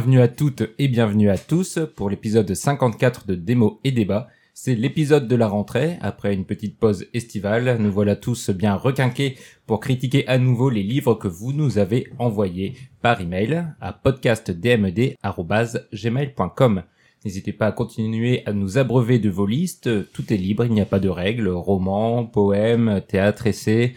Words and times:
Bienvenue 0.00 0.22
à 0.22 0.28
toutes 0.28 0.62
et 0.78 0.88
bienvenue 0.88 1.28
à 1.28 1.36
tous 1.36 1.78
pour 1.94 2.08
l'épisode 2.08 2.54
54 2.54 3.26
de 3.26 3.34
Démo 3.34 3.80
et 3.84 3.92
Débat. 3.92 4.28
C'est 4.54 4.74
l'épisode 4.74 5.28
de 5.28 5.36
la 5.36 5.46
rentrée. 5.46 5.98
Après 6.00 6.32
une 6.32 6.46
petite 6.46 6.78
pause 6.78 7.04
estivale, 7.12 7.76
nous 7.78 7.92
voilà 7.92 8.16
tous 8.16 8.48
bien 8.48 8.76
requinqués 8.76 9.36
pour 9.66 9.78
critiquer 9.78 10.26
à 10.26 10.38
nouveau 10.38 10.70
les 10.70 10.82
livres 10.82 11.16
que 11.16 11.28
vous 11.28 11.52
nous 11.52 11.76
avez 11.76 12.06
envoyés 12.18 12.78
par 13.02 13.20
email 13.20 13.66
à 13.78 13.92
podcastdmd.gmail.com. 13.92 16.82
N'hésitez 17.26 17.52
pas 17.52 17.66
à 17.66 17.72
continuer 17.72 18.42
à 18.46 18.54
nous 18.54 18.78
abreuver 18.78 19.18
de 19.18 19.28
vos 19.28 19.44
listes. 19.44 20.10
Tout 20.14 20.32
est 20.32 20.38
libre, 20.38 20.64
il 20.64 20.72
n'y 20.72 20.80
a 20.80 20.86
pas 20.86 20.98
de 20.98 21.10
règles. 21.10 21.48
Romans, 21.48 22.24
poèmes, 22.24 23.02
théâtre, 23.06 23.48
essais. 23.48 23.92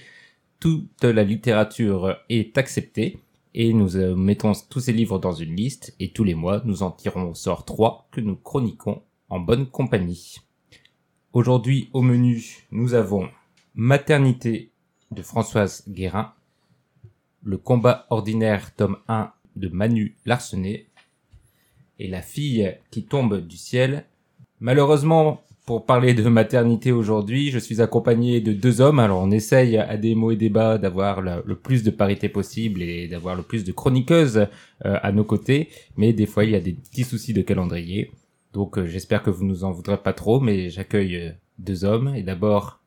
Toute 0.59 1.05
la 1.05 1.23
littérature 1.23 2.17
est 2.27 2.57
acceptée 2.57 3.19
et 3.53 3.73
nous 3.73 3.97
euh, 3.97 4.15
mettons 4.15 4.53
tous 4.69 4.79
ces 4.79 4.93
livres 4.93 5.19
dans 5.19 5.33
une 5.33 5.55
liste 5.55 5.95
et 5.99 6.11
tous 6.11 6.23
les 6.23 6.35
mois 6.35 6.61
nous 6.65 6.83
en 6.83 6.91
tirons 6.91 7.31
au 7.31 7.33
sort 7.35 7.65
trois 7.65 8.07
que 8.11 8.21
nous 8.21 8.35
chroniquons 8.35 9.01
en 9.29 9.39
bonne 9.39 9.67
compagnie. 9.67 10.37
Aujourd'hui 11.33 11.89
au 11.93 12.01
menu 12.01 12.65
nous 12.71 12.93
avons 12.93 13.29
Maternité 13.75 14.71
de 15.11 15.21
Françoise 15.21 15.83
Guérin, 15.87 16.33
Le 17.43 17.57
combat 17.57 18.05
ordinaire 18.09 18.75
tome 18.75 18.97
1 19.07 19.31
de 19.55 19.67
Manu 19.69 20.15
Larsenet 20.25 20.87
et 21.99 22.07
La 22.07 22.21
fille 22.21 22.77
qui 22.91 23.03
tombe 23.03 23.45
du 23.45 23.57
ciel. 23.57 24.05
Malheureusement 24.59 25.43
pour 25.65 25.85
parler 25.85 26.13
de 26.13 26.27
maternité 26.27 26.91
aujourd'hui, 26.91 27.49
je 27.49 27.57
suis 27.57 27.81
accompagné 27.81 28.41
de 28.41 28.51
deux 28.51 28.81
hommes. 28.81 28.99
Alors 28.99 29.21
on 29.21 29.31
essaye 29.31 29.77
à 29.77 29.95
des 29.95 30.13
mots 30.13 30.31
et 30.31 30.35
débats 30.35 30.77
d'avoir 30.77 31.21
le, 31.21 31.55
plus 31.55 31.83
de 31.83 31.91
parité 31.91 32.27
possible 32.27 32.81
et 32.81 33.07
d'avoir 33.07 33.35
le 33.35 33.43
plus 33.43 33.63
de 33.63 33.71
chroniqueuses 33.71 34.47
euh, 34.85 34.97
à 35.01 35.11
nos 35.11 35.23
côtés, 35.23 35.69
mais 35.95 36.11
des 36.11 36.25
fois 36.25 36.43
il 36.43 36.51
y 36.51 36.55
a 36.55 36.59
des 36.59 36.73
petits 36.73 37.05
soucis 37.05 37.33
de 37.33 37.41
calendrier. 37.41 38.11
Donc 38.51 38.77
euh, 38.77 38.87
j'espère 38.87 39.23
que 39.23 39.29
vous 39.29 39.45
nous 39.45 39.63
en 39.63 39.71
voudrez 39.71 39.97
pas 39.97 40.13
trop, 40.13 40.41
mais 40.41 40.69
j'accueille 40.69 41.15
euh, 41.15 41.31
deux 41.59 41.85
hommes 41.85 42.13
et 42.15 42.23
d'abord 42.23 42.79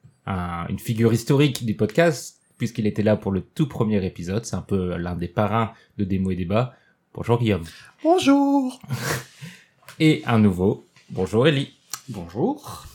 une 0.69 0.80
figure 0.80 1.12
historique 1.12 1.64
du 1.64 1.74
podcast 1.74 2.41
puisqu'il 2.58 2.88
était 2.88 3.04
là 3.04 3.16
pour 3.16 3.30
le 3.30 3.42
tout 3.42 3.69
premier 3.69 4.04
épisode. 4.04 4.44
C'est 4.44 4.56
un 4.56 4.62
peu 4.62 4.97
l'un 4.97 5.14
des 5.14 5.28
parrains 5.28 5.70
de 5.98 6.04
des 6.04 6.19
mots 6.19 6.32
et 6.32 6.36
débats. 6.36 6.74
Bonjour 7.14 7.38
Guillaume. 7.38 7.64
Bonjour. 8.02 8.80
et 10.00 10.22
un 10.27 10.41
nouveau. 10.41 10.84
Bonjour 11.10 11.47
Ellie. 11.47 11.75
Bonjour. 12.09 12.87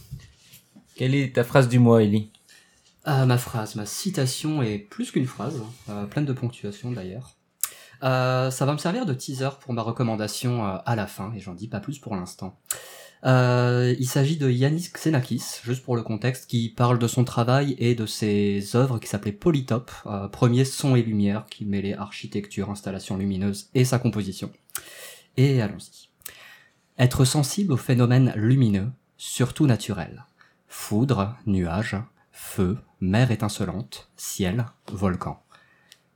Quelle 0.96 1.16
est 1.16 1.36
ta 1.36 1.44
phrase 1.44 1.68
du 1.68 1.80
mois, 1.80 2.02
Ellie? 2.02 2.32
Euh, 3.10 3.26
Ma 3.26 3.38
phrase, 3.38 3.76
ma 3.76 3.86
citation 3.86 4.64
est 4.64 4.78
plus 4.78 5.12
qu'une 5.12 5.26
phrase, 5.26 5.62
euh, 5.90 6.06
pleine 6.06 6.24
de 6.24 6.32
ponctuation 6.32 6.92
d'ailleurs. 6.94 7.36
Euh, 8.04 8.50
ça 8.52 8.66
va 8.66 8.72
me 8.72 8.78
servir 8.78 9.06
de 9.06 9.14
teaser 9.14 9.50
pour 9.60 9.74
ma 9.74 9.82
recommandation 9.82 10.66
euh, 10.66 10.78
à 10.86 10.96
la 10.96 11.08
fin, 11.08 11.34
et 11.34 11.42
j'en 11.42 11.54
dis 11.54 11.68
pas 11.68 11.82
plus 11.82 12.00
pour 12.00 12.16
l'instant. 12.16 12.58
Euh, 13.26 13.94
il 14.00 14.08
s'agit 14.08 14.38
de 14.38 14.50
Yanis 14.50 14.92
Xenakis, 14.94 15.60
juste 15.66 15.84
pour 15.84 15.98
le 15.98 16.04
contexte, 16.04 16.50
qui 16.50 16.70
parle 16.70 16.98
de 16.98 17.08
son 17.08 17.26
travail 17.26 17.76
et 17.80 17.96
de 17.96 18.06
ses 18.06 18.78
œuvres 18.78 18.98
qui 18.98 19.10
s'appelaient 19.10 19.34
Polytope, 19.34 19.92
premier 20.32 20.64
son 20.64 20.96
et 20.96 21.04
lumière 21.04 21.48
qui 21.48 21.66
mêlait 21.66 21.96
architecture, 21.96 22.70
installation 22.70 23.18
lumineuse 23.18 23.70
et 23.76 23.84
sa 23.84 24.00
composition. 24.00 24.54
Et 25.36 25.62
allons-y. 25.62 26.08
Être 26.98 27.26
sensible 27.26 27.74
aux 27.74 27.78
phénomènes 27.78 28.32
lumineux 28.36 28.90
surtout 29.22 29.68
naturel. 29.68 30.26
Foudre, 30.68 31.36
nuages, 31.46 31.96
feu, 32.32 32.80
mer 33.02 33.30
étincelante, 33.30 34.10
ciel, 34.18 34.66
volcan. 34.92 35.44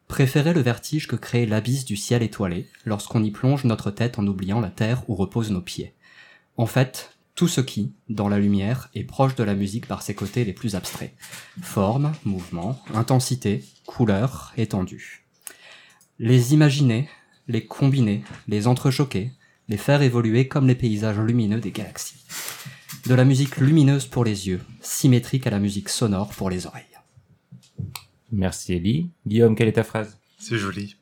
Préférez 0.08 0.56
le 0.56 0.62
vertige 0.62 1.08
que 1.08 1.16
crée 1.16 1.46
l'abysse 1.46 1.86
du 1.86 1.98
ciel 1.98 2.24
étoilé 2.24 2.68
lorsqu'on 2.84 3.24
y 3.24 3.30
plonge 3.30 3.64
notre 3.64 3.92
tête 3.92 4.18
en 4.18 4.26
oubliant 4.26 4.60
la 4.60 4.72
terre 4.72 5.08
où 5.08 5.14
reposent 5.14 5.52
nos 5.52 5.62
pieds. 5.62 5.94
En 6.58 6.66
fait, 6.66 7.16
tout 7.36 7.48
ce 7.48 7.62
qui, 7.62 7.94
dans 8.10 8.28
la 8.28 8.40
lumière, 8.40 8.90
est 8.96 9.04
proche 9.04 9.36
de 9.36 9.44
la 9.44 9.54
musique 9.54 9.88
par 9.88 10.02
ses 10.02 10.16
côtés 10.16 10.44
les 10.44 10.54
plus 10.54 10.74
abstraits. 10.74 11.14
Forme, 11.62 12.12
mouvement, 12.24 12.82
intensité, 12.96 13.64
couleur, 13.86 14.52
étendue. 14.58 15.28
Les 16.18 16.56
imaginer, 16.56 17.08
les 17.48 17.68
combiner, 17.68 18.24
les 18.48 18.66
entrechoquer, 18.66 19.32
les 19.68 19.78
faire 19.78 20.02
évoluer 20.02 20.48
comme 20.48 20.68
les 20.68 20.74
paysages 20.74 21.20
lumineux 21.20 21.60
des 21.60 21.72
galaxies. 21.72 22.26
De 23.06 23.14
la 23.14 23.26
musique 23.26 23.58
lumineuse 23.58 24.06
pour 24.06 24.26
les 24.26 24.48
yeux, 24.48 24.62
symétrique 24.82 25.48
à 25.48 25.50
la 25.50 25.60
musique 25.60 25.90
sonore 25.90 26.30
pour 26.30 26.50
les 26.50 26.66
oreilles. 26.66 26.84
Merci 28.32 28.74
Ellie. 28.74 29.10
Guillaume, 29.28 29.56
quelle 29.56 29.68
est 29.68 29.74
ta 29.74 29.84
phrase? 29.84 30.18
C'est 30.40 30.58
joli. 30.58 30.96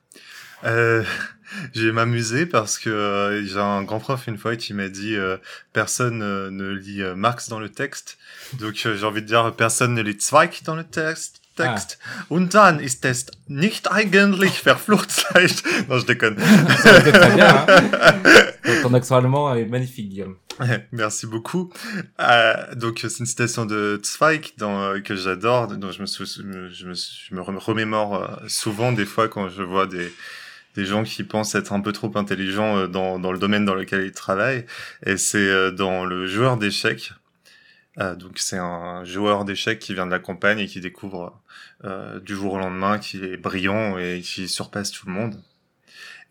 Euh, 0.66 1.04
j'ai 1.74 1.92
m'amusé 1.92 2.46
parce 2.46 2.78
que 2.78 2.90
euh, 2.90 3.46
j'ai 3.46 3.60
un 3.60 3.84
grand 3.84 4.00
prof 4.00 4.28
une 4.28 4.38
fois 4.38 4.56
qui 4.56 4.74
m'a 4.74 4.90
dit 4.90 5.16
euh, 5.16 5.38
personne 5.72 6.22
euh, 6.22 6.50
ne 6.50 6.70
lit 6.70 7.02
Marx 7.16 7.50
dans 7.50 7.60
le 7.60 7.70
texte. 7.70 8.18
Donc 8.60 8.76
j'ai 8.76 9.04
envie 9.04 9.22
de 9.22 9.28
dire 9.28 9.54
personne 9.56 9.94
ne 9.94 10.02
lit 10.02 10.18
Zweig 10.20 10.62
dans 10.66 10.76
le 10.76 10.84
texte. 10.84 11.42
Text. 11.56 12.00
Ah. 12.04 12.26
Und 12.30 12.54
dann 12.54 12.80
ist 12.80 13.06
es 13.06 13.28
nicht 13.48 13.92
eigentlich 13.92 14.60
verflucht 14.60 15.12
Non, 15.88 16.00
je 16.00 16.06
déconne. 16.06 16.38
Ça 16.82 17.02
très 17.02 17.36
bien, 17.36 17.66
hein 17.68 17.94
Ton 18.82 18.94
accent 18.94 19.18
allemand 19.18 19.56
est 19.56 19.66
magnifique, 19.66 20.10
Guillaume. 20.10 20.38
Merci 20.92 21.28
beaucoup. 21.28 21.72
Euh, 22.20 22.76
donc, 22.76 23.00
c'est 23.02 23.20
une 23.20 23.26
citation 23.26 23.66
de 23.66 24.00
Zweig 24.04 24.54
dans, 24.58 24.82
euh, 24.82 25.00
que 25.00 25.16
j'adore, 25.16 25.68
dont 25.68 25.92
je 25.92 26.02
me, 26.02 26.08
je, 26.08 26.86
me, 26.86 26.94
je 26.94 27.36
me 27.36 27.42
remémore 27.60 28.16
euh, 28.16 28.28
souvent 28.48 28.92
des 28.92 29.06
fois 29.06 29.28
quand 29.28 29.50
je 29.50 29.64
vois 29.64 29.86
des, 29.86 30.14
des 30.76 30.86
gens 30.86 31.04
qui 31.04 31.24
pensent 31.24 31.56
être 31.56 31.74
un 31.74 31.82
peu 31.82 31.92
trop 31.92 32.12
intelligents 32.16 32.88
dans, 32.88 33.20
dans 33.20 33.32
le 33.32 33.40
domaine 33.40 33.66
dans 33.66 33.76
lequel 33.76 34.06
ils 34.06 34.12
travaillent. 34.12 34.66
Et 35.06 35.18
c'est 35.18 35.72
dans 35.72 36.06
le 36.06 36.28
joueur 36.28 36.58
d'échecs 36.58 37.14
euh, 38.00 38.16
donc 38.16 38.40
c'est 38.40 38.58
un 38.58 39.04
joueur 39.04 39.46
d'échecs 39.46 39.80
qui 39.80 39.94
vient 39.94 40.06
de 40.06 40.12
la 40.12 40.20
campagne 40.20 40.60
et 40.60 40.68
qui 40.68 40.82
découvre 40.82 41.40
euh, 41.84 42.20
du 42.20 42.36
jour 42.36 42.54
au 42.54 42.58
lendemain 42.58 42.98
qu'il 42.98 43.24
est 43.24 43.38
brillant 43.38 43.98
et 43.98 44.22
qui 44.24 44.48
surpasse 44.48 44.92
tout 44.92 45.06
le 45.08 45.14
monde. 45.14 45.42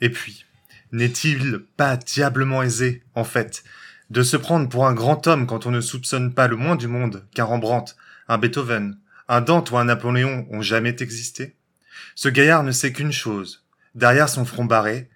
Et 0.00 0.10
puis, 0.10 0.44
n'est-il 0.90 1.60
pas 1.76 1.96
diablement 1.96 2.62
aisé, 2.62 3.02
en 3.14 3.24
fait, 3.24 3.62
de 4.10 4.22
se 4.22 4.36
prendre 4.36 4.68
pour 4.68 4.86
un 4.86 4.92
grand 4.92 5.26
homme 5.26 5.46
quand 5.46 5.66
on 5.66 5.70
ne 5.70 5.80
soupçonne 5.80 6.34
pas 6.34 6.48
le 6.48 6.56
moins 6.56 6.76
du 6.76 6.88
monde 6.88 7.26
qu'un 7.34 7.44
Rembrandt, 7.44 7.94
un 8.28 8.38
Beethoven, 8.38 8.98
un 9.28 9.40
Dante 9.40 9.70
ou 9.70 9.78
un 9.78 9.84
Napoléon 9.84 10.46
ont 10.50 10.62
jamais 10.62 10.96
existé? 11.00 11.56
Ce 12.14 12.28
gaillard 12.28 12.64
ne 12.64 12.72
sait 12.72 12.92
qu'une 12.92 13.12
chose, 13.12 13.64
derrière 13.94 14.28
son 14.28 14.44
front 14.44 14.64
barré, 14.64 15.08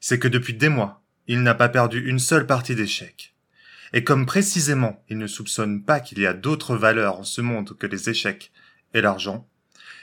c'est 0.00 0.18
que 0.18 0.28
depuis 0.28 0.54
des 0.54 0.68
mois, 0.68 1.02
il 1.26 1.42
n'a 1.42 1.54
pas 1.54 1.68
perdu 1.68 2.06
une 2.06 2.18
seule 2.18 2.46
partie 2.46 2.74
d'échecs. 2.74 3.34
Et 3.96 4.04
comme 4.04 4.26
précisément 4.26 5.02
il 5.08 5.16
ne 5.16 5.26
soupçonne 5.26 5.82
pas 5.82 6.00
qu'il 6.00 6.18
y 6.18 6.26
a 6.26 6.34
d'autres 6.34 6.76
valeurs 6.76 7.18
en 7.18 7.24
ce 7.24 7.40
monde 7.40 7.72
que 7.78 7.86
les 7.86 8.10
échecs 8.10 8.52
et 8.92 9.00
l'argent, 9.00 9.46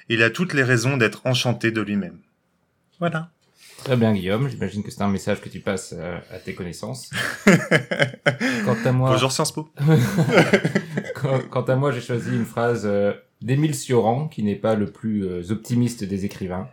il 0.09 0.23
a 0.23 0.31
toutes 0.31 0.53
les 0.53 0.63
raisons 0.63 0.97
d'être 0.97 1.21
enchanté 1.27 1.69
de 1.69 1.79
lui-même. 1.79 2.17
Voilà. 2.99 3.29
Très 3.77 3.95
bien 3.95 4.11
Guillaume, 4.15 4.49
j'imagine 4.49 4.81
que 4.81 4.89
c'est 4.89 5.03
un 5.03 5.09
message 5.09 5.41
que 5.41 5.49
tu 5.49 5.59
passes 5.59 5.93
euh, 5.95 6.17
à 6.31 6.39
tes 6.39 6.55
connaissances. 6.55 7.11
quant 8.65 8.77
à 8.83 8.91
moi... 8.91 9.11
Bonjour 9.11 9.31
Sciences 9.31 9.51
Po. 9.51 9.69
quant, 11.51 11.61
à 11.61 11.75
moi, 11.75 11.91
j'ai 11.91 12.01
choisi 12.01 12.31
une 12.31 12.45
phrase 12.45 12.87
euh, 12.87 13.13
d'Émile 13.43 13.75
Cioran, 13.75 14.27
qui 14.27 14.41
n'est 14.41 14.55
pas 14.55 14.73
le 14.73 14.87
plus 14.87 15.27
euh, 15.27 15.51
optimiste 15.51 16.03
des 16.03 16.25
écrivains. 16.25 16.67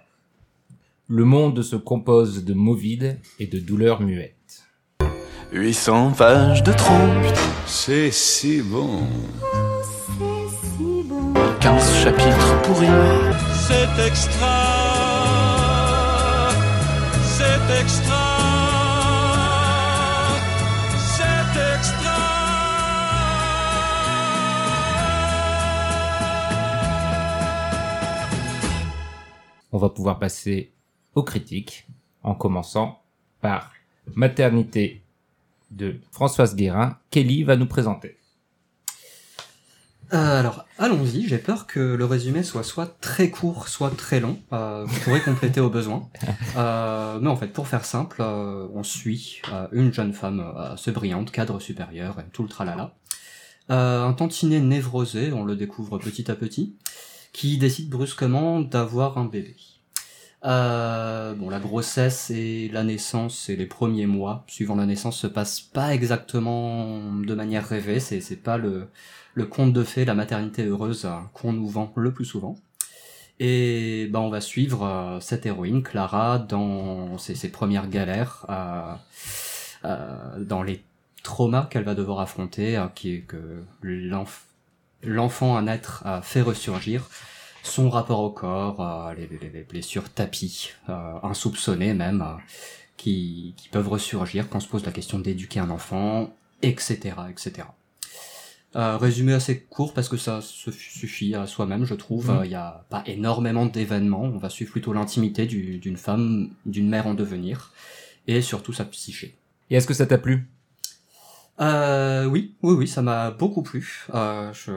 Le 1.06 1.27
monde 1.27 1.61
se 1.61 1.77
compose 1.77 2.47
de 2.47 2.55
mots 2.55 2.75
vides 2.75 3.19
et 3.39 3.47
de 3.47 3.59
douleurs 3.59 4.00
muettes. 4.00 4.40
800 5.52 6.12
pages 6.12 6.62
de 6.62 6.73
trompe. 6.73 7.26
C'est 7.67 8.12
si 8.12 8.62
bon. 8.62 9.00
c'est 10.23 10.49
si 10.49 11.02
bon. 11.02 11.35
15 11.61 11.94
chapitres 12.05 12.62
pourris. 12.62 12.87
C'est 13.67 14.06
extra. 14.06 14.47
C'est 17.25 17.81
extra. 17.81 18.26
C'est 20.97 21.76
extra. 21.76 22.17
On 29.73 29.79
va 29.79 29.88
pouvoir 29.88 30.20
passer 30.20 30.73
aux 31.17 31.25
critiques 31.25 31.88
en 32.23 32.35
commençant 32.35 33.03
par 33.41 33.73
Maternité 34.14 35.03
de 35.70 36.00
Françoise 36.11 36.56
Guérin, 36.56 36.99
Kelly 37.11 37.44
va 37.44 37.56
nous 37.56 37.67
présenter. 37.67 38.17
Euh, 40.12 40.40
alors, 40.40 40.64
allons-y. 40.78 41.28
J'ai 41.28 41.38
peur 41.38 41.67
que 41.67 41.78
le 41.81 42.05
résumé 42.05 42.43
soit 42.43 42.64
soit 42.64 42.99
très 43.00 43.31
court, 43.31 43.69
soit 43.69 43.90
très 43.96 44.19
long. 44.19 44.40
Euh, 44.52 44.84
vous 44.84 45.00
pourrez 45.00 45.20
compléter 45.20 45.61
au 45.61 45.70
besoin. 45.70 46.08
Euh, 46.56 47.19
mais 47.20 47.28
en 47.28 47.37
fait, 47.37 47.49
pour 47.49 47.69
faire 47.69 47.84
simple, 47.84 48.22
on 48.22 48.82
suit 48.82 49.40
une 49.72 49.93
jeune 49.93 50.12
femme 50.12 50.40
assez 50.56 50.90
brillante, 50.90 51.31
cadre 51.31 51.61
supérieur, 51.61 52.19
et 52.19 52.28
tout 52.32 52.43
le 52.43 52.49
tralala. 52.49 52.94
Un 53.69 54.12
tantinet 54.12 54.61
névrosé, 54.61 55.32
on 55.32 55.44
le 55.44 55.55
découvre 55.55 55.99
petit 55.99 56.31
à 56.31 56.34
petit, 56.34 56.76
qui 57.32 57.56
décide 57.56 57.88
brusquement 57.88 58.61
d'avoir 58.61 59.17
un 59.17 59.26
bébé. 59.26 59.56
Euh, 60.45 61.35
bon, 61.35 61.51
la 61.51 61.59
grossesse 61.61 62.31
et 62.31 62.71
la 62.73 62.83
naissance 62.83 63.51
et 63.51 63.57
les 63.57 63.67
premiers 63.67 64.07
mois 64.07 64.45
suivant 64.47 64.75
la 64.75 64.87
naissance 64.87 65.19
se 65.19 65.27
passent 65.27 65.61
pas 65.61 65.93
exactement 65.95 66.99
de 67.15 67.35
manière 67.35 67.67
rêvée. 67.69 68.01
C'est 68.01 68.37
pas 68.43 68.57
le 68.59 68.89
conte 69.51 69.73
de 69.73 69.85
fées, 69.85 70.05
la 70.05 70.15
maternité 70.15 70.65
heureuse 70.65 71.05
euh, 71.05 71.19
qu'on 71.35 71.53
nous 71.53 71.69
vend 71.69 71.93
le 71.97 72.13
plus 72.13 72.25
souvent. 72.25 72.57
Et 73.39 74.09
ben 74.13 74.21
on 74.21 74.29
va 74.29 74.41
suivre 74.41 74.85
euh, 74.85 75.21
cette 75.21 75.47
héroïne 75.47 75.83
Clara 75.83 76.39
dans 76.39 77.17
ses, 77.19 77.49
premières 77.51 77.89
galères, 77.89 78.45
euh, 78.51 78.95
euh, 79.87 80.45
dans 80.45 80.63
les 80.63 80.83
traumas 81.23 81.67
qu'elle 81.67 81.85
va 81.85 81.95
devoir 81.95 82.21
affronter, 82.21 82.77
euh, 82.77 82.87
qui 82.95 83.15
est 83.15 83.21
que 83.21 83.63
l'enf- 83.83 84.45
l'enfant 85.03 85.57
à 85.57 85.63
naître 85.63 86.05
fait 86.23 86.43
ressurgir 86.43 87.09
son 87.70 87.90
rapport 87.90 88.20
au 88.20 88.31
corps, 88.31 88.81
euh, 88.81 89.14
les, 89.14 89.26
les- 89.26 89.50
les 89.50 89.62
blessures 89.62 90.08
tapis, 90.12 90.70
euh, 90.88 91.14
insoupçonnées 91.22 91.94
même, 91.94 92.22
euh, 92.22 92.34
qui, 92.96 93.55
qui 93.56 93.69
peuvent 93.69 93.88
ressurgir 93.88 94.49
quand 94.49 94.58
on 94.58 94.61
se 94.61 94.69
pose 94.69 94.84
la 94.84 94.93
question 94.93 95.19
d'éduquer 95.19 95.61
un 95.61 95.70
enfant, 95.70 96.31
etc., 96.62 97.14
etc. 97.31 97.69
Euh, 98.76 98.96
résumé 98.99 99.32
assez 99.32 99.61
court 99.62 99.94
parce 99.94 100.08
que 100.08 100.17
ça 100.17 100.40
se 100.43 100.70
suffit 100.70 101.34
à 101.34 101.46
soi-même, 101.49 101.84
je 101.84 101.94
trouve. 101.94 102.31
Mhm. 102.31 102.44
Il 102.44 102.49
n'y 102.50 102.55
a 102.55 102.84
pas 102.88 103.02
énormément 103.06 103.67
d'événements. 103.67 104.22
On 104.22 104.38
va 104.38 104.49
suivre 104.49 104.70
plutôt 104.70 104.93
l'intimité 104.93 105.46
du- 105.46 105.78
d'une 105.78 105.96
femme, 105.96 106.50
d'une 106.67 106.88
mère 106.88 107.06
en 107.08 107.14
devenir, 107.14 107.72
et 108.28 108.43
surtout 108.43 108.72
sa 108.72 108.84
psyché. 108.84 109.34
Et 109.70 109.76
est-ce 109.76 109.87
que 109.88 109.94
ça 109.94 110.06
t'a 110.06 110.19
plu? 110.19 110.46
Euh, 111.61 112.25
oui, 112.26 112.55
oui, 112.62 112.75
oui, 112.75 112.88
ça 112.88 113.02
m'a 113.02 113.31
beaucoup 113.32 113.62
plu. 113.62 114.06
Euh, 114.14 114.52
je, 114.52 114.72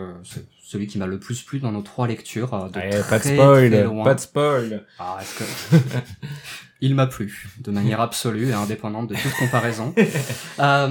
celui 0.74 0.88
qui 0.88 0.98
m'a 0.98 1.06
le 1.08 1.20
plus 1.20 1.42
plu 1.44 1.60
dans 1.60 1.72
nos 1.72 1.82
trois 1.82 2.08
lectures. 2.08 2.54
euh, 2.54 2.68
De 2.68 2.72
très, 2.72 2.90
Pas 3.10 3.18
de 3.20 3.24
très 3.24 3.34
spoil, 3.36 3.84
loin. 3.84 4.04
pas 4.04 4.16
de 4.16 4.20
spoil. 4.20 4.86
Ah, 5.00 5.18
est-ce 5.22 5.40
que... 5.40 5.78
il 6.82 6.96
m'a 6.96 7.08
plu, 7.08 7.48
de 7.60 7.72
manière 7.72 8.02
absolue 8.02 8.50
et 8.50 8.54
indépendante 8.54 9.08
de 9.10 9.16
toute 9.16 9.32
comparaison. 9.40 9.94
euh, 10.60 10.88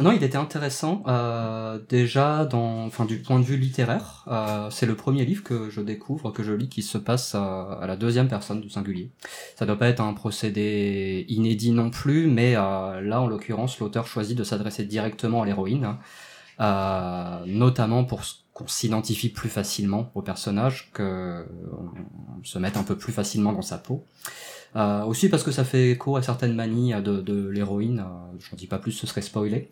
non, 0.00 0.10
il 0.10 0.24
était 0.24 0.36
intéressant, 0.36 1.04
euh, 1.06 1.78
déjà, 1.88 2.44
dans, 2.46 2.84
enfin, 2.86 3.04
du 3.04 3.18
point 3.18 3.38
de 3.38 3.44
vue 3.44 3.56
littéraire. 3.56 4.24
Euh, 4.26 4.68
c'est 4.70 4.86
le 4.86 4.96
premier 4.96 5.24
livre 5.24 5.44
que 5.44 5.70
je 5.70 5.80
découvre, 5.82 6.32
que 6.32 6.42
je 6.42 6.52
lis, 6.52 6.68
qui 6.68 6.82
se 6.82 6.98
passe 6.98 7.36
à, 7.36 7.74
à 7.80 7.86
la 7.86 7.96
deuxième 7.96 8.26
personne 8.26 8.60
du 8.60 8.70
singulier. 8.70 9.12
Ça 9.56 9.66
doit 9.66 9.78
pas 9.78 9.86
être 9.88 10.00
un 10.00 10.14
procédé 10.14 11.26
inédit 11.28 11.70
non 11.70 11.90
plus, 11.90 12.26
mais 12.26 12.54
euh, 12.56 13.00
là, 13.00 13.20
en 13.20 13.28
l'occurrence, 13.28 13.78
l'auteur 13.78 14.08
choisit 14.08 14.36
de 14.36 14.42
s'adresser 14.42 14.84
directement 14.84 15.42
à 15.42 15.46
l'héroïne, 15.46 15.94
euh, 16.60 17.38
notamment 17.46 18.02
pour 18.04 18.22
qu'on 18.60 18.68
s'identifie 18.68 19.30
plus 19.30 19.48
facilement 19.48 20.10
au 20.14 20.22
personnage, 20.22 20.90
que 20.92 21.46
on 21.72 22.44
se 22.44 22.58
mette 22.58 22.76
un 22.76 22.82
peu 22.82 22.96
plus 22.96 23.12
facilement 23.12 23.52
dans 23.52 23.62
sa 23.62 23.78
peau. 23.78 24.04
Euh, 24.76 25.02
aussi 25.04 25.28
parce 25.28 25.42
que 25.42 25.50
ça 25.50 25.64
fait 25.64 25.92
écho 25.92 26.16
à 26.16 26.22
certaines 26.22 26.54
manies 26.54 26.92
de, 27.02 27.48
l'héroïne, 27.48 28.00
euh, 28.00 28.38
je 28.38 28.50
n'en 28.50 28.56
dis 28.56 28.66
pas 28.66 28.78
plus, 28.78 28.92
ce 28.92 29.06
serait 29.06 29.22
spoilé. 29.22 29.70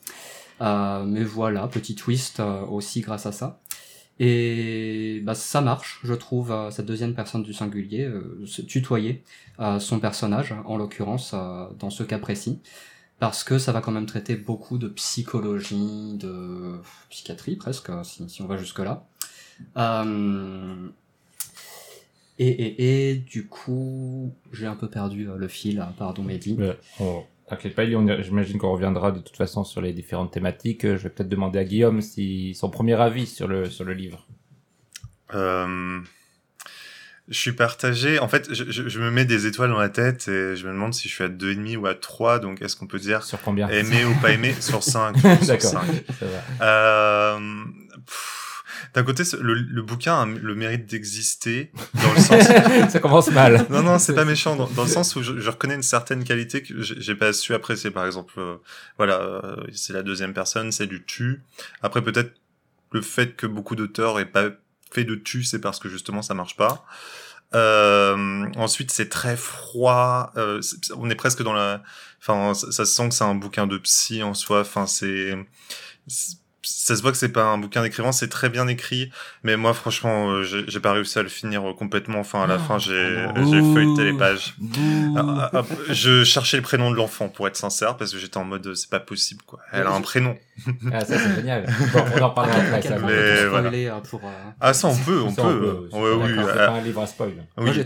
Euh, 0.61 1.05
mais 1.05 1.23
voilà, 1.23 1.69
petit 1.69 1.95
twist 1.95 2.41
aussi 2.69 3.01
grâce 3.01 3.27
à 3.27 3.33
ça. 3.33 3.61
Et 4.19 5.21
bah, 5.25 5.35
ça 5.35 5.61
marche, 5.61 6.01
je 6.03 6.15
trouve, 6.15 6.53
cette 6.71 6.87
deuxième 6.87 7.15
personne 7.15 7.45
du 7.45 7.53
singulier, 7.53 8.11
tutoyer 8.67 9.23
son 9.79 10.01
personnage, 10.01 10.55
en 10.65 10.77
l'occurrence, 10.77 11.37
dans 11.79 11.91
ce 11.91 12.03
cas 12.03 12.19
précis, 12.19 12.61
parce 13.19 13.43
que 13.45 13.59
ça 13.59 13.73
va 13.73 13.81
quand 13.81 13.93
même 13.93 14.07
traiter 14.07 14.37
beaucoup 14.37 14.79
de 14.79 14.89
psychologie, 14.89 16.17
de 16.19 16.81
psychiatrie 17.11 17.57
presque, 17.57 17.91
euh, 17.91 18.05
si, 18.05 18.29
si 18.29 18.43
on 18.43 18.47
va 18.47 18.57
jusque-là. 18.57 19.05
Euh, 19.77 20.89
et, 22.39 22.49
et, 22.49 23.11
et 23.11 23.15
du 23.17 23.47
coup, 23.49 24.33
j'ai 24.53 24.67
un 24.67 24.77
peu 24.77 24.89
perdu 24.89 25.29
euh, 25.29 25.37
le 25.37 25.49
fil, 25.49 25.81
euh, 25.81 25.85
pardon 25.99 26.23
Mehdi. 26.23 26.55
Ouais, 26.55 26.79
on- 27.01 27.25
T'inquiète 27.49 27.75
pas, 27.75 27.87
j'imagine 27.87 28.59
qu'on 28.59 28.73
reviendra 28.73 29.11
de 29.11 29.21
toute 29.21 29.37
façon 29.39 29.65
sur 29.65 29.81
les 29.81 29.95
différentes 29.95 30.31
thématiques. 30.31 30.85
Euh, 30.85 30.99
Je 30.99 31.05
vais 31.05 31.09
peut-être 31.09 31.31
demander 31.31 31.59
à 31.59 31.65
Guillaume 31.65 32.03
si 32.03 32.55
son 32.55 32.69
premier 32.69 32.93
avis 32.93 33.27
sur 33.27 33.49
le 33.49 33.71
sur 33.71 33.85
le 33.87 33.95
livre. 33.95 34.27
Euh, 35.33 35.99
je 37.31 37.39
suis 37.39 37.53
partagé. 37.53 38.19
En 38.19 38.29
fait, 38.29 38.53
je, 38.53 38.65
je, 38.71 38.89
je 38.89 39.01
me 39.01 39.11
mets 39.11 39.25
des 39.25 39.47
étoiles 39.47 39.71
dans 39.71 39.79
la 39.79 39.89
tête 39.89 40.29
et 40.29 40.57
je 40.57 40.67
me 40.67 40.73
demande 40.73 40.95
si 40.95 41.09
je 41.09 41.15
suis 41.15 41.25
à 41.25 41.29
2,5 41.29 41.77
ou 41.77 41.87
à 41.87 41.95
3. 41.95 42.39
Donc, 42.39 42.63
est-ce 42.63 42.77
qu'on 42.77 42.87
peut 42.87 42.99
dire 42.99 43.23
Sur 43.23 43.41
combien? 43.43 43.69
aimer 43.69 44.05
ou 44.05 44.15
pas 44.15 44.31
aimer? 44.33 44.55
Sur 44.61 44.83
5 44.83 45.15
D'accord. 45.23 45.45
Sur 45.45 45.59
5. 45.59 45.81
Ça 46.19 46.27
va. 46.27 46.67
Euh, 46.67 47.39
D'un 48.95 49.03
côté, 49.03 49.23
le, 49.41 49.55
le 49.55 49.83
bouquin 49.83 50.23
a 50.23 50.27
le 50.27 50.55
mérite 50.55 50.87
d'exister 50.87 51.71
dans 51.95 52.13
le 52.15 52.21
sens 52.21 52.45
ça 52.91 53.01
commence 53.01 53.31
mal. 53.31 53.67
non, 53.71 53.83
non, 53.83 53.99
c'est 53.99 54.15
pas 54.15 54.25
méchant, 54.25 54.57
dans, 54.57 54.67
dans 54.69 54.85
le 54.85 54.89
sens 54.99 55.15
où 55.17 55.23
je, 55.23 55.39
je 55.39 55.51
reconnais 55.51 55.75
une 55.75 55.83
certaine 55.83 56.25
qualité 56.25 56.63
que 56.63 56.81
j'ai 56.81 56.95
j'ai 57.01 57.15
pas 57.15 57.33
su 57.33 57.53
apprécier. 57.55 57.91
Par 57.91 58.07
exemple, 58.07 58.33
euh, 58.39 58.57
voilà, 58.97 59.21
euh, 59.21 59.57
c'est 59.75 59.93
la 59.93 60.03
deuxième 60.03 60.33
personne, 60.33 60.73
c'est 60.73 60.87
du 60.87 61.05
tu. 61.05 61.43
Après, 61.83 62.03
peut-être 62.03 62.33
le 62.93 63.03
fait 63.03 63.37
que 63.37 63.47
beaucoup 63.47 63.77
d'auteurs 63.77 64.19
aient 64.21 64.25
pas 64.25 64.49
fait 64.91 65.05
de 65.05 65.15
tu, 65.15 65.45
c'est 65.45 65.61
parce 65.61 65.79
que 65.79 65.89
justement 65.89 66.23
ça 66.23 66.35
marche 66.35 66.57
pas. 66.57 66.85
Euh, 67.55 68.47
ensuite, 68.57 68.91
c'est 68.91 69.09
très 69.09 69.37
froid. 69.37 70.33
euh, 70.37 70.61
on 70.97 71.09
est 71.11 71.15
presque 71.15 71.43
dans 71.43 71.53
la. 71.55 71.83
Enfin, 72.21 72.55
ça, 72.55 72.71
ça 72.73 72.85
se 72.85 72.93
sent 72.95 73.09
que 73.09 73.15
c'est 73.15 73.25
un 73.25 73.35
bouquin 73.35 73.67
de 73.67 73.79
psy 73.79 74.23
en 74.23 74.35
soi. 74.35 74.61
Enfin, 74.61 74.87
c'est. 74.87 75.35
Ça 76.63 76.97
se 76.97 77.03
voit 77.03 77.13
que 77.13 77.17
c'est 77.17 77.29
pas 77.29 77.45
un 77.45 77.57
bouquin 77.57 77.83
d'écrivain, 77.83 78.11
c'est 78.11 78.29
très 78.29 78.49
bien 78.49 78.67
écrit, 78.67 79.11
mais 79.45 79.57
moi 79.57 79.73
franchement, 79.75 80.31
euh, 80.31 80.43
j'ai 80.43 80.81
pas 80.81 80.93
réussi 80.93 81.17
à 81.19 81.23
le 81.23 81.29
finir 81.29 81.65
euh, 81.69 81.73
complètement. 81.73 82.19
Enfin, 82.19 82.43
à 82.43 82.47
la 82.49 82.57
Oh, 82.57 82.59
fin, 82.59 82.79
j'ai 82.79 83.27
oh 83.37 83.75
feuilleté 83.75 84.05
les 84.05 84.13
pages. 84.13 84.57
Ah, 85.17 85.25
ah, 85.29 85.51
ah, 85.55 85.63
je 85.89 86.25
cherchais 86.25 86.57
le 86.57 86.65
prénom 86.65 86.91
de 86.91 86.97
l'enfant 86.97 87.29
pour 87.29 87.47
être 87.47 87.57
sincère 87.57 87.97
parce 87.97 88.13
que 88.13 88.19
j'étais 88.19 88.39
en 88.39 88.45
mode 88.45 88.67
euh, 88.67 88.75
c'est 88.75 88.91
pas 88.91 88.99
possible 88.99 89.43
quoi. 89.47 89.61
Elle 89.73 89.87
a 89.87 89.93
un 89.93 90.01
prénom. 90.01 90.37
Ah, 90.93 91.05
ça 91.05 91.17
c'est 91.19 91.37
génial. 91.37 91.65
Bon, 91.93 92.05
on 92.17 92.23
en 92.23 92.31
parlera 92.31 92.59
après. 92.59 92.83
ça. 92.83 92.99
mais 92.99 93.47
voilà. 93.47 93.71
euh, 93.71 94.01
pour, 94.01 94.21
euh, 94.25 94.31
Ah 94.61 94.75
ça 94.75 94.89
on 94.89 94.97
peut, 94.97 95.23
on 95.23 95.31
Ça, 95.31 95.43
peut. 95.43 95.89
Ouais, 95.93 96.01
pas 96.11 96.17
oui. 96.27 96.33
C'est 96.37 96.55
pas 96.57 96.71
un 96.71 96.81
livre 96.83 97.03
à 97.03 97.07
spoil. 97.07 97.33
oui. 97.59 97.85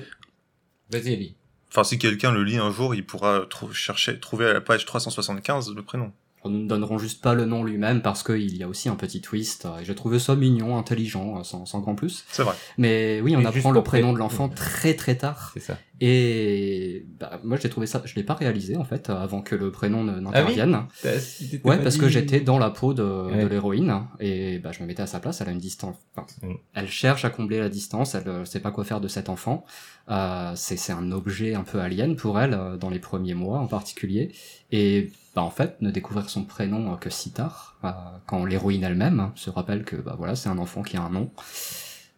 Vas-y, 0.91 1.13
Ellie. 1.13 1.37
Enfin 1.71 1.85
si 1.85 1.99
quelqu'un 1.99 2.33
le 2.33 2.43
lit 2.43 2.59
un 2.59 2.71
jour, 2.71 2.95
il 2.95 3.05
pourra 3.05 3.43
chercher, 3.73 4.19
trouver 4.19 4.47
à 4.47 4.53
la 4.55 4.61
page 4.63 4.87
375 4.87 5.75
le 5.75 5.83
prénom. 5.83 6.13
Nous 6.45 6.59
ne 6.59 6.69
donnerons 6.69 6.99
juste 6.99 7.23
pas 7.23 7.35
le 7.35 7.45
nom 7.45 7.63
lui-même 7.65 8.03
parce 8.03 8.23
qu'il 8.23 8.57
y 8.57 8.63
a 8.63 8.69
aussi 8.69 8.89
un 8.89 8.97
petit 8.97 9.21
twist. 9.21 9.67
euh, 9.67 9.79
Et 9.81 9.85
j'ai 9.85 9.95
trouvé 9.95 10.19
ça 10.19 10.35
mignon, 10.35 10.77
intelligent, 10.77 11.39
euh, 11.39 11.43
sans, 11.45 11.67
sans 11.67 11.81
grand 11.81 11.95
plus. 11.95 12.25
C'est 12.31 12.43
vrai. 12.43 12.55
Mais 12.79 13.21
oui, 13.23 13.37
on 13.37 13.41
Et 13.41 13.47
apprend 13.47 13.71
le 13.71 13.83
prénom 13.83 14.09
pré- 14.09 14.15
de 14.15 14.19
l'enfant 14.19 14.49
très 14.49 14.95
très 14.95 15.17
tard. 15.17 15.51
C'est 15.55 15.61
ça. 15.61 15.79
Et 16.01 17.07
bah, 17.21 17.41
moi 17.45 17.57
j'ai 17.63 17.69
trouvé 17.71 17.87
ça, 17.87 18.03
je 18.05 18.15
l'ai 18.17 18.25
pas 18.25 18.35
réalisé 18.35 18.77
en 18.77 18.83
fait 18.85 19.09
avant 19.09 19.41
que 19.41 19.55
le 19.55 19.71
prénom 19.71 20.03
ne- 20.03 20.19
n'intervienne. 20.19 20.83
ouais, 21.65 21.79
parce 21.83 21.97
que 21.97 22.09
j'étais 22.09 22.41
dans 22.41 22.59
la 22.59 22.71
peau 22.71 22.93
de, 22.95 23.03
Ouais. 23.03 23.43
de 23.43 23.47
l'héroïne 23.49 24.03
et 24.21 24.59
bah, 24.59 24.73
je 24.73 24.83
me 24.83 24.87
mettais 24.87 25.03
à 25.03 25.07
sa 25.07 25.21
place. 25.21 25.41
Elle 25.41 25.49
a 25.49 25.53
une 25.53 25.59
distance. 25.59 25.97
Enfin, 26.17 26.27
Mm. 26.43 26.55
Elle 26.75 26.89
cherche 26.89 27.25
à 27.25 27.31
combler 27.31 27.59
la 27.61 27.69
distance. 27.69 28.15
Elle 28.15 28.27
euh, 28.29 28.45
sait 28.45 28.59
pas 28.61 28.71
quoi 28.73 28.85
faire 28.85 29.01
de 29.01 29.07
cet 29.09 29.29
enfant. 29.29 29.65
Euh, 30.11 30.53
c'est 30.57 30.77
c'est 30.77 30.93
un 30.93 31.13
objet 31.13 31.55
un 31.55 31.63
peu 31.63 31.79
alien 31.81 32.17
pour 32.17 32.41
elle 32.41 32.55
euh, 32.55 32.77
dans 32.77 32.91
les 32.91 32.99
premiers 32.99 33.35
mois 33.35 33.59
en 33.61 33.67
particulier. 33.69 34.33
Et 34.73 35.11
bah, 35.35 35.43
en 35.43 35.51
fait, 35.51 35.81
ne 35.81 35.91
découvrir 35.91 36.29
son 36.29 36.45
prénom 36.45 36.93
euh, 36.93 36.97
que 36.97 37.09
si 37.09 37.33
tard, 37.33 37.79
euh, 37.85 37.91
quand 38.27 38.45
l'héroïne 38.45 38.85
elle-même 38.85 39.21
hein, 39.21 39.33
se 39.35 39.49
rappelle 39.49 39.85
que 39.85 39.97
bah 39.97 40.15
voilà, 40.19 40.37
c'est 40.37 40.51
un 40.51 40.59
enfant 40.59 40.83
qui 40.83 40.97
a 40.97 41.03
un 41.03 41.11
nom. 41.11 41.31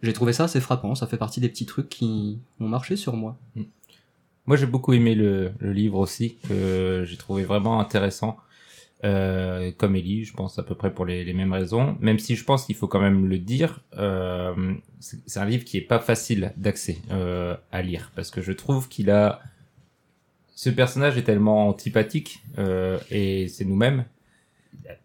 J'ai 0.02 0.12
trouvé 0.12 0.32
ça 0.32 0.44
assez 0.44 0.60
frappant. 0.60 0.94
Ça 0.94 1.06
fait 1.06 1.16
partie 1.16 1.40
des 1.40 1.48
petits 1.48 1.66
trucs 1.66 1.88
qui 1.88 2.38
ont 2.60 2.68
marché 2.68 2.96
sur 2.96 3.14
moi. 3.16 3.38
Moi, 4.46 4.56
j'ai 4.56 4.66
beaucoup 4.66 4.92
aimé 4.92 5.14
le, 5.14 5.52
le 5.60 5.72
livre 5.72 5.98
aussi, 5.98 6.36
que 6.48 7.04
j'ai 7.06 7.16
trouvé 7.16 7.44
vraiment 7.44 7.80
intéressant. 7.80 8.36
Euh, 9.04 9.70
comme 9.76 9.96
Ellie, 9.96 10.24
je 10.24 10.34
pense 10.34 10.58
à 10.58 10.62
peu 10.62 10.74
près 10.74 10.92
pour 10.92 11.06
les, 11.06 11.24
les 11.24 11.32
mêmes 11.32 11.52
raisons. 11.52 11.96
Même 12.00 12.18
si 12.18 12.36
je 12.36 12.44
pense 12.44 12.66
qu'il 12.66 12.74
faut 12.74 12.88
quand 12.88 13.00
même 13.00 13.26
le 13.26 13.38
dire, 13.38 13.80
c'est 15.00 15.40
un 15.40 15.44
livre 15.46 15.64
qui 15.64 15.78
est 15.78 15.82
pas 15.82 16.00
facile 16.00 16.52
d'accès 16.56 16.98
à 17.72 17.82
lire, 17.82 18.10
parce 18.14 18.30
que 18.30 18.42
je 18.42 18.52
trouve 18.52 18.88
qu'il 18.88 19.10
a 19.10 19.40
ce 20.54 20.70
personnage 20.70 21.18
est 21.18 21.22
tellement 21.22 21.68
antipathique 21.68 22.42
euh, 22.58 22.98
et 23.10 23.48
c'est 23.48 23.64
nous-mêmes 23.64 24.04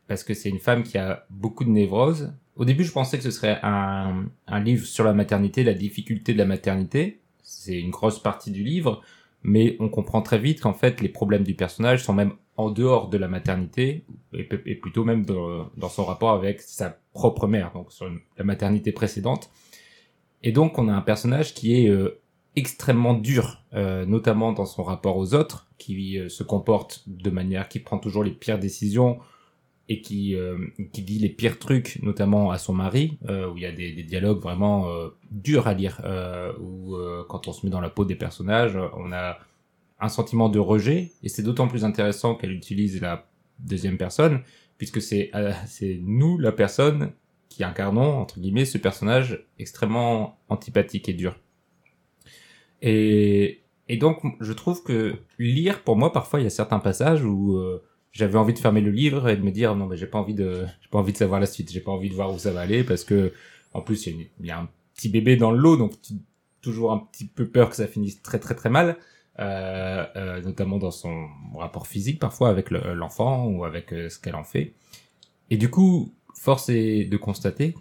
parce 0.08 0.24
que 0.24 0.34
c'est 0.34 0.50
une 0.50 0.60
femme 0.60 0.84
qui 0.84 0.98
a 0.98 1.26
beaucoup 1.30 1.64
de 1.64 1.70
névrose. 1.70 2.34
Au 2.56 2.66
début, 2.66 2.84
je 2.84 2.92
pensais 2.92 3.18
que 3.18 3.24
ce 3.24 3.32
serait 3.32 3.60
un, 3.62 4.26
un 4.48 4.60
livre 4.60 4.86
sur 4.86 5.04
la 5.04 5.14
maternité, 5.14 5.64
la 5.64 5.76
difficulté 5.76 6.34
de 6.34 6.40
la 6.40 6.46
maternité. 6.46 7.20
C'est 7.44 7.80
une 7.80 7.92
grosse 7.92 8.20
partie 8.22 8.52
du 8.52 8.64
livre, 8.64 9.02
mais 9.44 9.78
on 9.80 9.88
comprend 9.88 10.22
très 10.22 10.40
vite 10.40 10.62
qu'en 10.62 10.74
fait, 10.74 11.00
les 11.02 11.10
problèmes 11.10 11.44
du 11.44 11.54
personnage 11.54 12.04
sont 12.04 12.14
même 12.14 12.34
en 12.60 12.70
dehors 12.70 13.08
de 13.08 13.18
la 13.18 13.30
maternité, 13.30 14.04
et, 14.34 14.76
plutôt 14.76 15.06
même 15.06 15.24
dans, 15.26 15.90
son 15.90 16.04
rapport 16.04 16.32
avec 16.32 16.60
sa 16.60 17.00
propre 17.14 17.48
mère, 17.48 17.72
donc 17.74 17.90
sur 17.90 18.12
la 18.38 18.44
maternité 18.44 18.92
précédente. 18.92 19.50
Et 20.44 20.52
donc 20.52 20.78
on 20.78 20.90
a 20.90 20.94
un 20.94 21.02
personnage 21.02 21.54
qui 21.54 21.74
est 21.74 21.90
euh, 21.90 22.20
extrêmement 22.60 23.14
dur, 23.14 23.64
euh, 23.74 24.06
notamment 24.06 24.52
dans 24.52 24.66
son 24.66 24.84
rapport 24.84 25.18
aux 25.18 25.34
autres, 25.34 25.68
qui 25.78 26.20
euh, 26.20 26.28
se 26.30 26.44
comporte 26.44 27.04
de 27.08 27.30
manière 27.30 27.70
qui 27.70 27.80
prend 27.80 27.98
toujours 27.98 28.24
les 28.24 28.32
pires 28.32 28.60
décisions 28.60 29.20
et 29.88 30.02
qui 30.02 30.36
euh, 30.36 30.58
qui 30.94 31.02
dit 31.02 31.18
les 31.18 31.30
pires 31.30 31.58
trucs, 31.58 32.00
notamment 32.04 32.52
à 32.52 32.58
son 32.60 32.74
mari, 32.74 33.18
où 33.24 33.58
il 33.58 33.64
y 33.64 33.66
a 33.66 33.72
des, 33.72 34.04
dialogues 34.04 34.40
vraiment 34.40 34.86
durs 35.32 35.68
à 35.68 35.74
lire, 35.74 36.00
où 36.62 36.96
quand 37.28 37.48
on 37.48 37.54
se 37.54 37.66
met 37.66 37.72
dans 37.72 37.82
la 37.82 37.90
peau 37.90 38.06
des 38.06 38.14
personnages, 38.14 38.78
on 38.96 39.12
a 39.12 39.40
un 40.00 40.10
sentiment 40.10 40.48
de 40.48 40.60
rejet, 40.60 41.12
et 41.24 41.30
c'est 41.30 41.42
d'autant 41.42 41.68
plus 41.68 41.86
intéressant 41.86 42.36
qu'elle 42.36 42.52
utilise 42.52 43.02
la 43.02 43.28
deuxième 43.58 43.98
personne, 43.98 44.42
puisque 44.78 45.02
c'est 45.02 45.32
c'est 45.66 46.00
nous 46.04 46.38
la 46.38 46.52
personne 46.52 47.12
qui 47.50 47.64
incarnons 47.64 48.20
entre 48.20 48.40
guillemets 48.40 48.66
ce 48.66 48.78
personnage 48.78 49.44
extrêmement 49.58 50.38
antipathique 50.50 51.10
et 51.10 51.14
dur. 51.14 51.36
Et 52.82 53.62
et 53.88 53.98
donc 53.98 54.22
je 54.40 54.54
trouve 54.54 54.84
que 54.84 55.16
lire 55.40 55.82
pour 55.84 55.98
moi 55.98 56.14
parfois 56.14 56.40
il 56.40 56.44
y 56.44 56.48
a 56.48 56.52
certains 56.52 56.80
passages 56.80 57.24
où 57.24 57.58
euh, 57.58 57.82
j'avais 58.12 58.38
envie 58.38 58.54
de 58.54 58.60
fermer 58.60 58.82
le 58.82 58.92
livre 58.92 59.28
et 59.30 59.36
de 59.36 59.42
me 59.42 59.52
dire 59.52 59.76
non 59.76 59.88
mais 59.88 59.98
j'ai 59.98 60.06
pas 60.06 60.20
envie 60.20 60.36
de 60.36 60.66
j'ai 60.82 60.90
pas 60.90 61.00
envie 61.00 61.12
de 61.14 61.18
savoir 61.18 61.40
la 61.40 61.48
suite, 61.48 61.72
j'ai 61.72 61.80
pas 61.82 61.92
envie 61.92 62.10
de 62.10 62.14
voir 62.16 62.32
où 62.34 62.38
ça 62.38 62.52
va 62.52 62.62
aller 62.62 62.84
parce 62.84 63.04
que 63.04 63.34
en 63.74 63.82
plus 63.82 64.06
il 64.08 64.30
y 64.42 64.52
a, 64.52 64.60
un 64.60 64.70
petit 64.96 65.10
bébé 65.10 65.38
dans 65.38 65.52
le 65.52 65.58
lot 65.58 65.78
donc 65.78 65.94
toujours 66.62 66.92
un 66.92 67.00
petit 67.00 67.26
peu 67.26 67.48
peur 67.48 67.70
que 67.70 67.76
ça 67.76 67.88
finisse 67.88 68.22
très 68.22 68.40
très 68.40 68.56
très 68.56 68.70
mal. 68.70 68.98
Euh, 69.40 70.06
euh, 70.18 70.42
notamment 70.42 70.78
dans 70.80 70.92
son 70.92 71.28
rapport 71.56 71.88
physique 71.88 72.20
parfois 72.20 72.50
avec 72.50 72.72
le- 72.72 72.94
l'enfant 72.94 73.46
ou 73.48 73.64
avec 73.64 73.94
euh, 73.94 74.10
ce 74.10 74.20
qu'elle 74.20 74.36
en 74.36 74.44
fait. 74.44 74.74
Et 75.50 75.58
du 75.58 75.70
coup, 75.70 76.14
force 76.36 76.70
est 76.70 77.06
de 77.06 77.18
constater, 77.18 77.76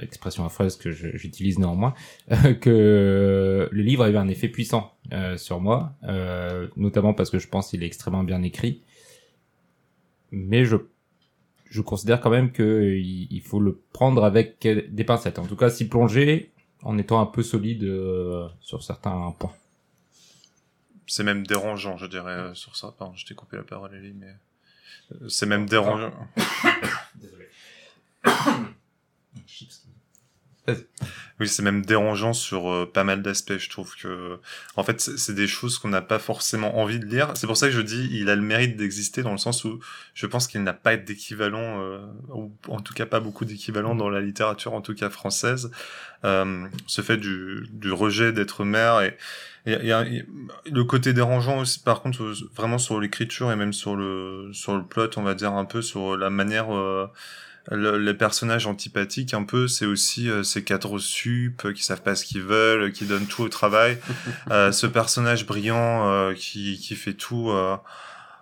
expression 0.00 0.44
affreuse 0.44 0.76
que 0.76 0.90
j'utilise 0.90 1.58
néanmoins, 1.58 1.94
euh, 2.30 2.54
que 2.54 3.68
le 3.70 3.82
livre 3.82 4.04
a 4.04 4.10
eu 4.10 4.16
un 4.16 4.28
effet 4.28 4.48
puissant 4.48 4.94
euh, 5.12 5.36
sur 5.36 5.60
moi, 5.60 5.94
euh, 6.04 6.68
notamment 6.76 7.14
parce 7.14 7.30
que 7.30 7.38
je 7.38 7.48
pense 7.48 7.70
qu'il 7.70 7.82
est 7.82 7.86
extrêmement 7.86 8.24
bien 8.24 8.42
écrit. 8.42 8.82
Mais 10.30 10.64
je 10.64 10.76
je 11.68 11.80
considère 11.80 12.20
quand 12.20 12.28
même 12.28 12.52
que 12.52 12.98
il, 12.98 13.40
faut 13.40 13.58
le 13.58 13.80
prendre 13.94 14.24
avec 14.24 14.58
des 14.60 15.04
pincettes. 15.04 15.38
En 15.38 15.46
tout 15.46 15.56
cas, 15.56 15.70
s'y 15.70 15.88
plonger 15.88 16.52
en 16.82 16.98
étant 16.98 17.18
un 17.18 17.24
peu 17.24 17.42
solide 17.42 17.90
sur 18.60 18.82
certains 18.82 19.34
points. 19.38 19.54
C'est 21.06 21.24
même 21.24 21.46
dérangeant, 21.46 21.96
je 21.96 22.04
dirais, 22.04 22.50
sur 22.52 22.76
ça. 22.76 22.94
Pardon, 22.98 23.14
je 23.16 23.24
t'ai 23.24 23.34
coupé 23.34 23.56
la 23.56 23.62
parole, 23.62 23.94
Ellie, 23.94 24.12
mais 24.12 24.34
c'est 25.30 25.46
même 25.46 25.66
dérangeant. 25.66 26.12
Désolé. 27.14 27.46
Oui, 31.40 31.48
c'est 31.48 31.62
même 31.62 31.84
dérangeant 31.84 32.32
sur 32.32 32.70
euh, 32.70 32.90
pas 32.90 33.02
mal 33.02 33.22
d'aspects. 33.22 33.58
Je 33.58 33.68
trouve 33.68 33.96
que, 33.96 34.38
en 34.76 34.84
fait, 34.84 35.00
c'est 35.00 35.34
des 35.34 35.48
choses 35.48 35.78
qu'on 35.78 35.88
n'a 35.88 36.02
pas 36.02 36.20
forcément 36.20 36.78
envie 36.78 37.00
de 37.00 37.06
lire. 37.06 37.32
C'est 37.34 37.48
pour 37.48 37.56
ça 37.56 37.66
que 37.66 37.72
je 37.72 37.80
dis, 37.80 38.08
il 38.12 38.30
a 38.30 38.36
le 38.36 38.42
mérite 38.42 38.76
d'exister 38.76 39.22
dans 39.22 39.32
le 39.32 39.38
sens 39.38 39.64
où 39.64 39.80
je 40.14 40.26
pense 40.26 40.46
qu'il 40.46 40.62
n'a 40.62 40.72
pas 40.72 40.96
d'équivalent, 40.96 41.80
euh, 41.80 41.98
ou 42.28 42.52
en 42.68 42.80
tout 42.80 42.94
cas 42.94 43.06
pas 43.06 43.18
beaucoup 43.18 43.44
d'équivalent 43.44 43.96
dans 43.96 44.08
la 44.08 44.20
littérature, 44.20 44.72
en 44.72 44.82
tout 44.82 44.94
cas 44.94 45.10
française. 45.10 45.72
Euh, 46.24 46.68
ce 46.86 47.02
fait 47.02 47.16
du, 47.16 47.66
du 47.72 47.90
rejet 47.90 48.32
d'être 48.32 48.64
mère 48.64 49.00
et, 49.00 49.16
et, 49.66 49.72
et, 49.72 49.90
et 49.90 50.24
le 50.70 50.84
côté 50.84 51.12
dérangeant 51.12 51.58
aussi, 51.58 51.80
par 51.80 52.02
contre, 52.02 52.22
euh, 52.22 52.34
vraiment 52.54 52.78
sur 52.78 53.00
l'écriture 53.00 53.50
et 53.50 53.56
même 53.56 53.72
sur 53.72 53.96
le 53.96 54.50
sur 54.52 54.76
le 54.76 54.84
plot, 54.84 55.10
on 55.16 55.22
va 55.22 55.34
dire 55.34 55.52
un 55.54 55.64
peu 55.64 55.82
sur 55.82 56.16
la 56.16 56.30
manière. 56.30 56.68
Le, 57.70 57.98
les 57.98 58.14
personnages 58.14 58.66
antipathiques 58.66 59.34
un 59.34 59.44
peu 59.44 59.68
c'est 59.68 59.86
aussi 59.86 60.28
euh, 60.28 60.42
ces 60.42 60.64
cadres 60.64 60.98
sup 60.98 61.62
euh, 61.64 61.72
qui 61.72 61.82
savent 61.84 62.02
pas 62.02 62.16
ce 62.16 62.24
qu'ils 62.24 62.42
veulent 62.42 62.92
qui 62.92 63.04
donnent 63.04 63.26
tout 63.26 63.42
au 63.42 63.48
travail. 63.48 63.98
Euh, 64.50 64.72
ce 64.72 64.86
personnage 64.86 65.46
brillant 65.46 66.08
euh, 66.10 66.34
qui 66.34 66.78
qui 66.78 66.96
fait 66.96 67.14
tout 67.14 67.50
euh, 67.50 67.76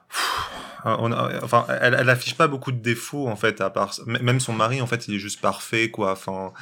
pff, 0.09 0.51
euh, 0.87 0.97
on 0.99 1.13
a- 1.13 1.45
enfin 1.45 1.67
elle, 1.81 1.95
elle 1.99 2.09
affiche 2.09 2.35
pas 2.37 2.49
beaucoup 2.49 2.73
de 2.73 2.79
défauts 2.81 3.29
en 3.29 3.37
fait 3.37 3.61
à 3.61 3.69
part 3.71 3.95
même 4.07 4.41
son 4.41 4.55
mari 4.55 4.81
en 4.81 4.87
fait 4.87 5.07
il 5.09 5.15
est 5.15 5.19
juste 5.19 5.41
parfait 5.41 5.91
quoi. 5.91 6.13
Enfin 6.13 6.53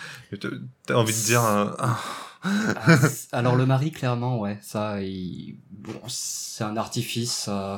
t'as 0.87 0.95
envie 0.95 1.15
de 1.15 1.25
dire 1.25 1.45
euh, 1.45 1.67
ah, 1.79 1.99
Alors 3.33 3.57
le 3.57 3.67
mari, 3.67 3.91
clairement, 3.91 4.39
ouais, 4.39 4.59
ça, 4.63 5.01
il... 5.03 5.57
bon, 5.73 6.01
c'est 6.07 6.63
un 6.63 6.77
artifice 6.77 7.47
euh, 7.49 7.77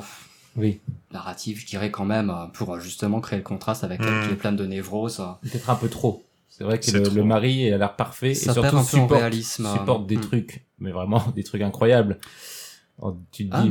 Oui. 0.57 0.79
narratif, 1.13 1.61
je 1.61 1.65
dirais 1.65 1.91
quand 1.91 2.05
même, 2.05 2.29
euh, 2.29 2.45
pour 2.53 2.73
euh, 2.75 2.79
justement 2.79 3.21
créer 3.21 3.37
le 3.37 3.43
contraste 3.43 3.83
avec 3.83 4.01
elle 4.01 4.13
Mm. 4.23 4.27
qui 4.27 4.31
est 4.33 4.35
pleine 4.35 4.55
de 4.55 4.65
névrose. 4.65 5.23
Peut-être 5.41 5.69
un 5.69 5.75
peu 5.75 5.87
trop. 5.89 6.23
C'est 6.49 6.63
vrai 6.65 6.79
que 6.79 6.91
le, 6.91 7.23
mari 7.23 7.71
a 7.71 7.77
l'air 7.77 7.95
parfait 7.95 8.33
Ça 8.33 8.51
et 8.51 8.55
perd 8.55 8.67
surtout 8.67 8.67
un 8.67 8.71
peu 8.71 8.77
en 8.77 8.83
supporte, 9.03 9.19
réalisme, 9.21 9.67
supporte 9.73 10.07
des 10.07 10.17
mm. 10.17 10.21
trucs, 10.21 10.65
mais 10.79 10.91
vraiment 10.91 11.23
des 11.35 11.43
trucs 11.43 11.61
incroyables. 11.61 12.19
Oh, 13.03 13.17
tu 13.31 13.45
te 13.47 13.49
dis 13.49 13.49
Ah, 13.53 13.63
mais, 13.63 13.69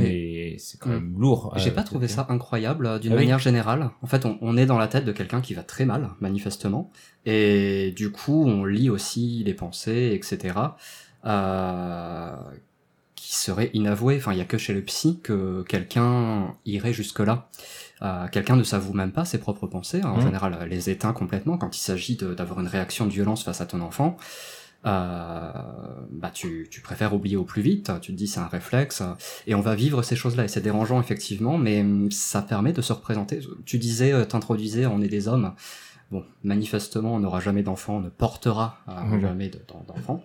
mais- 0.52 0.56
c'est 0.58 0.78
quand 0.80 0.88
même 0.88 1.14
lourd. 1.18 1.52
J'ai 1.56 1.70
euh, 1.70 1.74
pas 1.74 1.84
trouvé 1.84 2.08
ça 2.08 2.26
incroyable 2.30 2.86
euh, 2.86 2.98
d'une 2.98 3.12
Ah 3.12 3.16
oui. 3.16 3.22
manière 3.22 3.38
générale. 3.38 3.90
En 4.02 4.06
fait, 4.08 4.26
on, 4.26 4.38
on 4.40 4.56
est 4.56 4.66
dans 4.66 4.78
la 4.78 4.88
tête 4.88 5.04
de 5.04 5.12
quelqu'un 5.12 5.40
qui 5.40 5.54
va 5.54 5.62
très 5.62 5.84
mal, 5.84 6.10
manifestement, 6.20 6.90
et 7.26 7.92
du 7.94 8.10
coup, 8.10 8.44
on 8.46 8.64
lit 8.64 8.90
aussi 8.90 9.44
les 9.44 9.54
pensées, 9.54 10.12
etc. 10.14 10.54
Euh, 11.26 12.34
qui 13.22 13.36
seraient 13.36 13.70
inavouées. 13.74 14.16
Enfin, 14.16 14.32
il 14.32 14.38
y 14.38 14.40
a 14.40 14.44
que 14.46 14.56
chez 14.58 14.72
le 14.72 14.80
psy 14.82 15.20
que 15.22 15.62
quelqu'un 15.68 16.54
irait 16.64 16.92
jusque 16.94 17.20
là. 17.20 17.48
Euh, 18.02 18.26
quelqu'un 18.28 18.56
ne 18.56 18.62
s'avoue 18.62 18.94
même 18.94 19.12
pas 19.12 19.24
ses 19.26 19.38
propres 19.38 19.66
pensées. 19.66 20.02
En 20.02 20.16
Mhm. 20.16 20.22
général, 20.22 20.56
euh, 20.60 20.66
les 20.66 20.88
éteint 20.88 21.12
complètement 21.12 21.58
quand 21.58 21.76
il 21.76 21.80
s'agit 21.80 22.16
de- 22.16 22.32
d'avoir 22.34 22.60
une 22.60 22.66
réaction 22.66 23.04
de 23.06 23.10
violence 23.10 23.44
face 23.44 23.60
à 23.60 23.66
ton 23.66 23.80
enfant. 23.82 24.16
Euh, 24.86 25.52
bah 26.10 26.30
tu, 26.32 26.66
tu 26.70 26.80
préfères 26.80 27.12
oublier 27.14 27.36
au 27.36 27.44
plus 27.44 27.60
vite, 27.60 27.92
tu 28.00 28.12
te 28.12 28.16
dis 28.16 28.26
c'est 28.26 28.40
un 28.40 28.46
réflexe, 28.46 29.02
et 29.46 29.54
on 29.54 29.60
va 29.60 29.74
vivre 29.74 30.02
ces 30.02 30.16
choses-là, 30.16 30.44
et 30.44 30.48
c'est 30.48 30.62
dérangeant 30.62 30.98
effectivement, 31.00 31.58
mais 31.58 31.82
hum, 31.82 32.10
ça 32.10 32.40
permet 32.40 32.72
de 32.72 32.80
se 32.80 32.94
représenter. 32.94 33.40
Tu 33.66 33.76
disais, 33.76 34.12
euh, 34.12 34.24
t'introduisais, 34.24 34.86
on 34.86 35.02
est 35.02 35.08
des 35.08 35.28
hommes. 35.28 35.52
Bon, 36.10 36.24
manifestement, 36.42 37.14
on 37.16 37.20
n'aura 37.20 37.40
jamais 37.40 37.62
d'enfants, 37.62 37.96
on 37.96 38.00
ne 38.00 38.08
portera 38.08 38.78
euh, 38.88 38.92
Mhm. 39.02 39.20
jamais 39.20 39.48
de- 39.50 39.60
d'en- 39.68 39.84
d'enfants. 39.86 40.24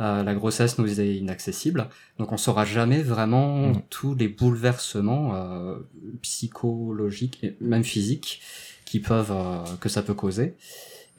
Euh, 0.00 0.22
la 0.24 0.34
grossesse 0.34 0.78
nous 0.78 1.00
est 1.00 1.14
inaccessible, 1.16 1.88
donc 2.18 2.32
on 2.32 2.36
saura 2.36 2.64
jamais 2.64 3.02
vraiment 3.02 3.68
Mhm. 3.68 3.82
tous 3.90 4.14
les 4.16 4.26
bouleversements 4.28 5.34
euh, 5.36 5.76
psychologiques 6.22 7.38
et 7.44 7.56
même 7.60 7.84
physiques 7.84 8.40
qui 8.84 8.98
peuvent 9.00 9.32
euh, 9.32 9.62
que 9.80 9.88
ça 9.88 10.02
peut 10.02 10.14
causer. 10.14 10.54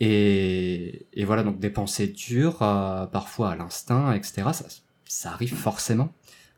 Et, 0.02 1.06
et 1.14 1.24
voilà, 1.24 1.44
donc 1.44 1.60
des 1.60 1.70
pensées 1.70 2.08
dures, 2.08 2.62
euh, 2.62 3.06
parfois 3.06 3.52
à 3.52 3.56
l'instinct, 3.56 4.12
etc. 4.14 4.44
Ça, 4.52 4.66
ça 5.06 5.32
arrive 5.32 5.54
forcément. 5.56 6.10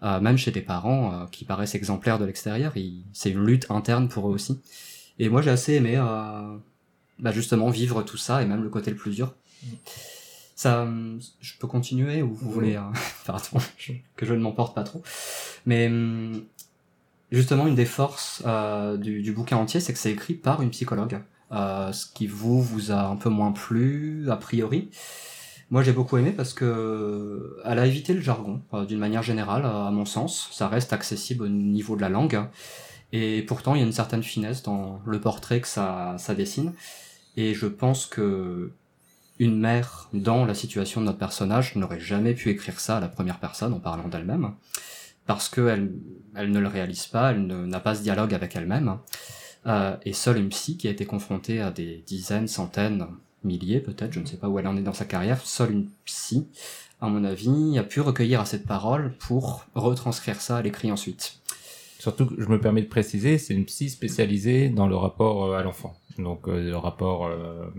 Euh, 0.03 0.19
même 0.19 0.37
chez 0.37 0.51
des 0.51 0.61
parents 0.61 1.13
euh, 1.13 1.25
qui 1.31 1.45
paraissent 1.45 1.75
exemplaires 1.75 2.19
de 2.19 2.25
l'extérieur, 2.25 2.73
c'est 3.13 3.29
une 3.31 3.45
lutte 3.45 3.67
interne 3.69 4.09
pour 4.09 4.29
eux 4.29 4.33
aussi. 4.33 4.59
Et 5.19 5.29
moi 5.29 5.41
j'ai 5.41 5.49
assez 5.51 5.73
aimé 5.73 5.93
euh, 5.97 6.55
bah, 7.19 7.31
justement 7.31 7.69
vivre 7.69 8.01
tout 8.03 8.17
ça 8.17 8.41
et 8.41 8.45
même 8.45 8.63
le 8.63 8.69
côté 8.69 8.89
le 8.91 8.97
plus 8.97 9.15
dur. 9.15 9.33
Ça, 10.57 10.87
je 11.39 11.53
peux 11.59 11.67
continuer 11.67 12.23
ou 12.23 12.33
vous 12.33 12.49
voulez, 12.51 12.79
je- 13.77 13.93
que 14.15 14.25
je 14.25 14.33
ne 14.33 14.39
m'emporte 14.39 14.73
pas 14.75 14.83
trop. 14.83 15.03
Mais 15.67 15.87
hum, 15.87 16.43
justement 17.31 17.67
une 17.67 17.75
des 17.75 17.85
forces 17.85 18.41
euh, 18.45 18.97
du, 18.97 19.21
du 19.21 19.31
bouquin 19.33 19.57
entier, 19.57 19.79
c'est 19.79 19.93
que 19.93 19.99
c'est 19.99 20.11
écrit 20.11 20.33
par 20.33 20.61
une 20.63 20.71
psychologue. 20.71 21.21
Euh, 21.51 21.91
ce 21.93 22.07
qui 22.07 22.25
vous 22.27 22.61
vous 22.61 22.91
a 22.91 23.03
un 23.05 23.15
peu 23.17 23.29
moins 23.29 23.51
plu 23.51 24.25
a 24.31 24.35
priori. 24.35 24.89
Moi 25.69 25.83
j'ai 25.83 25.91
beaucoup 25.93 26.17
aimé 26.17 26.31
parce 26.31 26.53
que 26.53 27.57
elle 27.63 27.77
a 27.77 27.85
évité 27.85 28.13
le 28.13 28.21
jargon 28.21 28.61
euh, 28.73 28.83
d'une 28.85 28.99
manière 28.99 29.21
générale 29.23 29.63
à 29.65 29.91
mon 29.91 30.05
sens. 30.05 30.49
Ça 30.51 30.67
reste 30.67 30.91
accessible 30.91 31.43
au 31.43 31.49
niveau 31.49 31.95
de 31.95 32.01
la 32.01 32.09
langue 32.09 32.41
et 33.13 33.43
pourtant 33.43 33.75
il 33.75 33.79
y 33.79 33.83
a 33.83 33.85
une 33.85 33.91
certaine 33.93 34.23
finesse 34.23 34.63
dans 34.63 35.01
le 35.05 35.21
portrait 35.21 35.61
que 35.61 35.67
ça, 35.67 36.15
ça 36.17 36.33
dessine. 36.33 36.73
Et 37.35 37.53
je 37.53 37.67
pense 37.67 38.07
que 38.07 38.71
une 39.39 39.59
mère 39.59 40.09
dans 40.13 40.45
la 40.45 40.53
situation 40.53 41.01
de 41.01 41.05
notre 41.05 41.17
personnage 41.17 41.75
n'aurait 41.75 41.99
jamais 41.99 42.33
pu 42.33 42.49
écrire 42.49 42.79
ça 42.79 42.97
à 42.97 42.99
la 42.99 43.07
première 43.07 43.39
personne 43.39 43.73
en 43.73 43.79
parlant 43.79 44.07
d'elle-même 44.07 44.53
parce 45.25 45.49
qu'elle 45.49 45.93
elle 46.35 46.51
ne 46.51 46.59
le 46.59 46.67
réalise 46.67 47.07
pas, 47.07 47.31
elle 47.31 47.45
n'a 47.45 47.79
pas 47.79 47.95
ce 47.95 48.01
dialogue 48.01 48.33
avec 48.33 48.55
elle-même. 48.55 48.97
Euh, 49.65 49.97
et 50.05 50.13
seule 50.13 50.37
une 50.37 50.49
psy 50.49 50.77
qui 50.77 50.87
a 50.87 50.91
été 50.91 51.05
confrontée 51.05 51.59
à 51.59 51.71
des 51.71 52.03
dizaines, 52.07 52.47
centaines, 52.47 53.07
milliers 53.43 53.79
peut-être, 53.79 54.13
je 54.13 54.19
ne 54.19 54.25
sais 54.25 54.37
pas 54.37 54.47
où 54.47 54.57
elle 54.59 54.67
en 54.67 54.77
est 54.77 54.81
dans 54.81 54.93
sa 54.93 55.05
carrière, 55.05 55.41
seule 55.41 55.71
une 55.71 55.89
psy, 56.05 56.47
à 57.01 57.09
mon 57.09 57.23
avis, 57.23 57.77
a 57.77 57.83
pu 57.83 58.01
recueillir 58.01 58.41
assez 58.41 58.57
de 58.57 58.65
paroles 58.65 59.13
pour 59.19 59.65
retranscrire 59.75 60.41
ça 60.41 60.57
à 60.57 60.61
l'écrit 60.61 60.91
ensuite. 60.91 61.39
Surtout 61.99 62.27
que 62.27 62.41
je 62.41 62.47
me 62.47 62.59
permets 62.59 62.81
de 62.81 62.87
préciser, 62.87 63.37
c'est 63.37 63.53
une 63.53 63.65
psy 63.65 63.89
spécialisée 63.89 64.69
dans 64.69 64.87
le 64.87 64.95
rapport 64.95 65.45
euh, 65.45 65.57
à 65.57 65.63
l'enfant. 65.63 65.95
Donc 66.17 66.47
euh, 66.47 66.61
le 66.61 66.77
rapport 66.77 67.25
euh, 67.25 67.69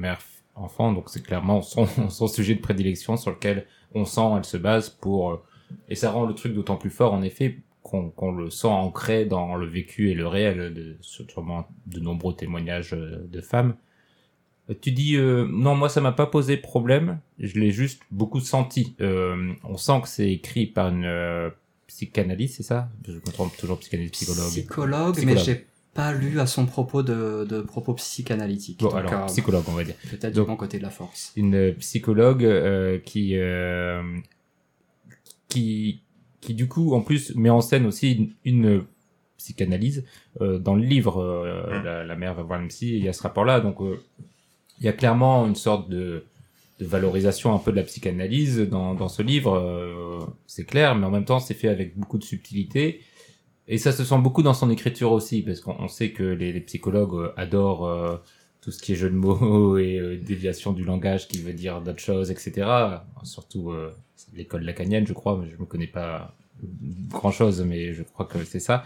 mère-enfant, 0.59 0.93
donc 0.93 1.09
c'est 1.09 1.23
clairement 1.23 1.63
son, 1.63 1.87
son 2.11 2.27
sujet 2.29 2.55
de 2.55 2.61
prédilection 2.61 3.17
sur 3.17 3.31
lequel 3.31 3.67
on 3.95 4.05
sent 4.05 4.21
elle 4.37 4.45
se 4.45 4.57
base 4.57 4.91
pour... 4.91 5.31
euh, 5.31 5.43
et 5.89 5.95
ça 5.95 6.11
rend 6.11 6.25
le 6.27 6.35
truc 6.35 6.55
d'autant 6.55 6.77
plus 6.77 6.91
fort 6.91 7.13
en 7.13 7.23
effet 7.23 7.59
qu'on 7.83 8.33
le 8.33 8.51
sent 8.51 8.69
ancré 8.69 9.25
dans 9.25 9.55
le 9.57 9.67
vécu 9.67 10.11
et 10.11 10.15
le 10.15 10.27
réel 10.27 10.75
de 10.75 10.99
sûrement 11.01 11.67
de 11.87 12.01
nombreux 12.01 12.35
témoignages 12.37 12.93
euh, 12.93 13.27
de 13.27 13.41
femmes. 13.41 13.77
Euh, 14.69 14.75
Tu 14.79 14.93
dis 14.93 15.17
euh, 15.17 15.47
non, 15.51 15.75
moi 15.75 15.89
ça 15.89 16.03
m'a 16.03 16.13
pas 16.13 16.27
posé 16.27 16.59
problème, 16.59 17.19
je 17.39 17.59
l'ai 17.59 17.71
juste 17.71 18.03
beaucoup 18.11 18.41
senti. 18.41 18.95
Euh, 19.01 19.53
on 19.65 19.79
sent 19.79 20.01
que 20.03 20.09
c'est 20.09 20.31
écrit 20.31 20.67
par 20.67 20.89
une 20.89 21.07
euh, 21.07 21.49
psychanalyste, 21.87 22.57
c'est 22.57 22.63
ça? 22.63 22.91
Je 23.07 23.13
me 23.15 23.33
trompe 23.33 23.57
toujours 23.57 23.79
psychanalyste, 23.79 24.13
psychologue. 24.15 24.51
Psychologue, 24.51 25.19
mais 25.25 25.37
j'ai 25.39 25.67
pas 25.99 26.13
lu 26.13 26.39
à 26.39 26.47
son 26.47 26.65
propos 26.67 27.03
de, 27.03 27.45
de 27.45 27.61
propos 27.61 27.95
psychanalytiques. 27.95 28.79
Bon, 28.81 28.89
Donc, 28.91 28.99
alors 28.99 29.13
euh, 29.25 29.27
psychologue, 29.27 29.65
on 29.67 29.73
va 29.73 29.83
dire. 29.85 29.97
peut-être 30.13 30.33
du 30.35 30.43
bon 30.43 30.55
côté 30.57 30.79
de 30.79 30.85
la 30.85 30.91
force. 30.91 31.33
une 31.37 31.75
psychologue 31.75 32.45
euh, 32.45 32.99
qui 33.09 33.37
euh, 33.37 34.01
qui 35.49 36.03
qui 36.41 36.55
du 36.55 36.69
coup 36.69 36.95
en 36.95 37.01
plus 37.01 37.35
met 37.35 37.51
en 37.51 37.61
scène 37.61 37.85
aussi 37.87 38.13
une, 38.13 38.31
une 38.45 38.85
psychanalyse 39.39 40.05
euh, 40.41 40.59
dans 40.59 40.75
le 40.77 40.85
livre 40.85 41.19
euh, 41.21 41.81
Mm. 41.81 41.85
la, 41.85 42.05
la 42.05 42.17
mère 42.17 42.35
va 42.35 42.43
voir 42.43 42.61
le 42.61 42.69
psy 42.69 42.97
il 42.97 43.05
y 43.05 43.09
a 43.09 43.13
ce 43.13 43.23
rapport 43.23 43.45
là 43.45 43.61
donc 43.61 43.81
euh, 43.81 44.01
il 44.79 44.85
y 44.85 44.89
a 44.89 44.93
clairement 44.93 45.47
une 45.47 45.57
sorte 45.57 45.89
de 45.89 46.25
de 46.81 46.87
valorisation 46.87 47.53
un 47.53 47.59
peu 47.59 47.73
de 47.73 47.77
la 47.77 47.83
psychanalyse 47.83 48.61
dans, 48.61 48.95
dans 48.95 49.09
ce 49.09 49.21
livre, 49.21 49.55
euh, 49.59 50.21
c'est 50.47 50.65
clair, 50.65 50.95
mais 50.95 51.07
en 51.07 51.11
même 51.11 51.25
temps 51.25 51.41
c'est 51.41 51.55
fait 51.55 51.67
avec 51.67 51.99
beaucoup 51.99 52.19
de 52.19 52.23
subtilité. 52.23 53.01
Et 53.69 53.77
ça 53.77 53.93
se 53.93 54.03
sent 54.03 54.19
beaucoup 54.19 54.43
dans 54.43 54.55
son 54.55 54.71
écriture 54.71 55.13
aussi, 55.13 55.43
parce 55.43 55.61
qu'on 55.61 55.77
on 55.79 55.89
sait 55.89 56.11
que 56.11 56.23
les, 56.23 56.59
psychologues 56.61 57.15
euh, 57.15 57.33
adorent 57.37 57.87
euh, 57.87 58.17
tout 58.63 58.71
ce 58.71 58.81
qui 58.81 58.93
est 58.93 58.97
jeu 58.97 59.11
de 59.11 59.15
mots 59.15 59.77
et 59.79 59.99
euh, 59.99 60.17
déviation 60.17 60.73
du 60.73 60.85
langage 60.85 61.29
qui 61.29 61.39
veut 61.43 61.53
dire 61.53 61.83
d'autres 61.83 62.01
choses, 62.01 62.31
etc. 62.31 62.67
Surtout 63.23 63.73
l'école 64.35 64.63
lacanienne, 64.63 65.07
je 65.07 65.13
crois, 65.13 65.39
mais 65.41 65.51
je 65.51 65.57
me 65.61 65.67
connais 65.67 65.87
pas 65.87 66.35
grand 67.11 67.31
chose, 67.31 67.63
mais 67.63 67.93
je 67.93 68.03
crois 68.03 68.27
que 68.27 68.43
c'est 68.45 68.61
ça. 68.61 68.85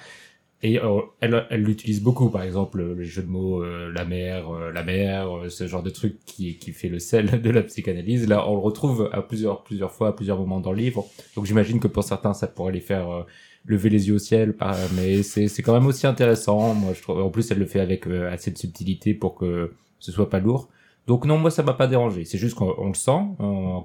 Et 0.65 0.79
elle, 1.21 1.45
l'utilise 1.51 2.01
beaucoup, 2.01 2.29
par 2.31 2.43
exemple, 2.43 2.81
le 2.81 3.03
jeu 3.03 3.23
de 3.23 3.27
mots, 3.27 3.65
la 3.65 4.03
euh, 4.03 4.73
la 4.73 5.27
euh, 5.27 5.49
ce 5.49 5.67
genre 5.67 5.83
de 5.83 5.91
truc 5.91 6.19
qui, 6.25 6.57
qui 6.57 6.71
fait 6.71 6.89
le 6.89 7.01
sel 7.01 7.41
de 7.43 7.51
la 7.51 7.63
psychanalyse. 7.63 8.29
Là, 8.29 8.49
on 8.49 8.55
le 8.55 8.61
retrouve 8.61 9.11
à 9.13 9.23
plusieurs, 9.23 9.65
plusieurs 9.65 9.91
fois, 9.91 10.09
à 10.09 10.13
plusieurs 10.13 10.39
moments 10.39 10.61
dans 10.61 10.71
le 10.71 10.79
livre. 10.79 11.05
Donc 11.35 11.47
j'imagine 11.47 11.81
que 11.81 11.89
pour 11.89 12.05
certains, 12.05 12.33
ça 12.33 12.47
pourrait 12.47 12.73
les 12.73 12.81
faire 12.81 13.27
lever 13.67 13.91
les 13.91 14.09
yeux 14.09 14.15
au 14.15 14.19
ciel, 14.19 14.55
mais 14.95 15.23
c'est 15.23 15.49
c'est 15.49 15.63
quand 15.63 15.73
même 15.73 15.87
aussi 15.87 16.07
intéressant. 16.07 16.75
Moi, 16.75 16.93
je 16.95 17.03
trouve. 17.03 17.23
En 17.23 17.31
plus, 17.31 17.51
elle 17.51 17.59
le 17.59 17.67
fait 17.67 17.81
avec 17.81 18.07
euh, 18.07 18.33
assez 18.33 18.51
de 18.51 18.59
subtilité 18.59 19.15
pour 19.15 19.35
que 19.35 19.73
ce 19.99 20.13
soit 20.13 20.31
pas 20.31 20.41
lourd. 20.41 20.69
Donc 21.07 21.25
non, 21.25 21.37
moi 21.37 21.51
ça 21.51 21.63
m'a 21.65 21.75
pas 21.75 21.89
dérangé. 21.89 22.25
C'est 22.25 22.39
juste 22.39 22.55
qu'on 22.55 22.75
on 22.79 22.89
le 22.89 22.95
sent, 22.95 23.21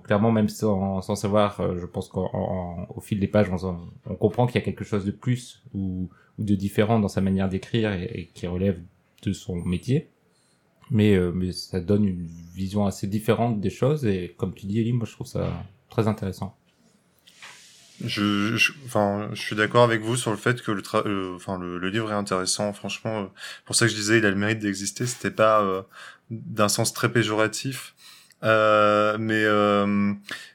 clairement 0.04 0.32
même 0.32 0.50
sans, 0.50 1.02
sans 1.02 1.16
savoir. 1.16 1.60
euh, 1.62 1.78
je 1.80 1.86
pense 1.86 2.10
qu'au 2.10 3.02
fil 3.02 3.20
des 3.20 3.28
pages, 3.28 3.50
on, 3.50 4.16
comprend 4.16 4.46
qu'il 4.46 4.56
y 4.56 4.60
a 4.60 4.62
quelque 4.62 4.84
chose 4.84 5.04
de 5.04 5.12
plus 5.12 5.64
ou, 5.74 6.10
de 6.38 6.54
différent 6.54 7.00
dans 7.00 7.08
sa 7.08 7.22
manière 7.22 7.50
d'écrire 7.50 7.92
et, 7.94 8.04
et 8.14 8.26
qui 8.28 8.46
relève 8.46 8.80
de 9.24 9.34
son 9.34 9.56
métier. 9.56 10.10
Mais, 10.92 11.16
euh, 11.16 11.32
mais 11.34 11.52
ça 11.52 11.80
donne 11.80 12.06
une 12.06 12.28
vision 12.54 12.86
assez 12.86 13.08
différente 13.08 13.60
des 13.60 13.70
choses 13.72 14.06
et 14.06 14.36
comme 14.38 14.54
tu 14.54 14.68
dis, 14.68 14.80
Elie, 14.80 14.94
moi 14.94 15.06
je 15.06 15.14
trouve 15.14 15.28
ça 15.28 15.52
très 15.90 16.08
intéressant. 16.08 16.56
Je, 18.06 18.56
je, 18.58 18.74
enfin, 18.86 19.30
je 19.34 19.42
suis 19.42 19.56
d'accord 19.56 19.84
avec 19.84 20.02
vous 20.02 20.16
sur 20.18 20.30
le 20.32 20.38
fait 20.38 20.62
que 20.62 20.72
le, 20.72 20.82
tra- 20.84 21.08
euh, 21.08 21.34
enfin, 21.36 21.58
le, 21.58 21.80
le 21.80 21.90
livre 21.90 22.12
est 22.12 22.16
intéressant. 22.16 22.72
Franchement, 22.74 23.22
euh, 23.24 23.26
pour 23.66 23.76
ça 23.76 23.86
que 23.88 23.92
je 23.92 23.96
disais, 23.98 24.20
il 24.20 24.26
a 24.26 24.30
le 24.30 24.36
mérite 24.36 24.60
d'exister. 24.60 25.08
C'était 25.08 25.32
pas 25.32 25.62
euh, 25.64 25.82
d'un 26.30 26.70
sens 26.70 26.94
très 26.94 27.12
péjoratif, 27.12 27.96
euh, 28.44 29.18
mais 29.20 29.44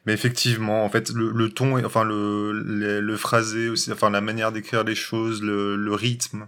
mais 0.06 0.12
effectivement, 0.12 0.84
en 0.84 0.88
fait, 0.90 1.10
le, 1.10 1.30
le 1.30 1.50
ton, 1.50 1.78
est- 1.78 1.84
enfin 1.84 2.04
le, 2.04 2.52
le 2.52 3.00
le 3.00 3.16
phrasé 3.16 3.68
aussi, 3.68 3.90
enfin 3.92 4.10
la 4.10 4.20
manière 4.20 4.52
d'écrire 4.52 4.84
les 4.84 4.94
choses, 4.94 5.42
le, 5.42 5.76
le 5.76 5.94
rythme, 5.94 6.46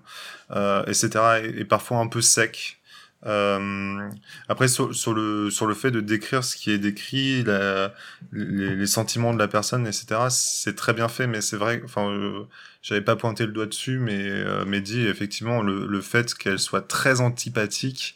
etc. 0.50 1.40
Est, 1.40 1.60
est 1.60 1.64
parfois 1.64 1.98
un 1.98 2.06
peu 2.08 2.20
sec. 2.20 2.78
Euh, 3.26 4.10
après 4.48 4.68
sur, 4.68 4.90
le 5.14 5.50
sur 5.50 5.66
le 5.66 5.74
fait 5.74 5.90
de 5.90 6.00
décrire 6.00 6.44
ce 6.44 6.56
qui 6.56 6.70
est 6.70 6.78
décrit, 6.78 7.42
la, 7.42 7.94
les, 8.32 8.76
les 8.76 8.86
sentiments 8.86 9.32
de 9.32 9.38
la 9.38 9.48
personne, 9.48 9.86
etc. 9.86 10.26
C'est 10.30 10.76
très 10.76 10.92
bien 10.92 11.08
fait, 11.08 11.26
mais 11.26 11.40
c'est 11.40 11.56
vrai. 11.56 11.80
Enfin, 11.84 12.08
euh, 12.10 12.44
j'avais 12.82 13.00
pas 13.00 13.16
pointé 13.16 13.46
le 13.46 13.52
doigt 13.52 13.66
dessus, 13.66 13.98
mais 13.98 14.18
euh, 14.20 14.80
dit 14.80 15.06
effectivement 15.06 15.62
le, 15.62 15.86
le 15.86 16.00
fait 16.02 16.34
qu'elle 16.34 16.58
soit 16.58 16.86
très 16.86 17.20
antipathique, 17.20 18.14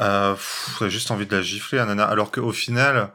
euh, 0.00 0.34
j'ai 0.80 0.90
juste 0.90 1.10
envie 1.10 1.26
de 1.26 1.34
la 1.34 1.42
gifler, 1.42 1.78
la 1.78 1.86
nana. 1.86 2.04
Alors 2.04 2.30
qu'au 2.30 2.52
final, 2.52 3.10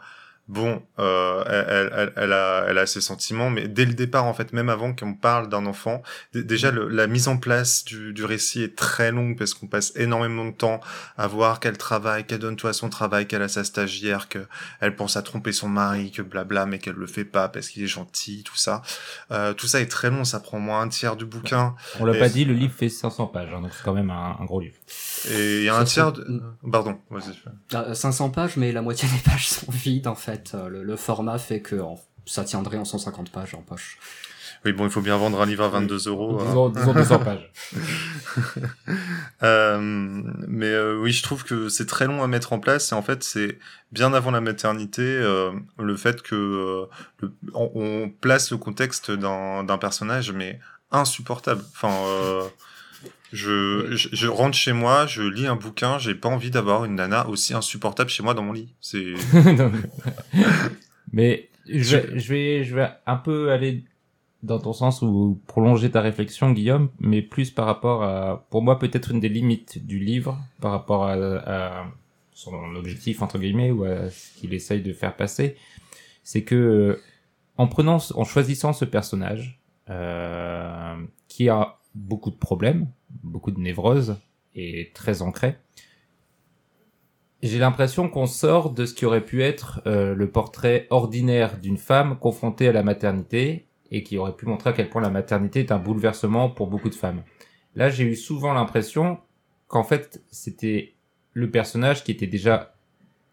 bon, 0.48 0.84
euh, 1.00 1.44
elle, 1.48 1.92
elle, 1.96 2.14
elle, 2.18 2.34
a 2.34 2.66
elle 2.68 2.78
a 2.78 2.86
ses 2.86 3.00
sentiments, 3.02 3.50
mais 3.50 3.68
dès 3.68 3.86
le 3.86 3.94
départ, 3.94 4.26
en 4.26 4.34
fait, 4.34 4.52
même 4.54 4.70
avant 4.70 4.94
qu'on 4.94 5.14
parle 5.14 5.48
d'un 5.50 5.66
enfant, 5.66 6.04
déjà 6.34 6.70
le- 6.72 6.88
la 6.90 7.08
mise 7.08 7.28
en 7.28 7.38
place 7.38 7.86
du, 7.86 8.14
du 8.14 8.26
récit 8.26 8.62
est 8.62 8.76
très 8.76 9.12
longue 9.12 9.38
parce 9.38 9.54
qu'on 9.54 9.68
passe 9.68 9.94
énormément 9.96 10.46
de 10.46 10.52
temps 10.52 10.82
à 11.18 11.28
voir 11.28 11.60
qu'elle 11.60 11.78
travaille, 11.78 12.26
qu'elle 12.26 12.40
donne 12.40 12.56
tout 12.58 12.68
à 12.68 12.74
son 12.74 12.90
travail, 12.90 13.26
qu'elle 13.28 13.42
a 13.42 13.48
sa 13.48 13.64
stagiaire, 13.64 14.28
que 14.28 14.46
elle 14.82 14.96
pense 14.96 15.16
à 15.18 15.22
tromper 15.22 15.52
son 15.54 15.70
mari, 15.70 16.12
que 16.12 16.22
blabla, 16.22 16.66
mais 16.66 16.80
qu'elle 16.80 16.96
le 16.96 17.08
fait 17.08 17.26
pas 17.26 17.48
parce 17.48 17.70
qu'il 17.70 17.84
est 17.84 17.88
gentil, 17.88 18.44
tout 18.44 18.58
ça. 18.58 18.82
Euh, 19.32 19.54
tout 19.54 19.68
ça 19.68 19.80
est 19.80 19.88
très 19.90 20.10
long, 20.10 20.24
ça 20.26 20.40
prend 20.40 20.58
au 20.58 20.62
moins 20.62 20.82
un 20.82 20.90
tiers 20.90 21.16
du 21.16 21.26
bouquin. 21.26 21.76
On 22.00 22.06
l'a 22.06 22.16
Et- 22.16 22.20
pas 22.20 22.30
dit, 22.30 22.44
le 22.46 22.54
livre 22.54 22.74
fait 22.74 22.90
500 22.90 23.28
pages, 23.28 23.50
hein, 23.54 23.62
donc 23.62 23.72
c'est 23.76 23.84
quand 23.84 23.94
même 23.94 24.10
un, 24.12 24.36
un 24.40 24.46
gros 24.46 24.60
livre. 24.60 24.76
Et 25.32 25.60
il 25.60 25.64
y 25.64 25.70
a 25.70 25.78
un 25.78 25.86
tiers 25.86 26.12
de... 26.12 26.42
Pardon, 26.70 27.00
vas-y. 27.10 27.34
Euh, 27.76 27.94
500 27.94 28.30
pages, 28.30 28.58
mais 28.58 28.72
la 28.74 28.82
moitié 28.82 29.08
des 29.08 29.20
pages 29.20 29.48
sont 29.48 29.72
vides 29.72 30.08
en 30.08 30.16
fait. 30.16 30.33
Euh, 30.56 30.70
Le, 30.70 30.84
le 30.84 30.96
format 30.96 31.38
fait 31.38 31.62
que 31.62 31.76
en- 31.80 32.00
ça 32.26 32.44
tiendrait 32.44 32.78
en 32.78 32.86
150 32.86 33.32
pages 33.32 33.54
en 33.56 33.62
poche. 33.62 33.98
Oui, 34.66 34.72
bon, 34.72 34.86
il 34.86 34.90
faut 34.90 35.02
bien 35.02 35.18
vendre 35.18 35.42
un 35.42 35.46
livre 35.46 35.66
à 35.66 35.68
22 35.68 36.08
euros. 36.08 36.40
hein. 36.40 36.46
Disons, 36.46 36.70
disons 36.70 36.94
200 36.94 37.20
pages. 37.20 37.52
Euh, 39.44 39.78
mais 40.48 40.68
euh, 40.68 40.98
oui, 41.02 41.12
je 41.12 41.22
trouve 41.24 41.44
que 41.44 41.68
c'est 41.70 41.86
très 41.86 42.06
long 42.08 42.24
à 42.24 42.28
mettre 42.28 42.54
en 42.54 42.60
place 42.60 42.92
et 42.92 42.96
en 42.96 43.02
fait 43.02 43.24
c'est 43.24 43.60
bien 43.92 44.14
avant 44.14 44.32
la 44.32 44.40
maternité 44.40 45.02
euh, 45.02 45.52
le 45.78 45.98
fait 45.98 46.22
que 46.22 46.88
le- 47.20 47.34
on, 47.54 47.72
on 47.76 48.10
place 48.10 48.52
le 48.52 48.58
contexte 48.58 49.12
d'un 49.12 49.78
personnage 49.80 50.32
mais 50.32 50.60
insupportable. 50.92 51.62
Enfin, 51.74 51.92
je, 53.34 53.96
je 53.96 54.10
je 54.12 54.28
rentre 54.28 54.56
chez 54.56 54.74
moi, 54.74 55.06
je 55.08 55.24
lis 55.24 55.48
un 55.48 55.56
bouquin, 55.56 55.98
j'ai 55.98 56.16
pas 56.16 56.30
envie 56.30 56.52
d'avoir 56.52 56.86
une 56.86 56.96
nana 56.96 57.28
aussi 57.28 57.54
insupportable 57.54 58.10
chez 58.10 58.24
moi 58.24 58.34
dans 58.34 58.44
mon 58.44 58.54
lit. 58.54 58.74
C'est 58.80 59.14
Mais 61.12 61.50
je 61.68 61.98
vais, 61.98 62.20
je 62.20 62.34
vais, 62.34 62.64
je 62.64 62.76
vais 62.76 62.90
un 63.06 63.16
peu 63.16 63.52
aller 63.52 63.84
dans 64.44 64.60
ton 64.60 64.74
sens 64.74 65.02
ou 65.02 65.42
prolonger 65.48 65.90
ta 65.90 66.02
réflexion, 66.02 66.52
Guillaume, 66.52 66.90
mais 67.00 67.22
plus 67.22 67.50
par 67.50 67.66
rapport 67.66 68.04
à, 68.04 68.46
pour 68.50 68.62
moi, 68.62 68.78
peut-être 68.78 69.12
une 69.12 69.20
des 69.20 69.30
limites 69.30 69.86
du 69.86 70.00
livre 70.00 70.38
par 70.60 70.72
rapport 70.72 71.06
à, 71.06 71.14
à 71.14 71.86
son 72.34 72.76
objectif 72.76 73.22
entre 73.22 73.40
guillemets 73.40 73.72
ou 73.72 73.84
à 73.86 74.10
ce 74.10 74.38
qu'il 74.38 74.54
essaye 74.54 74.82
de 74.82 74.92
faire 74.94 75.16
passer, 75.16 75.56
c'est 76.24 76.44
que 76.44 76.56
euh, 76.56 77.02
en 77.58 77.68
prenant, 77.68 77.98
en 78.16 78.24
choisissant 78.26 78.74
ce 78.74 78.86
personnage 78.86 79.62
euh, 79.90 80.96
qui 81.28 81.50
a 81.50 81.78
beaucoup 81.96 82.32
de 82.32 82.36
problèmes, 82.36 82.88
beaucoup 83.24 83.52
de 83.52 83.60
névroses 83.60 84.18
et 84.56 84.92
très 84.94 85.22
ancré, 85.22 85.58
j'ai 87.44 87.60
l'impression 87.60 88.08
qu'on 88.08 88.26
sort 88.26 88.72
de 88.72 88.86
ce 88.86 88.94
qui 88.94 89.06
aurait 89.06 89.26
pu 89.26 89.44
être 89.44 89.82
euh, 89.86 90.16
le 90.16 90.30
portrait 90.30 90.88
ordinaire 90.90 91.60
d'une 91.60 91.78
femme 91.78 92.18
confrontée 92.18 92.70
à 92.70 92.72
la 92.72 92.84
maternité 92.84 93.66
et 93.92 94.02
qui 94.02 94.18
aurait 94.18 94.36
pu 94.36 94.46
montrer 94.46 94.70
à 94.70 94.74
quel 94.74 94.90
point 94.90 95.02
la 95.02 95.10
maternité 95.10 95.60
est 95.60 95.72
un 95.72 95.78
bouleversement 95.78 96.50
pour 96.50 96.68
beaucoup 96.68 96.90
de 96.90 96.96
femmes. 96.96 97.22
Là, 97.76 97.90
j'ai 97.90 98.06
eu 98.06 98.16
souvent 98.16 98.54
l'impression 98.54 99.20
qu'en 99.68 99.84
fait, 99.84 100.22
c'était 100.32 100.94
le 101.34 101.52
personnage 101.52 102.04
qui 102.06 102.12
était 102.12 102.28
déjà 102.28 102.76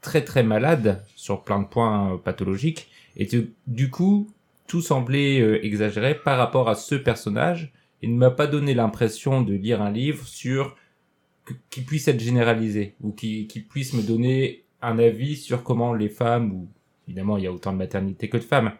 très 0.00 0.24
très 0.24 0.42
malade 0.42 1.04
sur 1.14 1.42
plein 1.42 1.60
de 1.60 1.66
points 1.66 2.14
euh, 2.14 2.16
pathologiques 2.16 2.90
et 3.16 3.28
du 3.66 3.90
coup, 3.90 4.28
tout 4.66 4.80
semblait 4.80 5.40
euh, 5.40 5.64
exagéré 5.64 6.14
par 6.16 6.36
rapport 6.36 6.68
à 6.68 6.74
ce 6.74 6.96
personnage 6.96 7.72
et 8.02 8.08
ne 8.08 8.16
m'a 8.16 8.30
pas 8.30 8.46
donné 8.46 8.74
l'impression 8.74 9.42
de 9.42 9.54
lire 9.54 9.82
un 9.82 9.90
livre 9.90 10.26
sur 10.26 10.76
qui 11.68 11.80
puisse 11.82 12.06
être 12.08 12.20
généralisé 12.20 12.94
ou 13.00 13.12
qui, 13.12 13.46
qui 13.46 13.60
puisse 13.60 13.92
me 13.94 14.02
donner 14.02 14.64
un 14.82 14.98
avis 14.98 15.36
sur 15.36 15.62
comment 15.62 15.92
les 15.94 16.08
femmes, 16.08 16.52
ou 16.52 16.68
évidemment 17.08 17.36
il 17.38 17.44
y 17.44 17.46
a 17.46 17.52
autant 17.52 17.72
de 17.72 17.78
maternité 17.78 18.28
que 18.28 18.36
de 18.36 18.42
femmes, 18.42 18.72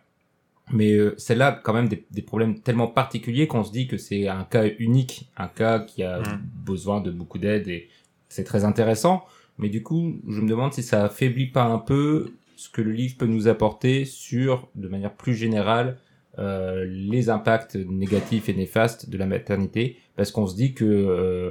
mais 0.72 0.92
euh, 0.92 1.14
celle-là 1.18 1.61
quand 1.64 1.72
même 1.72 1.88
des, 1.88 2.04
des 2.11 2.22
problèmes 2.22 2.61
tellement 2.61 2.87
particuliers 2.87 3.48
qu'on 3.48 3.64
se 3.64 3.72
dit 3.72 3.88
que 3.88 3.96
c'est 3.98 4.28
un 4.28 4.44
cas 4.44 4.66
unique, 4.78 5.30
un 5.37 5.48
cas 5.48 5.80
qui 5.80 6.02
a 6.04 6.20
Mm. 6.20 6.40
besoin 6.64 7.00
de 7.00 7.11
beaucoup 7.11 7.38
d'aide 7.38 7.68
et 7.68 7.88
c'est 8.28 8.44
très 8.44 8.64
intéressant, 8.64 9.24
mais 9.59 9.68
du 9.68 9.83
coup 9.83 10.20
je 10.28 10.40
me 10.40 10.48
demande 10.48 10.72
si 10.72 10.83
ça 10.85 11.04
affaiblit 11.04 11.48
pas 11.48 11.64
un 11.64 11.78
peu 11.78 12.33
ce 12.56 12.68
que 12.68 12.83
le 12.83 12.92
livre 12.92 13.16
peut 13.18 13.26
nous 13.26 13.48
apporter 13.48 14.04
sur, 14.04 14.68
de 14.76 14.87
manière 14.87 15.14
plus 15.14 15.35
générale, 15.35 15.98
euh, 16.38 16.85
les 16.85 17.29
impacts 17.29 17.77
négatifs 17.77 18.49
et 18.49 18.55
néfastes 18.55 19.11
de 19.11 19.19
la 19.19 19.27
maternité, 19.27 19.99
parce 20.16 20.31
qu'on 20.31 20.47
se 20.47 20.55
dit 20.55 20.75
que 20.75 20.85
euh, 20.85 21.51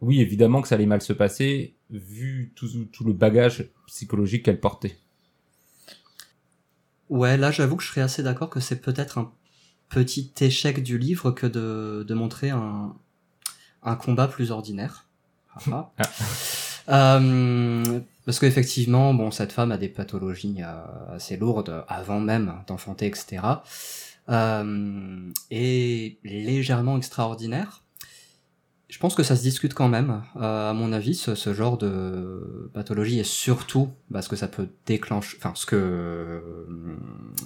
oui, 0.00 0.20
évidemment 0.20 0.62
que 0.62 0.68
ça 0.68 0.74
allait 0.74 0.86
mal 0.86 1.00
se 1.00 1.12
passer, 1.12 1.74
vu 1.90 2.52
tout, 2.54 2.68
tout 2.92 3.04
le 3.04 3.12
bagage 3.12 3.70
psychologique 3.86 4.44
qu'elle 4.44 4.60
portait. 4.60 4.96
Ouais, 7.08 7.36
là 7.36 7.50
j'avoue 7.50 7.76
que 7.76 7.82
je 7.82 7.88
serais 7.88 8.00
assez 8.00 8.22
d'accord 8.22 8.50
que 8.50 8.60
c'est 8.60 8.80
peut-être 8.80 9.18
un 9.18 9.32
petit 9.88 10.32
échec 10.40 10.82
du 10.82 10.98
livre 10.98 11.30
que 11.30 11.46
de, 11.46 12.04
de 12.06 12.14
montrer 12.14 12.50
un, 12.50 12.96
un 13.82 13.96
combat 13.96 14.26
plus 14.26 14.50
ordinaire. 14.50 15.08
Ah, 15.70 15.92
ah. 15.98 16.02
Euh, 16.88 18.00
parce 18.26 18.38
qu'effectivement, 18.38 19.14
bon, 19.14 19.30
cette 19.30 19.52
femme 19.52 19.72
a 19.72 19.78
des 19.78 19.88
pathologies 19.88 20.56
euh, 20.60 21.14
assez 21.16 21.36
lourdes 21.36 21.84
avant 21.88 22.20
même 22.20 22.54
d'enfanter, 22.66 23.06
etc. 23.06 23.42
Euh, 24.30 25.30
et 25.50 26.18
légèrement 26.24 26.96
extraordinaire. 26.96 27.82
Je 28.88 28.98
pense 28.98 29.14
que 29.14 29.22
ça 29.22 29.34
se 29.34 29.42
discute 29.42 29.74
quand 29.74 29.88
même. 29.88 30.22
Euh, 30.36 30.70
à 30.70 30.72
mon 30.72 30.92
avis, 30.92 31.14
ce, 31.14 31.52
genre 31.52 31.76
de 31.78 32.70
pathologie 32.72 33.18
est 33.18 33.24
surtout 33.24 33.90
parce 34.12 34.28
que 34.28 34.36
ça 34.36 34.46
peut 34.46 34.68
déclencher, 34.86 35.36
enfin, 35.38 35.52
ce 35.56 35.66
que 35.66 35.74
euh, 35.74 36.40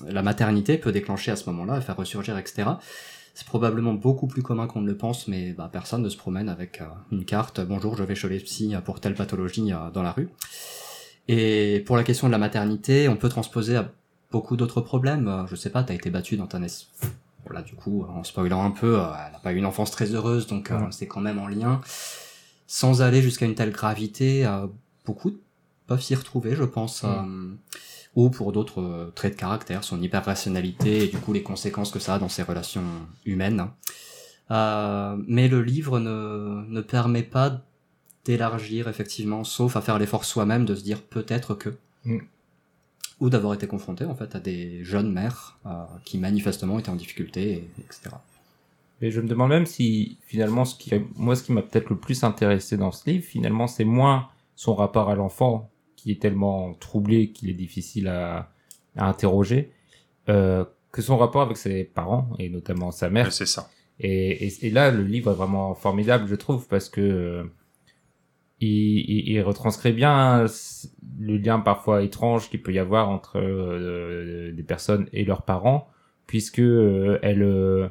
la 0.06 0.22
maternité 0.22 0.76
peut 0.76 0.92
déclencher 0.92 1.30
à 1.30 1.36
ce 1.36 1.48
moment-là, 1.50 1.80
faire 1.80 1.96
ressurgir, 1.96 2.36
etc. 2.36 2.68
C'est 3.38 3.46
probablement 3.46 3.94
beaucoup 3.94 4.26
plus 4.26 4.42
commun 4.42 4.66
qu'on 4.66 4.80
ne 4.80 4.88
le 4.88 4.96
pense, 4.96 5.28
mais 5.28 5.52
bah, 5.52 5.70
personne 5.72 6.02
ne 6.02 6.08
se 6.08 6.16
promène 6.16 6.48
avec 6.48 6.80
euh, 6.80 6.86
une 7.12 7.24
carte. 7.24 7.60
Bonjour, 7.60 7.96
je 7.96 8.02
vais 8.02 8.16
chez 8.16 8.28
les 8.28 8.40
psy 8.40 8.74
pour 8.84 8.98
telle 8.98 9.14
pathologie 9.14 9.72
euh, 9.72 9.92
dans 9.92 10.02
la 10.02 10.10
rue. 10.10 10.28
Et 11.28 11.84
pour 11.86 11.96
la 11.96 12.02
question 12.02 12.26
de 12.26 12.32
la 12.32 12.38
maternité, 12.38 13.08
on 13.08 13.14
peut 13.14 13.28
transposer 13.28 13.76
à 13.76 13.92
beaucoup 14.32 14.56
d'autres 14.56 14.80
problèmes. 14.80 15.28
Euh, 15.28 15.46
je 15.46 15.54
sais 15.54 15.70
pas, 15.70 15.84
t'as 15.84 15.94
été 15.94 16.10
battu 16.10 16.36
dans 16.36 16.48
ta 16.48 16.58
naissance. 16.58 16.90
Voilà, 17.44 17.62
du 17.62 17.76
coup, 17.76 18.04
en 18.08 18.24
spoilant 18.24 18.64
un 18.64 18.72
peu, 18.72 18.94
elle 18.94 19.32
n'a 19.32 19.38
pas 19.40 19.52
eu 19.52 19.56
une 19.56 19.66
enfance 19.66 19.92
très 19.92 20.12
heureuse, 20.12 20.48
donc 20.48 20.70
ouais. 20.72 20.88
c'est 20.90 21.06
quand 21.06 21.20
même 21.20 21.38
en 21.38 21.46
lien. 21.46 21.80
Sans 22.66 23.02
aller 23.02 23.22
jusqu'à 23.22 23.46
une 23.46 23.54
telle 23.54 23.70
gravité, 23.70 24.52
beaucoup 25.06 25.30
peuvent 25.86 26.02
s'y 26.02 26.16
retrouver, 26.16 26.56
je 26.56 26.64
pense. 26.64 27.04
Ou 28.18 28.30
pour 28.30 28.50
d'autres 28.50 28.82
euh, 28.82 29.12
traits 29.14 29.34
de 29.34 29.38
caractère, 29.38 29.84
son 29.84 30.02
hyper-rationalité 30.02 31.04
et 31.04 31.06
du 31.06 31.18
coup 31.18 31.32
les 31.32 31.44
conséquences 31.44 31.92
que 31.92 32.00
ça 32.00 32.16
a 32.16 32.18
dans 32.18 32.28
ses 32.28 32.42
relations 32.42 32.82
humaines. 33.24 33.68
Euh, 34.50 35.16
mais 35.28 35.46
le 35.46 35.62
livre 35.62 36.00
ne, 36.00 36.64
ne 36.68 36.80
permet 36.80 37.22
pas 37.22 37.62
d'élargir 38.24 38.88
effectivement, 38.88 39.44
sauf 39.44 39.76
à 39.76 39.82
faire 39.82 40.00
l'effort 40.00 40.24
soi-même 40.24 40.64
de 40.64 40.74
se 40.74 40.82
dire 40.82 41.00
peut-être 41.00 41.54
que. 41.54 41.70
Mm. 42.04 42.18
Ou 43.20 43.30
d'avoir 43.30 43.54
été 43.54 43.68
confronté 43.68 44.04
en 44.04 44.16
fait 44.16 44.34
à 44.34 44.40
des 44.40 44.82
jeunes 44.82 45.12
mères 45.12 45.58
euh, 45.66 45.70
qui 46.04 46.18
manifestement 46.18 46.80
étaient 46.80 46.90
en 46.90 46.96
difficulté, 46.96 47.52
et, 47.52 47.70
etc. 47.78 48.16
Et 49.00 49.12
je 49.12 49.20
me 49.20 49.28
demande 49.28 49.50
même 49.50 49.66
si 49.66 50.18
finalement, 50.26 50.64
ce 50.64 50.74
qui, 50.74 50.90
moi, 51.14 51.36
ce 51.36 51.44
qui 51.44 51.52
m'a 51.52 51.62
peut-être 51.62 51.88
le 51.88 51.96
plus 51.96 52.24
intéressé 52.24 52.76
dans 52.76 52.90
ce 52.90 53.08
livre, 53.08 53.24
finalement, 53.24 53.68
c'est 53.68 53.84
moins 53.84 54.28
son 54.56 54.74
rapport 54.74 55.08
à 55.08 55.14
l'enfant 55.14 55.70
qui 56.08 56.12
est 56.12 56.22
tellement 56.22 56.72
troublé 56.72 57.32
qu'il 57.32 57.50
est 57.50 57.60
difficile 57.66 58.08
à, 58.08 58.50
à 58.96 59.06
interroger, 59.06 59.72
euh, 60.30 60.64
que 60.90 61.02
son 61.02 61.18
rapport 61.18 61.42
avec 61.42 61.58
ses 61.58 61.84
parents 61.84 62.30
et 62.38 62.48
notamment 62.48 62.92
sa 62.92 63.10
mère. 63.10 63.30
c'est 63.30 63.44
ça. 63.44 63.68
Et, 64.00 64.46
et, 64.46 64.66
et, 64.66 64.70
là, 64.70 64.90
le 64.90 65.02
livre 65.02 65.32
est 65.32 65.34
vraiment 65.34 65.74
formidable, 65.74 66.26
je 66.26 66.34
trouve, 66.34 66.66
parce 66.66 66.88
que 66.88 67.02
euh, 67.02 67.44
il, 68.60 69.00
il, 69.00 69.28
il, 69.28 69.42
retranscrit 69.42 69.92
bien 69.92 70.46
le 71.20 71.36
lien 71.36 71.60
parfois 71.60 72.02
étrange 72.02 72.48
qu'il 72.48 72.62
peut 72.62 72.72
y 72.72 72.78
avoir 72.78 73.10
entre 73.10 73.38
euh, 73.38 74.50
des 74.52 74.62
personnes 74.62 75.10
et 75.12 75.26
leurs 75.26 75.42
parents, 75.42 75.90
puisque 76.26 76.60
elle 76.60 77.90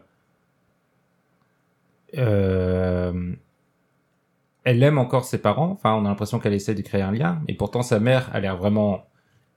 elle 4.68 4.84
aime 4.84 4.98
encore 4.98 5.24
ses 5.24 5.38
parents. 5.38 5.72
Enfin, 5.72 5.94
on 5.94 6.04
a 6.04 6.10
l'impression 6.10 6.40
qu'elle 6.40 6.54
essaie 6.54 6.76
de 6.76 6.82
créer 6.82 7.02
un 7.02 7.14
lien. 7.14 7.42
Et 7.48 7.54
pourtant, 7.54 7.84
sa 7.84 8.02
mère 8.02 8.30
a 8.34 8.42
l'air 8.42 8.58
vraiment 8.58 9.06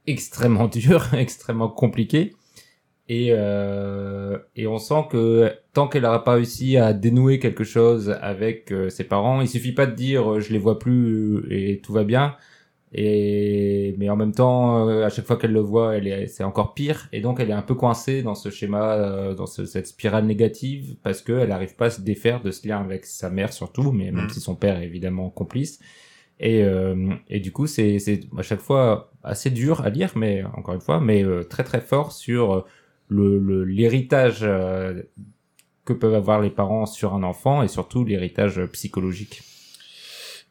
extrêmement 0.07 0.69
dure, 0.69 1.13
extrêmement 1.15 1.69
compliquée. 1.69 2.37
Et, 3.09 3.31
euh, 3.33 4.39
et 4.55 4.69
on 4.69 4.79
sent 4.79 5.07
que 5.11 5.53
tant 5.73 5.89
qu'elle 5.89 6.03
n'aura 6.03 6.23
pas 6.23 6.35
réussi 6.35 6.77
à 6.77 6.93
dénouer 6.93 7.41
quelque 7.41 7.65
chose 7.65 8.17
avec 8.23 8.71
euh, 8.71 8.89
ses 8.89 9.03
parents, 9.03 9.41
il 9.41 9.49
suffit 9.49 9.73
pas 9.73 9.87
de 9.87 9.97
dire 9.97 10.35
euh, 10.35 10.41
je 10.41 10.53
les 10.53 10.61
vois 10.61 10.79
plus 10.79 11.45
et 11.51 11.81
tout 11.81 11.93
va 11.93 12.05
bien. 12.05 12.37
Et 12.93 13.95
mais 13.99 14.11
en 14.11 14.17
même 14.17 14.33
temps, 14.33 14.89
euh, 14.89 15.05
à 15.05 15.11
chaque 15.11 15.27
fois 15.27 15.37
qu'elle 15.37 15.53
le 15.53 15.61
voit, 15.61 15.97
elle 15.97 16.09
est, 16.09 16.27
c'est 16.27 16.43
encore 16.43 16.75
pire. 16.75 17.09
Et 17.13 17.21
donc, 17.21 17.39
elle 17.39 17.51
est 17.51 17.55
un 17.55 17.63
peu 17.63 17.75
coincée 17.75 18.23
dans 18.23 18.35
ce 18.35 18.51
schéma, 18.51 18.95
euh, 18.95 19.35
dans 19.35 19.47
ce, 19.47 19.65
cette 19.65 19.87
spirale 19.87 20.27
négative, 20.27 20.97
parce 21.03 21.23
que 21.23 21.33
elle 21.33 21.51
n'arrive 21.51 21.77
pas 21.77 21.87
à 21.87 21.91
se 21.91 22.01
défaire 22.01 22.43
de 22.43 22.51
ce 22.51 22.67
lien 22.67 22.81
avec 22.81 23.07
sa 23.07 23.31
mère 23.31 23.53
surtout, 23.53 23.93
mais 23.93 24.11
même 24.11 24.27
mmh. 24.27 24.31
si 24.31 24.41
son 24.41 24.57
père 24.57 24.81
est 24.81 24.87
évidemment 24.87 25.31
complice. 25.31 25.79
Et, 26.41 26.65
euh, 26.65 27.11
et 27.29 27.39
du 27.39 27.53
coup, 27.53 27.67
c'est, 27.67 27.99
c'est 27.99 28.21
à 28.37 28.43
chaque 28.43 28.61
fois 28.61 29.13
assez 29.23 29.51
dur 29.51 29.83
à 29.83 29.91
lire, 29.91 30.13
mais 30.17 30.43
encore 30.55 30.75
une 30.75 30.81
fois, 30.81 31.01
mais 31.01 31.23
euh, 31.23 31.45
très 31.45 31.65
très 31.65 31.81
fort 31.81 32.13
sur 32.13 32.65
le, 33.09 33.39
le 33.39 33.65
l'héritage 33.65 34.41
que 35.85 35.93
peuvent 35.93 36.15
avoir 36.15 36.41
les 36.41 36.51
parents 36.51 36.87
sur 36.87 37.15
un 37.15 37.23
enfant 37.23 37.63
et 37.63 37.69
surtout 37.69 38.05
l'héritage 38.05 38.65
psychologique. 38.73 39.43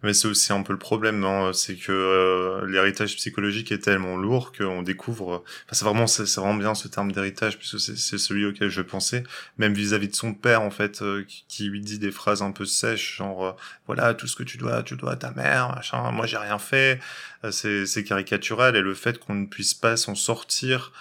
Mais 0.01 0.13
c'est 0.13 0.29
aussi 0.29 0.53
un 0.53 0.63
peu 0.63 0.71
le 0.71 0.79
problème, 0.79 1.25
hein, 1.25 1.51
c'est 1.53 1.75
que 1.75 1.91
euh, 1.91 2.65
l'héritage 2.65 3.17
psychologique 3.17 3.73
est 3.73 3.79
tellement 3.79 4.15
lourd 4.15 4.53
qu'on 4.57 4.81
découvre. 4.81 5.43
Enfin, 5.65 5.73
c'est 5.73 5.83
vraiment, 5.83 6.07
c'est 6.07 6.23
vraiment 6.39 6.55
bien 6.55 6.73
ce 6.73 6.87
terme 6.87 7.11
d'héritage 7.11 7.57
puisque 7.57 7.79
c'est 7.79 8.17
celui 8.17 8.45
auquel 8.45 8.69
je 8.69 8.81
pensais, 8.81 9.23
même 9.57 9.73
vis-à-vis 9.73 10.07
-vis 10.07 10.11
de 10.11 10.15
son 10.15 10.33
père 10.33 10.61
en 10.61 10.71
fait, 10.71 11.01
euh, 11.01 11.25
qui, 11.49 11.65
lui 11.67 11.81
dit 11.81 11.99
des 11.99 12.11
phrases 12.11 12.41
un 12.41 12.51
peu 12.51 12.65
sèches, 12.65 13.17
genre 13.17 13.45
euh, 13.45 13.51
voilà 13.87 14.13
tout 14.13 14.27
ce 14.27 14.37
que 14.37 14.43
tu 14.43 14.57
dois, 14.57 14.83
tu 14.83 14.95
dois 14.95 15.13
à 15.13 15.15
ta 15.17 15.31
mère, 15.31 15.75
machin. 15.75 16.11
Moi 16.11 16.25
j'ai 16.25 16.37
rien 16.37 16.59
fait. 16.59 17.01
Euh, 17.43 17.51
c'est 17.51 18.03
caricatural 18.05 18.75
et 18.77 18.81
le 18.81 18.93
fait 18.93 19.19
qu'on 19.19 19.35
ne 19.35 19.47
puisse 19.47 19.73
pas 19.73 19.97
s'en 19.97 20.15
sortir 20.15 20.91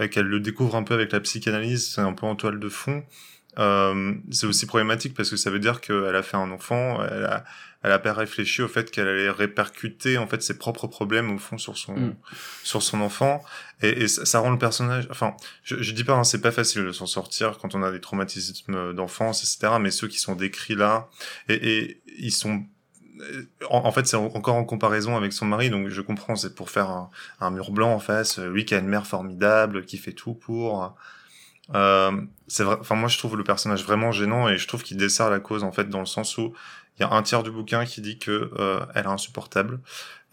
et 0.00 0.08
qu'elle 0.08 0.26
le 0.26 0.38
découvre 0.38 0.76
un 0.76 0.84
peu 0.84 0.94
avec 0.94 1.10
la 1.10 1.18
psychanalyse, 1.18 1.92
c'est 1.94 2.00
un 2.00 2.12
peu 2.12 2.26
en 2.26 2.36
toile 2.36 2.60
de 2.60 2.68
fond. 2.68 3.02
c'est 4.30 4.46
aussi 4.46 4.66
problématique 4.66 5.14
parce 5.14 5.30
que 5.30 5.36
ça 5.36 5.50
veut 5.50 5.58
dire 5.58 5.80
qu'elle 5.80 6.14
a 6.14 6.22
fait 6.22 6.36
un 6.36 6.50
enfant, 6.52 7.02
elle 7.04 7.24
a 7.24 7.44
elle 7.82 7.92
a 7.92 7.98
pas 7.98 8.12
réfléchi 8.12 8.62
au 8.62 8.68
fait 8.68 8.90
qu'elle 8.90 9.08
allait 9.08 9.30
répercuter 9.30 10.18
en 10.18 10.26
fait 10.26 10.42
ses 10.42 10.58
propres 10.58 10.86
problèmes 10.86 11.30
au 11.30 11.38
fond 11.38 11.58
sur 11.58 11.76
son 11.76 11.94
mm. 11.94 12.16
sur 12.64 12.82
son 12.82 13.00
enfant 13.00 13.42
et, 13.82 14.02
et 14.02 14.08
ça, 14.08 14.24
ça, 14.24 14.40
rend 14.40 14.50
le 14.50 14.58
personnage 14.58 15.06
enfin 15.10 15.36
je, 15.62 15.76
je 15.80 15.92
dis 15.92 16.04
pas 16.04 16.14
hein, 16.14 16.24
c'est 16.24 16.40
pas 16.40 16.50
facile 16.50 16.84
de 16.84 16.92
s'en 16.92 17.06
sortir 17.06 17.58
quand 17.58 17.74
on 17.74 17.82
a 17.82 17.92
des 17.92 18.00
traumatismes 18.00 18.92
d'enfance 18.94 19.42
etc 19.42 19.76
mais 19.80 19.90
ceux 19.90 20.08
qui 20.08 20.18
sont 20.18 20.34
décrits 20.34 20.74
là 20.74 21.08
et, 21.48 21.54
et 21.54 22.02
ils 22.18 22.32
sont 22.32 22.64
en, 23.68 23.84
en 23.84 23.92
fait, 23.92 24.06
c'est 24.06 24.16
encore 24.16 24.54
en 24.54 24.64
comparaison 24.64 25.16
avec 25.16 25.32
son 25.32 25.46
mari, 25.46 25.70
donc 25.70 25.88
je 25.88 26.00
comprends, 26.00 26.36
c'est 26.36 26.54
pour 26.54 26.70
faire 26.70 26.90
un, 26.90 27.10
un, 27.40 27.50
mur 27.50 27.70
blanc 27.72 27.92
en 27.92 27.98
face. 27.98 28.38
Lui 28.38 28.64
qui 28.64 28.74
a 28.74 28.78
une 28.78 28.88
mère 28.88 29.06
formidable, 29.06 29.84
qui 29.84 29.98
fait 29.98 30.12
tout 30.12 30.34
pour. 30.34 30.94
Euh, 31.74 32.12
c'est 32.46 32.64
vrai. 32.64 32.76
Enfin, 32.80 32.94
moi, 32.94 33.08
je 33.08 33.18
trouve 33.18 33.36
le 33.36 33.44
personnage 33.44 33.84
vraiment 33.84 34.12
gênant 34.12 34.48
et 34.48 34.56
je 34.56 34.66
trouve 34.66 34.82
qu'il 34.82 34.96
dessert 34.96 35.30
la 35.30 35.40
cause 35.40 35.64
en 35.64 35.72
fait 35.72 35.88
dans 35.88 36.00
le 36.00 36.06
sens 36.06 36.38
où 36.38 36.52
il 36.98 37.02
y 37.02 37.04
a 37.04 37.12
un 37.12 37.22
tiers 37.22 37.42
du 37.42 37.50
bouquin 37.50 37.84
qui 37.84 38.00
dit 38.00 38.18
que 38.18 38.50
euh, 38.58 38.80
elle 38.94 39.04
est 39.04 39.08
insupportable. 39.08 39.80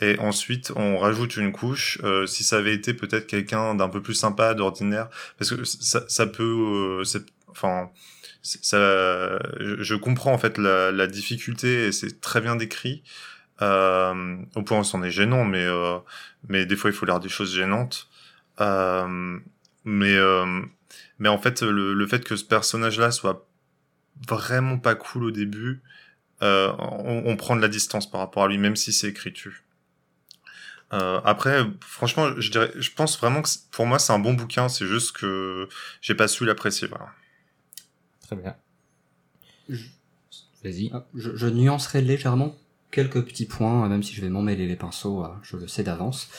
Et 0.01 0.19
ensuite, 0.19 0.71
on 0.75 0.97
rajoute 0.97 1.37
une 1.37 1.51
couche. 1.51 1.99
Euh, 2.03 2.25
si 2.25 2.43
ça 2.43 2.57
avait 2.57 2.73
été 2.73 2.93
peut-être 2.93 3.27
quelqu'un 3.27 3.75
d'un 3.75 3.87
peu 3.87 4.01
plus 4.01 4.15
sympa, 4.15 4.53
d'ordinaire, 4.53 5.09
parce 5.37 5.51
que 5.51 5.63
ça, 5.63 6.03
ça 6.07 6.27
peut, 6.27 7.01
euh, 7.03 7.19
enfin, 7.49 7.89
ça, 8.41 8.77
je, 9.59 9.95
comprends 9.95 10.33
en 10.33 10.37
fait 10.37 10.57
la, 10.57 10.91
la 10.91 11.07
difficulté 11.07 11.87
et 11.87 11.91
c'est 11.91 12.19
très 12.21 12.41
bien 12.41 12.55
décrit. 12.55 13.03
Euh, 13.61 14.35
au 14.55 14.63
point 14.63 14.79
où 14.79 14.83
c'en 14.83 15.01
est 15.01 15.11
gênant, 15.11 15.45
mais 15.45 15.63
euh, 15.63 15.97
mais 16.49 16.65
des 16.65 16.75
fois 16.75 16.89
il 16.89 16.93
faut 16.93 17.05
lire 17.05 17.21
des 17.21 17.29
choses 17.29 17.55
gênantes. 17.55 18.09
Euh, 18.59 19.39
mais 19.85 20.17
mais 21.19 21.29
en 21.29 21.37
fait, 21.37 21.61
le, 21.61 21.93
le 21.93 22.07
fait 22.07 22.23
que 22.23 22.35
ce 22.35 22.43
personnage-là 22.43 23.11
soit 23.11 23.47
vraiment 24.27 24.77
pas 24.77 24.95
cool 24.95 25.23
au 25.25 25.31
début, 25.31 25.81
euh, 26.41 26.73
on, 26.79 27.23
on, 27.25 27.37
prend 27.37 27.55
de 27.55 27.61
la 27.61 27.67
distance 27.67 28.09
par 28.09 28.19
rapport 28.21 28.43
à 28.43 28.47
lui, 28.47 28.57
même 28.57 28.75
si 28.75 28.91
c'est 28.91 29.07
écrit 29.07 29.33
tu. 29.33 29.63
Euh, 30.93 31.19
après, 31.23 31.65
franchement, 31.81 32.39
je 32.39 32.51
dirais, 32.51 32.71
je 32.75 32.91
pense 32.91 33.19
vraiment 33.19 33.41
que 33.41 33.49
pour 33.71 33.85
moi 33.85 33.99
c'est 33.99 34.13
un 34.13 34.19
bon 34.19 34.33
bouquin. 34.33 34.69
C'est 34.69 34.85
juste 34.85 35.13
que 35.13 35.67
j'ai 36.01 36.15
pas 36.15 36.27
su 36.27 36.45
l'apprécier. 36.45 36.87
Voilà. 36.87 37.09
Très 38.21 38.35
bien. 38.35 38.55
Vas-y. 40.63 40.91
Ah, 40.93 41.05
je, 41.15 41.35
je, 41.35 41.47
nuancerai 41.47 42.01
légèrement 42.01 42.55
quelques 42.91 43.23
petits 43.25 43.45
points, 43.45 43.87
même 43.87 44.03
si 44.03 44.13
je 44.13 44.21
vais 44.21 44.29
m'emmêler 44.29 44.67
les 44.67 44.75
pinceaux, 44.75 45.23
euh, 45.23 45.29
je 45.43 45.57
le 45.57 45.67
sais 45.67 45.83
d'avance. 45.83 46.29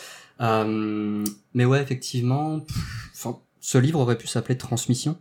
Euh, 0.41 1.25
mais 1.55 1.65
ouais, 1.65 1.83
effectivement, 1.83 2.61
pff, 2.61 3.27
ce 3.61 3.79
livre 3.79 4.01
aurait 4.01 4.19
pu 4.19 4.27
s'appeler 4.27 4.57
Transmission 4.57 5.19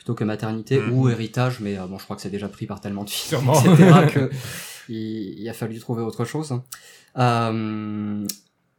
plutôt 0.00 0.14
que 0.14 0.24
maternité 0.24 0.78
mmh. 0.78 0.92
ou 0.94 1.10
héritage, 1.10 1.60
mais 1.60 1.78
euh, 1.78 1.86
bon, 1.86 1.98
je 1.98 2.04
crois 2.04 2.16
que 2.16 2.22
c'est 2.22 2.30
déjà 2.30 2.48
pris 2.48 2.64
par 2.64 2.80
tellement 2.80 3.04
de 3.04 3.10
films, 3.10 3.50
etc., 3.50 3.92
que 4.14 4.30
il, 4.88 5.46
a 5.46 5.52
fallu 5.52 5.78
trouver 5.78 6.02
autre 6.02 6.24
chose. 6.24 6.58
Euh, 7.18 8.26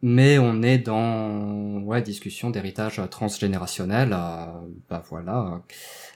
mais 0.02 0.40
on 0.40 0.64
est 0.64 0.80
dans 0.80 1.78
ouais 1.84 2.02
discussion 2.02 2.50
d'héritage 2.50 3.00
transgénérationnel. 3.12 4.14
Euh, 4.14 4.48
bah 4.90 5.04
voilà, 5.12 5.62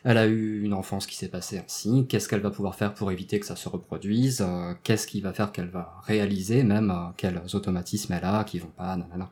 elle 0.04 0.18
a 0.18 0.26
eu 0.26 0.64
une 0.64 0.74
enfance 0.74 1.06
qui 1.06 1.16
s'est 1.16 1.28
passée 1.28 1.62
ainsi. 1.64 2.08
Qu'est-ce 2.10 2.28
qu'elle 2.28 2.42
va 2.42 2.50
pouvoir 2.50 2.74
faire 2.74 2.96
pour 2.96 3.12
éviter 3.12 3.40
que 3.40 3.46
ça 3.46 3.56
se 3.56 3.70
reproduise? 3.70 4.44
Qu'est-ce 4.82 5.06
qui 5.06 5.22
va 5.22 5.34
faire 5.34 5.52
qu'elle 5.52 5.70
va 5.70 6.02
réaliser 6.08 6.64
même 6.64 6.92
quels 7.16 7.40
automatismes 7.54 8.12
elle 8.14 8.26
a 8.26 8.44
qui 8.44 8.58
vont 8.58 8.74
pas 8.76 8.98
nanana. 8.98 9.30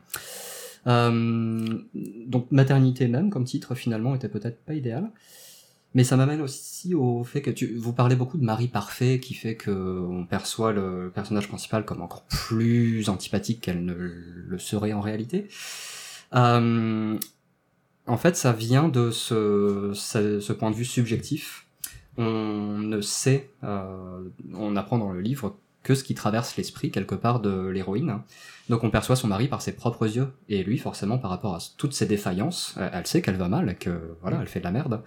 Donc 2.28 2.52
maternité 2.52 3.08
même 3.08 3.32
comme 3.32 3.46
titre 3.46 3.74
finalement 3.74 4.14
était 4.14 4.30
peut-être 4.30 4.64
pas 4.64 4.76
idéal. 4.76 5.10
Mais 5.96 6.04
ça 6.04 6.18
m'amène 6.18 6.42
aussi 6.42 6.96
au 6.96 7.24
fait 7.24 7.42
que 7.42 7.52
tu, 7.52 7.76
vous 7.78 7.94
parlez 7.94 8.16
beaucoup 8.16 8.38
de 8.38 8.44
mari 8.44 8.68
parfait, 8.68 9.20
qui 9.20 9.34
fait 9.36 9.56
que 9.56 9.72
on 9.72 10.26
perçoit 10.26 10.72
le 10.74 11.12
personnage 11.14 11.48
principal 11.48 11.86
comme 11.86 12.02
encore 12.02 12.24
plus 12.24 13.10
antipathique 13.10 13.62
qu'elle 13.62 13.86
ne 13.86 13.94
le 13.94 14.58
serait 14.58 14.94
en 14.94 15.02
réalité. 15.02 15.48
Euh, 16.34 17.18
en 18.08 18.18
fait, 18.18 18.36
ça 18.36 18.54
vient 18.54 18.90
de 18.90 19.12
ce 19.12 20.52
point 20.54 20.72
de 20.72 20.76
vue 20.76 20.86
subjectif. 20.86 21.68
On 22.18 22.78
ne 22.80 23.02
sait, 23.02 23.50
euh, 23.64 24.24
on 24.54 24.76
apprend 24.76 24.98
dans 24.98 25.12
le 25.12 25.22
livre 25.22 25.58
que 25.84 25.96
ce 25.96 26.04
qui 26.04 26.14
traverse 26.16 26.56
l'esprit 26.58 26.92
quelque 26.92 27.16
part 27.16 27.40
de 27.42 27.68
l'héroïne. 27.68 28.20
Donc 28.70 28.84
on 28.86 28.90
perçoit 28.90 29.18
son 29.18 29.28
mari 29.28 29.50
par 29.50 29.62
ses 29.62 29.74
propres 29.74 30.08
yeux, 30.16 30.30
et 30.48 30.64
lui 30.64 30.78
forcément 30.78 31.18
par 31.18 31.30
rapport 31.30 31.54
à 31.56 31.60
toutes 31.78 31.94
ses 31.94 32.06
défaillances, 32.06 32.76
euh, 32.78 32.90
elle 32.94 33.06
sait 33.06 33.22
qu'elle 33.22 33.36
va 33.36 33.50
mal, 33.50 33.78
que 33.78 34.16
voilà, 34.22 34.38
elle 34.42 34.48
fait 34.48 34.60
de 34.60 34.64
la 34.64 34.72
merde. 34.72 35.02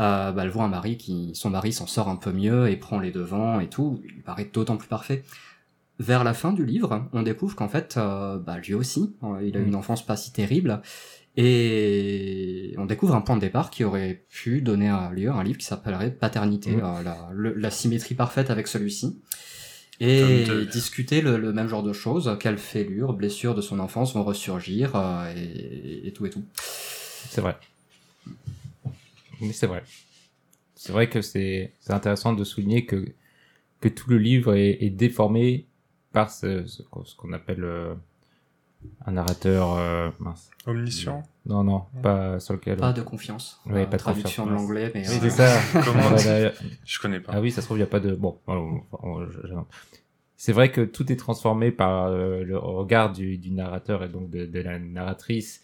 Euh, 0.00 0.32
bah, 0.32 0.42
elle 0.42 0.50
voit 0.50 0.64
un 0.64 0.68
mari 0.68 0.96
qui, 0.96 1.30
son 1.34 1.50
mari 1.50 1.72
s'en 1.72 1.86
sort 1.86 2.08
un 2.08 2.16
peu 2.16 2.32
mieux 2.32 2.68
et 2.68 2.76
prend 2.76 2.98
les 2.98 3.12
devants 3.12 3.60
et 3.60 3.68
tout, 3.68 4.00
il 4.04 4.22
paraît 4.22 4.50
d'autant 4.52 4.76
plus 4.76 4.88
parfait. 4.88 5.22
Vers 6.00 6.22
la 6.24 6.34
fin 6.34 6.52
du 6.52 6.64
livre, 6.64 7.08
on 7.12 7.22
découvre 7.22 7.54
qu'en 7.56 7.68
fait, 7.68 7.94
euh, 7.96 8.38
bah, 8.38 8.58
lui 8.58 8.74
aussi, 8.74 9.16
euh, 9.22 9.40
il 9.44 9.56
a 9.56 9.60
eu 9.60 9.66
une 9.66 9.74
enfance 9.76 10.04
pas 10.04 10.16
si 10.16 10.32
terrible, 10.32 10.80
et 11.36 12.74
on 12.78 12.84
découvre 12.86 13.14
un 13.14 13.20
point 13.20 13.36
de 13.36 13.40
départ 13.40 13.70
qui 13.70 13.84
aurait 13.84 14.24
pu 14.28 14.60
donner 14.60 14.94
lieu 15.14 15.30
à 15.30 15.34
un 15.34 15.42
livre 15.44 15.58
qui 15.58 15.66
s'appellerait 15.66 16.10
Paternité, 16.10 16.72
Mm. 16.76 16.80
euh, 16.84 17.02
la, 17.04 17.16
le- 17.32 17.54
la 17.54 17.70
symétrie 17.70 18.14
parfaite 18.14 18.50
avec 18.50 18.66
celui-ci. 18.68 19.20
Et 20.00 20.44
de- 20.44 20.64
discuter 20.64 21.20
le, 21.20 21.36
le 21.38 21.52
même 21.52 21.68
genre 21.68 21.82
de 21.82 21.92
choses, 21.92 22.36
quelles 22.40 22.58
fêlures, 22.58 23.12
blessures 23.14 23.54
de 23.54 23.60
son 23.60 23.80
enfance 23.80 24.14
vont 24.14 24.24
ressurgir, 24.24 24.94
euh, 24.96 25.32
et, 25.36 26.06
et 26.08 26.12
tout 26.12 26.24
et 26.26 26.30
tout. 26.30 26.44
C'est 26.54 27.40
vrai. 27.40 27.56
Mais 29.40 29.52
c'est 29.52 29.66
vrai. 29.66 29.82
C'est 30.74 30.92
vrai 30.92 31.08
que 31.08 31.22
c'est 31.22 31.72
c'est 31.80 31.92
intéressant 31.92 32.32
de 32.32 32.44
souligner 32.44 32.86
que 32.86 33.06
que 33.80 33.88
tout 33.88 34.10
le 34.10 34.18
livre 34.18 34.54
est, 34.54 34.82
est 34.82 34.90
déformé 34.90 35.66
par 36.12 36.30
ce, 36.30 36.66
ce, 36.66 36.82
qu'on- 36.82 37.04
ce 37.04 37.16
qu'on 37.16 37.32
appelle 37.32 37.64
euh, 37.64 37.94
un 39.06 39.12
narrateur 39.12 39.74
euh, 39.78 40.10
mince. 40.18 40.50
Omniscient. 40.66 41.22
Non 41.46 41.64
non, 41.64 41.84
pas 42.02 42.38
sur 42.40 42.54
lequel. 42.54 42.76
Pas 42.76 42.92
de 42.92 43.02
confiance. 43.02 43.60
Ouais, 43.66 43.82
Euh, 43.82 43.86
pas 43.86 43.96
de 43.96 44.02
traduction 44.02 44.44
de 44.44 44.50
confiance. 44.50 44.68
l'anglais, 44.68 44.90
mais 44.94 45.08
Oui, 45.08 45.14
euh, 45.16 45.18
c'est 45.22 45.30
ça. 45.30 45.58
Comment 45.84 46.08
Voilà. 46.10 46.52
Je 46.84 46.98
connais 47.00 47.20
pas. 47.20 47.32
Ah 47.34 47.40
oui, 47.40 47.50
ça 47.50 47.60
se 47.62 47.66
trouve, 47.66 47.78
il 47.78 47.80
n'y 47.80 47.84
a 47.84 47.90
pas 47.90 48.00
de... 48.00 48.14
Bon, 48.14 48.38
on- 48.46 48.80
on- 49.02 49.26
je- 49.30 49.46
je- 49.46 49.54
c'est 50.36 50.52
vrai 50.52 50.70
que 50.70 50.82
tout 50.82 51.10
est 51.10 51.16
transformé 51.16 51.70
par 51.72 52.06
euh, 52.06 52.44
le 52.44 52.56
regard 52.58 53.12
du, 53.12 53.38
du 53.38 53.50
narrateur 53.50 54.04
et 54.04 54.08
donc 54.08 54.30
de, 54.30 54.46
de 54.46 54.60
la 54.60 54.78
narratrice. 54.78 55.62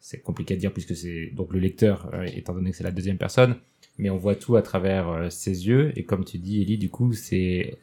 C'est 0.00 0.20
compliqué 0.20 0.54
à 0.54 0.56
dire 0.58 0.72
puisque 0.72 0.94
c'est 0.94 1.30
donc 1.32 1.52
le 1.52 1.58
lecteur, 1.60 2.10
euh, 2.12 2.24
étant 2.34 2.52
donné 2.52 2.72
que 2.72 2.76
c'est 2.76 2.84
la 2.84 2.90
deuxième 2.90 3.16
personne, 3.16 3.56
mais 3.96 4.10
on 4.10 4.18
voit 4.18 4.34
tout 4.34 4.56
à 4.56 4.62
travers 4.62 5.08
euh, 5.08 5.30
ses 5.30 5.66
yeux. 5.66 5.92
Et 5.96 6.04
comme 6.04 6.24
tu 6.26 6.36
dis, 6.38 6.60
Ellie, 6.60 6.76
du 6.76 6.90
coup, 6.90 7.12
c'est 7.14 7.78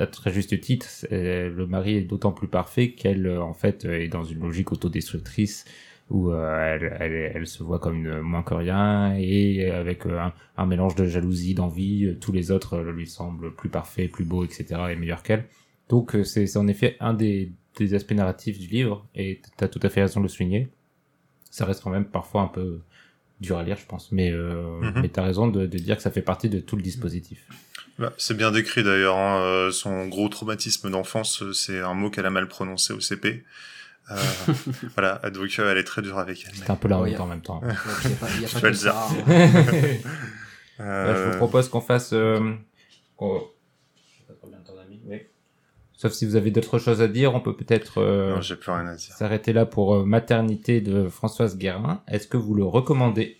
à 0.00 0.06
très 0.06 0.32
juste 0.32 0.58
titre, 0.60 0.86
le 1.10 1.66
mari 1.66 1.96
est 1.96 2.02
d'autant 2.02 2.32
plus 2.32 2.48
parfait 2.48 2.92
qu'elle, 2.92 3.26
euh, 3.26 3.42
en 3.42 3.54
fait, 3.54 3.84
euh, 3.84 4.00
est 4.00 4.08
dans 4.08 4.24
une 4.24 4.40
logique 4.40 4.72
autodestructrice 4.72 5.64
où 6.10 6.30
euh, 6.30 6.74
elle, 6.80 6.96
elle, 7.00 7.32
elle 7.36 7.46
se 7.46 7.62
voit 7.62 7.78
comme 7.78 7.96
une 7.96 8.20
moins 8.20 8.42
que 8.42 8.54
rien 8.54 9.14
et 9.18 9.70
avec 9.70 10.06
un, 10.06 10.32
un 10.56 10.66
mélange 10.66 10.94
de 10.94 11.04
jalousie, 11.06 11.54
d'envie, 11.54 12.16
tous 12.20 12.32
les 12.32 12.50
autres 12.50 12.80
lui 12.80 13.06
semblent 13.06 13.54
plus 13.54 13.68
parfaits, 13.68 14.10
plus 14.10 14.24
beaux, 14.24 14.44
etc. 14.44 14.66
et 14.90 14.96
meilleurs 14.96 15.22
qu'elle. 15.22 15.44
Donc 15.90 16.16
c'est 16.24 16.56
en 16.56 16.66
effet 16.66 16.96
un 17.00 17.12
des, 17.14 17.52
des 17.76 17.92
aspects 17.94 18.12
narratifs 18.12 18.58
du 18.58 18.66
livre 18.68 19.06
et 19.14 19.40
tu 19.58 19.64
as 19.64 19.68
tout 19.68 19.80
à 19.82 19.88
fait 19.90 20.00
raison 20.00 20.20
de 20.20 20.24
le 20.24 20.28
souligner. 20.30 20.68
Ça 21.50 21.64
reste 21.66 21.82
quand 21.82 21.90
même 21.90 22.06
parfois 22.06 22.42
un 22.42 22.48
peu 22.48 22.80
dur 23.40 23.56
à 23.58 23.62
lire, 23.62 23.76
je 23.76 23.86
pense, 23.86 24.10
mais, 24.10 24.30
euh, 24.32 24.80
Mhm. 24.80 25.02
mais 25.02 25.08
tu 25.10 25.20
as 25.20 25.22
raison 25.24 25.46
de, 25.48 25.66
de 25.66 25.78
dire 25.78 25.96
que 25.96 26.02
ça 26.02 26.10
fait 26.10 26.22
partie 26.22 26.48
de 26.48 26.58
tout 26.60 26.76
le 26.76 26.82
dispositif. 26.82 27.46
Bah, 27.98 28.12
c'est 28.16 28.36
bien 28.36 28.50
décrit 28.52 28.82
d'ailleurs. 28.84 29.16
hein, 29.16 29.40
euh, 29.42 29.70
son 29.72 30.06
gros 30.06 30.28
traumatisme 30.28 30.90
d'enfance, 30.90 31.42
euh, 31.42 31.52
c'est 31.52 31.80
un 31.80 31.94
mot 31.94 32.10
qu'elle 32.10 32.26
a 32.26 32.30
mal 32.30 32.46
prononcé 32.48 32.92
au 32.92 33.00
CP. 33.00 33.44
Euh, 34.10 34.16
voilà, 34.94 35.18
donc 35.30 35.50
euh, 35.58 35.70
elle 35.72 35.78
est 35.78 35.84
très 35.84 36.00
dure 36.02 36.18
avec 36.18 36.44
elle. 36.46 36.54
C'est 36.54 36.70
un 36.70 36.76
peu 36.76 36.88
la 36.88 36.98
honte 36.98 37.20
en 37.20 37.26
même 37.26 37.42
temps. 37.42 37.60
il 37.64 38.40
y 38.42 38.44
a 38.44 38.48
pas, 38.60 38.72
ça. 38.74 39.06
hein. 39.10 39.24
Là, 40.78 41.14
je 41.14 41.30
vous 41.30 41.36
propose 41.38 41.68
qu'on 41.68 41.80
fasse. 41.80 42.12
Euh, 42.12 42.54
qu'on- 43.16 43.40
je 43.96 44.18
sais 44.18 44.24
pas 44.28 44.34
combien 44.40 44.58
de 44.60 44.64
temps 44.64 44.74
on 44.76 44.80
a 44.80 44.84
mis, 44.84 45.00
oui. 45.06 45.22
Sauf 45.92 46.12
si 46.12 46.24
vous 46.24 46.36
avez 46.36 46.52
d'autres 46.52 46.78
choses 46.78 47.02
à 47.02 47.08
dire, 47.08 47.34
on 47.34 47.40
peut 47.40 47.56
peut-être 47.56 48.00
euh, 48.00 48.36
s'arrêter 49.18 49.52
là 49.52 49.66
pour 49.66 49.96
euh, 49.96 50.04
Maternité 50.04 50.80
de 50.80 51.08
Françoise 51.08 51.58
Guérin. 51.58 52.02
Est-ce 52.06 52.28
que 52.28 52.36
vous 52.36 52.54
le 52.54 52.62
recommandez? 52.64 53.36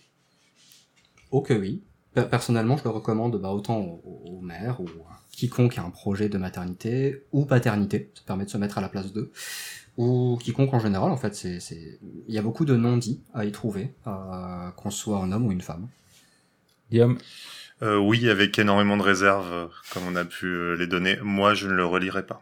Oh 1.31 1.41
que 1.41 1.53
oui. 1.53 1.81
Per- 2.21 2.29
Personnellement, 2.29 2.77
je 2.77 2.83
le 2.83 2.89
recommande 2.89 3.41
bah, 3.41 3.49
autant 3.49 3.79
aux, 3.79 4.21
aux 4.25 4.41
mères 4.41 4.79
ou 4.81 4.85
à 5.09 5.19
quiconque 5.31 5.77
a 5.77 5.83
un 5.83 5.89
projet 5.89 6.27
de 6.27 6.37
maternité 6.37 7.23
ou 7.31 7.45
paternité, 7.45 8.11
ça 8.13 8.23
permet 8.25 8.45
de 8.45 8.49
se 8.49 8.57
mettre 8.57 8.77
à 8.77 8.81
la 8.81 8.89
place 8.89 9.13
d'eux, 9.13 9.31
ou 9.97 10.37
quiconque 10.41 10.73
en 10.73 10.79
général, 10.79 11.11
en 11.11 11.17
fait, 11.17 11.33
c'est, 11.33 11.61
c'est... 11.61 11.99
il 12.27 12.33
y 12.33 12.37
a 12.37 12.41
beaucoup 12.41 12.65
de 12.65 12.75
non-dits 12.75 13.21
à 13.33 13.45
y 13.45 13.51
trouver, 13.51 13.93
euh, 14.07 14.69
qu'on 14.71 14.91
soit 14.91 15.19
un 15.19 15.31
homme 15.31 15.45
ou 15.47 15.51
une 15.53 15.61
femme. 15.61 15.87
Guillaume? 16.91 17.17
Euh, 17.81 17.97
oui, 17.97 18.29
avec 18.29 18.59
énormément 18.59 18.97
de 18.97 19.03
réserves, 19.03 19.53
euh, 19.53 19.67
comme 19.93 20.03
on 20.07 20.15
a 20.17 20.25
pu 20.25 20.75
les 20.75 20.87
donner. 20.87 21.17
Moi, 21.23 21.53
je 21.53 21.67
ne 21.67 21.73
le 21.73 21.85
relirai 21.85 22.25
pas. 22.25 22.41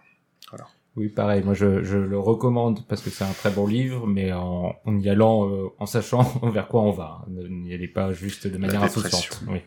Oui, 0.97 1.09
pareil. 1.09 1.43
Moi, 1.43 1.53
je, 1.53 1.83
je 1.83 1.97
le 1.97 2.17
recommande 2.19 2.85
parce 2.87 3.01
que 3.01 3.09
c'est 3.11 3.23
un 3.23 3.31
très 3.31 3.51
bon 3.51 3.67
livre, 3.67 4.05
mais 4.07 4.33
en, 4.33 4.75
en 4.83 4.99
y 4.99 5.07
allant, 5.09 5.47
euh, 5.47 5.67
en 5.79 5.85
sachant 5.85 6.23
vers 6.51 6.67
quoi 6.67 6.81
on 6.81 6.91
va. 6.91 7.23
Ne- 7.29 7.47
N'y 7.47 7.73
allez 7.73 7.87
pas 7.87 8.11
juste 8.13 8.47
de 8.47 8.57
manière 8.57 8.83
insouciante. 8.83 9.43
Oui. 9.47 9.59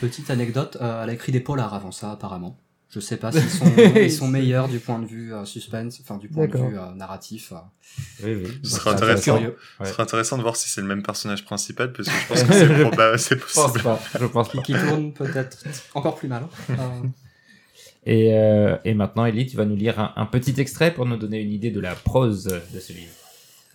Petite 0.00 0.28
anecdote, 0.30 0.76
euh, 0.80 1.02
elle 1.02 1.10
a 1.10 1.12
écrit 1.14 1.32
des 1.32 1.40
polars 1.40 1.72
avant 1.72 1.90
ça, 1.90 2.12
apparemment. 2.12 2.58
Je 2.90 3.00
sais 3.00 3.16
pas 3.16 3.32
s'ils 3.32 3.48
sont, 3.50 3.64
ils 3.96 4.12
sont 4.12 4.28
meilleurs 4.28 4.68
du 4.68 4.78
point 4.78 4.98
de 4.98 5.06
vue 5.06 5.34
euh, 5.34 5.44
suspense, 5.46 5.98
enfin 6.02 6.18
du 6.18 6.28
point 6.28 6.46
de 6.46 6.56
vue 6.56 6.78
euh, 6.78 6.92
narratif. 6.94 7.52
euh. 7.52 7.56
Oui, 8.22 8.34
oui. 8.44 8.58
Ce 8.62 8.70
sera 8.76 8.92
je 8.92 8.96
suis 8.96 9.04
intéressant. 9.04 9.34
Curieux. 9.38 9.56
Ouais. 9.80 9.86
Ce 9.86 9.92
sera 9.92 10.02
intéressant 10.02 10.36
de 10.36 10.42
voir 10.42 10.56
si 10.56 10.68
c'est 10.68 10.82
le 10.82 10.86
même 10.86 11.02
personnage 11.02 11.44
principal, 11.46 11.92
parce 11.94 12.08
que 12.08 12.14
je 12.14 12.28
pense 12.28 12.42
que 12.44 12.52
c'est 12.52 12.80
probable, 12.82 13.18
c'est 13.18 13.38
Je 13.38 13.40
pense 13.42 13.54
possible. 13.54 13.82
pas. 13.84 14.00
Je 14.20 14.26
pense 14.26 14.48
pas. 14.52 14.62
Qui 14.62 14.72
tourne 14.74 15.12
peut-être 15.14 15.58
encore 15.94 16.14
plus 16.14 16.28
mal. 16.28 16.44
hein. 16.70 17.02
Euh, 18.06 18.10
Et, 18.10 18.34
euh, 18.34 18.76
et 18.84 18.94
maintenant, 18.94 19.24
Ellie, 19.24 19.46
tu 19.46 19.56
vas 19.56 19.64
nous 19.64 19.76
lire 19.76 19.98
un, 19.98 20.12
un 20.16 20.26
petit 20.26 20.54
extrait 20.60 20.92
pour 20.94 21.06
nous 21.06 21.16
donner 21.16 21.40
une 21.40 21.50
idée 21.50 21.70
de 21.70 21.80
la 21.80 21.94
prose 21.94 22.44
de 22.44 22.80
ce 22.80 22.92
livre. 22.92 23.10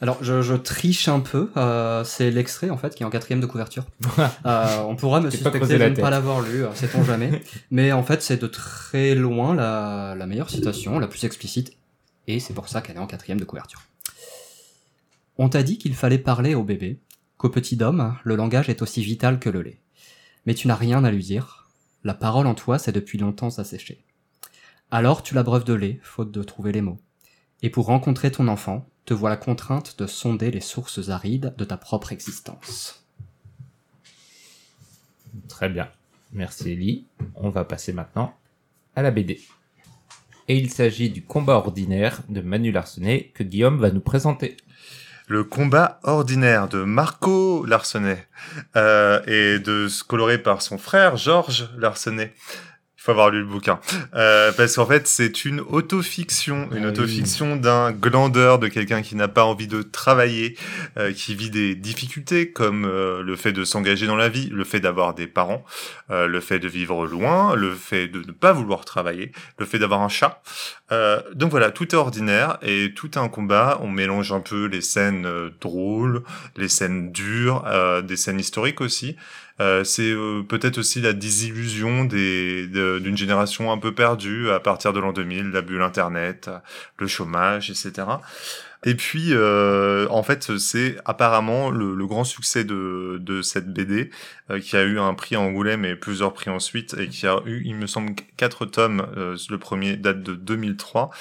Alors, 0.04 0.18
je, 0.24 0.42
je 0.42 0.56
triche 0.56 1.08
un 1.08 1.20
peu. 1.20 1.52
euh, 1.58 2.04
c'est 2.04 2.32
l'extrait 2.32 2.72
en 2.72 2.78
fait 2.78 2.96
qui 2.96 3.04
est 3.04 3.06
en 3.06 3.12
quatrième 3.12 3.40
de 3.42 3.46
couverture. 3.46 3.86
Euh, 4.46 4.78
on 4.88 4.96
pourra 4.96 5.22
me 5.22 5.30
suspecter 5.30 5.60
de 5.60 5.78
ne 5.90 5.96
pas 5.96 6.10
l'avoir 6.10 6.42
lu, 6.42 6.64
euh, 6.66 6.74
sait-on 6.74 7.04
jamais. 7.04 7.44
Mais 7.72 7.92
en 7.92 8.02
fait, 8.04 8.24
c'est 8.24 8.42
de 8.42 8.48
très 8.48 9.14
loin 9.14 9.54
la, 9.54 10.16
la 10.18 10.26
meilleure 10.26 10.50
citation, 10.50 10.98
la 10.98 11.08
plus 11.08 11.24
explicite, 11.24 11.74
et 12.28 12.40
c'est 12.40 12.54
pour 12.56 12.68
ça 12.68 12.82
qu'elle 12.82 12.96
est 12.96 13.00
en 13.00 13.06
quatrième 13.08 13.40
de 13.40 13.46
couverture. 13.46 13.82
On 15.38 15.50
t'a 15.50 15.62
dit 15.64 15.78
qu'il 15.78 15.94
fallait 15.94 16.18
parler 16.18 16.56
au 16.56 16.64
bébé, 16.64 16.98
qu'au 17.38 17.50
petit 17.50 17.78
homme, 17.82 18.16
le 18.24 18.36
langage 18.36 18.70
est 18.70 18.82
aussi 18.82 19.04
vital 19.04 19.40
que 19.40 19.50
le 19.50 19.62
lait. 19.62 19.80
Mais 20.46 20.54
tu 20.56 20.68
n'as 20.68 20.76
rien 20.76 21.04
à 21.04 21.12
lui 21.12 21.24
dire. 21.24 21.68
La 22.04 22.14
parole 22.16 22.48
en 22.48 22.56
toi 22.56 22.80
s'est 22.80 22.92
depuis 22.92 23.20
longtemps 23.20 23.58
asséchée. 23.60 24.00
Alors 24.94 25.24
tu 25.24 25.34
l'abreuves 25.36 25.64
de 25.64 25.74
lait, 25.74 26.00
faute 26.04 26.32
de 26.32 26.44
trouver 26.44 26.74
les 26.74 26.82
mots. 26.82 27.00
Et 27.62 27.70
pour 27.70 27.86
rencontrer 27.86 28.30
ton 28.30 28.50
enfant, 28.50 28.86
te 29.06 29.14
voilà 29.14 29.38
contrainte 29.38 29.98
de 29.98 30.06
sonder 30.06 30.52
les 30.52 30.60
sources 30.60 31.08
arides 31.08 31.54
de 31.58 31.64
ta 31.64 31.78
propre 31.78 32.12
existence. 32.12 33.06
Très 35.48 35.70
bien. 35.70 35.88
Merci 36.34 36.72
Ellie. 36.72 37.06
On 37.36 37.50
va 37.50 37.64
passer 37.64 37.94
maintenant 37.94 38.36
à 38.98 39.02
la 39.02 39.12
BD. 39.12 39.40
Et 40.50 40.58
il 40.58 40.70
s'agit 40.70 41.10
du 41.10 41.24
combat 41.24 41.56
ordinaire 41.56 42.22
de 42.28 42.42
Manu 42.42 42.74
Larsenet 42.74 43.32
que 43.34 43.44
Guillaume 43.44 43.80
va 43.80 43.92
nous 43.92 44.02
présenter. 44.02 44.58
Le 45.28 45.46
combat 45.46 46.02
ordinaire 46.04 46.68
de 46.68 46.84
Marco 46.84 47.66
Larsenet 47.66 48.28
euh, 48.76 49.22
et 49.26 49.60
de 49.60 49.88
coloré 50.06 50.38
par 50.38 50.62
son 50.62 50.78
frère 50.78 51.16
Georges 51.16 51.70
Larsenet. 51.78 52.34
Il 53.02 53.06
faut 53.06 53.12
avoir 53.14 53.32
lu 53.32 53.40
le 53.40 53.46
bouquin. 53.48 53.80
Euh, 54.14 54.52
parce 54.52 54.76
qu'en 54.76 54.86
fait, 54.86 55.08
c'est 55.08 55.44
une 55.44 55.60
autofiction, 55.60 56.70
une 56.72 56.78
Ah 56.78 56.82
oui. 56.82 56.86
autofiction 56.86 57.56
d'un 57.56 57.92
glandeur, 57.92 58.60
de 58.60 58.68
quelqu'un 58.68 59.02
qui 59.02 59.16
n'a 59.16 59.28
pas 59.28 59.44
envie 59.44 59.66
de 59.66 59.82
travailler, 59.82 60.56
euh, 61.00 61.12
qui 61.12 61.34
vit 61.34 61.50
des 61.50 61.74
difficultés 61.74 62.52
comme 62.52 62.86
euh, 62.86 63.24
le 63.24 63.36
fait 63.36 63.54
de 63.54 63.64
s'engager 63.64 64.06
dans 64.06 64.16
la 64.16 64.30
vie, 64.30 64.50
le 64.52 64.64
fait 64.64 64.80
d'avoir 64.80 65.16
des 65.16 65.26
parents, 65.26 65.66
euh, 66.12 66.28
le 66.28 66.40
fait 66.42 66.60
de 66.60 66.68
vivre 66.68 67.08
loin, 67.08 67.56
le 67.56 67.74
fait 67.74 68.08
de 68.08 68.20
ne 68.20 68.32
pas 68.34 68.54
vouloir 68.54 68.86
travailler, 68.86 69.32
le 69.58 69.66
fait 69.66 69.80
d'avoir 69.80 70.02
un 70.04 70.10
chat. 70.10 70.44
Euh, 70.92 71.22
donc 71.34 71.50
voilà, 71.50 71.72
tout 71.72 71.88
est 71.96 71.98
ordinaire 71.98 72.60
et 72.62 72.94
tout 72.96 73.10
est 73.14 73.18
un 73.18 73.30
combat. 73.30 73.80
On 73.82 73.88
mélange 73.90 74.32
un 74.32 74.42
peu 74.42 74.66
les 74.66 74.82
scènes 74.82 75.26
euh, 75.26 75.50
drôles, 75.60 76.22
les 76.56 76.70
scènes 76.70 77.12
dures, 77.12 77.64
euh, 77.66 78.04
des 78.04 78.16
scènes 78.16 78.40
historiques 78.40 78.80
aussi. 78.80 79.16
Euh, 79.62 79.84
c'est 79.84 80.12
euh, 80.12 80.42
peut-être 80.42 80.80
aussi 80.80 81.02
la 81.02 81.14
désillusion 81.14 82.04
d'une 82.06 83.18
génération 83.18 83.72
un 83.72 83.78
peu 83.78 83.94
perdue 83.94 84.50
à 84.50 84.60
partir 84.60 84.92
de 84.92 85.00
l'an 85.00 85.14
2000, 85.14 85.52
la 85.52 85.62
bulle 85.62 85.84
internet, 85.84 86.50
le 86.98 87.08
chômage, 87.08 87.70
etc. 87.70 88.04
Et 88.84 88.96
puis, 88.96 89.28
euh, 89.32 90.08
en 90.10 90.24
fait, 90.24 90.58
c'est 90.58 90.98
apparemment 91.06 91.70
le, 91.70 91.94
le 91.94 92.08
grand 92.08 92.24
succès 92.24 92.64
de, 92.64 93.20
de 93.22 93.44
cette 93.44 93.72
BD 93.72 94.10
euh, 94.50 94.60
qui 94.60 94.76
a 94.76 94.82
eu 94.84 94.98
un 95.00 95.14
prix 95.14 95.36
à 95.36 95.40
Angoulême 95.40 95.86
et 95.86 95.96
plusieurs 95.96 96.34
prix 96.34 96.50
ensuite 96.50 96.96
et 96.98 97.08
qui 97.08 97.28
a 97.28 97.42
eu, 97.46 97.62
il 97.64 97.76
me 97.76 97.86
semble, 97.86 98.16
quatre 98.38 98.66
tomes. 98.66 99.06
Euh, 99.18 99.38
le 99.50 99.58
premier 99.60 99.98
date 99.98 100.24
de 100.24 100.34
2003. 100.34 101.12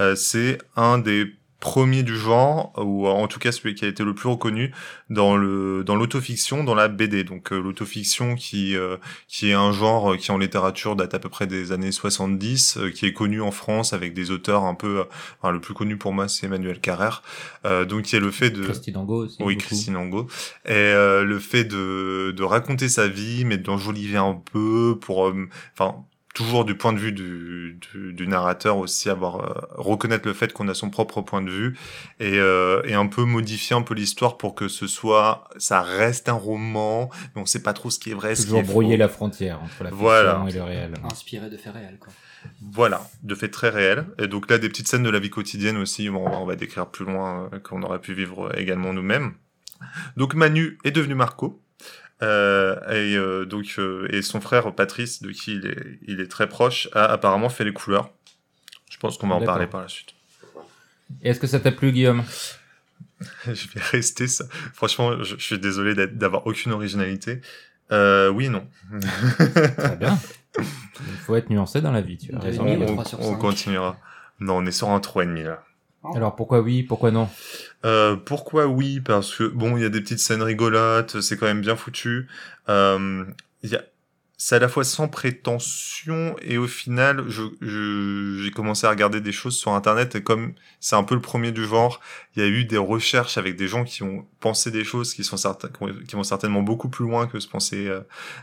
Euh, 0.00 0.14
c'est 0.14 0.58
un 0.76 0.98
des 0.98 1.34
premiers 1.60 2.04
du 2.04 2.16
genre 2.16 2.72
ou 2.76 3.08
en 3.08 3.26
tout 3.26 3.40
cas 3.40 3.50
celui 3.50 3.74
qui 3.74 3.84
a 3.84 3.88
été 3.88 4.04
le 4.04 4.14
plus 4.14 4.28
reconnu 4.28 4.72
dans 5.10 5.36
le 5.36 5.82
dans 5.84 5.96
l'autofiction 5.96 6.62
dans 6.62 6.74
la 6.76 6.86
BD 6.86 7.24
donc 7.24 7.52
euh, 7.52 7.60
l'autofiction 7.60 8.36
qui 8.36 8.76
euh, 8.76 8.96
qui 9.26 9.50
est 9.50 9.54
un 9.54 9.72
genre 9.72 10.16
qui 10.16 10.30
en 10.30 10.38
littérature 10.38 10.94
date 10.94 11.14
à 11.14 11.18
peu 11.18 11.28
près 11.28 11.48
des 11.48 11.72
années 11.72 11.90
70 11.90 12.76
euh, 12.76 12.90
qui 12.90 13.06
est 13.06 13.12
connu 13.12 13.40
en 13.42 13.50
France 13.50 13.92
avec 13.92 14.14
des 14.14 14.30
auteurs 14.30 14.64
un 14.64 14.74
peu 14.74 15.00
euh, 15.00 15.04
enfin, 15.42 15.52
le 15.52 15.60
plus 15.60 15.74
connu 15.74 15.96
pour 15.96 16.12
moi 16.12 16.28
c'est 16.28 16.46
Emmanuel 16.46 16.80
Carrère 16.80 17.22
euh, 17.64 17.84
donc 17.84 18.02
qui 18.02 18.14
est 18.14 18.20
le 18.20 18.30
fait 18.30 18.50
de 18.50 18.62
Christine 18.62 18.96
Angot 18.96 19.24
aussi. 19.24 19.36
oui, 19.40 19.54
beaucoup. 19.54 19.66
Christine 19.66 19.96
Angot. 19.96 20.28
Et 20.64 20.72
euh, 20.72 21.24
le 21.24 21.38
fait 21.38 21.64
de, 21.64 22.32
de 22.36 22.42
raconter 22.42 22.88
sa 22.88 23.08
vie, 23.08 23.44
mais 23.44 23.58
d'enjoliver 23.58 24.18
un 24.18 24.40
peu 24.52 24.96
pour, 25.00 25.32
enfin, 25.72 26.04
toujours 26.38 26.64
du 26.64 26.76
point 26.76 26.92
de 26.92 26.98
vue 26.98 27.10
du, 27.10 27.78
du, 27.92 28.12
du 28.12 28.28
narrateur 28.28 28.76
aussi, 28.78 29.10
avoir 29.10 29.40
euh, 29.40 29.66
reconnaître 29.72 30.26
le 30.28 30.34
fait 30.34 30.52
qu'on 30.52 30.68
a 30.68 30.74
son 30.74 30.88
propre 30.88 31.20
point 31.20 31.42
de 31.42 31.50
vue 31.50 31.76
et, 32.20 32.38
euh, 32.38 32.80
et 32.84 32.94
un 32.94 33.08
peu 33.08 33.24
modifier 33.24 33.74
un 33.74 33.82
peu 33.82 33.94
l'histoire 33.94 34.36
pour 34.38 34.54
que 34.54 34.68
ce 34.68 34.86
soit, 34.86 35.48
ça 35.58 35.82
reste 35.82 36.28
un 36.28 36.34
roman, 36.34 37.10
mais 37.34 37.42
on 37.42 37.46
sait 37.46 37.62
pas 37.62 37.72
trop 37.72 37.90
ce 37.90 37.98
qui 37.98 38.12
est 38.12 38.14
vrai, 38.14 38.36
ce 38.36 38.42
qui 38.42 38.46
Toujours 38.48 38.60
est 38.60 38.62
brouiller 38.62 38.94
faux. 38.94 38.98
la 39.00 39.08
frontière 39.08 39.60
entre 39.62 39.82
la 39.82 39.90
fiction 39.90 39.96
Voilà. 40.04 40.44
et 40.48 40.52
le 40.52 40.62
réel. 40.62 40.94
Inspiré 41.10 41.50
de 41.50 41.56
faits 41.56 41.72
réels, 41.74 41.98
quoi. 41.98 42.12
Voilà, 42.62 43.02
de 43.24 43.34
faits 43.34 43.50
très 43.50 43.68
réels. 43.68 44.06
Et 44.18 44.28
donc 44.28 44.48
là, 44.48 44.58
des 44.58 44.68
petites 44.68 44.86
scènes 44.86 45.02
de 45.02 45.10
la 45.10 45.18
vie 45.18 45.30
quotidienne 45.30 45.76
aussi, 45.76 46.08
bon, 46.08 46.24
on 46.24 46.46
va 46.46 46.54
décrire 46.54 46.86
plus 46.86 47.04
loin 47.04 47.50
euh, 47.52 47.58
qu'on 47.58 47.82
aurait 47.82 48.00
pu 48.00 48.14
vivre 48.14 48.56
également 48.56 48.92
nous-mêmes. 48.92 49.32
Donc 50.16 50.34
Manu 50.34 50.78
est 50.84 50.92
devenu 50.92 51.14
Marco. 51.16 51.60
Euh, 52.22 52.76
et 52.90 53.16
euh, 53.16 53.44
donc 53.44 53.74
euh, 53.78 54.08
et 54.10 54.22
son 54.22 54.40
frère 54.40 54.74
Patrice, 54.74 55.22
de 55.22 55.30
qui 55.30 55.54
il 55.54 55.66
est, 55.66 55.98
il 56.06 56.20
est 56.20 56.26
très 56.28 56.48
proche, 56.48 56.88
a 56.92 57.04
apparemment 57.04 57.48
fait 57.48 57.64
les 57.64 57.72
couleurs. 57.72 58.10
Je 58.90 58.96
pense 58.96 59.18
qu'on 59.18 59.28
va 59.28 59.36
en 59.36 59.44
parler 59.44 59.66
par 59.66 59.82
la 59.82 59.88
suite. 59.88 60.14
Et 61.22 61.30
Est-ce 61.30 61.38
que 61.40 61.46
ça 61.46 61.60
t'a 61.60 61.70
plu, 61.70 61.92
Guillaume? 61.92 62.24
Je 63.46 63.68
vais 63.74 63.80
rester 63.80 64.26
ça. 64.26 64.44
Franchement, 64.74 65.22
je, 65.22 65.36
je 65.36 65.42
suis 65.42 65.58
désolé 65.58 65.94
d'avoir 66.06 66.46
aucune 66.46 66.72
originalité. 66.72 67.40
Euh, 67.90 68.28
oui, 68.28 68.46
et 68.46 68.48
non. 68.48 68.66
Très 69.76 69.96
bien. 69.96 70.18
Il 70.58 70.64
faut 71.24 71.36
être 71.36 71.50
nuancé 71.50 71.80
dans 71.80 71.92
la 71.92 72.00
vie, 72.00 72.18
tu 72.18 72.34
as 72.34 72.38
raison. 72.38 72.64
on, 72.66 73.04
on 73.20 73.36
continuera. 73.36 73.96
Non, 74.40 74.58
on 74.58 74.66
est 74.66 74.72
sur 74.72 74.88
un 74.90 74.98
3,5 74.98 75.44
là. 75.44 75.64
Alors 76.14 76.36
pourquoi 76.36 76.60
oui, 76.60 76.82
pourquoi 76.82 77.10
non? 77.10 77.28
Euh, 77.84 78.16
pourquoi 78.16 78.66
oui? 78.66 79.00
Parce 79.00 79.34
que 79.36 79.44
bon, 79.44 79.76
il 79.76 79.82
y 79.82 79.86
a 79.86 79.88
des 79.88 80.00
petites 80.00 80.18
scènes 80.18 80.42
rigolotes, 80.42 81.20
c'est 81.20 81.36
quand 81.36 81.46
même 81.46 81.60
bien 81.60 81.76
foutu. 81.76 82.26
Euh, 82.68 83.24
y 83.62 83.74
a, 83.76 83.82
c'est 84.36 84.56
à 84.56 84.58
la 84.60 84.68
fois 84.68 84.84
sans 84.84 85.08
prétention 85.08 86.36
et 86.42 86.58
au 86.58 86.66
final, 86.68 87.24
je, 87.28 87.42
je- 87.60 88.40
j'ai 88.44 88.50
commencé 88.52 88.86
à 88.86 88.90
regarder 88.90 89.20
des 89.20 89.32
choses 89.32 89.56
sur 89.56 89.72
internet 89.72 90.14
et 90.16 90.22
comme 90.22 90.54
c'est 90.80 90.96
un 90.96 91.02
peu 91.04 91.14
le 91.16 91.20
premier 91.20 91.52
du 91.52 91.64
genre, 91.66 92.00
il 92.36 92.42
y 92.42 92.46
a 92.46 92.48
eu 92.48 92.64
des 92.64 92.78
recherches 92.78 93.38
avec 93.38 93.56
des 93.56 93.68
gens 93.68 93.84
qui 93.84 94.02
ont 94.04 94.26
pensé 94.40 94.70
des 94.70 94.84
choses 94.84 95.14
qui 95.14 95.24
sont 95.24 95.36
certains, 95.36 95.68
qui 96.08 96.14
vont- 96.16 96.24
certainement 96.24 96.62
beaucoup 96.62 96.88
plus 96.88 97.04
loin 97.06 97.26
que 97.28 97.40
ce 97.40 97.48
pensait 97.48 97.88
euh, 97.88 98.00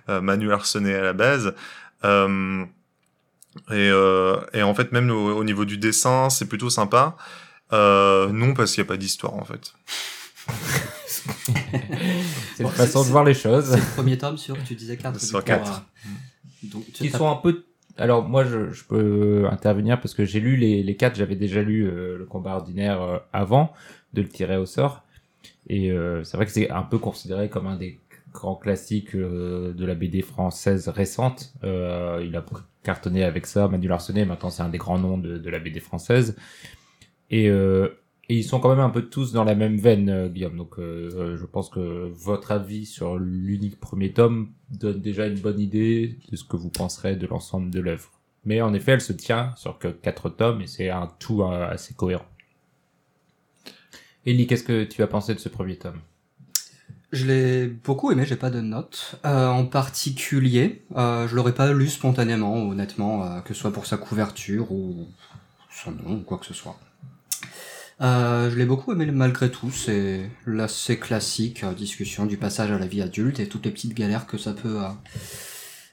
euh, 0.10 0.22
Manu 0.22 0.52
Arsenet 0.54 0.96
à 0.96 1.02
la 1.04 1.14
base. 1.14 1.54
Euh, 2.06 2.66
et, 3.72 3.90
euh, 3.90 4.38
et 4.54 4.64
en 4.64 4.74
fait, 4.76 4.92
même 4.92 5.10
au 5.10 5.44
niveau 5.44 5.66
du 5.66 5.78
dessin, 5.78 6.30
c'est 6.30 6.48
plutôt 6.48 6.70
sympa. 6.70 7.16
Euh, 7.74 8.32
non, 8.32 8.54
parce 8.54 8.74
qu'il 8.74 8.84
n'y 8.84 8.88
a 8.88 8.90
pas 8.90 8.98
d'histoire 8.98 9.34
en 9.34 9.44
fait. 9.44 9.74
C'est 11.08 12.64
Bon, 12.64 12.70
une 12.70 12.76
façon 12.76 13.04
de 13.04 13.10
voir 13.10 13.24
les 13.24 13.34
choses. 13.34 13.72
C'est 13.72 13.78
le 13.78 13.96
premier 13.96 14.18
tome 14.18 14.38
sur, 14.38 14.62
tu 14.64 14.76
disais 14.76 14.98
4. 14.98 15.20
Sur 15.20 15.44
quatre. 15.44 15.84
donc, 16.64 16.86
tu 16.94 17.04
qui 17.04 17.10
sont 17.10 17.30
un 17.30 17.36
peu 17.36 17.66
alors 17.98 18.28
moi 18.28 18.44
je, 18.44 18.72
je 18.72 18.84
peux 18.84 19.48
intervenir 19.50 20.02
parce 20.02 20.14
que 20.14 20.26
j'ai 20.26 20.42
lu 20.42 20.58
les, 20.58 20.84
les 20.84 20.96
quatre 20.98 21.16
j'avais 21.16 21.36
déjà 21.38 21.62
lu 21.62 21.88
euh, 21.88 22.18
le 22.18 22.26
combat 22.26 22.56
ordinaire 22.56 23.02
euh, 23.02 23.18
avant 23.32 23.72
de 24.14 24.22
le 24.22 24.28
tirer 24.28 24.58
au 24.58 24.66
sort 24.66 25.04
et 25.68 25.92
euh, 25.92 26.22
c'est 26.26 26.36
vrai 26.36 26.46
que 26.46 26.52
c'est 26.52 26.70
un 26.70 26.84
peu 26.84 26.98
considéré 26.98 27.48
comme 27.50 27.68
un 27.68 27.78
des 27.78 28.02
grands 28.34 28.56
classiques 28.58 29.16
euh, 29.16 29.74
de 29.74 29.86
la 29.86 29.96
BD 29.96 30.22
française 30.22 30.90
récente 30.90 31.54
Euh, 31.64 32.22
il 32.28 32.36
a 32.36 32.44
cartonné 32.84 33.24
avec 33.24 33.46
ça 33.46 33.70
Manu 33.70 33.88
Larsenet 33.88 34.26
maintenant 34.26 34.50
c'est 34.50 34.62
un 34.64 34.70
des 34.70 34.78
grands 34.78 35.00
noms 35.00 35.18
de, 35.18 35.38
de 35.38 35.50
la 35.50 35.60
BD 35.60 35.80
française 35.80 36.36
et 37.30 37.50
euh, 37.50 37.90
ils 38.30 38.44
sont 38.44 38.60
quand 38.60 38.70
même 38.70 38.80
un 38.80 38.90
peu 38.90 39.04
tous 39.04 39.32
dans 39.32 39.44
la 39.44 39.56
même 39.56 39.78
veine, 39.78 40.10
euh, 40.10 40.28
Guillaume. 40.28 40.58
Donc, 40.58 40.80
euh, 40.80 41.38
je 41.38 41.46
pense 41.46 41.70
que 41.70 42.12
votre 42.14 42.52
avis 42.52 42.86
sur 42.86 43.18
l'unique 43.18 43.80
premier 43.80 44.14
tome 44.14 44.50
donne 44.72 45.00
déjà 45.02 45.28
une 45.28 45.40
bonne 45.40 45.60
idée 45.60 46.18
de 46.32 46.36
ce 46.36 46.44
que 46.44 46.56
vous 46.56 46.70
penserez 46.70 47.16
de 47.16 47.28
l'ensemble 47.28 47.70
de 47.70 47.80
l'œuvre. 47.80 48.12
Mais 48.46 48.62
en 48.62 48.74
effet, 48.74 48.94
elle 48.94 49.02
se 49.02 49.14
tient 49.14 49.54
sur 49.56 49.80
que 49.80 49.88
quatre 49.88 50.30
tomes 50.30 50.62
et 50.62 50.68
c'est 50.68 50.90
un 50.90 51.10
tout 51.20 51.44
euh, 51.44 51.68
assez 51.68 51.94
cohérent. 51.94 52.26
Ellie, 54.26 54.48
qu'est-ce 54.48 54.64
que 54.64 54.84
tu 54.84 55.04
as 55.04 55.08
pensé 55.08 55.34
de 55.36 55.40
ce 55.40 55.50
premier 55.50 55.78
tome? 55.78 56.00
Je 57.12 57.26
l'ai 57.26 57.68
beaucoup 57.68 58.12
aimé, 58.12 58.26
j'ai 58.26 58.36
pas 58.36 58.50
de 58.50 58.60
notes. 58.60 59.20
Euh, 59.26 59.48
en 59.48 59.66
particulier, 59.66 60.84
euh, 60.96 61.28
je 61.28 61.36
l'aurais 61.36 61.54
pas 61.54 61.72
lu 61.72 61.88
spontanément, 61.88 62.56
honnêtement, 62.68 63.24
euh, 63.24 63.42
que 63.42 63.54
ce 63.54 63.62
soit 63.62 63.72
pour 63.72 63.86
sa 63.86 63.98
couverture 63.98 64.72
ou 64.72 65.08
son 65.70 65.92
nom 65.92 66.16
ou 66.16 66.22
quoi 66.22 66.40
que 66.40 66.46
ce 66.46 66.54
soit. 66.54 66.78
Euh, 68.02 68.50
je 68.50 68.58
l'ai 68.58 68.66
beaucoup 68.66 68.92
aimé 68.92 69.06
malgré 69.06 69.50
tout, 69.50 69.72
c'est 69.72 70.30
l'assez 70.46 71.00
classique 71.00 71.64
euh, 71.64 71.74
discussion 71.74 72.26
du 72.26 72.36
passage 72.36 72.72
à 72.72 72.78
la 72.78 72.88
vie 72.88 73.02
adulte 73.02 73.40
et 73.40 73.48
toutes 73.48 73.66
les 73.66 73.72
petites 73.72 73.94
galères 73.94 74.28
que 74.28 74.38
ça 74.38 74.52
peut 74.52 74.84
euh, 74.84 74.90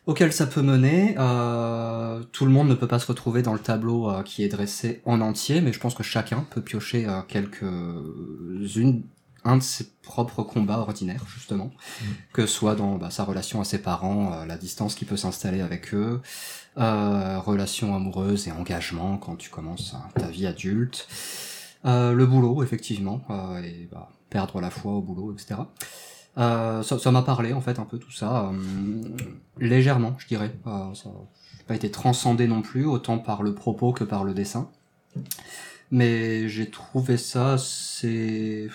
auxquelles 0.06 0.32
ça 0.32 0.46
peut 0.46 0.62
mener. 0.62 1.14
Euh, 1.18 2.22
tout 2.32 2.44
le 2.44 2.50
monde 2.50 2.68
ne 2.68 2.74
peut 2.74 2.88
pas 2.88 2.98
se 2.98 3.06
retrouver 3.06 3.42
dans 3.42 3.52
le 3.52 3.60
tableau 3.60 4.10
qui 4.24 4.42
est 4.42 4.48
dressé 4.48 5.00
en 5.04 5.20
entier, 5.20 5.60
mais 5.60 5.72
je 5.72 5.78
pense 5.78 5.94
que 5.94 6.02
chacun 6.02 6.44
peut 6.50 6.62
piocher 6.62 7.06
quelques-unes 7.28 9.04
un 9.44 9.56
de 9.56 9.62
ses 9.62 9.88
propres 10.02 10.44
combats 10.44 10.78
ordinaires, 10.78 11.24
justement, 11.26 11.72
que 12.32 12.46
ce 12.46 12.52
soit 12.52 12.76
dans 12.76 12.94
bah, 12.94 13.10
sa 13.10 13.24
relation 13.24 13.60
à 13.60 13.64
ses 13.64 13.78
parents, 13.78 14.44
la 14.44 14.56
distance 14.56 14.94
qui 14.94 15.04
peut 15.04 15.16
s'installer 15.16 15.60
avec 15.60 15.94
eux, 15.94 16.20
euh, 16.78 17.38
relation 17.38 17.94
amoureuse 17.94 18.48
et 18.48 18.50
engagement 18.50 19.18
quand 19.18 19.36
tu 19.36 19.50
commences 19.50 19.92
euh, 19.94 20.20
ta 20.20 20.28
vie 20.28 20.46
adulte, 20.46 21.06
euh, 21.84 22.12
le 22.12 22.26
boulot, 22.26 22.62
effectivement, 22.62 23.22
euh, 23.30 23.62
et 23.62 23.88
bah, 23.90 24.10
perdre 24.30 24.60
la 24.60 24.70
foi 24.70 24.92
au 24.92 25.00
boulot, 25.00 25.32
etc. 25.32 25.60
Euh, 26.38 26.82
ça 26.82 27.10
m'a 27.10 27.22
parlé, 27.22 27.52
en 27.52 27.60
fait, 27.60 27.78
un 27.78 27.84
peu 27.84 27.98
tout 27.98 28.12
ça, 28.12 28.52
légèrement, 29.58 30.14
je 30.18 30.26
dirais. 30.26 30.54
Ça 30.64 31.08
n'a 31.08 31.64
pas 31.66 31.74
été 31.74 31.90
transcendé 31.90 32.46
non 32.46 32.62
plus, 32.62 32.86
autant 32.86 33.18
par 33.18 33.42
le 33.42 33.54
propos 33.54 33.92
que 33.92 34.04
par 34.04 34.24
le 34.24 34.32
dessin. 34.32 34.70
Mais 35.90 36.48
j'ai 36.48 36.70
trouvé 36.70 37.18
ça 37.18 37.54
assez 37.54 38.70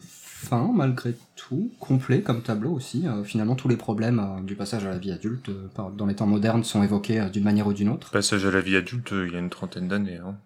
fin 0.00 0.70
malgré 0.74 1.14
tout, 1.36 1.70
complet 1.78 2.22
comme 2.22 2.42
tableau 2.42 2.72
aussi. 2.72 3.04
Finalement, 3.24 3.54
tous 3.54 3.68
les 3.68 3.76
problèmes 3.76 4.44
du 4.44 4.56
passage 4.56 4.84
à 4.84 4.90
la 4.90 4.98
vie 4.98 5.12
adulte 5.12 5.50
dans 5.96 6.06
les 6.06 6.16
temps 6.16 6.26
modernes 6.26 6.64
sont 6.64 6.82
évoqués 6.82 7.28
d'une 7.32 7.44
manière 7.44 7.68
ou 7.68 7.72
d'une 7.72 7.88
autre. 7.88 8.10
Passage 8.10 8.44
à 8.46 8.50
la 8.50 8.60
vie 8.60 8.76
adulte, 8.76 9.12
il 9.12 9.32
y 9.32 9.36
a 9.36 9.38
une 9.38 9.50
trentaine 9.50 9.86
d'années. 9.86 10.16
Hein. 10.16 10.36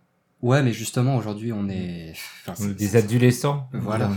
Ouais, 0.42 0.62
mais 0.62 0.72
justement, 0.72 1.16
aujourd'hui, 1.16 1.52
on 1.52 1.68
est... 1.68 2.12
enfin, 2.46 2.54
On 2.58 2.64
est 2.64 2.68
c'est- 2.68 2.74
Des 2.74 2.96
adolescents 2.96 3.68
Voilà. 3.72 4.10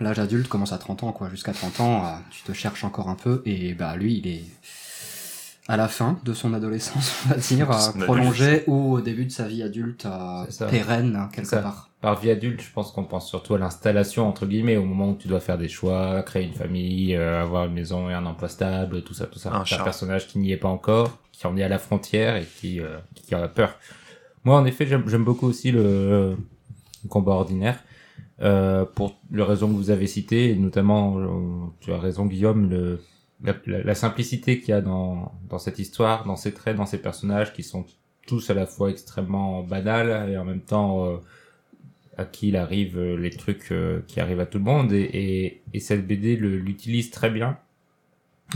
L'âge 0.00 0.18
adulte 0.18 0.48
commence 0.48 0.72
à 0.72 0.78
30 0.78 1.02
ans, 1.02 1.12
quoi. 1.12 1.28
Jusqu'à 1.28 1.52
30 1.52 1.80
ans, 1.80 2.04
euh, 2.06 2.08
tu 2.30 2.42
te 2.42 2.52
cherches 2.52 2.84
encore 2.84 3.08
un 3.08 3.16
peu. 3.16 3.42
Et 3.44 3.74
bah, 3.74 3.96
lui, 3.96 4.18
il 4.18 4.26
est 4.28 4.44
à 5.68 5.76
la 5.76 5.88
fin 5.88 6.18
de 6.24 6.32
son 6.32 6.54
adolescence, 6.54 7.12
on 7.26 7.30
va 7.30 7.36
dire, 7.36 7.70
euh, 7.70 7.78
Son 7.78 7.98
prolongé, 7.98 8.62
ou 8.66 8.92
au 8.94 9.00
début 9.00 9.24
de 9.26 9.32
sa 9.32 9.46
vie 9.48 9.62
adulte, 9.62 10.06
euh, 10.06 10.44
pérenne, 10.70 11.16
hein, 11.16 11.28
quelque 11.32 11.48
Ça. 11.48 11.60
part. 11.60 11.90
Par 12.00 12.20
vie 12.20 12.30
adulte, 12.30 12.62
je 12.62 12.70
pense 12.72 12.92
qu'on 12.92 13.04
pense 13.04 13.28
surtout 13.28 13.54
à 13.54 13.58
l'installation, 13.58 14.28
entre 14.28 14.46
guillemets, 14.46 14.76
au 14.76 14.84
moment 14.84 15.10
où 15.10 15.16
tu 15.16 15.26
dois 15.28 15.40
faire 15.40 15.58
des 15.58 15.68
choix, 15.68 16.22
créer 16.22 16.44
une 16.44 16.52
famille, 16.54 17.16
euh, 17.16 17.42
avoir 17.42 17.64
une 17.66 17.72
maison 17.74 18.08
et 18.08 18.14
un 18.14 18.24
emploi 18.26 18.48
stable, 18.48 19.02
tout 19.02 19.14
ça, 19.14 19.26
tout 19.26 19.38
ça. 19.40 19.52
Un 19.52 19.64
C'est 19.64 19.74
un 19.74 19.82
personnage 19.84 20.28
qui 20.28 20.38
n'y 20.38 20.52
est 20.52 20.56
pas 20.56 20.68
encore, 20.68 21.18
qui 21.32 21.46
en 21.46 21.56
est 21.56 21.62
à 21.64 21.68
la 21.68 21.78
frontière 21.78 22.36
et 22.36 22.46
qui, 22.60 22.80
euh, 22.80 22.98
qui 23.14 23.34
en 23.34 23.42
a 23.42 23.48
peur. 23.48 23.74
Moi, 24.46 24.56
en 24.60 24.64
effet, 24.64 24.86
j'aime 24.86 25.24
beaucoup 25.24 25.48
aussi 25.48 25.72
le, 25.72 26.36
combat 27.08 27.32
ordinaire, 27.32 27.82
euh, 28.40 28.84
pour 28.84 29.16
les 29.32 29.42
raisons 29.42 29.66
que 29.66 29.74
vous 29.74 29.90
avez 29.90 30.06
citées, 30.06 30.50
et 30.50 30.54
notamment, 30.54 31.18
euh, 31.18 31.66
tu 31.80 31.92
as 31.92 31.98
raison, 31.98 32.26
Guillaume, 32.26 32.70
le, 32.70 33.00
la, 33.66 33.94
simplicité 33.96 34.60
qu'il 34.60 34.68
y 34.68 34.72
a 34.72 34.80
dans, 34.80 35.32
dans 35.48 35.58
cette 35.58 35.80
histoire, 35.80 36.26
dans 36.26 36.36
ses 36.36 36.54
traits, 36.54 36.76
dans 36.76 36.86
ses 36.86 36.98
personnages, 36.98 37.52
qui 37.54 37.64
sont 37.64 37.86
tous 38.28 38.48
à 38.48 38.54
la 38.54 38.66
fois 38.66 38.90
extrêmement 38.90 39.64
banals 39.64 40.30
et 40.30 40.38
en 40.38 40.44
même 40.44 40.62
temps... 40.62 41.04
euh, 41.06 41.16
à 42.18 42.24
qui 42.24 42.48
il 42.48 42.56
arrive 42.56 42.96
euh, 42.98 43.14
les 43.14 43.28
trucs 43.28 43.74
qui 44.06 44.20
arrivent 44.20 44.40
à 44.40 44.46
tout 44.46 44.56
le 44.56 44.64
monde 44.64 44.90
et, 44.94 45.02
et, 45.02 45.62
et 45.74 45.80
cette 45.80 46.06
BD 46.06 46.34
l'utilise 46.36 47.10
très 47.10 47.28
bien. 47.28 47.58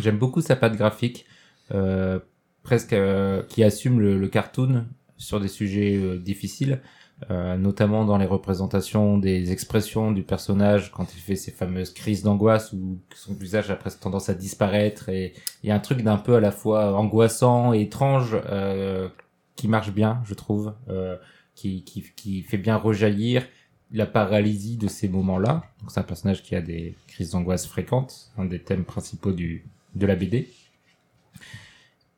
J'aime 0.00 0.16
beaucoup 0.16 0.40
sa 0.40 0.56
patte 0.56 0.76
graphique, 0.76 1.26
presque 2.62 2.96
qui 3.48 3.62
assume 3.62 4.00
le, 4.00 4.16
le 4.16 4.28
cartoon 4.28 4.86
sur 5.20 5.38
des 5.38 5.48
sujets 5.48 5.96
euh, 5.96 6.18
difficiles, 6.18 6.80
euh, 7.30 7.56
notamment 7.56 8.04
dans 8.06 8.16
les 8.16 8.26
représentations 8.26 9.18
des 9.18 9.52
expressions 9.52 10.10
du 10.10 10.22
personnage 10.22 10.90
quand 10.90 11.14
il 11.14 11.20
fait 11.20 11.36
ces 11.36 11.50
fameuses 11.50 11.92
crises 11.92 12.22
d'angoisse 12.22 12.72
où 12.72 12.98
son 13.14 13.34
visage 13.34 13.70
a 13.70 13.76
presque 13.76 14.00
tendance 14.00 14.30
à 14.30 14.34
disparaître 14.34 15.10
et 15.10 15.34
il 15.62 15.68
y 15.68 15.70
a 15.70 15.74
un 15.74 15.80
truc 15.80 16.02
d'un 16.02 16.16
peu 16.16 16.34
à 16.34 16.40
la 16.40 16.50
fois 16.50 16.96
angoissant 16.96 17.74
et 17.74 17.82
étrange 17.82 18.36
euh, 18.46 19.08
qui 19.56 19.68
marche 19.68 19.92
bien, 19.92 20.22
je 20.24 20.32
trouve, 20.32 20.72
qui, 21.54 21.84
qui, 21.84 22.02
qui 22.16 22.42
fait 22.42 22.56
bien 22.56 22.76
rejaillir 22.76 23.44
la 23.92 24.06
paralysie 24.06 24.78
de 24.78 24.88
ces 24.88 25.06
moments-là. 25.06 25.64
Donc 25.80 25.90
c'est 25.90 26.00
un 26.00 26.04
personnage 26.04 26.42
qui 26.42 26.56
a 26.56 26.62
des 26.62 26.94
crises 27.08 27.32
d'angoisse 27.32 27.66
fréquentes, 27.66 28.32
un 28.38 28.46
des 28.46 28.58
thèmes 28.58 28.84
principaux 28.84 29.32
du 29.32 29.66
de 29.94 30.06
la 30.06 30.16
BD. 30.16 30.48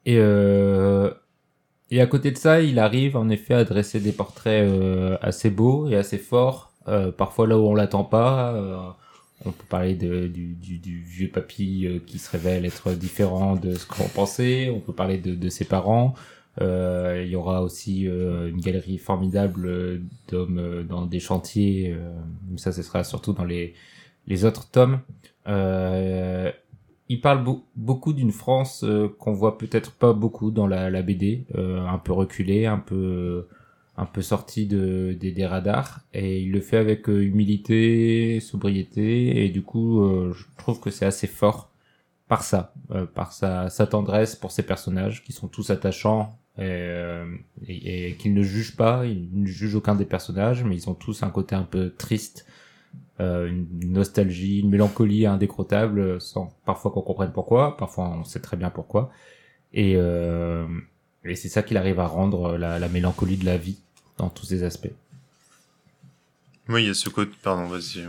Et 0.05 0.19
euh, 0.19 1.13
et 1.93 2.01
à 2.01 2.07
côté 2.07 2.31
de 2.31 2.39
ça, 2.39 2.63
il 2.63 2.79
arrive 2.79 3.19
en 3.19 3.29
effet 3.29 3.53
à 3.53 3.65
dresser 3.65 4.01
des 4.01 4.13
portraits 4.13 4.65
euh, 4.67 5.19
assez 5.21 5.51
beaux 5.51 5.89
et 5.91 5.95
assez 5.97 6.17
forts, 6.17 6.73
euh, 6.89 7.13
parfois 7.13 7.47
là 7.47 7.59
où 7.59 7.67
on 7.67 7.75
l'attend 7.75 8.03
pas. 8.03 8.55
euh, 8.55 8.79
on 9.45 9.51
peut 9.51 9.67
parler 9.69 9.95
de, 9.95 10.27
du, 10.27 11.05
vieux 11.07 11.29
papy 11.29 12.01
qui 12.07 12.19
se 12.19 12.31
révèle 12.31 12.65
être 12.65 12.93
différent 12.93 13.57
de 13.57 13.75
ce 13.75 13.85
qu'on 13.87 14.09
pensait. 14.09 14.71
On 14.71 14.81
peut 14.81 14.93
parler 14.95 15.19
de, 15.19 15.49
ses 15.49 15.65
parents. 15.65 16.15
Il 16.61 17.27
y 17.27 17.35
aura 17.35 17.63
aussi 17.63 18.03
une 18.05 18.61
galerie 18.61 18.99
formidable 18.99 20.01
d'hommes 20.29 20.87
dans 20.89 21.07
des 21.07 21.19
chantiers. 21.19 21.97
ça, 22.57 22.71
ce 22.71 22.83
sera 22.83 23.03
surtout 23.03 23.33
dans 23.33 23.45
les, 23.45 23.75
les 24.29 24.45
autres 24.45 24.71
tomes. 24.71 25.01
Il 27.13 27.21
parle 27.21 27.45
beau- 27.45 27.67
beaucoup 27.77 28.15
d'une 28.15 28.33
France 28.33 28.85
euh, 28.85 29.09
qu'on 29.19 29.35
voit 29.35 29.59
peut-être 29.59 29.93
pas 29.93 30.15
beaucoup 30.15 30.51
dans 30.51 30.67
la, 30.67 31.03
BD, 31.03 31.45
euh, 31.55 31.87
un 31.87 31.99
peu 31.99 32.13
reculée, 32.13 32.65
un 32.67 32.79
peu 32.79 33.47
un 33.99 34.07
peu 34.07 34.23
sorti 34.23 34.67
de, 34.67 35.15
des, 35.21 35.47
radars, 35.47 36.01
et 36.15 36.41
il 36.41 36.51
le 36.51 36.63
fait 36.63 36.79
avec 36.79 37.11
euh, 37.11 37.23
humilité, 37.23 38.41
sobriété, 38.41 39.45
et 39.45 39.51
du 39.51 39.63
coup, 39.63 40.03
je 40.33 40.45
trouve 40.57 40.81
que 40.81 40.91
c'est 40.91 41.05
assez 41.05 41.27
fort 41.27 41.71
par 42.27 42.43
ça, 42.43 42.73
par 43.15 43.33
sa, 43.35 43.69
tendresse 43.87 44.35
pour 44.35 44.51
ses 44.51 44.63
personnages 44.63 45.23
qui 45.23 45.33
sont 45.33 45.47
tous 45.49 45.69
attachants 45.69 46.39
et, 46.59 46.91
et, 47.67 48.09
et 48.09 48.15
qu'il 48.15 48.33
ne 48.33 48.43
juge 48.43 48.77
pas, 48.77 49.05
il 49.05 49.29
ne 49.35 49.47
juge 49.47 49.75
aucun 49.75 49.95
des 49.95 50.07
personnages, 50.07 50.65
mais 50.65 50.75
ils 50.75 50.89
ont 50.89 50.95
tous 50.95 51.23
un 51.23 51.31
côté 51.31 51.55
un 51.55 51.65
peu 51.65 51.91
triste, 51.91 52.47
euh, 53.21 53.47
une 53.49 53.93
nostalgie, 53.93 54.61
une 54.61 54.71
mélancolie 54.71 55.27
indécrottable, 55.27 56.21
sans 56.21 56.53
parfois 56.65 56.91
qu'on 56.91 57.03
comprenne 57.03 57.33
pourquoi, 57.33 57.77
parfois 57.77 58.09
on 58.09 58.25
sait 58.25 58.41
très 58.41 58.57
bien 58.57 58.71
pourquoi. 58.71 59.11
Et, 59.73 59.95
euh, 59.97 60.67
et 61.25 61.35
c'est 61.37 61.49
ça 61.49 61.63
qu'il 61.63 61.77
arrive 61.77 62.01
à 62.01 62.07
rendre 62.07 62.57
la, 62.57 62.79
la 62.79 62.89
mélancolie 62.89 63.37
de 63.37 63.45
la 63.45 63.57
vie 63.57 63.79
dans 64.19 64.29
tous 64.29 64.47
ses 64.47 64.65
aspects. 64.65 64.93
Oui, 66.69 66.85
il 66.85 66.87
y 66.87 66.91
a 66.91 66.95
ce 66.95 67.09
côté. 67.09 67.33
Pardon, 67.43 67.67
vas-y. 67.67 68.07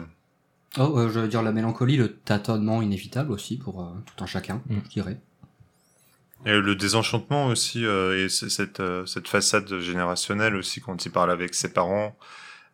Oh, 0.80 0.98
euh, 0.98 1.10
je 1.10 1.20
veux 1.20 1.28
dire 1.28 1.44
la 1.44 1.52
mélancolie, 1.52 1.98
le 1.98 2.14
tâtonnement 2.14 2.82
inévitable 2.82 3.32
aussi 3.32 3.58
pour 3.58 3.82
euh, 3.82 3.90
tout 4.06 4.24
un 4.24 4.28
chacun, 4.28 4.62
Mm. 4.68 4.78
je 4.86 4.90
dirais. 4.90 5.18
Et 6.46 6.60
le 6.60 6.76
désenchantement 6.76 7.46
aussi, 7.48 7.86
euh, 7.86 8.26
et 8.26 8.28
cette, 8.30 8.82
euh, 8.82 9.06
cette 9.06 9.30
façade 9.30 9.80
générationnelle 9.80 10.56
aussi, 10.56 10.82
quand 10.82 11.06
il 11.06 11.12
parle 11.12 11.32
avec 11.32 11.54
ses 11.54 11.72
parents, 11.72 12.18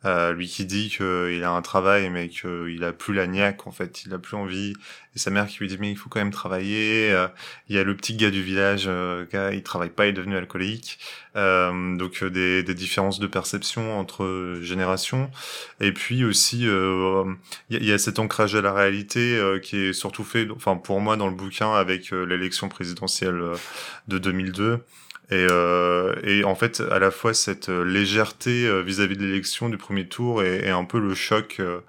euh, 0.05 0.31
lui 0.33 0.47
qui 0.47 0.65
dit 0.65 0.89
qu'il 0.89 1.43
a 1.43 1.51
un 1.51 1.61
travail, 1.61 2.09
mais 2.09 2.29
qu'il 2.29 2.83
a 2.83 2.93
plus 2.93 3.13
la 3.13 3.27
niaque, 3.27 3.67
en 3.67 3.71
fait, 3.71 4.03
il 4.05 4.13
a 4.13 4.19
plus 4.19 4.37
envie, 4.37 4.73
et 5.15 5.19
sa 5.19 5.29
mère 5.29 5.47
qui 5.47 5.59
lui 5.59 5.67
dit, 5.67 5.77
mais 5.79 5.91
il 5.91 5.97
faut 5.97 6.09
quand 6.09 6.19
même 6.19 6.31
travailler, 6.31 7.11
euh, 7.11 7.27
il 7.67 7.75
y 7.75 7.79
a 7.79 7.83
le 7.83 7.95
petit 7.95 8.15
gars 8.15 8.31
du 8.31 8.41
village, 8.41 8.85
euh, 8.87 9.25
gars, 9.31 9.51
il 9.51 9.61
travaille 9.63 9.89
pas, 9.89 10.05
il 10.05 10.09
est 10.09 10.13
devenu 10.13 10.37
alcoolique, 10.37 10.99
euh, 11.35 11.97
donc 11.97 12.23
des, 12.23 12.63
des 12.63 12.73
différences 12.75 13.19
de 13.19 13.27
perception 13.27 13.99
entre 13.99 14.59
générations, 14.61 15.29
et 15.81 15.91
puis 15.91 16.23
aussi, 16.23 16.61
il 16.61 17.83
y, 17.83 17.91
a- 17.91 17.97
cet 17.97 18.19
ancrage 18.19 18.55
à 18.55 18.61
la 18.61 18.73
réalité 18.73 19.39
qui 19.61 19.77
est 19.77 19.93
surtout 19.93 20.23
fait, 20.23 20.47
enfin 20.55 20.75
pour 20.77 21.01
moi 21.01 21.17
dans 21.17 21.27
le 21.27 21.35
bouquin 21.35 21.73
avec 21.73 22.11
l'élection 22.11 22.69
présidentielle 22.69 23.41
de 24.07 24.17
2002. 24.17 24.79
Et, 25.31 25.45
euh, 25.49 26.15
et 26.23 26.43
en 26.43 26.55
fait, 26.55 26.81
à 26.91 26.97
la 26.99 27.11
fois 27.11 27.33
cette 27.33 27.69
euh, 27.69 27.83
légèreté 27.83 28.65
euh, 28.65 28.81
vis-à-vis 28.81 29.15
de 29.15 29.25
l'élection 29.25 29.69
du 29.69 29.77
premier 29.77 30.07
tour 30.07 30.41
et, 30.43 30.65
et 30.65 30.69
un 30.69 30.85
peu 30.85 30.99
le 30.99 31.13
choc, 31.13 31.57
euh, 31.59 31.81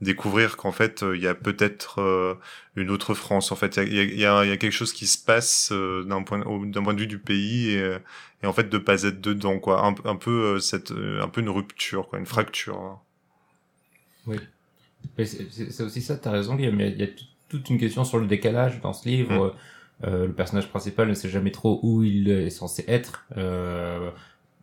découvrir 0.00 0.56
qu'en 0.56 0.72
fait, 0.72 1.04
il 1.14 1.20
y 1.20 1.26
a 1.28 1.34
peut-être 1.34 2.00
euh, 2.00 2.34
une 2.74 2.90
autre 2.90 3.14
France. 3.14 3.52
En 3.52 3.56
fait, 3.56 3.76
il 3.76 3.94
y 3.94 4.00
a, 4.00 4.02
il 4.02 4.18
y, 4.18 4.24
a, 4.24 4.44
il 4.44 4.48
y 4.48 4.52
a 4.52 4.56
quelque 4.56 4.72
chose 4.72 4.92
qui 4.94 5.06
se 5.06 5.18
passe 5.18 5.72
d'un 5.72 6.22
point, 6.22 6.38
d'un 6.38 6.82
point 6.82 6.94
de 6.94 7.00
vue 7.00 7.06
du 7.06 7.18
pays 7.18 7.70
et, 7.72 7.96
et 8.42 8.46
en 8.46 8.52
fait 8.52 8.68
de 8.68 8.78
pas 8.78 9.02
être 9.04 9.20
dedans, 9.20 9.58
quoi. 9.58 9.84
Un, 9.86 9.94
un 10.08 10.16
peu 10.16 10.58
cette, 10.60 10.90
un 10.92 11.28
peu 11.28 11.40
une 11.42 11.50
rupture, 11.50 12.08
quoi, 12.08 12.18
une 12.18 12.26
fracture. 12.26 12.76
hein. 12.76 13.00
Mais 15.16 15.24
c'est 15.24 15.82
aussi 15.82 16.02
ça, 16.02 16.16
t'as 16.16 16.30
raison, 16.30 16.56
Guillaume. 16.56 16.80
Il 16.80 16.98
y 16.98 17.02
a, 17.02 17.06
y 17.06 17.14
toute 17.48 17.70
une 17.70 17.78
question 17.78 18.04
sur 18.04 18.18
le 18.18 18.26
décalage 18.26 18.80
dans 18.80 18.92
ce 18.92 19.08
livre. 19.08 19.44
Euh, 19.46 19.50
le 20.02 20.32
personnage 20.32 20.68
principal 20.68 21.08
ne 21.08 21.14
sait 21.14 21.28
jamais 21.30 21.50
trop 21.52 21.80
où 21.82 22.02
il 22.02 22.28
est 22.30 22.50
censé 22.50 22.84
être 22.88 23.24
euh, 23.36 24.10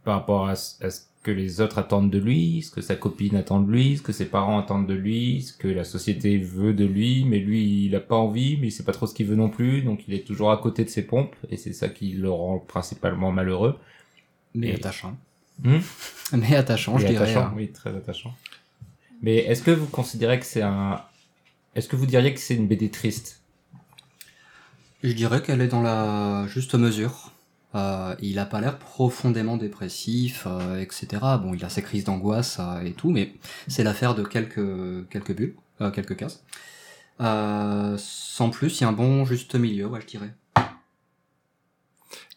par 0.03 0.15
rapport 0.19 0.47
à, 0.47 0.55
ce- 0.55 0.75
que 1.23 1.31
les 1.31 1.61
autres 1.61 1.77
attendent 1.77 2.11
de 2.11 2.19
lui, 2.19 2.61
ce 2.63 2.69
que 2.69 2.81
sa 2.81 2.95
copine 2.97 3.37
attend 3.37 3.61
de 3.61 3.71
lui, 3.71 3.95
ce 3.97 4.01
que 4.01 4.11
ses 4.11 4.25
parents 4.25 4.59
attendent 4.59 4.87
de 4.87 4.93
lui, 4.93 5.41
ce 5.41 5.53
que 5.53 5.69
la 5.69 5.85
société 5.85 6.37
veut 6.37 6.73
de 6.73 6.83
lui, 6.83 7.23
mais 7.23 7.39
lui, 7.39 7.85
il 7.85 7.95
a 7.95 8.01
pas 8.01 8.17
envie, 8.17 8.57
mais 8.59 8.67
il 8.67 8.71
sait 8.71 8.83
pas 8.83 8.91
trop 8.91 9.07
ce 9.07 9.13
qu'il 9.13 9.27
veut 9.27 9.37
non 9.37 9.47
plus, 9.49 9.83
donc 9.83 10.01
il 10.07 10.13
est 10.13 10.27
toujours 10.27 10.51
à 10.51 10.57
côté 10.57 10.83
de 10.83 10.89
ses 10.89 11.03
pompes, 11.07 11.33
et 11.49 11.55
c'est 11.55 11.71
ça 11.71 11.87
qui 11.87 12.11
le 12.11 12.29
rend 12.29 12.59
principalement 12.59 13.31
malheureux. 13.31 13.79
Mais 14.53 14.67
Et- 14.71 14.75
attachant. 14.75 15.15
Hmm 15.63 15.77
Mais 16.33 16.55
attachant, 16.57 16.97
je 16.97 17.05
dirais. 17.13 17.33
hein. 17.45 17.53
oui, 17.55 17.69
très 17.71 17.95
attachant. 17.95 18.33
Mais 19.21 19.37
est-ce 19.37 19.63
que 19.63 19.71
vous 19.71 19.87
considérez 19.87 20.39
que 20.39 20.45
c'est 20.45 20.61
un, 20.61 21.01
est-ce 21.73 21.87
que 21.87 21.95
vous 21.95 22.05
diriez 22.05 22.33
que 22.33 22.39
c'est 22.41 22.55
une 22.55 22.67
BD 22.67 22.89
triste? 22.89 23.42
Je 25.03 25.11
dirais 25.11 25.41
qu'elle 25.41 25.59
est 25.59 25.67
dans 25.67 25.81
la 25.81 26.47
juste 26.47 26.75
mesure. 26.75 27.33
Euh, 27.75 28.15
il 28.21 28.39
a 28.39 28.45
pas 28.45 28.61
l'air 28.61 28.79
profondément 28.79 29.57
dépressif, 29.57 30.45
euh, 30.47 30.79
etc. 30.79 31.07
Bon, 31.41 31.53
il 31.53 31.65
a 31.65 31.69
ses 31.69 31.81
crises 31.81 32.05
d'angoisse 32.05 32.57
euh, 32.61 32.81
et 32.81 32.93
tout, 32.93 33.09
mais 33.09 33.33
c'est 33.67 33.83
l'affaire 33.83 34.15
de 34.15 34.23
quelques 34.23 35.09
quelques 35.09 35.35
bulles, 35.35 35.55
euh, 35.81 35.91
quelques 35.91 36.15
cases. 36.15 36.45
Sans 37.19 38.49
plus, 38.49 38.79
il 38.79 38.83
y 38.83 38.85
a 38.85 38.89
un 38.89 38.93
bon 38.93 39.25
juste 39.25 39.55
milieu, 39.55 39.87
ouais, 39.87 39.99
je 40.01 40.07
dirais. 40.07 40.33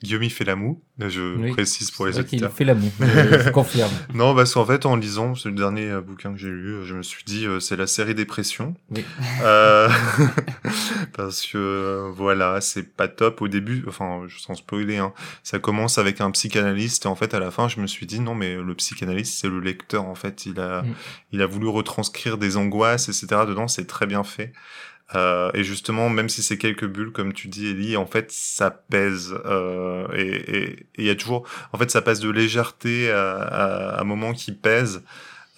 Guillaume 0.03 0.22
il 0.24 0.31
fait 0.31 0.45
la 0.45 0.57
moue, 0.57 0.83
je 0.99 1.37
Oui, 1.37 1.53
précise 1.53 1.91
pour 1.91 2.07
les 2.07 2.18
auditeurs. 2.18 2.53
fait 2.53 2.64
l'amour, 2.64 2.91
je, 3.01 3.41
je 3.45 3.51
confirme. 3.61 3.91
Non, 4.12 4.35
parce 4.35 4.53
qu'en 4.55 4.66
fait, 4.66 4.85
en 4.85 4.95
lisant, 4.97 5.35
c'est 5.35 5.49
le 5.49 5.55
dernier 5.55 5.91
euh, 5.91 6.01
bouquin 6.03 6.33
que 6.33 6.39
j'ai 6.39 6.51
lu, 6.51 6.74
euh, 6.74 6.85
je 6.85 6.95
me 6.95 7.03
suis 7.03 7.24
dit, 7.24 7.47
euh, 7.47 7.61
c'est 7.61 7.77
la 7.77 7.87
série 7.87 8.14
Dépression. 8.14 8.74
Oui. 8.91 9.05
Euh, 9.43 9.89
parce 11.16 11.43
que, 11.47 12.11
voilà, 12.14 12.61
c'est 12.61 12.95
pas 12.95 13.09
top 13.09 13.43
au 13.43 13.49
début, 13.49 13.85
enfin, 13.89 14.22
je- 14.29 14.39
sans 14.39 14.55
spoiler, 14.55 14.99
hein, 14.99 15.12
ça 15.43 15.59
commence 15.59 15.99
avec 15.99 16.20
un 16.20 16.31
psychanalyste, 16.31 17.07
et 17.07 17.09
en 17.09 17.14
fait, 17.16 17.35
à 17.35 17.39
la 17.41 17.51
fin, 17.51 17.68
je 17.68 17.81
me 17.81 17.87
suis 17.87 18.07
dit, 18.07 18.20
non, 18.20 18.35
mais 18.35 18.57
le 18.57 18.74
psychanalyste, 18.74 19.39
c'est 19.41 19.49
le 19.49 19.61
lecteur, 19.61 20.05
en 20.05 20.14
fait, 20.14 20.47
il 20.47 20.61
a, 20.61 20.83
Mm. 20.83 20.95
il 21.33 21.43
a 21.43 21.47
voulu 21.47 21.68
retranscrire 21.68 22.39
des 22.39 22.57
angoisses, 22.57 23.09
etc. 23.09 23.27
Dedans, 23.49 23.68
c'est 23.68 23.87
très 23.87 24.07
bien 24.07 24.24
fait. 24.24 24.53
Euh, 25.14 25.50
et 25.54 25.62
justement, 25.62 26.09
même 26.09 26.28
si 26.28 26.42
c'est 26.42 26.59
quelques 26.59 26.86
bulles, 26.86 27.12
comme 27.12 27.32
tu 27.32 27.48
dis, 27.48 27.68
Ellie, 27.68 27.96
en 27.96 28.07
fait, 28.07 28.32
ça 28.32 28.70
pèse. 28.70 29.34
Euh, 29.44 30.07
et 30.14 30.86
il 30.98 31.04
y 31.04 31.11
a 31.11 31.14
toujours, 31.14 31.46
en 31.72 31.78
fait, 31.78 31.90
ça 31.90 32.02
passe 32.02 32.20
de 32.20 32.30
légèreté 32.30 33.11
à, 33.11 33.36
à, 33.36 33.88
à 33.96 34.00
un 34.00 34.04
moment 34.04 34.32
qui 34.32 34.52
pèse, 34.52 35.02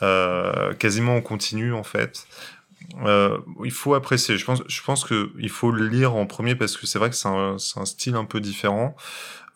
euh, 0.03 0.75
quasiment 0.75 1.17
en 1.17 1.23
continu, 1.23 1.73
en 1.73 1.83
fait. 1.83 2.27
Euh, 3.05 3.39
il 3.65 3.71
faut 3.71 3.95
apprécier. 3.95 4.39
Je 4.39 4.45
pense, 4.45 4.63
je 4.67 4.83
pense 4.83 5.05
que 5.05 5.31
il 5.39 5.51
faut 5.51 5.71
le 5.71 5.87
lire 5.89 6.15
en 6.15 6.27
premier 6.27 6.55
parce 6.55 6.77
que 6.77 6.87
c'est 6.87 6.99
vrai 6.99 7.11
que 7.11 7.17
c'est 7.17 7.29
un, 7.29 7.57
un 7.77 7.85
style 7.85 8.15
un 8.15 8.25
peu 8.25 8.41
différent. 8.41 8.97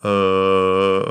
Euh, 0.05 1.03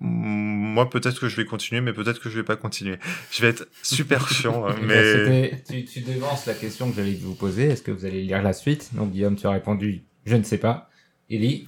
moi, 0.00 0.90
peut-être 0.90 1.20
que 1.20 1.28
je 1.28 1.36
vais 1.36 1.44
continuer, 1.44 1.80
mais 1.80 1.92
peut-être 1.92 2.20
que 2.20 2.28
je 2.30 2.36
vais 2.36 2.44
pas 2.44 2.56
continuer. 2.56 2.98
Je 3.30 3.42
vais 3.42 3.48
être 3.48 3.68
super 3.82 4.28
chiant, 4.32 4.66
hein, 4.66 4.74
Eh 4.82 4.86
ben, 4.86 5.28
mais 5.28 5.62
tu, 5.68 5.84
tu 5.84 6.00
devances 6.00 6.46
la 6.46 6.54
question 6.54 6.90
que 6.90 6.96
j'allais 6.96 7.14
vous 7.14 7.34
poser. 7.34 7.64
Est-ce 7.64 7.82
que 7.82 7.90
vous 7.90 8.04
allez 8.04 8.22
lire 8.22 8.42
la 8.42 8.52
suite? 8.52 8.90
Donc 8.94 9.12
Guillaume, 9.12 9.36
tu 9.36 9.46
as 9.46 9.50
répondu, 9.50 10.02
je 10.24 10.36
ne 10.36 10.42
sais 10.42 10.58
pas. 10.58 10.90
Ellie, 11.30 11.64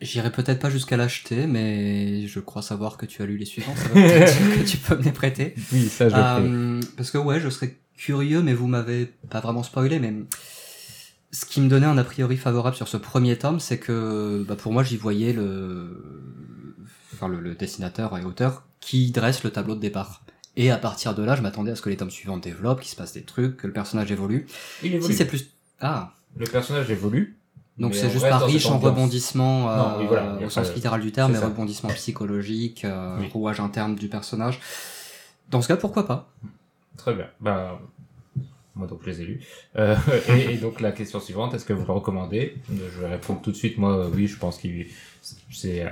J'irai 0.00 0.30
peut-être 0.30 0.60
pas 0.60 0.70
jusqu'à 0.70 0.96
l'acheter, 0.96 1.48
mais 1.48 2.28
je 2.28 2.38
crois 2.38 2.62
savoir 2.62 2.96
que 2.96 3.04
tu 3.04 3.20
as 3.20 3.26
lu 3.26 3.36
les 3.36 3.44
suivants. 3.44 3.74
Ça 3.74 3.88
que 3.88 4.64
tu 4.64 4.76
peux 4.76 4.96
me 4.96 5.02
les 5.02 5.10
prêter. 5.10 5.54
oui, 5.72 5.88
ça 5.88 6.08
je. 6.08 6.14
Euh, 6.14 6.80
parce 6.96 7.10
que 7.10 7.18
ouais, 7.18 7.40
je 7.40 7.48
serais 7.48 7.76
curieux, 7.96 8.40
mais 8.40 8.54
vous 8.54 8.68
m'avez 8.68 9.06
pas 9.28 9.40
vraiment 9.40 9.64
spoilé, 9.64 9.98
mais 9.98 10.14
ce 11.30 11.44
qui 11.44 11.60
me 11.60 11.68
donnait 11.68 11.86
un 11.86 11.98
a 11.98 12.04
priori 12.04 12.36
favorable 12.36 12.76
sur 12.76 12.88
ce 12.88 12.96
premier 12.96 13.36
tome, 13.36 13.60
c'est 13.60 13.78
que 13.78 14.44
bah, 14.48 14.56
pour 14.56 14.72
moi 14.72 14.82
j'y 14.82 14.96
voyais 14.96 15.32
le, 15.32 16.26
enfin 17.14 17.28
le, 17.28 17.40
le 17.40 17.54
dessinateur 17.54 18.16
et 18.16 18.24
auteur 18.24 18.64
qui 18.80 19.10
dresse 19.10 19.42
le 19.44 19.50
tableau 19.50 19.74
de 19.74 19.80
départ. 19.80 20.22
Et 20.56 20.70
à 20.70 20.76
partir 20.78 21.14
de 21.14 21.22
là, 21.22 21.36
je 21.36 21.42
m'attendais 21.42 21.70
à 21.70 21.76
ce 21.76 21.82
que 21.82 21.90
les 21.90 21.96
tomes 21.96 22.10
suivants 22.10 22.36
développent, 22.38 22.80
qu'il 22.80 22.90
se 22.90 22.96
passe 22.96 23.12
des 23.12 23.22
trucs, 23.22 23.56
que 23.58 23.66
le 23.66 23.72
personnage 23.72 24.10
évolue. 24.10 24.46
Il 24.82 24.94
évolue. 24.94 25.12
Si 25.12 25.16
c'est 25.16 25.26
plus, 25.26 25.50
ah, 25.80 26.12
Le 26.36 26.46
personnage 26.46 26.90
évolue, 26.90 27.38
Donc 27.78 27.94
c'est 27.94 28.10
juste 28.10 28.28
pas 28.28 28.38
riche 28.38 28.66
en 28.66 28.78
rebondissements 28.78 29.70
euh, 29.70 29.98
oui, 30.00 30.06
voilà, 30.08 30.38
au 30.44 30.50
sens 30.50 30.74
littéral 30.74 31.00
du 31.00 31.12
terme, 31.12 31.32
mais 31.32 31.38
rebondissements 31.38 31.90
psychologiques, 31.90 32.84
euh, 32.84 33.18
Oui. 33.20 33.28
rouage 33.32 33.60
interne 33.60 33.94
du 33.94 34.08
personnage. 34.08 34.60
Dans 35.50 35.62
ce 35.62 35.68
cas, 35.68 35.76
pourquoi 35.76 36.06
pas? 36.06 36.32
Très 36.96 37.14
bien. 37.14 37.26
Ben, 37.40 37.78
moi 38.78 38.86
donc 38.86 39.00
je 39.02 39.10
les 39.10 39.22
ai 39.22 39.24
lus. 39.24 39.40
Euh, 39.76 39.96
et, 40.28 40.56
donc 40.56 40.80
la 40.80 40.92
question 40.92 41.20
suivante, 41.20 41.54
est-ce 41.54 41.64
que 41.64 41.72
vous 41.72 41.84
le 41.86 41.92
recommandez? 41.92 42.56
Je 42.70 43.00
vais 43.00 43.08
répondre 43.08 43.40
tout 43.42 43.50
de 43.50 43.56
suite. 43.56 43.78
Moi, 43.78 44.08
oui, 44.08 44.26
je 44.26 44.38
pense 44.38 44.58
qu'il 44.58 44.86
c'est 45.50 45.84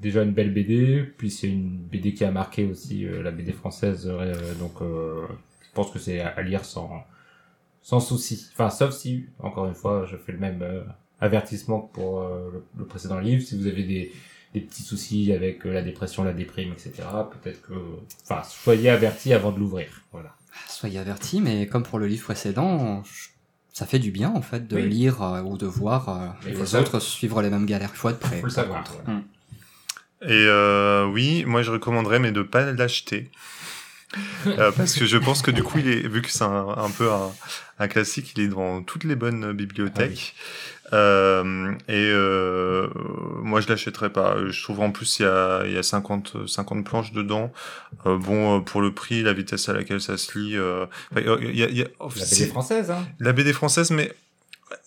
déjà 0.00 0.22
une 0.22 0.32
belle 0.32 0.52
BD. 0.52 1.04
Puis 1.16 1.30
c'est 1.30 1.48
une 1.48 1.76
BD 1.76 2.14
qui 2.14 2.24
a 2.24 2.30
marqué 2.30 2.64
aussi 2.64 3.06
euh, 3.06 3.22
la 3.22 3.30
BD 3.30 3.52
française. 3.52 4.08
euh, 4.08 4.54
donc 4.54 4.80
je 4.80 5.74
pense 5.74 5.90
que 5.90 5.98
c'est 5.98 6.20
à, 6.20 6.42
lire 6.42 6.64
sans 6.64 7.04
sans 7.82 8.00
souci. 8.00 8.48
Enfin, 8.52 8.70
sauf 8.70 8.92
si 8.92 9.26
encore 9.38 9.66
une 9.66 9.74
fois, 9.74 10.06
je 10.06 10.16
fais 10.16 10.32
le 10.32 10.38
même 10.38 10.64
avertissement 11.20 11.80
pour 11.80 12.22
le, 12.22 12.64
le 12.78 12.84
précédent 12.86 13.18
livre. 13.18 13.42
Si 13.42 13.56
vous 13.56 13.66
avez 13.66 13.82
des 13.82 14.12
des 14.54 14.60
petits 14.60 14.82
soucis 14.82 15.32
avec 15.32 15.64
la 15.64 15.82
dépression, 15.82 16.22
la 16.22 16.32
déprime, 16.32 16.72
etc. 16.72 16.92
Peut-être 17.42 17.60
que, 17.62 17.74
enfin, 18.22 18.42
soyez 18.44 18.88
avertis 18.88 19.32
avant 19.32 19.50
de 19.50 19.58
l'ouvrir. 19.58 19.88
Voilà. 20.12 20.36
Soyez 20.68 20.98
avertis, 20.98 21.40
mais 21.40 21.66
comme 21.66 21.82
pour 21.82 21.98
le 21.98 22.06
livre 22.06 22.24
précédent, 22.24 23.02
je- 23.04 23.28
ça 23.72 23.86
fait 23.86 23.98
du 23.98 24.10
bien 24.12 24.30
en 24.30 24.42
fait 24.42 24.68
de 24.68 24.76
Oui. 24.76 24.88
lire 24.88 25.22
euh, 25.22 25.42
ou 25.42 25.56
de 25.58 25.66
voir 25.66 26.08
euh, 26.08 26.28
les 26.48 26.54
savoir. 26.64 26.82
autres 26.82 27.00
suivre 27.00 27.42
les 27.42 27.50
mêmes 27.50 27.66
galères. 27.66 27.90
Il 27.92 27.96
faut 27.96 28.08
être 28.08 28.20
prêt. 28.20 28.40
Faut 28.40 28.46
le 28.46 28.52
par 28.54 28.64
savoir. 28.64 28.84
contre. 28.84 29.02
voilà. 29.04 29.20
Et 30.22 30.46
euh, 30.48 31.06
oui, 31.06 31.44
moi 31.44 31.62
je 31.62 31.70
recommanderais, 31.70 32.18
mais 32.18 32.32
de 32.32 32.42
pas 32.42 32.70
l'acheter. 32.72 33.30
Euh, 34.46 34.70
parce 34.70 34.94
que 34.94 35.06
je 35.06 35.16
pense 35.18 35.42
que 35.42 35.50
du 35.50 35.64
coup, 35.64 35.78
il 35.78 35.88
est, 35.88 36.06
vu 36.06 36.22
que 36.22 36.30
c'est 36.30 36.44
un, 36.44 36.68
un 36.68 36.90
peu 36.90 37.10
un, 37.12 37.32
un 37.80 37.88
classique, 37.88 38.32
il 38.36 38.44
est 38.44 38.48
dans 38.48 38.80
toutes 38.82 39.02
les 39.04 39.16
bonnes 39.16 39.52
bibliothèques. 39.52 40.34
Euh, 40.94 41.72
et 41.88 41.92
euh, 42.12 42.88
moi, 43.42 43.60
je 43.60 43.68
l'achèterais 43.68 44.10
pas. 44.10 44.36
Je 44.48 44.62
trouve 44.62 44.80
en 44.80 44.90
plus 44.92 45.18
il 45.18 45.22
y 45.22 45.26
a, 45.26 45.66
y 45.66 45.76
a 45.76 45.82
50, 45.82 46.46
50 46.46 46.84
planches 46.84 47.12
dedans. 47.12 47.52
Euh, 48.06 48.16
bon, 48.16 48.60
pour 48.62 48.80
le 48.80 48.94
prix, 48.94 49.22
la 49.22 49.32
vitesse 49.32 49.68
à 49.68 49.72
laquelle 49.72 50.00
ça 50.00 50.16
se 50.16 50.38
lit, 50.38 50.56
enfin, 50.58 51.20
il 51.20 51.56
y 51.56 51.62
a, 51.62 51.68
il 51.68 51.76
y 51.76 51.82
a- 51.82 51.88
La 52.16 52.24
BD 52.24 52.46
française, 52.46 52.90
hein. 52.90 53.06
la 53.20 53.32
BD 53.32 53.52
française, 53.52 53.90
mais 53.90 54.12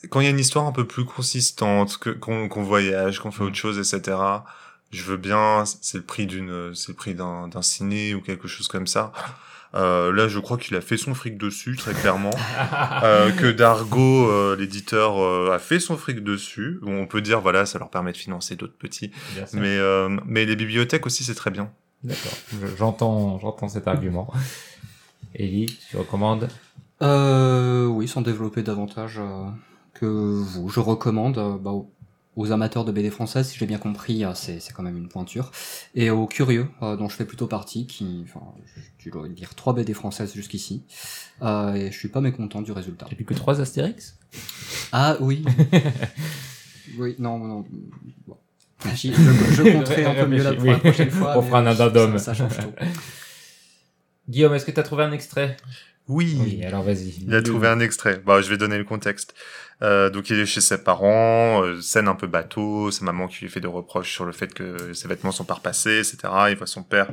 quand 0.10 0.20
il 0.22 0.24
y 0.24 0.28
a 0.28 0.32
une 0.32 0.39
histoire 0.39 0.66
un 0.66 0.72
peu 0.72 0.86
plus 0.86 1.05
consistante, 1.05 1.97
que 1.97 2.10
qu'on 2.10 2.64
voyage, 2.64 3.20
qu'on 3.20 3.32
fait 3.32 3.43
autre 3.43 3.55
chose, 3.55 3.78
etc. 3.78 4.18
Je 4.91 5.03
veux 5.03 5.18
bien. 5.18 5.64
C'est 5.82 5.97
le 5.97 6.03
prix 6.03 6.26
d'une, 6.28 6.74
c'est 6.74 6.89
le 6.89 6.95
prix 6.95 7.14
d'un 7.16 7.47
d'un 7.49 7.62
ciné 7.62 8.14
ou 8.16 8.22
quelque 8.22 8.47
chose 8.47 8.68
comme 8.68 8.88
ça. 8.88 9.12
Euh, 9.76 10.11
là, 10.13 10.28
je 10.28 10.39
crois 10.39 10.57
qu'il 10.57 10.76
a 10.76 10.82
fait 10.82 10.97
son 10.97 11.13
fric 11.13 11.38
dessus, 11.38 11.76
très 11.76 11.93
clairement. 11.93 12.32
Euh, 13.03 13.32
que 13.32 13.51
Dargo, 13.51 14.30
euh, 14.30 14.55
l'éditeur, 14.55 15.20
euh, 15.22 15.51
a 15.53 15.59
fait 15.59 15.80
son 15.80 15.97
fric 15.97 16.24
dessus. 16.24 16.80
Bon, 16.82 17.01
on 17.01 17.05
peut 17.07 17.22
dire, 17.22 17.41
voilà, 17.41 17.65
ça 17.65 17.78
leur 17.80 17.89
permet 17.89 18.11
de 18.13 18.18
financer 18.18 18.55
d'autres 18.55 18.78
petits. 18.78 19.11
Bien 19.36 19.45
sûr. 19.45 19.59
Mais, 19.59 19.78
euh, 19.78 20.09
mais 20.26 20.45
les 20.45 20.55
bibliothèques 20.55 21.05
aussi, 21.05 21.24
c'est 21.24 21.36
très 21.36 21.51
bien. 21.51 21.70
D'accord. 22.03 22.32
Je- 22.61 22.76
J'entends, 22.78 23.39
j'entends 23.39 23.68
cet 23.68 23.88
argument. 23.88 24.32
Ellie, 25.36 25.78
tu 25.89 25.97
recommandes? 25.97 26.47
Euh, 27.01 27.86
oui, 27.86 28.07
sans 28.07 28.22
développer 28.22 28.63
davantage 28.63 29.20
euh, 29.20 29.45
que 29.93 30.05
vous. 30.05 30.70
Je 30.70 30.80
recommande 30.80 31.38
euh, 31.38 31.57
bah, 31.59 31.72
aux- 32.38 32.52
amateurs 32.52 32.86
de 32.86 32.92
BD 32.94 33.10
française, 33.10 33.48
si 33.50 33.58
j'ai 33.58 33.66
bien 33.66 33.78
compris, 33.80 34.24
euh, 34.24 34.34
c'est 34.36 34.60
c'est 34.62 34.72
quand 34.74 34.84
même 34.84 34.96
une 34.98 35.10
pointure, 35.10 35.52
et 35.96 36.10
aux 36.10 36.28
curieux, 36.28 36.68
euh, 36.82 36.96
dont 36.96 37.10
je 37.10 37.16
fais 37.16 37.26
plutôt 37.26 37.48
partie, 37.48 37.88
qui, 37.88 38.24
enfin, 38.24 38.46
je 39.00 39.10
dois 39.10 39.28
lire 39.28 39.54
trois 39.56 39.74
BD 39.74 39.94
françaises 39.94 40.34
jusqu'ici, 40.34 40.84
euh, 41.42 41.74
et 41.74 41.92
je 41.92 41.98
suis 41.98 42.08
pas 42.10 42.22
mécontent 42.22 42.62
du 42.62 42.72
résultat. 42.72 43.08
T'as 43.10 43.16
plus 43.16 43.26
que 43.26 43.34
trois 43.34 43.60
Astérix? 43.60 44.18
Ah 44.92 45.18
oui. 45.20 45.44
oui, 46.98 47.16
non, 47.20 47.40
non. 47.40 47.66
Bon. 48.26 48.38
J'y- 48.96 49.14
Je, 49.14 49.22
je 49.56 49.64
compterai 49.74 50.06
un 50.06 50.14
peu 50.16 50.28
mieux 50.28 50.44
la, 50.44 50.54
pour 50.54 50.66
la 50.66 50.74
Oui. 50.74 50.80
prochaine 50.80 51.10
fois. 51.12 51.38
On 51.38 51.42
fera 51.42 51.60
un 51.60 51.66
addendum. 51.66 52.18
Ça, 52.20 52.34
change 52.34 52.56
tout. 52.58 52.72
Guillaume, 54.30 54.54
est-ce 54.54 54.66
que 54.66 54.72
t'as 54.72 54.84
trouvé 54.84 55.04
un 55.04 55.12
extrait? 55.12 55.58
Oui. 56.08 56.38
Oui, 56.42 56.64
alors 56.64 56.84
vas-y. 56.84 57.16
Il 57.28 57.34
a 57.36 57.42
trouvé 57.42 57.68
un 57.68 57.80
extrait. 57.80 58.22
Bah, 58.26 58.42
je 58.42 58.50
vais 58.50 58.58
donner 58.58 58.78
le 58.78 58.84
contexte. 58.84 59.34
Euh, 59.84 60.10
donc, 60.10 60.30
il 60.30 60.40
est 60.40 60.46
chez 60.46 60.62
ses 60.62 60.84
parents, 60.84 61.64
euh, 61.64 61.82
scène 61.82 62.08
un 62.08 62.16
peu 62.16 62.28
bateau, 62.28 62.90
sa 62.92 63.06
maman 63.06 63.28
qui 63.28 63.42
lui 63.42 63.50
fait 63.50 63.60
des 63.60 63.68
reproches 63.68 64.12
sur 64.12 64.26
le 64.26 64.32
fait 64.32 64.54
que 64.54 64.94
ses 64.94 65.08
vêtements 65.08 65.32
sont 65.32 65.46
pas 65.46 65.56
repassés, 65.56 66.00
etc. 66.00 66.18
Il 66.50 66.56
voit 66.56 66.68
son 66.68 66.84
père, 66.84 67.08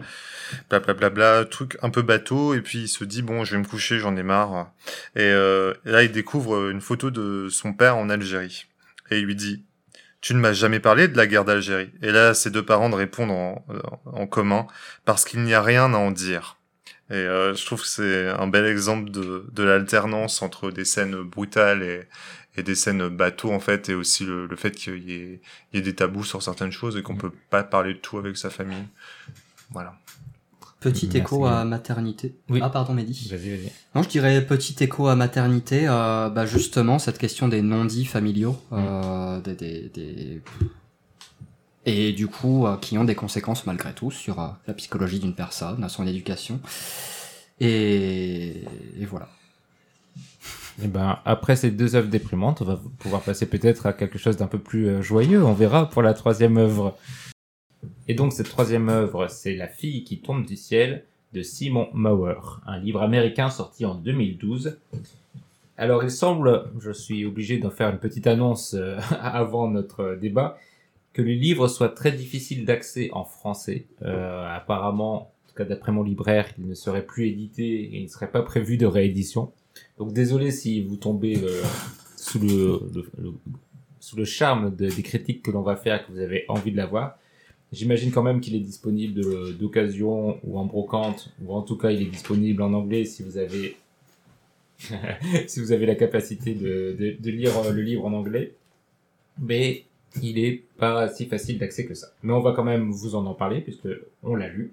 blablabla, 0.71 0.95
bla, 0.95 1.11
bla, 1.11 1.41
bla, 1.41 1.45
truc 1.45 1.77
un 1.83 1.91
peu 1.91 2.03
bateau, 2.03 2.55
et 2.55 2.63
puis 2.63 2.81
il 2.81 2.89
se 2.89 3.05
dit, 3.05 3.23
bon, 3.23 3.45
je 3.45 3.53
vais 3.53 3.59
me 3.59 3.69
coucher, 3.69 3.99
j'en 3.99 4.17
ai 4.17 4.23
marre. 4.23 4.71
Et, 5.15 5.23
euh, 5.23 5.75
là, 5.85 6.03
il 6.03 6.13
découvre 6.13 6.71
une 6.71 6.81
photo 6.81 7.11
de 7.11 7.49
son 7.51 7.75
père 7.75 7.97
en 7.97 8.09
Algérie. 8.09 8.67
Et 9.11 9.19
il 9.19 9.27
lui 9.27 9.37
dit, 9.37 9.65
tu 10.23 10.35
ne 10.35 10.41
m'as 10.41 10.55
jamais 10.55 10.81
parlé 10.81 11.07
de 11.09 11.17
la 11.19 11.27
guerre 11.27 11.45
d'Algérie? 11.45 11.91
Et 12.01 12.11
là, 12.11 12.33
ses 12.33 12.51
deux 12.51 12.65
parents 12.65 12.89
de 12.89 12.95
répondre 12.95 13.35
en, 13.35 13.67
en 14.07 14.27
commun, 14.27 14.67
parce 15.05 15.27
qu'il 15.27 15.43
n'y 15.43 15.53
a 15.53 15.61
rien 15.61 15.93
à 15.93 15.99
en 15.99 16.11
dire. 16.11 16.57
Et 17.11 17.15
euh, 17.15 17.55
je 17.55 17.67
trouve 17.67 17.83
que 17.83 17.87
c'est 17.87 18.29
un 18.29 18.47
bel 18.47 18.65
exemple 18.65 19.11
de, 19.11 19.47
de 19.53 19.63
l'alternance 19.63 20.41
entre 20.41 20.71
des 20.71 20.87
scènes 20.87 21.23
brutales 21.23 21.83
et, 21.83 22.09
et 22.57 22.63
des 22.63 22.75
scènes 22.75 23.09
bateau 23.09 23.53
en 23.53 23.61
fait, 23.61 23.89
et 23.89 23.95
aussi 23.95 24.25
le, 24.25 24.47
le 24.47 24.57
fait 24.57 24.71
qu'il 24.73 25.03
y 25.09 25.13
ait, 25.13 25.41
il 25.73 25.77
y 25.77 25.79
ait 25.79 25.83
des 25.83 25.95
tabous 25.95 26.25
sur 26.25 26.43
certaines 26.43 26.71
choses 26.73 26.97
et 26.97 27.03
qu'on 27.03 27.17
peut 27.17 27.33
pas 27.51 27.63
parler 27.65 27.95
de 27.95 27.99
tout 27.99 28.19
avec 28.19 28.37
sa 28.37 28.51
famille. 28.51 28.87
Voilà. 29.71 29.99
Petit 30.81 31.07
Merci, 31.07 31.19
écho 31.19 31.47
à 31.47 31.65
maternité. 31.65 32.35
Oui. 32.51 32.61
Ah, 32.63 32.69
pardon, 32.69 32.93
Mehdi. 32.93 33.29
Vas-y, 33.31 33.51
vas-y. 33.57 33.73
Non, 33.95 34.03
je 34.03 34.09
dirais 34.11 34.45
petit 34.47 34.77
écho 34.85 35.09
à 35.09 35.17
maternité, 35.17 35.89
euh, 35.89 36.29
bah 36.29 36.45
justement 36.45 36.99
cette 36.99 37.17
question 37.17 37.49
des 37.49 37.63
non-dits 37.63 38.05
familiaux, 38.05 38.57
euh, 38.73 39.41
des, 39.41 39.55
des, 39.55 39.89
des- 39.89 40.43
et 41.87 42.13
du 42.13 42.29
coup 42.29 42.67
euh, 42.67 42.77
qui 42.77 42.99
ont 42.99 43.05
des 43.05 43.15
conséquences 43.15 43.65
malgré 43.67 43.95
tout 43.95 44.11
sur 44.11 44.41
euh, 44.41 44.49
la 44.67 44.75
psychologie 44.75 45.21
d'une 45.21 45.35
personne, 45.35 45.83
à 45.83 45.89
son 45.89 46.07
éducation, 46.07 46.61
et, 47.61 48.65
et 48.99 49.07
voilà. 49.07 49.29
Eh 50.83 50.89
ben, 50.89 51.19
après 51.25 51.57
ces 51.57 51.71
deux 51.71 51.95
œuvres 51.95 52.09
déprimantes, 52.09 52.63
on 52.63 52.65
va 52.65 52.81
pouvoir 52.99 53.23
passer 53.23 53.47
peut-être 53.47 53.87
à 53.87 53.93
quelque 53.93 54.19
chose 54.19 54.37
d'un 54.37 54.47
peu 54.47 54.59
plus 54.59 54.89
euh, 54.89 55.03
joyeux. 55.03 55.45
On 55.45 55.53
verra 55.53 55.89
pour 55.89 56.03
la 56.03 56.15
troisième 56.15 56.57
œuvre. 56.57 56.97
Et 58.09 58.15
donc 58.15 58.33
cette 58.33 58.49
troisième 58.49 58.89
œuvre, 58.89 59.29
c'est 59.29 59.55
La 59.55 59.69
fille 59.69 60.05
qui 60.05 60.19
tombe 60.19 60.45
du 60.45 60.57
ciel 60.57 61.05
de 61.33 61.43
Simon 61.43 61.89
Mauer, 61.93 62.61
un 62.67 62.79
livre 62.79 63.03
américain 63.03 63.51
sorti 63.51 63.85
en 63.85 63.95
2012. 63.95 64.79
Alors 65.77 66.03
il 66.05 66.11
semble, 66.11 66.71
je 66.81 66.93
suis 66.93 67.25
obligé 67.25 67.59
d'en 67.59 67.71
faire 67.71 67.91
une 67.91 67.99
petite 67.99 68.27
annonce 68.27 68.75
euh, 68.75 68.99
avant 69.21 69.69
notre 69.69 70.17
débat, 70.21 70.59
que 71.13 71.23
le 71.23 71.33
livre 71.33 71.69
soit 71.69 71.91
très 71.91 72.13
difficile 72.13 72.65
d'accès 72.65 73.11
en 73.13 73.25
français. 73.25 73.87
Euh, 74.03 74.47
apparemment, 74.49 75.15
en 75.15 75.49
tout 75.49 75.55
cas 75.57 75.65
d'après 75.65 75.93
mon 75.93 76.03
libraire, 76.03 76.49
il 76.59 76.67
ne 76.67 76.75
serait 76.75 77.05
plus 77.05 77.29
édité 77.29 77.65
et 77.65 77.99
il 77.99 78.05
ne 78.05 78.09
serait 78.09 78.31
pas 78.31 78.43
prévu 78.43 78.77
de 78.77 78.87
réédition. 78.87 79.53
Donc 79.99 80.13
désolé 80.13 80.51
si 80.51 80.83
vous 80.83 80.97
tombez 80.97 81.37
euh, 81.43 81.63
sous 82.17 82.39
le, 82.41 82.81
le- 82.95 83.11
le- 83.19 83.33
sous 84.01 84.17
le 84.17 84.25
charme 84.25 84.75
de- 84.75 84.89
des 84.89 85.03
critiques 85.03 85.43
que 85.43 85.51
l'on 85.51 85.63
va 85.63 85.77
faire, 85.77 86.07
que 86.07 86.13
vous 86.13 86.19
avez 86.21 86.45
envie 86.49 86.73
de 86.73 86.77
l'avoir. 86.77 87.19
J'imagine 87.73 88.11
quand 88.13 88.23
même 88.23 88.41
qu'il 88.41 88.55
est 88.55 88.61
disponible 88.61 89.15
de- 89.15 89.53
d'occasion 89.53 90.39
ou 90.45 90.59
en 90.59 90.65
brocante, 90.65 91.31
ou 91.45 91.53
en 91.55 91.63
tout 91.63 91.77
cas 91.77 91.91
il 91.91 92.03
est 92.03 92.11
disponible 92.11 92.63
en 92.63 92.73
anglais 92.73 93.05
si 93.05 93.23
vous 93.23 93.37
avez 93.39 93.77
si 95.47 95.61
vous 95.61 95.73
avez 95.73 95.87
la 95.87 95.95
capacité 95.95 96.55
de, 96.55 96.95
de, 96.99 97.17
de 97.19 97.31
lire 97.31 97.57
euh, 97.59 97.73
le 97.73 97.83
livre 97.83 98.05
en 98.05 98.13
anglais. 98.13 98.55
Mais 99.41 99.85
il 100.23 100.39
est 100.39 100.63
pas 100.77 101.09
si 101.09 101.27
facile 101.27 101.59
d'accès 101.59 101.85
que 101.87 101.95
ça. 101.95 102.09
Mais 102.23 102.33
on 102.33 102.41
va 102.41 102.53
quand 102.53 102.63
même 102.65 102.91
vous 102.91 103.15
en 103.17 103.27
en 103.27 103.35
parler 103.35 103.61
puisque 103.61 103.89
on 104.23 104.35
l'a 104.37 104.49
lu. 104.49 104.73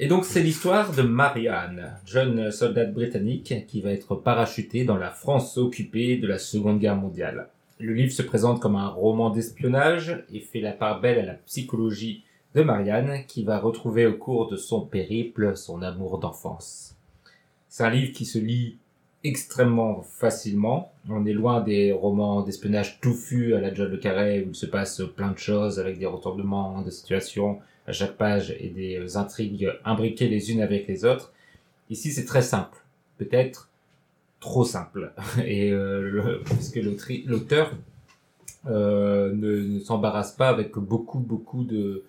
Et 0.00 0.08
donc 0.08 0.24
c'est 0.24 0.42
l'histoire 0.42 0.92
de 0.92 1.02
Marianne, 1.02 1.92
jeune 2.04 2.50
soldate 2.50 2.92
britannique 2.92 3.54
qui 3.68 3.80
va 3.80 3.92
être 3.92 4.16
parachutée 4.16 4.82
dans 4.82 4.96
la 4.96 5.10
France 5.10 5.56
occupée 5.56 6.16
de 6.16 6.26
la 6.26 6.38
Seconde 6.38 6.80
Guerre 6.80 6.96
mondiale. 6.96 7.48
Le 7.78 7.94
livre 7.94 8.12
se 8.12 8.22
présente 8.22 8.60
comme 8.60 8.74
un 8.74 8.88
roman 8.88 9.30
d'espionnage 9.30 10.24
et 10.32 10.40
fait 10.40 10.60
la 10.60 10.72
part 10.72 11.00
belle 11.00 11.20
à 11.20 11.26
la 11.26 11.34
psychologie 11.34 12.24
de 12.56 12.62
Marianne 12.62 13.20
qui 13.28 13.44
va 13.44 13.60
retrouver 13.60 14.04
au 14.06 14.14
cours 14.14 14.48
de 14.48 14.56
son 14.56 14.80
périple 14.80 15.56
son 15.56 15.80
amour 15.80 16.18
d'enfance. 16.18 16.96
C'est 17.68 17.84
un 17.84 17.90
livre 17.90 18.12
qui 18.12 18.24
se 18.24 18.40
lit 18.40 18.78
extrêmement 19.22 20.02
facilement. 20.02 20.92
On 21.08 21.24
est 21.24 21.32
loin 21.32 21.60
des 21.60 21.92
romans 21.92 22.42
d'espionnage 22.42 23.00
touffus 23.00 23.54
à 23.54 23.60
la 23.60 23.72
John 23.72 23.92
le 23.92 23.98
Carré 23.98 24.42
où 24.44 24.48
il 24.48 24.56
se 24.56 24.66
passe 24.66 25.02
plein 25.14 25.30
de 25.30 25.38
choses 25.38 25.78
avec 25.78 26.00
des 26.00 26.06
retournements 26.06 26.82
de 26.82 26.90
situation 26.90 27.60
à 27.86 27.92
chaque 27.92 28.16
page 28.16 28.54
et 28.58 28.68
des 28.68 28.96
euh, 28.96 29.16
intrigues 29.18 29.70
imbriquées 29.84 30.28
les 30.28 30.50
unes 30.52 30.62
avec 30.62 30.86
les 30.86 31.04
autres. 31.04 31.32
Ici, 31.90 32.12
c'est 32.12 32.24
très 32.24 32.42
simple. 32.42 32.78
Peut-être 33.18 33.68
trop 34.40 34.64
simple. 34.64 35.12
Et 35.44 35.70
euh, 35.70 36.40
l'autri- 36.76 37.24
l'auteur 37.26 37.72
euh, 38.66 39.32
ne, 39.34 39.78
s'embarrasse 39.80 40.32
pas 40.32 40.48
avec 40.48 40.72
beaucoup, 40.78 41.18
beaucoup 41.18 41.64
de, 41.64 42.04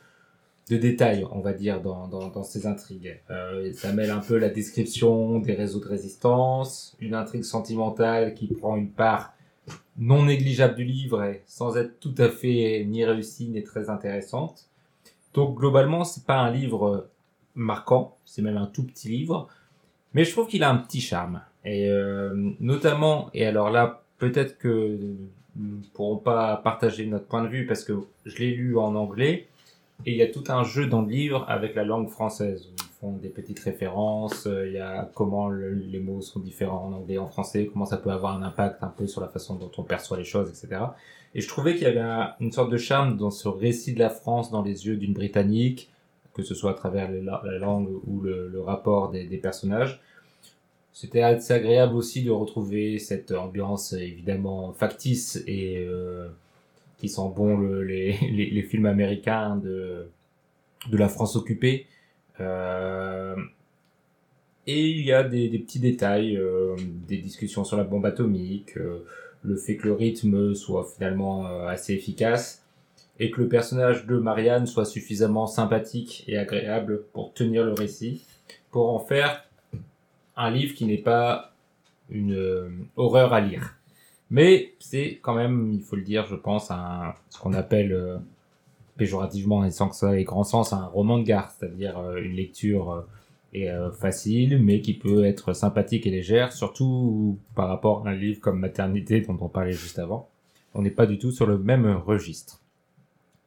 de 0.69 0.78
détails, 0.78 1.26
on 1.32 1.39
va 1.41 1.53
dire, 1.53 1.82
dans, 1.82 2.07
dans, 2.07 2.30
dans 2.30 2.43
ces 2.43 2.65
intrigues. 2.67 3.19
Euh, 3.30 3.71
ça 3.73 3.91
mêle 3.91 4.11
un 4.11 4.19
peu 4.19 4.38
la 4.38 4.49
description 4.49 5.39
des 5.39 5.53
réseaux 5.53 5.80
de 5.82 5.88
résistance, 5.88 6.95
une 7.01 7.13
intrigue 7.13 7.43
sentimentale 7.43 8.34
qui 8.34 8.47
prend 8.47 8.76
une 8.78 8.89
part 8.91 9.34
non 9.97 10.26
négligeable 10.26 10.76
du 10.76 10.84
livre 10.86 11.23
et 11.23 11.41
sans 11.47 11.76
être 11.78 11.99
tout 11.99 12.15
à 12.17 12.30
fait 12.30 12.86
ni 12.88 13.03
réussie 13.05 13.47
ni 13.49 13.63
très 13.63 13.89
intéressante. 13.89 14.69
Donc 15.36 15.55
globalement, 15.57 16.03
c'est 16.03 16.25
pas 16.25 16.38
un 16.39 16.49
livre 16.49 17.07
marquant, 17.55 18.15
c'est 18.25 18.41
même 18.41 18.57
un 18.57 18.65
tout 18.67 18.83
petit 18.83 19.09
livre, 19.09 19.47
mais 20.13 20.23
je 20.25 20.31
trouve 20.31 20.47
qu'il 20.47 20.63
a 20.63 20.69
un 20.71 20.77
petit 20.77 21.01
charme. 21.01 21.41
Et 21.65 21.89
euh, 21.89 22.33
notamment, 22.59 23.29
et 23.33 23.45
alors 23.45 23.69
là, 23.69 24.01
peut-être 24.17 24.57
que 24.57 24.97
nous 25.57 25.77
ne 25.77 25.83
pourrons 25.93 26.17
pas 26.17 26.57
partager 26.57 27.05
notre 27.05 27.25
point 27.25 27.43
de 27.43 27.47
vue 27.49 27.65
parce 27.65 27.83
que 27.83 27.93
je 28.25 28.38
l'ai 28.38 28.51
lu 28.51 28.77
en 28.77 28.95
anglais, 28.95 29.47
et 30.05 30.11
il 30.11 30.17
y 30.17 30.21
a 30.21 30.27
tout 30.27 30.43
un 30.49 30.63
jeu 30.63 30.88
dans 30.88 31.01
le 31.01 31.09
livre 31.09 31.45
avec 31.47 31.75
la 31.75 31.83
langue 31.86 32.09
française. 32.09 32.67
Ils 32.77 32.83
font 32.99 33.13
des 33.13 33.29
petites 33.29 33.59
références, 33.59 34.45
euh, 34.47 34.67
il 34.67 34.73
y 34.73 34.79
a 34.79 35.09
comment 35.15 35.47
le- 35.47 35.73
les 35.73 35.99
mots 35.99 36.21
sont 36.21 36.39
différents 36.41 36.86
en 36.88 36.93
anglais 36.93 37.15
et 37.15 37.17
en 37.19 37.27
français, 37.27 37.69
comment 37.71 37.86
ça 37.86 37.97
peut 37.97 38.09
avoir 38.11 38.36
un 38.38 38.43
impact 38.43 38.83
un 38.83 38.88
peu 38.89 39.07
sur 39.07 39.21
la 39.21 39.27
façon 39.29 39.55
dont 39.55 39.71
on 39.77 39.83
perçoit 39.83 40.17
les 40.17 40.25
choses, 40.25 40.49
etc. 40.49 40.81
Et 41.36 41.41
je 41.41 41.49
trouvais 41.49 41.73
qu'il 41.73 41.83
y 41.83 41.88
avait 41.88 41.99
un- 41.99 42.33
une 42.39 42.53
sorte 42.53 42.71
de 42.71 42.77
charme 42.77 43.17
dans 43.17 43.29
ce 43.29 43.49
récit 43.49 43.93
de 43.93 43.99
la 43.99 44.09
France 44.09 44.51
dans 44.51 44.61
les 44.63 44.88
yeux 44.88 44.95
d'une 44.95 45.13
Britannique, 45.13 45.91
que 46.33 46.43
ce 46.43 46.55
soit 46.55 46.71
à 46.71 46.73
travers 46.73 47.11
la, 47.11 47.41
la 47.43 47.57
langue 47.59 47.89
ou 48.07 48.21
le, 48.21 48.61
rapport 48.61 49.11
des, 49.11 49.25
personnages. 49.38 50.01
C'était 50.93 51.21
assez 51.21 51.53
agréable 51.53 51.95
aussi 51.95 52.23
de 52.23 52.31
retrouver 52.31 52.99
cette 52.99 53.31
ambiance 53.33 53.91
évidemment 53.93 54.71
factice 54.71 55.43
et 55.45 55.86
euh, 55.86 56.29
qui 56.97 57.09
sent 57.09 57.29
bon 57.36 57.57
le- 57.57 57.83
les, 57.83 58.63
films 58.69 58.86
américains 58.86 59.57
de, 59.57 60.07
de 60.89 60.97
la 60.97 61.09
France 61.09 61.36
occupée. 61.36 61.86
Euh, 62.39 63.36
et 64.67 64.88
il 64.88 65.05
y 65.05 65.11
a 65.11 65.23
des, 65.23 65.49
petits 65.59 65.79
détails, 65.79 66.38
euh, 66.38 66.75
des 67.07 67.17
discussions 67.17 67.65
sur 67.65 67.77
la 67.77 67.83
bombe 67.83 68.05
atomique, 68.05 68.77
le 69.46 69.56
fait 69.56 69.78
que 69.78 69.88
le 69.88 69.93
rythme 69.93 70.54
soit 70.56 70.86
finalement 70.86 71.46
euh, 71.46 71.68
assez 71.68 71.93
efficace 71.93 72.64
et 73.20 73.32
que 73.32 73.41
le 73.41 73.48
personnage 73.48 74.06
de 74.06 74.18
Marianne 74.18 74.68
soit 74.68 74.86
suffisamment 74.86 75.48
sympathique 75.48 76.26
et 76.28 76.38
agréable 76.38 77.04
pour 77.14 77.34
tenir 77.34 77.64
le 77.64 77.74
récit, 77.74 78.26
pour 78.72 78.93
en 78.93 79.00
faire 79.00 79.46
un 80.36 80.52
livre 80.52 80.76
qui 80.76 80.86
n'est 80.86 80.98
pas 80.98 81.54
une 82.10 82.36
euh, 82.36 82.70
horreur 82.98 83.34
à 83.34 83.41
lire. 83.41 83.76
Mais 84.30 84.74
c'est 84.80 85.20
quand 85.22 85.36
même, 85.36 85.72
il 85.74 85.82
faut 85.82 85.96
le 85.96 86.02
dire, 86.02 86.26
je 86.26 86.36
pense, 86.36 86.72
un, 86.72 87.14
ce 87.30 87.39
qu'on 87.39 87.54
appelle 87.54 87.93
euh, 87.93 88.18
péjorativement 88.98 89.64
et 89.64 89.72
sans 89.72 89.89
que 89.89 89.96
ça 89.96 90.18
ait 90.18 90.24
grand 90.24 90.43
sens, 90.43 90.74
un 90.74 90.86
roman 90.86 91.20
de 91.20 91.24
gare, 91.24 91.52
c'est-à-dire 91.52 92.18
une 92.18 92.34
lecture 92.34 93.06
et, 93.56 93.70
euh, 93.70 93.91
facile, 93.91 94.62
mais 94.62 94.82
qui 94.82 94.93
peut 94.93 95.26
être 95.26 95.53
sympathique 95.53 96.06
et 96.06 96.12
légère, 96.12 96.51
surtout 96.51 97.39
par 97.56 97.70
rapport 97.70 98.06
à 98.06 98.12
un 98.12 98.16
livre 98.16 98.41
comme 98.41 98.60
Maternité 98.60 99.22
dont 99.22 99.38
on 99.39 99.49
parlait 99.49 99.72
juste 99.72 99.97
avant. 99.99 100.30
On 100.74 100.82
n'est 100.82 100.91
pas 100.91 101.06
du 101.06 101.18
tout 101.18 101.32
sur 101.32 101.45
le 101.45 101.58
même 101.58 101.86
registre. 101.86 102.62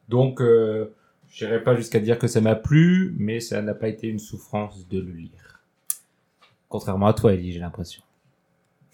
Donc, 0.09 0.41
euh, 0.41 0.93
je 1.29 1.45
n'irai 1.45 1.63
pas 1.63 1.75
jusqu'à 1.75 1.99
dire 1.99 2.17
que 2.17 2.27
ça 2.27 2.41
m'a 2.41 2.55
plu, 2.55 3.15
mais 3.19 3.39
ça 3.39 3.61
n'a 3.61 3.75
pas 3.75 3.87
été 3.87 4.07
une 4.07 4.19
souffrance 4.19 4.87
de 4.87 4.99
le 4.99 5.11
lire. 5.11 5.61
Contrairement 6.69 7.07
à 7.07 7.13
toi, 7.13 7.33
Ellie, 7.33 7.51
j'ai 7.51 7.59
l'impression. 7.59 8.01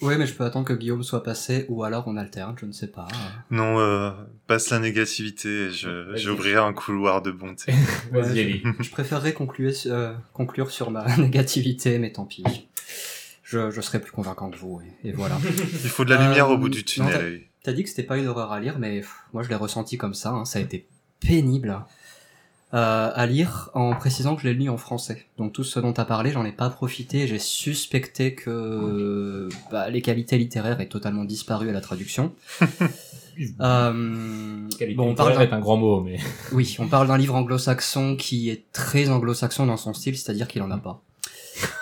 Oui, 0.02 0.16
mais 0.18 0.28
je 0.28 0.34
peux 0.34 0.44
attendre 0.44 0.66
que 0.68 0.74
Guillaume 0.74 1.04
soit 1.04 1.24
passé, 1.24 1.66
ou 1.70 1.84
alors 1.84 2.04
on 2.08 2.18
alterne, 2.18 2.56
je 2.60 2.66
ne 2.66 2.72
sais 2.74 2.88
pas. 2.88 3.08
Non, 3.50 3.80
euh, 3.80 4.12
passe 4.46 4.70
la 4.70 4.80
négativité 4.80 5.68
et 5.68 5.72
j'ouvrirai 6.16 6.60
un 6.60 6.74
couloir 6.74 7.22
de 7.22 7.32
bonté. 7.32 7.72
Vas-y, 8.12 8.62
Ouais. 8.64 8.74
Je 8.80 8.90
préférerais 8.90 9.34
conclure, 9.34 9.74
euh, 9.86 10.14
conclure 10.34 10.70
sur 10.70 10.92
ma 10.92 11.16
négativité, 11.18 11.98
mais 11.98 12.12
tant 12.12 12.26
pis. 12.26 12.44
Je, 13.44 13.72
je 13.72 13.80
serai 13.82 14.02
plus 14.02 14.12
convaincant 14.12 14.50
que 14.50 14.58
vous, 14.58 14.82
et, 15.04 15.10
et 15.10 15.12
voilà. 15.14 15.38
Il 15.84 15.90
faut 15.90 16.04
de 16.04 16.10
la 16.14 16.22
lumière 16.28 16.50
Euh, 16.50 16.54
au 16.54 16.58
bout 16.58 16.70
du 16.70 16.80
non, 16.80 16.84
tunnel. 16.84 17.42
T'as 17.64 17.72
dit 17.74 17.84
que 17.84 17.90
c'était 17.90 18.04
pas 18.04 18.18
une 18.18 18.28
horreur 18.28 18.52
à 18.52 18.60
lire, 18.60 18.78
mais 18.80 19.00
pff, 19.00 19.12
moi 19.34 19.44
je 19.44 19.50
l'ai 19.50 19.56
ressenti 19.56 19.98
comme 19.98 20.14
ça, 20.14 20.32
hein, 20.32 20.46
ça 20.46 20.60
a 20.60 20.62
été 20.62 20.88
pénible 21.20 21.80
euh, 22.74 23.12
à 23.14 23.26
lire, 23.26 23.70
en 23.74 23.96
précisant 23.96 24.36
que 24.36 24.42
je 24.42 24.48
l'ai 24.48 24.54
lu 24.54 24.70
en 24.70 24.78
français. 24.78 25.26
Donc 25.38 25.54
tout 25.54 25.64
ce 25.64 25.80
dont 25.80 25.94
t'as 25.94 26.06
parlé, 26.06 26.32
j'en 26.32 26.46
ai 26.46 26.52
pas 26.52 26.70
profité, 26.70 27.28
j'ai 27.28 27.40
suspecté 27.40 28.36
que 28.36 29.50
bah, 29.72 29.90
les 29.90 30.02
qualités 30.02 30.38
littéraires 30.38 30.82
aient 30.82 30.88
totalement 30.88 31.24
disparu 31.24 31.70
à 31.70 31.74
la 31.74 31.82
traduction. 31.82 32.34
Euh, 33.60 33.92
bon, 34.96 35.10
on 35.10 35.16
parle 35.16 35.42
est 35.42 35.52
un 35.52 35.60
grand 35.60 35.78
mot, 35.78 36.02
mais 36.02 36.20
oui, 36.52 36.78
on 36.80 36.88
parle 36.88 37.08
d'un 37.08 37.18
livre 37.18 37.36
anglo-saxon 37.36 38.16
qui 38.16 38.50
est 38.50 38.72
très 38.72 39.10
anglo-saxon 39.10 39.66
dans 39.66 39.78
son 39.78 39.94
style, 39.94 40.18
c'est-à-dire 40.18 40.48
qu'il 40.48 40.62
en 40.62 40.72
a 40.72 40.78
pas. 40.78 41.02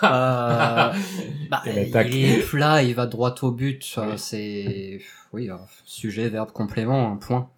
Euh, 0.04 0.92
bah, 1.50 1.62
il 1.66 1.78
est 2.24 2.46
plat, 2.46 2.82
il 2.82 2.94
va 2.94 3.06
droit 3.06 3.34
au 3.42 3.50
but. 3.50 3.98
C'est 4.16 5.00
oui, 5.34 5.50
euh, 5.50 5.56
sujet, 5.84 6.28
verbe, 6.28 6.52
complément, 6.52 7.12
un 7.12 7.16
point 7.16 7.50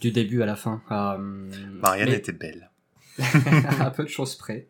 du 0.00 0.12
début 0.12 0.42
à 0.42 0.46
la 0.46 0.56
fin. 0.56 0.80
Euh, 0.90 1.50
Marianne 1.80 2.10
mais 2.10 2.16
était 2.16 2.32
belle. 2.32 2.70
à 3.80 3.90
peu 3.90 4.04
de 4.04 4.08
choses 4.08 4.36
près. 4.36 4.68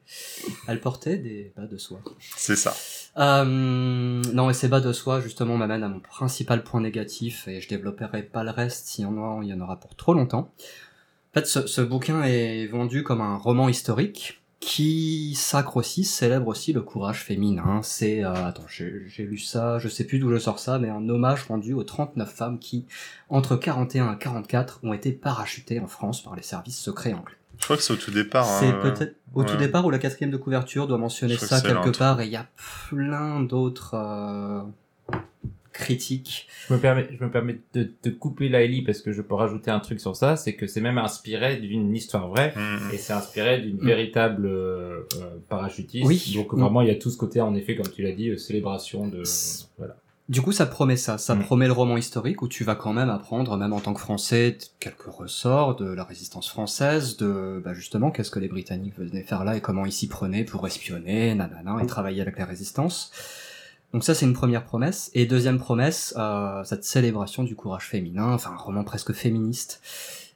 Elle 0.68 0.80
portait 0.80 1.18
des 1.18 1.52
bas 1.56 1.66
de 1.66 1.76
soie. 1.76 2.00
C'est 2.36 2.56
ça. 2.56 2.74
Euh, 3.18 4.22
non, 4.32 4.50
et 4.50 4.54
ces 4.54 4.68
bas 4.68 4.80
de 4.80 4.92
soie, 4.92 5.20
justement, 5.20 5.56
m'amènent 5.56 5.82
à 5.82 5.88
mon 5.88 6.00
principal 6.00 6.62
point 6.62 6.80
négatif, 6.80 7.48
et 7.48 7.60
je 7.60 7.68
développerai 7.68 8.22
pas 8.22 8.44
le 8.44 8.50
reste, 8.50 8.88
a, 9.00 9.02
il 9.42 9.48
y 9.48 9.52
en 9.52 9.60
aura 9.60 9.78
pour 9.78 9.96
trop 9.96 10.14
longtemps. 10.14 10.52
En 11.32 11.40
fait, 11.40 11.46
ce, 11.46 11.66
ce 11.66 11.80
bouquin 11.80 12.22
est 12.22 12.66
vendu 12.66 13.02
comme 13.02 13.20
un 13.20 13.36
roman 13.36 13.68
historique, 13.68 14.40
qui 14.60 15.34
sacre 15.34 15.76
aussi, 15.76 16.02
célèbre 16.04 16.48
aussi 16.48 16.72
le 16.72 16.80
courage 16.82 17.22
féminin. 17.22 17.80
C'est, 17.82 18.24
euh, 18.24 18.32
attends, 18.46 18.64
j'ai 18.68 19.06
lu 19.18 19.38
ça, 19.38 19.78
je 19.78 19.88
sais 19.88 20.04
plus 20.04 20.18
d'où 20.18 20.30
je 20.32 20.38
sors 20.38 20.58
ça, 20.58 20.78
mais 20.78 20.88
un 20.88 21.08
hommage 21.08 21.44
rendu 21.44 21.74
aux 21.74 21.84
39 21.84 22.32
femmes 22.32 22.58
qui, 22.58 22.86
entre 23.28 23.56
41 23.56 24.14
et 24.14 24.18
44, 24.18 24.80
ont 24.82 24.92
été 24.92 25.12
parachutées 25.12 25.78
en 25.80 25.86
France 25.86 26.22
par 26.22 26.34
les 26.36 26.42
services 26.42 26.78
secrets 26.78 27.12
anglais. 27.12 27.36
Je 27.58 27.64
crois 27.64 27.76
que 27.76 27.82
c'est 27.82 27.92
au 27.92 27.96
tout 27.96 28.10
départ. 28.10 28.46
hein, 28.48 28.56
C'est 28.60 28.72
euh, 28.72 28.82
peut-être 28.82 29.16
au 29.34 29.44
tout 29.44 29.56
départ 29.56 29.84
où 29.86 29.90
la 29.90 29.98
quatrième 29.98 30.30
de 30.30 30.36
couverture 30.36 30.86
doit 30.86 30.98
mentionner 30.98 31.36
ça 31.36 31.60
quelque 31.60 31.74
l'intro. 31.86 31.92
part 31.92 32.20
et 32.20 32.26
il 32.26 32.32
y 32.32 32.36
a 32.36 32.46
plein 32.88 33.40
d'autres 33.40 33.94
euh, 33.94 34.60
critiques. 35.76 36.48
je 36.68 36.74
me 36.74 36.78
permets, 36.80 37.08
je 37.18 37.24
me 37.24 37.30
permets 37.30 37.60
de 37.74 37.84
te 37.84 38.08
couper 38.08 38.48
là, 38.48 38.62
Ellie, 38.62 38.82
parce 38.82 39.00
que 39.00 39.12
je 39.12 39.22
peux 39.22 39.34
rajouter 39.34 39.70
un 39.70 39.80
truc 39.80 40.00
sur 40.00 40.16
ça, 40.16 40.36
c'est 40.36 40.54
que 40.54 40.66
c'est 40.66 40.80
même 40.80 40.98
inspiré 40.98 41.56
d'une 41.56 41.94
histoire 41.94 42.28
vraie. 42.28 42.52
Mm. 42.56 42.94
Et 42.94 42.98
c'est 42.98 43.12
inspiré 43.12 43.60
d'une 43.60 43.76
Mm. 43.76 43.86
véritable 43.86 44.46
euh, 44.46 45.06
euh, 45.20 45.36
parachutiste. 45.48 46.06
Oui. 46.06 46.32
Donc 46.34 46.52
Mm. 46.52 46.60
vraiment, 46.60 46.80
il 46.82 46.88
y 46.88 46.90
a 46.90 46.96
tout 46.96 47.10
ce 47.10 47.16
côté, 47.16 47.40
en 47.40 47.54
effet, 47.54 47.76
comme 47.76 47.90
tu 47.90 48.02
l'as 48.02 48.12
dit, 48.12 48.30
euh, 48.30 48.36
célébration 48.36 49.06
de... 49.06 49.22
Voilà. 49.78 49.96
Du 50.28 50.42
coup, 50.42 50.50
ça 50.50 50.66
promet 50.66 50.96
ça. 50.96 51.18
Ça 51.18 51.36
promet 51.36 51.66
le 51.68 51.72
roman 51.72 51.96
historique 51.96 52.42
où 52.42 52.48
tu 52.48 52.64
vas 52.64 52.74
quand 52.74 52.92
même 52.92 53.10
apprendre, 53.10 53.56
même 53.56 53.72
en 53.72 53.78
tant 53.78 53.94
que 53.94 54.00
Français, 54.00 54.58
quelques 54.80 55.02
ressorts 55.06 55.76
de 55.76 55.84
la 55.86 56.02
résistance 56.02 56.48
française, 56.48 57.16
de 57.16 57.62
bah 57.64 57.74
justement 57.74 58.10
qu'est-ce 58.10 58.32
que 58.32 58.40
les 58.40 58.48
Britanniques 58.48 58.98
venaient 58.98 59.22
faire 59.22 59.44
là 59.44 59.56
et 59.56 59.60
comment 59.60 59.86
ils 59.86 59.92
s'y 59.92 60.08
prenaient 60.08 60.42
pour 60.42 60.66
espionner, 60.66 61.32
nanana, 61.36 61.76
et 61.80 61.86
travailler 61.86 62.22
avec 62.22 62.38
la 62.40 62.44
résistance. 62.44 63.12
Donc 63.92 64.04
ça, 64.04 64.14
c'est 64.14 64.26
une 64.26 64.34
première 64.34 64.64
promesse. 64.64 65.10
Et 65.14 65.26
deuxième 65.26 65.58
promesse, 65.58 66.14
euh, 66.16 66.64
cette 66.64 66.84
célébration 66.84 67.44
du 67.44 67.56
courage 67.56 67.88
féminin, 67.88 68.32
enfin 68.32 68.50
un 68.52 68.56
roman 68.56 68.84
presque 68.84 69.12
féministe. 69.12 69.80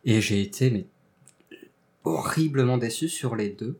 Et 0.04 0.20
j'ai 0.20 0.40
été 0.40 0.70
mais 0.70 0.86
horriblement 2.04 2.78
déçu 2.78 3.08
sur 3.08 3.36
les 3.36 3.50
deux. 3.50 3.78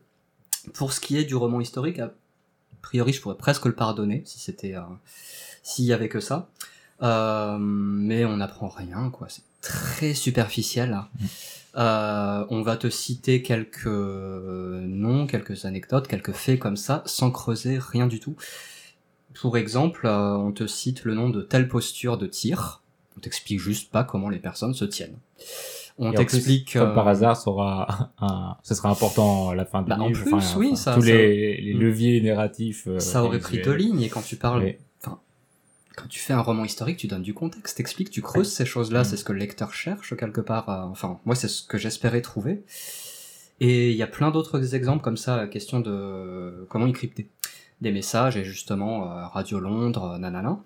Pour 0.73 0.93
ce 0.93 0.99
qui 0.99 1.17
est 1.17 1.23
du 1.23 1.35
roman 1.35 1.59
historique, 1.59 1.99
a 1.99 2.13
priori, 2.81 3.13
je 3.13 3.21
pourrais 3.21 3.37
presque 3.37 3.65
le 3.65 3.73
pardonner 3.73 4.21
si 4.25 4.39
c'était 4.39 4.75
euh, 4.75 4.81
s'il 5.63 5.85
y 5.85 5.93
avait 5.93 6.09
que 6.09 6.19
ça. 6.19 6.49
Euh, 7.01 7.57
mais 7.59 8.25
on 8.25 8.37
n'apprend 8.37 8.69
rien, 8.69 9.09
quoi. 9.09 9.27
C'est 9.29 9.43
très 9.61 10.13
superficiel. 10.13 10.91
là. 10.91 11.09
Euh, 11.77 12.45
on 12.49 12.61
va 12.61 12.75
te 12.75 12.89
citer 12.89 13.41
quelques 13.41 13.85
noms, 13.85 15.25
quelques 15.25 15.65
anecdotes, 15.65 16.07
quelques 16.07 16.33
faits 16.33 16.59
comme 16.59 16.77
ça, 16.77 17.01
sans 17.05 17.31
creuser 17.31 17.79
rien 17.79 18.07
du 18.07 18.19
tout. 18.19 18.35
Pour 19.39 19.57
exemple, 19.57 20.05
euh, 20.07 20.35
on 20.35 20.51
te 20.51 20.67
cite 20.67 21.03
le 21.03 21.13
nom 21.15 21.29
de 21.29 21.41
telle 21.41 21.67
posture 21.67 22.17
de 22.17 22.27
tir. 22.27 22.81
On 23.17 23.19
t'explique 23.19 23.59
juste 23.59 23.91
pas 23.91 24.03
comment 24.03 24.29
les 24.29 24.39
personnes 24.39 24.73
se 24.73 24.85
tiennent. 24.85 25.17
On 25.97 26.09
en 26.09 26.13
t'explique. 26.13 26.73
comme 26.73 26.89
euh, 26.89 26.95
par 26.95 27.07
hasard, 27.07 27.35
ça 27.37 27.49
aura 27.51 28.11
un, 28.19 28.55
ce 28.63 28.73
sera 28.73 28.89
important 28.89 29.49
à 29.49 29.55
la 29.55 29.65
fin 29.65 29.81
du 29.83 29.89
Bah, 29.89 29.97
en 29.99 30.07
livre. 30.07 30.23
plus, 30.23 30.55
oui, 30.55 30.75
ça- 30.77 30.95
tous 30.95 31.01
ça- 31.01 31.07
les, 31.07 31.61
les 31.61 31.73
Mm. 31.73 31.79
leviers 31.79 32.21
narratifs. 32.21 32.87
euh, 32.87 32.99
ça 32.99 33.23
aurait 33.23 33.39
pris 33.39 33.61
deux 33.61 33.73
lignes 33.73 34.01
et 34.01 34.09
quand 34.09 34.21
tu 34.21 34.35
parles 34.35 34.73
quand 35.97 36.07
tu 36.07 36.19
fais 36.19 36.31
un 36.31 36.39
roman 36.41 36.63
historique, 36.63 36.95
tu 36.97 37.07
donnes 37.07 37.21
du 37.21 37.33
contexte, 37.33 37.75
t'expliques, 37.77 38.09
tu 38.09 38.21
creuses 38.21 38.49
ces 38.51 38.65
choses-là, 38.65 39.01
Mm. 39.01 39.03
c'est 39.03 39.17
ce 39.17 39.25
que 39.25 39.33
le 39.33 39.39
lecteur 39.39 39.73
cherche 39.73 40.15
quelque 40.15 40.39
part. 40.41 40.69
euh, 40.69 40.83
enfin, 40.89 41.19
moi, 41.25 41.35
c'est 41.35 41.49
ce 41.49 41.61
que 41.63 41.77
j'espérais 41.77 42.21
trouver. 42.21 42.63
Et 43.59 43.91
il 43.91 43.97
y 43.97 44.01
a 44.01 44.07
plein 44.07 44.31
d'autres 44.31 44.73
exemples 44.73 45.03
comme 45.03 45.17
ça, 45.17 45.35
la 45.35 45.47
question 45.47 45.81
de 45.81 46.65
comment 46.69 46.87
y 46.87 46.93
crypter 46.93 47.27
des 47.81 47.91
messages 47.91 48.37
et 48.37 48.43
justement 48.43 49.11
euh, 49.11 49.27
Radio 49.27 49.59
Londres, 49.59 50.13
euh, 50.15 50.17
nanana. 50.17 50.59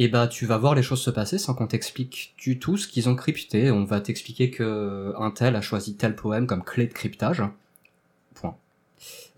Et 0.00 0.06
bah, 0.06 0.28
tu 0.28 0.46
vas 0.46 0.58
voir 0.58 0.76
les 0.76 0.82
choses 0.82 1.02
se 1.02 1.10
passer 1.10 1.38
sans 1.38 1.54
qu'on 1.54 1.66
t'explique 1.66 2.34
du 2.38 2.60
tout 2.60 2.76
ce 2.76 2.86
qu'ils 2.86 3.08
ont 3.08 3.16
crypté. 3.16 3.72
On 3.72 3.84
va 3.84 4.00
t'expliquer 4.00 4.50
que 4.50 5.12
un 5.18 5.32
tel 5.32 5.56
a 5.56 5.60
choisi 5.60 5.96
tel 5.96 6.14
poème 6.14 6.46
comme 6.46 6.62
clé 6.62 6.86
de 6.86 6.92
cryptage. 6.92 7.42
Point. 8.34 8.56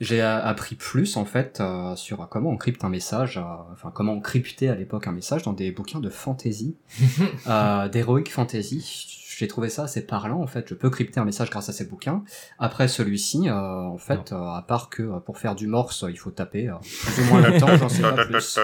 J'ai 0.00 0.20
euh, 0.22 0.42
appris 0.42 0.74
plus 0.74 1.16
en 1.16 1.24
fait 1.24 1.60
euh, 1.60 1.96
sur 1.96 2.28
comment 2.28 2.50
on 2.50 2.56
crypte 2.58 2.84
un 2.84 2.90
message, 2.90 3.38
euh, 3.38 3.42
enfin 3.72 3.90
comment 3.90 4.12
on 4.12 4.20
cryptait 4.20 4.68
à 4.68 4.74
l'époque 4.74 5.06
un 5.06 5.12
message 5.12 5.42
dans 5.42 5.54
des 5.54 5.70
bouquins 5.72 6.00
de 6.00 6.10
fantasy, 6.10 6.76
euh, 7.46 7.88
d'heroic 7.88 8.28
fantasy. 8.28 9.19
J'ai 9.40 9.48
trouvé 9.48 9.70
ça 9.70 9.84
assez 9.84 10.04
parlant 10.04 10.42
en 10.42 10.46
fait. 10.46 10.68
Je 10.68 10.74
peux 10.74 10.90
crypter 10.90 11.18
un 11.18 11.24
message 11.24 11.48
grâce 11.48 11.70
à 11.70 11.72
ces 11.72 11.86
bouquins. 11.86 12.22
Après 12.58 12.88
celui-ci, 12.88 13.48
euh, 13.48 13.54
en 13.54 13.96
fait, 13.96 14.32
euh, 14.32 14.36
à 14.36 14.60
part 14.68 14.90
que 14.90 15.02
euh, 15.02 15.18
pour 15.18 15.38
faire 15.38 15.54
du 15.54 15.66
morse, 15.66 16.04
il 16.06 16.18
faut 16.18 16.30
taper 16.30 16.68
euh, 16.68 16.74
plus 16.82 17.22
ou 17.22 17.24
moins 17.30 17.40
longtemps, 17.40 17.74
j'en 17.78 17.88
sais 17.88 18.02
pas 18.02 18.12
plus. 18.26 18.58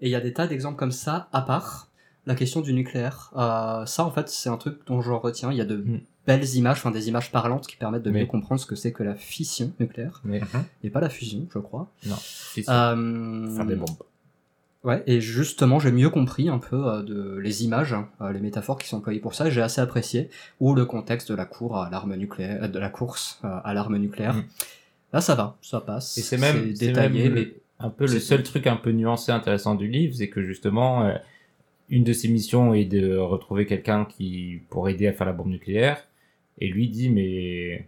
Et 0.00 0.06
il 0.06 0.10
y 0.10 0.14
a 0.14 0.20
des 0.20 0.32
tas 0.32 0.46
d'exemples 0.46 0.78
comme 0.78 0.92
ça, 0.92 1.28
à 1.32 1.42
part 1.42 1.88
la 2.26 2.36
question 2.36 2.60
du 2.60 2.72
nucléaire. 2.72 3.32
Euh, 3.36 3.84
ça, 3.84 4.04
en 4.04 4.12
fait, 4.12 4.28
c'est 4.28 4.48
un 4.48 4.58
truc 4.58 4.78
dont 4.86 5.00
je 5.02 5.10
retiens. 5.10 5.50
Il 5.50 5.58
y 5.58 5.60
a 5.60 5.64
de 5.64 5.78
Mm. 5.78 6.00
belles 6.24 6.54
images, 6.54 6.76
enfin 6.78 6.92
des 6.92 7.08
images 7.08 7.32
parlantes 7.32 7.66
qui 7.66 7.76
permettent 7.76 8.04
de 8.04 8.12
mieux 8.12 8.26
comprendre 8.26 8.60
ce 8.60 8.66
que 8.66 8.76
c'est 8.76 8.92
que 8.92 9.02
la 9.02 9.16
fission 9.16 9.72
nucléaire, 9.80 10.20
Mais 10.22 10.40
et 10.84 10.90
pas 10.90 11.00
la 11.00 11.08
fusion, 11.08 11.48
je 11.52 11.58
crois. 11.58 11.90
non, 12.06 12.14
si, 12.16 12.62
si, 12.62 12.70
Euh, 12.70 13.56
faire 13.56 13.66
des 13.66 13.74
bombes. 13.74 13.88
Ouais, 14.82 15.02
et 15.06 15.20
justement, 15.20 15.78
j'ai 15.78 15.92
mieux 15.92 16.08
compris 16.08 16.48
un 16.48 16.58
peu 16.58 16.86
euh, 16.86 17.02
de 17.02 17.36
les 17.38 17.64
images, 17.64 17.92
hein, 17.92 18.08
euh, 18.22 18.32
les 18.32 18.40
métaphores 18.40 18.78
qui 18.78 18.88
sont 18.88 18.96
employées 18.96 19.20
pour 19.20 19.34
ça. 19.34 19.48
et 19.48 19.50
J'ai 19.50 19.60
assez 19.60 19.80
apprécié 19.80 20.30
ou 20.58 20.74
le 20.74 20.86
contexte 20.86 21.30
de 21.30 21.36
la 21.36 21.44
cour 21.44 21.76
à 21.76 21.90
l'arme 21.90 22.14
nucléaire, 22.16 22.64
euh, 22.64 22.68
de 22.68 22.78
la 22.78 22.88
course 22.88 23.40
à 23.42 23.74
l'arme 23.74 23.98
nucléaire. 23.98 24.34
Mm. 24.34 24.44
Là, 25.12 25.20
ça 25.20 25.34
va, 25.34 25.56
ça 25.60 25.80
passe. 25.80 26.16
Et 26.16 26.22
c'est 26.22 26.38
même, 26.38 26.72
détaillé, 26.72 27.24
même 27.24 27.34
mais 27.34 27.54
un 27.78 27.90
peu 27.90 28.06
le 28.06 28.20
seul 28.20 28.42
truc 28.42 28.66
un 28.66 28.76
peu 28.76 28.90
nuancé 28.92 29.32
intéressant 29.32 29.74
du 29.74 29.88
livre, 29.88 30.14
c'est 30.14 30.28
que 30.28 30.42
justement, 30.42 31.04
euh, 31.04 31.14
une 31.88 32.04
de 32.04 32.12
ses 32.12 32.28
missions 32.28 32.74
est 32.74 32.84
de 32.84 33.16
retrouver 33.16 33.66
quelqu'un 33.66 34.04
qui 34.04 34.60
pour 34.68 34.88
aider 34.88 35.06
à 35.06 35.12
faire 35.12 35.26
la 35.26 35.32
bombe 35.32 35.48
nucléaire. 35.48 36.06
Et 36.58 36.68
lui 36.68 36.88
dit, 36.88 37.08
mais 37.08 37.86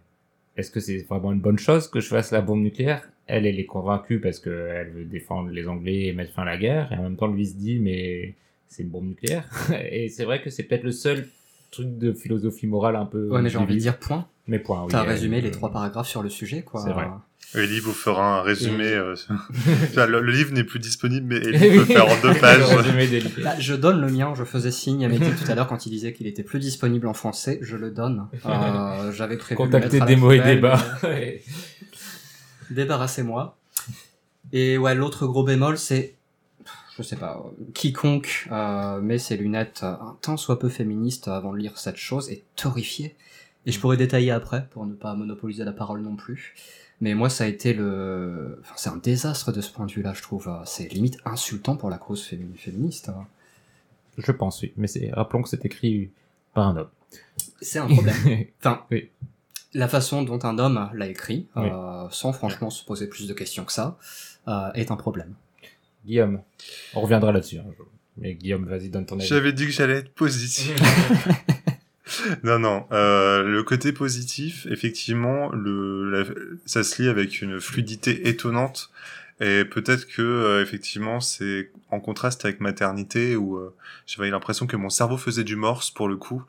est-ce 0.56 0.70
que 0.70 0.80
c'est 0.80 1.06
vraiment 1.08 1.32
une 1.32 1.40
bonne 1.40 1.58
chose 1.58 1.88
que 1.88 2.00
je 2.00 2.08
fasse 2.08 2.32
la 2.32 2.40
bombe 2.40 2.62
nucléaire? 2.62 3.08
Elle, 3.32 3.46
elle 3.46 3.58
est 3.58 3.64
convaincue 3.66 4.20
parce 4.20 4.38
qu'elle 4.40 4.90
veut 4.94 5.04
défendre 5.04 5.48
les 5.50 5.66
Anglais 5.66 6.04
et 6.04 6.12
mettre 6.12 6.32
fin 6.32 6.42
à 6.42 6.44
la 6.44 6.58
guerre. 6.58 6.92
Et 6.92 6.96
en 6.96 7.02
même 7.04 7.16
temps, 7.16 7.26
lui 7.28 7.46
se 7.46 7.54
dit, 7.54 7.78
mais 7.78 8.34
c'est 8.68 8.82
une 8.82 8.90
bombe 8.90 9.08
nucléaire. 9.08 9.44
et 9.90 10.08
c'est 10.10 10.24
vrai 10.24 10.42
que 10.42 10.50
c'est 10.50 10.64
peut-être 10.64 10.84
le 10.84 10.92
seul 10.92 11.26
truc 11.70 11.96
de 11.98 12.12
philosophie 12.12 12.66
morale 12.66 12.96
un 12.96 13.06
peu... 13.06 13.28
ouais, 13.30 13.40
mais 13.40 13.48
j'ai 13.48 13.56
envie 13.56 13.74
de 13.74 13.80
dire 13.80 13.98
point. 13.98 14.26
Mais 14.46 14.58
point, 14.58 14.82
oui. 14.82 14.88
T'as 14.90 15.04
euh, 15.04 15.08
résumé 15.08 15.40
les 15.40 15.48
euh, 15.48 15.52
trois 15.52 15.70
paragraphes 15.70 16.08
sur 16.08 16.22
le 16.22 16.28
sujet, 16.28 16.62
quoi. 16.62 16.82
C'est 16.84 16.92
vrai. 16.92 17.06
Eli 17.54 17.80
vous 17.80 17.92
fera 17.92 18.40
un 18.40 18.42
résumé. 18.42 18.84
Et- 18.84 18.94
euh, 18.94 19.14
le, 19.96 20.20
le 20.20 20.32
livre 20.32 20.52
n'est 20.52 20.64
plus 20.64 20.78
disponible, 20.78 21.26
mais 21.28 21.36
Eli 21.48 21.78
peut 21.78 21.84
faire 21.84 22.06
en 22.06 22.20
deux 22.20 22.34
pages. 22.34 22.60
Des. 23.10 23.22
Bah, 23.42 23.54
je 23.58 23.74
donne 23.74 24.00
le 24.00 24.10
mien, 24.10 24.32
je 24.34 24.44
faisais 24.44 24.70
signe 24.70 25.04
à 25.04 25.08
Mehdi 25.08 25.30
tout 25.42 25.50
à 25.50 25.54
l'heure 25.54 25.66
quand 25.68 25.86
il 25.86 25.90
disait 25.90 26.12
qu'il 26.12 26.26
était 26.26 26.42
plus 26.42 26.58
disponible 26.58 27.06
en 27.06 27.14
français, 27.14 27.58
je 27.62 27.76
le 27.76 27.90
donne. 27.90 28.26
Euh, 28.46 29.12
J'avais 29.12 29.36
prévu 29.36 29.58
de 29.58 29.62
le 29.62 29.66
Contacter 29.66 30.00
mettre 30.00 30.02
à 30.02 30.06
la 30.08 30.14
démo 30.14 30.32
et 30.32 30.38
poubelle, 30.38 30.54
débat. 30.56 30.78
mais 31.04 31.42
Débarrassez-moi. 32.72 33.56
Et 34.52 34.78
ouais, 34.78 34.94
l'autre 34.94 35.26
gros 35.26 35.44
bémol, 35.44 35.78
c'est, 35.78 36.14
je 36.96 37.02
sais 37.02 37.16
pas, 37.16 37.42
quiconque 37.74 38.48
euh, 38.50 39.00
met 39.00 39.18
ses 39.18 39.36
lunettes 39.36 39.82
un 39.82 40.16
tant 40.20 40.36
soit 40.36 40.58
peu 40.58 40.68
féministes 40.68 41.28
avant 41.28 41.52
de 41.52 41.58
lire 41.58 41.78
cette 41.78 41.96
chose 41.96 42.30
est 42.30 42.42
horrifié. 42.64 43.14
Et 43.64 43.72
je 43.72 43.78
pourrais 43.78 43.96
détailler 43.96 44.30
après 44.32 44.66
pour 44.70 44.84
ne 44.86 44.94
pas 44.94 45.14
monopoliser 45.14 45.64
la 45.64 45.72
parole 45.72 46.00
non 46.02 46.16
plus. 46.16 46.54
Mais 47.00 47.14
moi, 47.14 47.28
ça 47.30 47.44
a 47.44 47.46
été 47.46 47.72
le, 47.74 48.58
enfin, 48.62 48.74
c'est 48.76 48.90
un 48.90 48.96
désastre 48.96 49.52
de 49.52 49.60
ce 49.60 49.72
point 49.72 49.86
de 49.86 49.92
vue-là, 49.92 50.12
je 50.14 50.22
trouve. 50.22 50.50
C'est 50.64 50.88
limite 50.92 51.18
insultant 51.24 51.76
pour 51.76 51.90
la 51.90 51.98
cause 51.98 52.24
fémi- 52.24 52.56
féministe. 52.56 53.08
hein. 53.08 53.26
Je 54.18 54.30
pense, 54.32 54.60
oui. 54.62 54.72
Mais 54.76 54.88
rappelons 55.12 55.42
que 55.42 55.48
c'est 55.48 55.64
écrit 55.64 56.10
par 56.54 56.68
un 56.68 56.76
homme. 56.76 56.88
C'est 57.60 57.78
un 57.78 57.86
problème. 57.86 58.14
Enfin, 58.60 58.84
Oui. 58.90 59.08
La 59.74 59.88
façon 59.88 60.22
dont 60.22 60.38
un 60.44 60.58
homme 60.58 60.90
l'a 60.94 61.06
écrit, 61.06 61.48
Oui. 61.56 61.68
euh, 61.70 62.06
sans 62.10 62.32
franchement 62.32 62.70
se 62.70 62.84
poser 62.84 63.06
plus 63.06 63.26
de 63.28 63.32
questions 63.34 63.64
que 63.64 63.72
ça, 63.72 63.98
euh, 64.48 64.70
est 64.74 64.90
un 64.90 64.96
problème. 64.96 65.34
Guillaume, 66.04 66.40
on 66.94 67.00
reviendra 67.00 67.32
là-dessus. 67.32 67.56
jour. 67.56 67.86
Mais 68.18 68.34
Guillaume, 68.34 68.66
vas-y, 68.66 68.88
donne 68.90 69.06
ton 69.06 69.18
avis. 69.18 69.26
J'avais 69.26 69.52
dit 69.52 69.64
que 69.66 69.72
j'allais 69.72 69.94
être 69.98 70.12
positif. 70.12 70.74
non, 72.42 72.58
non. 72.58 72.84
Euh, 72.92 73.42
le 73.42 73.62
côté 73.62 73.92
positif, 73.92 74.66
effectivement, 74.70 75.48
le, 75.50 76.10
la- 76.10 76.24
ça 76.66 76.82
se 76.84 77.00
lie 77.00 77.08
avec 77.08 77.40
une 77.40 77.60
fluidité 77.60 78.28
étonnante. 78.28 78.90
Et 79.42 79.64
peut-être 79.64 80.06
que 80.06 80.22
euh, 80.22 80.62
effectivement 80.62 81.18
c'est 81.18 81.72
en 81.90 81.98
contraste 81.98 82.44
avec 82.44 82.60
maternité 82.60 83.34
où 83.34 83.56
euh, 83.56 83.74
j'avais 84.06 84.30
l'impression 84.30 84.68
que 84.68 84.76
mon 84.76 84.88
cerveau 84.88 85.16
faisait 85.16 85.42
du 85.42 85.56
morse 85.56 85.90
pour 85.90 86.06
le 86.06 86.16
coup. 86.16 86.44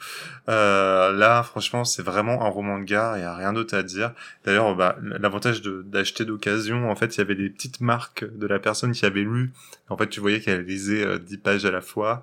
Euh, 0.48 1.12
là 1.12 1.42
franchement 1.42 1.86
c'est 1.86 2.04
vraiment 2.04 2.46
un 2.46 2.50
roman 2.50 2.78
de 2.78 2.84
gare, 2.84 3.18
il 3.18 3.22
y 3.22 3.24
a 3.24 3.36
rien 3.36 3.52
d'autre 3.52 3.76
à 3.76 3.82
dire. 3.82 4.12
D'ailleurs 4.46 4.76
bah, 4.76 4.96
l'avantage 5.02 5.64
d'acheter 5.64 6.24
d'occasion 6.24 6.92
en 6.92 6.96
fait 6.96 7.16
il 7.16 7.18
y 7.18 7.22
avait 7.22 7.34
des 7.34 7.50
petites 7.50 7.82
marques 7.82 8.26
de 8.38 8.46
la 8.46 8.60
personne 8.60 8.92
qui 8.92 9.08
avait 9.08 9.22
lu. 9.22 9.52
En 9.90 9.98
fait 9.98 10.08
tu 10.08 10.20
voyais 10.20 10.40
qu'elle 10.40 10.64
lisait 10.64 11.04
euh, 11.04 11.18
10 11.18 11.38
pages 11.40 11.66
à 11.66 11.72
la 11.72 11.82
fois. 11.82 12.22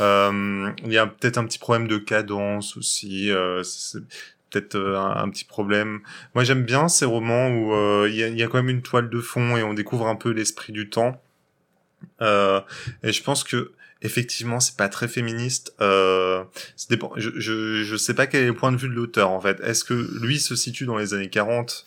Euh, 0.00 0.70
Il 0.82 0.92
y 0.92 0.98
a 0.98 1.06
peut-être 1.06 1.36
un 1.36 1.44
petit 1.44 1.58
problème 1.58 1.88
de 1.88 1.98
cadence 1.98 2.78
aussi. 2.78 3.30
Peut-être 4.50 4.76
euh, 4.76 4.98
un, 4.98 5.24
un 5.24 5.28
petit 5.30 5.44
problème. 5.44 6.00
Moi, 6.34 6.44
j'aime 6.44 6.64
bien 6.64 6.88
ces 6.88 7.04
romans 7.04 7.48
où 7.48 7.74
euh, 7.74 8.08
il 8.08 8.14
y, 8.14 8.22
a, 8.22 8.28
y 8.28 8.42
a 8.42 8.46
quand 8.46 8.58
même 8.58 8.68
une 8.68 8.82
toile 8.82 9.10
de 9.10 9.20
fond 9.20 9.56
et 9.56 9.62
on 9.62 9.74
découvre 9.74 10.06
un 10.06 10.16
peu 10.16 10.30
l'esprit 10.30 10.72
du 10.72 10.88
temps. 10.88 11.20
Euh, 12.22 12.60
et 13.02 13.12
je 13.12 13.22
pense 13.22 13.44
que 13.44 13.72
effectivement, 14.02 14.60
c'est 14.60 14.76
pas 14.76 14.88
très 14.88 15.08
féministe. 15.08 15.74
Euh, 15.80 16.44
dépend. 16.88 17.12
Je, 17.16 17.30
je 17.36 17.82
je 17.84 17.96
sais 17.96 18.14
pas 18.14 18.26
quel 18.26 18.44
est 18.44 18.46
le 18.46 18.54
point 18.54 18.72
de 18.72 18.76
vue 18.76 18.88
de 18.88 18.94
l'auteur 18.94 19.30
en 19.30 19.40
fait. 19.40 19.60
Est-ce 19.60 19.84
que 19.84 19.94
lui 20.20 20.38
se 20.38 20.54
situe 20.54 20.86
dans 20.86 20.96
les 20.96 21.14
années 21.14 21.30
40 21.30 21.84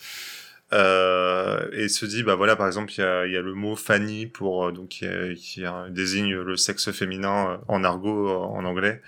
euh, 0.72 1.68
et 1.72 1.88
se 1.88 2.06
dit 2.06 2.22
bah 2.22 2.34
voilà 2.36 2.54
par 2.56 2.66
exemple 2.66 2.92
il 2.96 3.00
y 3.00 3.04
a, 3.04 3.26
y 3.26 3.36
a 3.36 3.40
le 3.42 3.54
mot 3.54 3.74
Fanny 3.76 4.26
pour 4.26 4.66
euh, 4.66 4.72
donc 4.72 4.88
qui, 4.88 5.06
qui 5.36 5.64
désigne 5.90 6.34
le 6.36 6.56
sexe 6.56 6.90
féminin 6.92 7.50
euh, 7.50 7.56
en 7.68 7.82
argot 7.84 8.28
euh, 8.28 8.34
en 8.36 8.64
anglais 8.64 9.02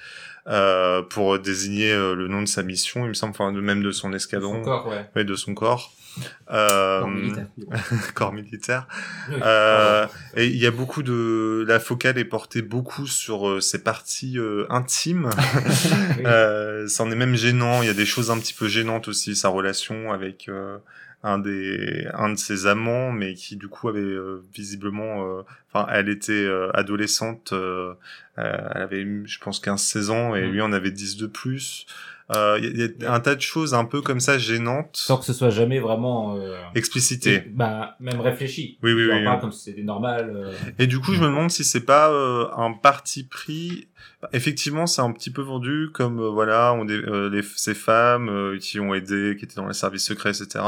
euh, 0.48 1.02
pour 1.02 1.38
désigner 1.38 1.94
le 1.94 2.26
nom 2.26 2.42
de 2.42 2.48
sa 2.48 2.62
mission 2.64 3.04
il 3.04 3.08
me 3.10 3.14
semble 3.14 3.30
enfin 3.30 3.52
de 3.52 3.60
même 3.60 3.82
de 3.82 3.92
son 3.92 4.12
escadron 4.12 4.54
Son 4.54 4.62
corps, 4.62 4.86
ouais. 4.88 5.06
ouais, 5.14 5.24
de 5.24 5.34
son 5.36 5.54
corps 5.54 5.92
euh, 6.50 7.00
Corps 7.00 7.08
militaire, 7.08 7.46
du 7.56 7.64
coup. 7.64 7.72
corps 8.14 8.32
militaire 8.34 8.86
Oui. 9.30 9.36
euh, 9.40 10.06
et 10.36 10.46
il 10.46 10.56
y 10.58 10.66
a 10.66 10.70
beaucoup 10.70 11.02
de 11.02 11.64
la 11.66 11.78
focale 11.80 12.18
est 12.18 12.24
portée 12.26 12.60
beaucoup 12.60 13.06
sur 13.06 13.62
ses 13.62 13.82
parties 13.82 14.36
euh, 14.38 14.66
intimes 14.68 15.30
Oui. 16.18 16.24
euh, 16.26 16.86
c'en 16.88 17.10
est 17.10 17.14
même 17.16 17.34
gênant. 17.36 17.80
Il 17.82 17.86
y 17.86 17.90
a 17.90 17.94
des 17.94 18.04
choses 18.04 18.30
un 18.30 18.38
petit 18.38 18.52
peu 18.52 18.68
gênantes 18.68 19.08
aussi. 19.08 19.34
Sa 19.36 19.48
relation 19.48 20.12
avec 20.12 20.50
euh, 20.50 20.76
un 21.22 21.38
des 21.38 22.08
un 22.14 22.30
de 22.30 22.36
ses 22.38 22.66
amants, 22.66 23.12
mais 23.12 23.34
qui 23.34 23.56
du 23.56 23.68
coup 23.68 23.88
avait 23.88 24.00
euh, 24.00 24.42
visiblement, 24.54 25.24
euh, 25.38 25.42
enfin, 25.72 25.86
elle 25.92 26.08
était 26.08 26.32
euh, 26.32 26.70
adolescente. 26.74 27.52
euh, 27.52 27.94
euh, 28.38 28.68
elle 28.74 28.82
avait, 28.82 29.06
je 29.26 29.38
pense, 29.38 29.60
15-16 29.60 30.10
ans, 30.10 30.34
et 30.34 30.46
Mm. 30.46 30.50
lui 30.52 30.60
en 30.62 30.72
avait 30.72 30.90
10 30.90 31.16
de 31.16 31.26
plus. 31.26 31.86
Euh, 32.34 32.58
Il 32.58 32.64
y, 32.64 32.82
a- 32.82 32.86
il 32.86 33.02
y 33.02 33.06
a 33.06 33.12
un 33.12 33.20
tas 33.20 33.34
de 33.34 33.40
choses 33.40 33.74
un 33.74 33.84
peu 33.84 34.00
comme 34.02 34.20
ça 34.20 34.38
gênantes, 34.38 34.90
Sans 34.94 35.16
que 35.18 35.24
ce 35.24 35.32
soit 35.32 35.50
jamais 35.50 35.78
vraiment... 35.80 36.36
Euh, 36.36 36.56
explicitées. 36.74 37.44
bah, 37.50 37.96
même 38.00 38.20
réfléchi. 38.20 38.78
Oui, 38.82 38.92
oui, 38.92 39.08
On 39.12 39.16
oui. 39.18 39.24
parle 39.24 39.40
comme 39.40 39.52
si 39.52 39.64
c'était 39.64 39.82
normal. 39.82 40.32
euh, 40.34 40.52
Et 40.78 40.86
du 40.86 40.98
coup, 41.00 41.12
je 41.14 41.20
me 41.20 41.26
demande 41.26 41.50
si 41.50 41.64
c'est 41.64 41.84
pas 41.84 42.10
euh, 42.10 42.46
un 42.56 42.72
parti 42.72 43.24
pris. 43.24 43.88
Effectivement, 44.32 44.86
c'est 44.86 45.02
un 45.02 45.12
petit 45.12 45.30
peu 45.30 45.42
vendu 45.42 45.88
comme 45.92 46.20
euh, 46.20 46.28
voilà, 46.28 46.72
on 46.74 46.84
dé- 46.84 46.94
euh, 46.94 47.28
les, 47.30 47.42
ces 47.56 47.74
femmes 47.74 48.28
euh, 48.28 48.58
qui 48.58 48.78
ont 48.80 48.94
aidé, 48.94 49.36
qui 49.38 49.44
étaient 49.44 49.56
dans 49.56 49.66
les 49.66 49.74
services 49.74 50.04
secrets, 50.06 50.30
etc. 50.30 50.64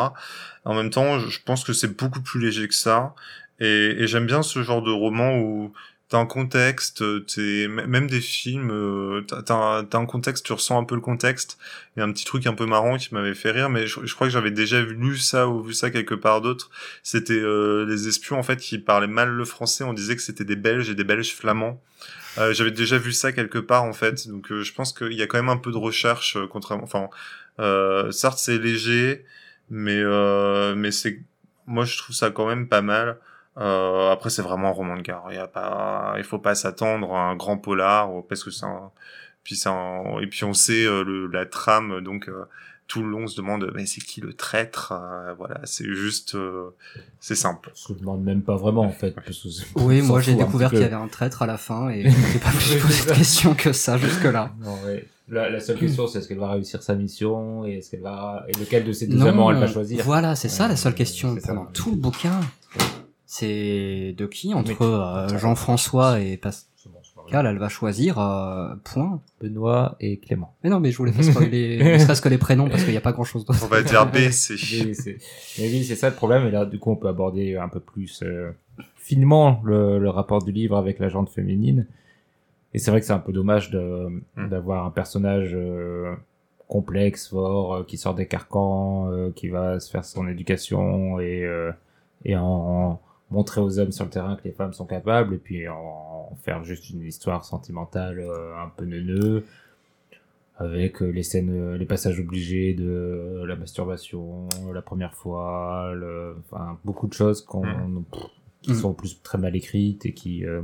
En 0.65 0.75
même 0.75 0.91
temps, 0.91 1.19
je, 1.19 1.29
je 1.29 1.41
pense 1.45 1.62
que 1.65 1.73
c'est 1.73 1.97
beaucoup 1.97 2.21
plus 2.21 2.41
léger 2.41 2.67
que 2.69 2.75
ça. 2.75 3.15
Et, 3.61 3.67
et 4.03 4.07
j'aime 4.09 4.27
bien 4.27 4.43
ce 4.43 4.62
genre 4.65 4.83
de 4.83 4.91
roman 4.91 5.37
où 5.39 5.73
t'as 6.09 6.18
un 6.18 6.26
contexte, 6.26 7.02
t'es 7.26 7.66
même 7.68 8.09
des 8.09 8.20
films, 8.20 8.70
euh, 8.70 9.22
t'as 9.22 9.55
un, 9.55 9.88
un 9.90 10.07
contexte, 10.07 10.44
tu 10.44 10.52
ressens 10.52 10.78
un 10.78 10.84
peu 10.84 10.94
le 10.94 11.00
contexte. 11.00 11.59
Il 11.96 12.00
y 12.00 12.02
a 12.02 12.07
un 12.07 12.12
petit 12.12 12.24
truc 12.24 12.46
un 12.46 12.55
peu 12.55 12.66
marrant 12.66 12.96
qui 12.96 13.12
m'avait 13.14 13.34
fait 13.34 13.50
rire, 13.50 13.70
mais 13.70 13.86
je, 13.86 14.00
je 14.05 14.14
crois 14.14 14.26
que 14.26 14.32
j'avais 14.32 14.50
déjà 14.50 14.80
lu 14.82 15.16
ça 15.16 15.48
ou 15.48 15.62
vu 15.62 15.74
ça 15.74 15.90
quelque 15.90 16.14
part 16.14 16.40
d'autre. 16.40 16.70
C'était 17.02 17.32
euh, 17.34 17.84
les 17.86 18.09
espions 18.09 18.38
en 18.38 18.42
fait 18.42 18.59
qui 18.59 18.78
parlaient 18.78 19.07
mal 19.07 19.30
le 19.30 19.44
français. 19.44 19.84
On 19.84 19.92
disait 19.92 20.16
que 20.16 20.22
c'était 20.22 20.44
des 20.44 20.57
Belges 20.57 20.90
et 20.90 20.94
des 20.94 21.05
Belges 21.05 21.34
flamands. 21.34 21.82
Euh, 22.38 22.52
j'avais 22.52 22.72
déjà 22.72 22.98
vu 22.98 23.12
ça 23.12 23.32
quelque 23.32 23.59
part 23.59 23.84
en 23.84 23.92
fait, 23.92 24.26
donc 24.28 24.50
euh, 24.50 24.62
je 24.62 24.72
pense 24.72 24.92
qu'il 24.92 25.12
y 25.12 25.22
a 25.22 25.26
quand 25.28 25.38
même 25.38 25.48
un 25.48 25.57
peu 25.57 25.70
de 25.70 25.76
recherche, 25.76 26.36
euh, 26.36 26.48
contrairement. 26.48 26.82
Enfin, 26.82 27.09
euh, 27.61 28.11
certes 28.11 28.38
c'est 28.38 28.59
léger, 28.59 29.24
mais 29.70 30.00
euh, 30.00 30.74
mais 30.74 30.90
c'est, 30.90 31.20
moi 31.66 31.84
je 31.84 31.96
trouve 31.96 32.14
ça 32.16 32.30
quand 32.30 32.48
même 32.48 32.68
pas 32.68 32.82
mal. 32.82 33.18
Euh, 33.57 34.11
après 34.11 34.30
c'est 34.30 34.42
vraiment 34.42 34.68
un 34.68 34.72
roman 34.72 34.96
de 34.96 35.02
gare. 35.02 35.26
Il 35.30 35.36
y 35.36 35.38
a 35.38 35.46
pas, 35.46 36.14
il 36.18 36.24
faut 36.24 36.38
pas 36.40 36.55
s'attendre 36.55 37.14
à 37.14 37.20
un 37.30 37.36
grand 37.36 37.57
polar 37.57 38.11
parce 38.28 38.42
que 38.42 38.50
c'est 38.50 38.66
un, 38.66 38.90
puis 39.44 39.55
c'est 39.57 39.68
un, 39.68 40.18
et 40.20 40.26
puis 40.26 40.44
on 40.44 40.55
sait 40.55 40.84
euh, 40.84 41.05
le, 41.05 41.26
la 41.28 41.46
trame 41.46 42.00
donc. 42.00 42.28
euh, 42.28 42.44
tout 42.86 43.02
le 43.02 43.09
long 43.09 43.22
on 43.22 43.26
se 43.26 43.36
demande 43.38 43.72
mais 43.74 43.86
c'est 43.86 44.02
qui 44.02 44.20
le 44.20 44.34
traître 44.34 44.92
Euh, 44.92 45.32
Voilà, 45.38 45.59
c'est 45.64 45.86
juste, 45.86 46.34
euh, 46.34 46.68
c'est 47.18 47.34
simple. 47.34 47.72
Je 47.74 47.94
me 47.94 47.98
demande 47.98 48.22
même 48.22 48.42
pas 48.42 48.57
vraiment 48.57 48.82
en 48.82 48.90
fait. 48.92 49.12
parce 49.12 49.26
que 49.42 49.48
c'est- 49.48 49.64
Oui, 49.76 50.02
moi 50.02 50.20
j'ai 50.20 50.34
découvert 50.34 50.68
qu'il 50.68 50.80
y 50.80 50.84
avait 50.84 50.94
un 50.94 51.09
traître 51.09 51.40
à 51.40 51.46
la 51.46 51.57
fin 51.57 51.88
et 51.88 52.02
je 52.02 52.09
m'étais 52.14 52.38
pas 52.40 52.50
plus 52.50 52.76
posé 52.82 53.11
de 53.11 53.16
questions 53.16 53.55
que 53.55 53.72
ça 53.72 53.96
jusque-là. 53.96 54.52
Non, 54.61 54.74
ouais. 54.84 55.07
La, 55.30 55.48
la 55.48 55.61
seule 55.61 55.78
question, 55.78 56.07
c'est 56.07 56.18
est-ce 56.18 56.28
qu'elle 56.28 56.38
va 56.38 56.50
réussir 56.50 56.82
sa 56.82 56.94
mission 56.94 57.64
et 57.64 57.78
est-ce 57.78 57.90
qu'elle 57.92 58.02
va 58.02 58.44
et 58.48 58.52
lequel 58.59 58.84
de 58.84 58.92
ces 58.92 59.07
deux 59.07 59.24
amants 59.26 59.50
elle 59.50 59.57
va 59.61 59.66
choisir? 59.66 60.05
Voilà, 60.05 60.34
c'est 60.36 60.50
ça 60.50 60.68
la 60.68 60.76
seule 60.76 60.94
question 60.94 61.36
pendant 61.46 61.64
tout 61.66 61.90
le 61.92 61.96
bouquin. 61.96 62.38
C'est 63.27 64.14
de 64.16 64.27
qui 64.27 64.55
entre 64.55 64.83
euh, 64.83 65.39
Jean-François 65.39 66.20
et 66.20 66.37
Pascal 66.37 66.68
elle 67.33 67.57
va 67.59 67.70
choisir 67.70 68.18
euh, 68.18 68.75
point. 68.85 69.20
Benoît 69.41 69.97
et 69.99 70.18
Clément. 70.18 70.55
Mais 70.62 70.68
non, 70.68 70.79
mais 70.79 70.91
je 70.91 70.99
voulais 70.99 71.11
pas 71.12 71.22
spoiler, 71.22 71.79
ne 71.95 71.99
serait-ce 71.99 72.20
que 72.20 72.29
les 72.29 72.37
prénoms 72.37 72.68
parce 72.68 72.85
qu'il 72.85 72.93
y 72.93 72.99
a 72.99 73.01
pas 73.01 73.12
grand-chose 73.12 73.47
d'autre. 73.47 73.61
On 73.64 73.68
va 73.68 73.83
dire 73.83 74.05
B, 74.07 74.16
c'est. 74.31 74.55
Oui, 74.55 74.95
c'est 74.95 75.16
mais 75.59 75.68
oui, 75.70 75.85
c'est 75.85 75.97
ça 75.97 76.11
le 76.11 76.14
problème. 76.14 76.47
Et 76.47 76.51
là, 76.51 76.66
du 76.66 76.79
coup, 76.79 76.91
on 76.91 76.97
peut 76.97 77.09
aborder 77.09 77.57
un 77.57 77.68
peu 77.70 77.81
plus 77.81 78.22
euh, 78.22 78.51
finement 78.97 79.62
le, 79.64 79.99
le 79.99 80.11
rapport 80.11 80.45
du 80.45 80.53
livre 80.53 80.77
avec 80.77 80.99
la 80.99 81.09
gente 81.09 81.31
féminine. 81.31 81.87
Et 82.75 82.79
c'est 82.79 82.91
vrai 82.91 83.01
que 83.01 83.07
c'est 83.07 83.12
un 83.12 83.18
peu 83.20 83.33
dommage 83.33 83.70
de 83.70 84.22
Mm. 84.37 84.49
d'avoir 84.49 84.85
un 84.85 84.91
personnage 84.91 85.53
euh, 85.55 86.14
complexe, 86.68 87.29
fort, 87.29 87.75
euh, 87.75 87.85
qui 87.85 87.97
sort 87.97 88.14
des 88.14 88.27
carcans, 88.27 89.11
euh, 89.11 89.31
qui 89.35 89.49
va 89.49 89.81
se 89.81 89.91
faire 89.91 90.05
son 90.05 90.29
éducation 90.29 91.20
et 91.20 91.43
euh, 91.45 91.70
et 92.25 92.37
en, 92.37 92.43
en 92.43 93.01
montrer 93.35 93.61
aux 93.61 93.78
hommes 93.78 93.93
sur 93.93 94.05
le 94.05 94.11
terrain 94.11 94.37
que 94.37 94.45
les 94.45 94.53
femmes 94.53 94.72
sont 94.72 94.87
capables, 94.87 95.35
et 95.35 95.39
puis 95.39 95.68
en, 95.68 95.74
en 96.32 96.37
faire 96.43 96.64
juste 96.64 96.89
une 96.91 97.03
histoire 97.03 97.45
sentimentale 97.45 98.18
euh, 98.20 98.57
un 98.64 98.68
peu 98.76 98.85
neuneux 98.87 99.45
avec 100.57 101.03
euh, 101.03 101.09
les 101.11 101.24
scènes, 101.24 101.51
euh, 101.51 101.76
les 101.76 101.85
passages 101.85 102.20
obligés 102.20 102.74
de 102.74 102.85
euh, 102.89 103.47
la 103.47 103.57
masturbation, 103.57 104.49
la 104.72 104.82
première 104.82 105.12
fois, 105.14 105.93
le, 105.95 106.37
enfin 106.49 106.78
beaucoup 106.85 107.09
de 107.09 107.12
choses 107.12 107.43
qu'on, 107.43 107.62
pff, 108.11 108.22
qui 108.62 108.70
Mm. 108.72 108.74
sont 108.76 108.95
plus 108.95 109.20
très 109.22 109.37
mal 109.37 109.55
écrites 109.57 110.07
et 110.07 110.14
qui 110.14 110.47
euh, 110.47 110.62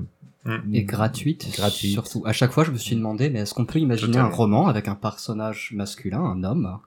Et 0.73 0.85
gratuite, 0.85 1.49
Gratuite. 1.57 1.93
surtout. 1.93 2.23
À 2.25 2.33
chaque 2.33 2.53
fois, 2.53 2.64
je 2.64 2.71
me 2.71 2.79
suis 2.79 2.97
demandé, 2.97 3.29
mais 3.31 3.41
est-ce 3.41 3.53
qu'on 3.53 3.66
peut 3.66 3.79
imaginer 3.81 4.12
Totalement. 4.12 4.29
un 4.31 4.35
roman 4.35 4.66
avec 4.68 4.89
un 4.89 4.95
personnage 4.95 5.73
masculin, 5.75 6.21
un 6.23 6.43
homme, 6.45 6.79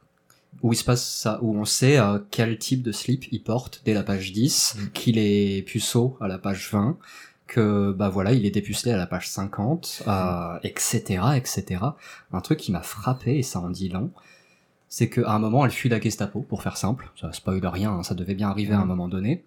où 0.62 0.72
il 0.74 0.76
se 0.78 0.84
passe 0.84 1.06
ça, 1.08 1.40
où 1.42 1.58
on 1.58 1.66
sait 1.66 1.98
euh, 2.00 2.20
quel 2.32 2.58
type 2.58 2.82
de 2.84 2.92
slip 2.92 3.26
il 3.32 3.42
porte 3.44 3.82
dès 3.86 3.94
la 3.94 4.04
page 4.04 4.32
10, 4.32 4.76
Mm. 4.78 4.90
qu'il 4.94 5.18
est 5.18 5.64
puceau 5.66 6.18
à 6.22 6.28
la 6.28 6.38
page 6.38 6.70
20, 6.72 6.98
que 7.48 7.92
bah 7.92 8.10
voilà, 8.10 8.32
il 8.34 8.46
est 8.46 8.52
dépucelé 8.52 8.92
à 8.94 8.98
la 8.98 9.06
page 9.08 9.28
50, 9.30 10.04
euh, 10.08 10.60
etc., 10.64 11.22
etc. 11.36 11.82
Un 12.32 12.42
truc 12.42 12.60
qui 12.60 12.72
m'a 12.72 12.82
frappé 12.82 13.38
et 13.38 13.44
ça 13.44 13.60
en 13.60 13.70
dit 13.70 13.90
long, 13.90 14.12
c'est 14.90 15.10
qu'à 15.10 15.32
un 15.32 15.40
moment, 15.40 15.66
elle 15.66 15.72
fuit 15.72 15.90
la 15.90 16.00
Gestapo, 16.00 16.42
pour 16.42 16.62
faire 16.64 16.78
simple. 16.78 17.12
Ça 17.20 17.32
spoil 17.34 17.66
rien, 17.66 17.92
hein, 17.92 18.04
ça 18.04 18.14
devait 18.16 18.36
bien 18.36 18.50
arriver 18.50 18.74
à 18.74 18.80
un 18.80 18.86
Mm. 18.86 18.88
moment 18.88 19.08
donné. 19.10 19.44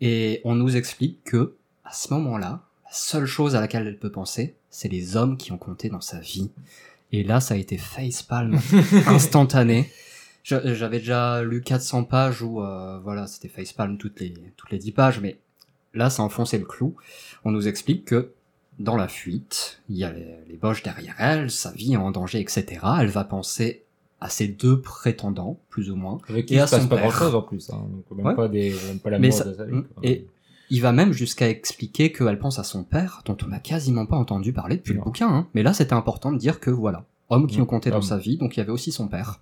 Et 0.00 0.40
on 0.44 0.54
nous 0.54 0.76
explique 0.76 1.24
que 1.24 1.54
à 1.84 1.92
ce 1.92 2.12
moment-là, 2.14 2.60
la 2.84 2.92
seule 2.92 3.26
chose 3.26 3.54
à 3.56 3.60
laquelle 3.60 3.86
elle 3.86 3.98
peut 3.98 4.12
penser, 4.12 4.54
c'est 4.70 4.88
les 4.88 5.16
hommes 5.16 5.36
qui 5.36 5.50
ont 5.52 5.58
compté 5.58 5.88
dans 5.88 6.00
sa 6.02 6.20
vie. 6.20 6.50
Et 7.12 7.24
là, 7.24 7.40
ça 7.40 7.54
a 7.54 7.56
été 7.56 7.78
facepalm 7.78 8.58
instantané. 9.06 9.90
Je- 10.48 10.74
J'avais 10.74 10.98
déjà 11.00 11.42
lu 11.42 11.60
400 11.60 12.04
pages 12.04 12.40
où, 12.42 12.62
euh, 12.62 12.98
voilà, 13.00 13.26
c'était 13.26 13.48
facepalm 13.48 13.98
toutes 13.98 14.18
les, 14.20 14.32
toutes 14.56 14.70
les 14.70 14.78
10 14.78 14.92
pages, 14.92 15.20
mais 15.20 15.38
là, 15.92 16.08
ça 16.08 16.22
enfoncé 16.22 16.56
le 16.58 16.64
clou. 16.64 16.94
On 17.44 17.50
nous 17.50 17.68
explique 17.68 18.06
que 18.06 18.30
dans 18.78 18.96
la 18.96 19.08
fuite, 19.08 19.82
il 19.90 19.96
y 19.98 20.04
a 20.04 20.12
les, 20.12 20.26
les 20.48 20.56
boches 20.56 20.82
derrière 20.82 21.14
elle, 21.18 21.50
sa 21.50 21.70
vie 21.72 21.92
est 21.92 21.96
en 21.96 22.10
danger, 22.12 22.40
etc. 22.40 22.80
Elle 23.00 23.08
va 23.08 23.24
penser 23.24 23.84
à 24.20 24.30
ses 24.30 24.48
deux 24.48 24.80
prétendants, 24.80 25.58
plus 25.68 25.90
ou 25.90 25.96
moins. 25.96 26.18
avec 26.28 26.46
qui 26.46 26.54
Et 26.54 26.56
il 26.56 26.60
à 26.60 26.66
se 26.66 26.76
passe 26.76 26.82
son 26.84 26.88
pas 26.88 26.96
père. 26.96 27.08
grand 27.10 27.18
chose 27.18 27.34
en 27.34 27.42
plus, 27.42 27.68
hein, 27.70 27.86
donc 27.90 28.16
même 28.16 28.26
Ouais. 28.26 28.34
pas 28.34 28.48
des, 28.48 28.74
même 28.88 29.00
pas 29.00 29.10
Mais 29.10 29.18
l'amour 29.28 29.32
ça- 29.38 29.44
de 29.44 29.52
sa 29.54 29.64
vie. 29.66 29.82
Et 30.02 30.26
il 30.70 30.80
va 30.80 30.92
même 30.92 31.12
jusqu'à 31.12 31.48
expliquer 31.50 32.10
qu'elle 32.10 32.38
pense 32.38 32.58
à 32.58 32.64
son 32.64 32.84
père, 32.84 33.22
dont 33.26 33.36
on 33.44 33.48
n'a 33.48 33.60
quasiment 33.60 34.06
pas 34.06 34.16
entendu 34.16 34.52
parler 34.54 34.76
depuis 34.76 34.94
le 34.94 35.00
bouquin. 35.02 35.28
Hein. 35.28 35.46
Mais 35.54 35.62
là, 35.62 35.72
c'était 35.74 35.92
important 35.92 36.32
de 36.32 36.38
dire 36.38 36.58
que 36.58 36.70
voilà, 36.70 37.04
homme 37.30 37.46
qui 37.46 37.58
Mm. 37.58 37.62
ont 37.62 37.66
compté 37.66 37.90
dans 37.90 37.96
Homme. 37.96 38.02
sa 38.02 38.18
vie, 38.18 38.36
donc 38.36 38.56
il 38.56 38.60
y 38.60 38.62
avait 38.62 38.70
aussi 38.72 38.92
son 38.92 39.08
père. 39.08 39.40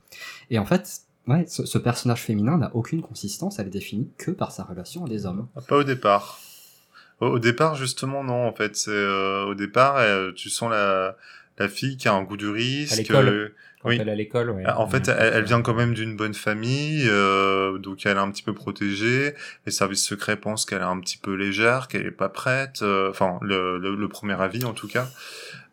Et 0.50 0.58
en 0.58 0.64
fait, 0.66 0.88
ouais, 1.26 1.44
ce, 1.48 1.64
ce 1.66 1.78
personnage 1.78 2.22
féminin 2.22 2.58
n'a 2.58 2.70
aucune 2.74 3.02
consistance, 3.02 3.58
elle 3.58 3.66
est 3.68 3.70
définie 3.70 4.08
que 4.18 4.30
par 4.30 4.52
sa 4.52 4.64
relation 4.64 5.04
à 5.04 5.08
des 5.08 5.26
hommes. 5.26 5.46
Ah, 5.56 5.60
Pas 5.66 5.76
au 5.76 5.84
départ. 5.84 6.40
Au, 7.20 7.26
au 7.28 7.38
départ, 7.38 7.74
justement, 7.76 8.22
non. 8.24 8.46
En 8.46 8.52
fait, 8.52 8.76
c'est 8.76 8.90
euh, 8.90 9.44
au 9.46 9.54
départ, 9.54 9.96
euh, 9.98 10.32
tu 10.34 10.50
sens 10.50 10.70
la 10.70 11.16
la 11.58 11.68
fille 11.68 11.96
qui 11.96 12.06
a 12.06 12.12
un 12.12 12.22
goût 12.22 12.36
du 12.36 12.48
risque. 12.50 12.98
l'école. 12.98 13.28
euh, 13.28 13.54
Quand 13.82 13.88
oui. 13.88 13.96
elle 13.98 14.08
est 14.08 14.12
à 14.12 14.14
l'école, 14.14 14.50
ouais. 14.50 14.66
En 14.68 14.86
fait, 14.86 15.08
elle, 15.08 15.32
elle 15.32 15.44
vient 15.44 15.62
quand 15.62 15.72
même 15.72 15.94
d'une 15.94 16.14
bonne 16.16 16.34
famille, 16.34 17.04
euh, 17.08 17.78
donc 17.78 18.04
elle 18.04 18.18
est 18.18 18.20
un 18.20 18.30
petit 18.30 18.42
peu 18.42 18.52
protégée. 18.52 19.32
Les 19.64 19.72
services 19.72 20.04
secrets 20.04 20.36
pensent 20.36 20.66
qu'elle 20.66 20.80
est 20.82 20.84
un 20.84 21.00
petit 21.00 21.16
peu 21.16 21.32
légère, 21.34 21.88
qu'elle 21.88 22.04
est 22.04 22.10
pas 22.10 22.28
prête. 22.28 22.82
euh, 22.82 23.08
Enfin, 23.08 23.38
le, 23.40 23.78
le, 23.78 23.94
le 23.96 24.08
premier 24.08 24.34
avis 24.38 24.64
en 24.66 24.74
tout 24.74 24.88
cas. 24.88 25.08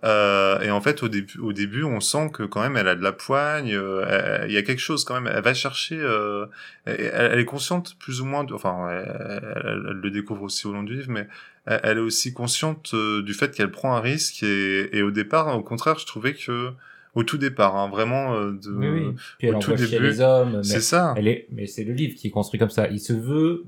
Euh, 0.03 0.59
et 0.59 0.69
en 0.71 0.81
fait, 0.81 1.01
au 1.03 1.07
début, 1.07 1.39
au 1.39 1.53
début, 1.53 1.83
on 1.83 1.99
sent 2.01 2.29
que 2.33 2.43
quand 2.43 2.61
même, 2.61 2.75
elle 2.75 2.87
a 2.89 2.95
de 2.95 3.03
la 3.03 3.13
poigne. 3.13 3.73
euh, 3.73 4.43
Il 4.47 4.51
y 4.53 4.57
a 4.57 4.61
quelque 4.61 4.79
chose 4.81 5.05
quand 5.05 5.13
même. 5.19 5.31
Elle 5.33 5.41
va 5.43 5.53
chercher. 5.53 5.97
euh, 5.99 6.45
elle, 6.85 7.11
elle 7.33 7.39
est 7.39 7.45
consciente 7.45 7.95
plus 7.99 8.19
ou 8.21 8.25
moins. 8.25 8.43
De, 8.43 8.53
enfin, 8.53 8.89
elle, 8.91 9.41
elle- 9.65 9.83
elle 9.89 9.99
le 10.03 10.11
découvre 10.11 10.43
aussi 10.43 10.67
au 10.67 10.73
long 10.73 10.83
du 10.83 10.95
livre, 10.95 11.09
mais 11.11 11.27
elle, 11.65 11.97
est 11.97 12.01
aussi 12.01 12.33
consciente 12.33 12.91
euh, 12.93 13.21
du 13.21 13.33
fait 13.33 13.51
qu'elle 13.55 13.71
prend 13.71 13.95
un 13.95 14.01
risque. 14.01 14.43
Et, 14.43 14.97
et 14.97 15.01
au 15.03 15.11
départ, 15.11 15.57
au 15.57 15.61
contraire, 15.63 15.97
je 15.97 16.05
trouvais 16.05 16.33
que 16.33 16.71
au 17.15 17.23
tout 17.23 17.37
départ, 17.37 17.75
hein, 17.75 17.89
vraiment, 17.89 18.35
euh, 18.35 18.51
de, 18.53 18.71
Oui, 18.71 18.87
oui. 18.89 19.15
Puis 19.37 19.47
elle 19.47 19.55
au 19.55 19.59
tout 19.59 19.73
début, 19.73 19.99
les 19.99 20.19
hommes. 20.19 20.63
c'est 20.63 20.81
ça. 20.81 21.13
Elle 21.15 21.27
est, 21.27 21.47
mais 21.51 21.67
c'est 21.67 21.83
le 21.83 21.93
livre 21.93 22.15
qui 22.15 22.27
est 22.27 22.31
construit 22.31 22.59
comme 22.59 22.71
ça. 22.71 22.87
Il 22.89 22.99
se 22.99 23.13
veut 23.13 23.65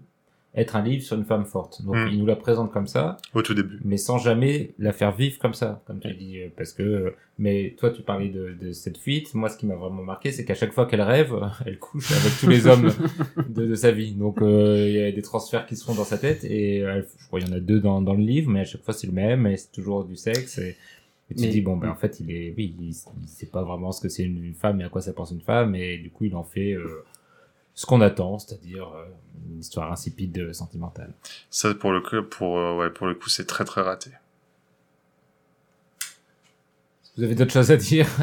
être 0.56 0.76
un 0.76 0.82
livre 0.84 1.03
sur 1.03 1.18
une 1.18 1.26
femme 1.26 1.45
forte. 1.45 1.84
Donc 1.84 1.95
Mm. 1.95 2.10
il 2.14 2.20
nous 2.20 2.26
la 2.26 2.36
présente 2.38 2.72
comme 2.72 2.88
ça, 2.88 3.18
Au 3.34 3.41
tout 3.41 3.53
début. 3.53 3.80
mais 3.84 3.97
sans 3.97 4.18
jamais 4.18 4.72
la 4.80 4.93
faire 4.93 5.14
vivre 5.16 5.38
comme 5.39 5.53
ça, 5.53 5.82
comme 5.86 5.99
tu 5.99 6.14
dis. 6.14 6.39
euh, 6.39 6.47
Parce 6.56 6.72
que, 6.72 6.82
euh, 6.84 7.12
mais 7.38 7.76
toi 7.78 7.89
tu 7.89 8.01
parlais 8.03 8.30
de, 8.30 8.56
de 8.62 8.72
cette 8.72 8.97
fuite. 8.97 9.34
Moi, 9.34 9.49
ce 9.49 9.58
qui 9.58 9.66
m'a 9.66 9.76
vraiment 9.76 10.01
marqué, 10.03 10.32
c'est 10.32 10.45
qu'à 10.45 10.56
chaque 10.56 10.72
fois 10.72 10.86
qu'elle 10.86 11.01
rêve, 11.01 11.34
elle 11.66 11.78
couche 11.78 12.12
avec 12.12 12.39
tous 12.39 12.47
les 12.47 12.68
hommes 12.68 12.89
de, 13.49 13.66
de 13.66 13.76
sa 13.76 13.91
vie. 13.91 14.14
Donc 14.14 14.41
euh, 14.41 14.86
il 14.88 14.95
y 14.95 15.01
a 15.01 15.12
des 15.12 15.22
transferts 15.22 15.66
qui 15.66 15.76
se 15.76 15.84
font 15.84 15.93
dans 15.95 16.06
sa 16.06 16.18
tête 16.18 16.43
et 16.45 16.82
euh, 16.84 16.95
elle- 16.95 17.08
je 17.20 17.28
crois 17.28 17.39
qu'il 17.39 17.49
y 17.49 17.51
en 17.53 17.56
a 17.58 17.60
deux 17.60 17.80
dans, 17.80 18.01
dans 18.01 18.14
le 18.14 18.24
livre, 18.24 18.49
mais 18.49 18.62
à 18.62 18.66
chaque 18.66 18.84
fois 18.84 18.93
c'est 18.93 19.08
le 19.08 19.14
même 19.14 19.45
et 19.47 19.58
c'est 19.58 19.72
toujours 19.72 20.06
du 20.06 20.16
sexe. 20.16 20.58
Et, 20.60 20.78
et 21.32 21.34
tu 21.36 21.41
Mais- 21.41 21.47
te 21.47 21.51
dis 21.53 21.62
bon 21.62 21.76
ben 21.76 21.89
en 21.89 21.95
fait 21.95 22.20
il 22.22 22.32
est, 22.32 22.53
oui, 22.56 22.76
il, 22.80 22.89
il 22.89 23.28
sait 23.28 23.47
pas 23.47 23.64
vraiment 23.64 23.91
ce 23.91 23.99
que 23.99 24.10
c'est 24.10 24.24
une, 24.24 24.43
une 24.43 24.53
femme 24.53 24.80
et 24.80 24.84
à 24.84 24.89
quoi 24.89 25.01
ça 25.01 25.12
pense 25.12 25.32
une 25.32 25.41
femme 25.41 25.76
et 25.76 25.97
du 25.97 26.12
coup 26.12 26.24
il 26.26 26.36
en 26.36 26.43
fait. 26.43 26.72
euh, 26.74 27.03
ce 27.76 27.86
qu'on 27.86 28.01
attend, 28.01 28.39
c'est-à-dire 28.39 28.88
euh, 28.95 29.05
une 29.51 29.59
histoire 29.59 29.91
insipide 29.91 30.53
sentimentale. 30.53 31.13
Ça, 31.49 31.73
pour 31.76 31.91
le 31.91 32.01
coup, 32.01 32.21
pour, 32.30 32.57
euh, 32.57 32.76
ouais, 32.78 32.89
pour 32.89 33.07
le 33.07 33.15
coup, 33.15 33.30
c'est 33.30 33.45
très 33.45 33.65
très 33.65 33.82
raté. 33.82 34.11
Vous 37.17 37.23
avez 37.23 37.36
d'autres 37.36 37.53
choses 37.53 37.71
à 37.71 37.78
dire? 37.78 38.07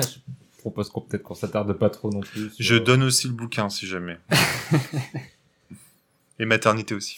Je 0.57 0.61
propose 0.71 0.91
qu'on 0.91 1.01
peut-être 1.01 1.25
qu'on 1.25 1.35
s'attarde 1.35 1.73
pas 1.73 1.91
trop 1.91 2.09
non 2.11 2.21
plus. 2.21 2.51
sur- 2.51 2.65
Je 2.65 2.77
donne 2.77 3.03
aussi 3.03 3.27
le 3.27 3.33
bouquin, 3.33 3.69
si 3.69 3.87
jamais. 3.87 4.19
Et 6.39 6.45
maternité 6.45 6.95
aussi. 6.95 7.17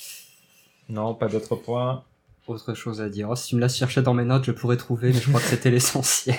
Non, 0.88 1.14
pas 1.14 1.28
d'autres 1.28 1.56
points. 1.56 2.04
Autre 2.46 2.74
chose 2.74 3.00
à 3.00 3.08
dire. 3.08 3.28
Oh, 3.30 3.36
si 3.36 3.48
tu 3.48 3.56
me 3.56 3.60
laisses 3.60 3.76
chercher 3.76 4.02
dans 4.02 4.14
mes 4.14 4.24
notes, 4.24 4.44
je 4.44 4.52
pourrais 4.52 4.76
trouver, 4.76 5.08
mais 5.12 5.20
je 5.20 5.28
crois 5.28 5.40
que 5.40 5.46
c'était 5.46 5.70
l'essentiel. 5.70 6.36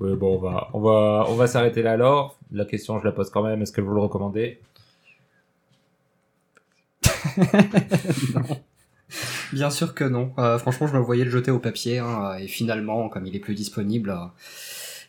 Ouais, 0.00 0.14
bon, 0.16 0.36
on 0.36 0.38
va, 0.38 0.70
on 0.74 0.80
va, 0.80 1.24
on 1.28 1.34
va 1.34 1.46
s'arrêter 1.46 1.82
là 1.82 1.92
alors. 1.92 2.38
La 2.52 2.64
question, 2.64 2.98
je 3.00 3.04
la 3.04 3.12
pose 3.12 3.30
quand 3.30 3.42
même. 3.42 3.62
Est-ce 3.62 3.72
que 3.72 3.80
vous 3.80 3.94
le 3.94 4.00
recommandez? 4.00 4.60
non. 8.34 8.60
Bien 9.52 9.70
sûr 9.70 9.94
que 9.94 10.04
non. 10.04 10.32
Euh, 10.38 10.58
franchement, 10.58 10.86
je 10.86 10.94
me 10.94 10.98
voyais 11.00 11.24
le 11.24 11.30
jeter 11.30 11.50
au 11.50 11.58
papier, 11.58 11.98
hein, 11.98 12.34
et 12.38 12.48
finalement, 12.48 13.08
comme 13.08 13.26
il 13.26 13.36
est 13.36 13.40
plus 13.40 13.54
disponible, 13.54 14.10
euh, 14.10 14.26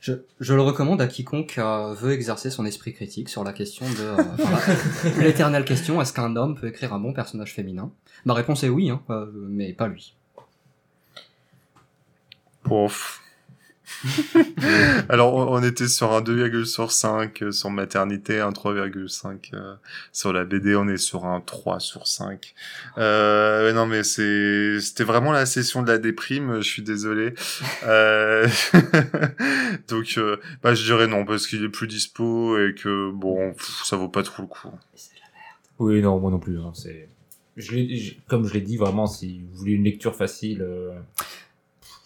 je, 0.01 0.13
je 0.39 0.53
le 0.53 0.61
recommande 0.61 1.01
à 1.01 1.07
quiconque 1.07 1.55
euh, 1.57 1.95
veut 1.95 2.11
exercer 2.11 2.51
son 2.51 2.63
esprit 2.65 2.93
critique 2.93 3.27
sur 3.27 3.43
la 3.43 3.53
question 3.53 3.85
de... 3.89 4.01
euh, 4.01 4.17
enfin, 4.39 4.73
L'éternelle 5.19 5.65
question, 5.65 5.99
est-ce 5.99 6.13
qu'un 6.13 6.35
homme 6.35 6.55
peut 6.55 6.67
écrire 6.67 6.93
un 6.93 6.99
bon 6.99 7.11
personnage 7.11 7.53
féminin? 7.53 7.91
Ma 8.23 8.35
réponse 8.35 8.63
est 8.63 8.69
oui, 8.69 8.91
hein, 8.91 9.01
euh, 9.09 9.25
mais 9.33 9.73
pas 9.73 9.87
lui. 9.87 10.13
Ouf. 12.69 13.21
Alors, 15.09 15.35
on, 15.35 15.61
était 15.63 15.87
sur 15.87 16.13
un 16.13 16.21
2, 16.21 16.65
sur 16.65 16.91
5 16.91 17.41
euh, 17.41 17.51
sur 17.51 17.69
maternité, 17.69 18.39
un 18.39 18.49
3,5 18.51 19.53
euh, 19.53 19.75
sur 20.11 20.33
la 20.33 20.45
BD, 20.45 20.75
on 20.75 20.87
est 20.87 20.97
sur 20.97 21.25
un 21.25 21.41
3 21.41 21.79
sur 21.79 22.07
5. 22.07 22.53
Euh, 22.97 23.73
non, 23.73 23.85
mais 23.85 24.03
c'est, 24.03 24.79
c'était 24.81 25.03
vraiment 25.03 25.31
la 25.31 25.45
session 25.45 25.81
de 25.81 25.87
la 25.91 25.97
déprime, 25.97 26.57
je 26.57 26.67
suis 26.67 26.81
désolé. 26.81 27.33
Euh, 27.83 28.47
donc, 29.87 30.13
euh, 30.17 30.37
bah, 30.63 30.73
je 30.73 30.83
dirais 30.83 31.07
non, 31.07 31.25
parce 31.25 31.47
qu'il 31.47 31.63
est 31.63 31.69
plus 31.69 31.87
dispo 31.87 32.57
et 32.59 32.73
que, 32.75 33.11
bon, 33.11 33.53
pff, 33.53 33.83
ça 33.85 33.97
vaut 33.97 34.09
pas 34.09 34.23
trop 34.23 34.43
le 34.43 34.47
coup. 34.47 34.69
Oui, 35.79 36.01
non, 36.01 36.19
moi 36.19 36.31
non 36.31 36.39
plus. 36.39 36.57
hein, 36.59 36.71
c'est, 36.73 37.09
je 37.57 37.73
l'ai- 37.73 37.95
je- 37.97 38.15
comme 38.27 38.47
je 38.47 38.53
l'ai 38.53 38.61
dit, 38.61 38.77
vraiment, 38.77 39.07
si 39.07 39.41
vous 39.51 39.57
voulez 39.57 39.73
une 39.73 39.83
lecture 39.83 40.15
facile, 40.15 40.61
euh, 40.61 40.91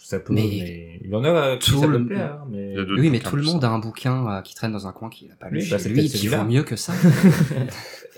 ça 0.10 0.20
peut, 0.20 0.34
Mais- 0.34 0.42
mais, 0.42 1.00
il 1.04 1.10
y 1.12 1.16
en 1.16 1.24
a 1.24 1.56
qui 1.58 1.70
Tout 1.70 1.82
ça 1.82 1.86
le- 1.88 2.00
peut 2.00 2.08
plaire, 2.08 2.44
mais 2.50 2.72
Il 2.72 2.76
y 2.76 2.80
a 2.80 2.84
d'autres 2.84 3.00
Oui, 3.00 3.10
mais 3.12 3.20
tout 3.20 3.36
le 3.36 3.44
monde 3.44 3.62
ça. 3.62 3.68
a 3.70 3.72
un 3.72 3.78
bouquin 3.78 4.28
euh, 4.28 4.42
qui 4.42 4.56
traîne 4.56 4.72
dans 4.72 4.88
un 4.88 4.92
coin 4.92 5.08
qu'il 5.10 5.28
n'a 5.30 5.36
pas 5.36 5.50
lu 5.52 5.60
Oui, 5.60 5.68
bah, 5.70 5.78
c'est 5.78 5.90
lui, 5.90 6.10
qui 6.10 6.28
vaut 6.28 6.44
mieux 6.46 6.64
que 6.64 6.76
ça. 6.76 6.94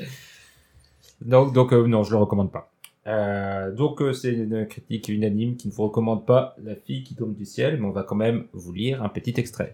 donc, 1.21 1.53
donc 1.53 1.73
euh, 1.73 1.87
non, 1.87 2.03
je 2.03 2.11
le 2.11 2.17
recommande 2.17 2.51
pas. 2.51 2.71
Euh, 3.07 3.71
donc 3.73 4.01
euh, 4.01 4.13
c'est 4.13 4.31
une 4.33 4.65
critique 4.67 5.09
unanime 5.09 5.57
qui 5.57 5.67
ne 5.67 5.73
vous 5.73 5.83
recommande 5.83 6.25
pas 6.25 6.55
La 6.63 6.75
fille 6.75 7.03
qui 7.03 7.15
tombe 7.15 7.35
du 7.35 7.45
ciel, 7.45 7.79
mais 7.79 7.85
on 7.87 7.91
va 7.91 8.03
quand 8.03 8.15
même 8.15 8.45
vous 8.53 8.71
lire 8.71 9.03
un 9.03 9.09
petit 9.09 9.33
extrait. 9.37 9.73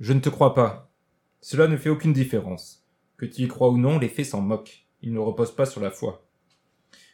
Je 0.00 0.12
ne 0.12 0.20
te 0.20 0.28
crois 0.28 0.54
pas. 0.54 0.90
Cela 1.40 1.66
ne 1.66 1.76
fait 1.76 1.90
aucune 1.90 2.12
différence. 2.12 2.82
Que 3.16 3.24
tu 3.26 3.42
y 3.42 3.48
crois 3.48 3.70
ou 3.70 3.78
non, 3.78 3.98
les 3.98 4.08
faits 4.08 4.26
s'en 4.26 4.40
moquent. 4.42 4.84
Ils 5.02 5.12
ne 5.12 5.18
reposent 5.18 5.54
pas 5.54 5.66
sur 5.66 5.80
la 5.80 5.90
foi. 5.90 6.22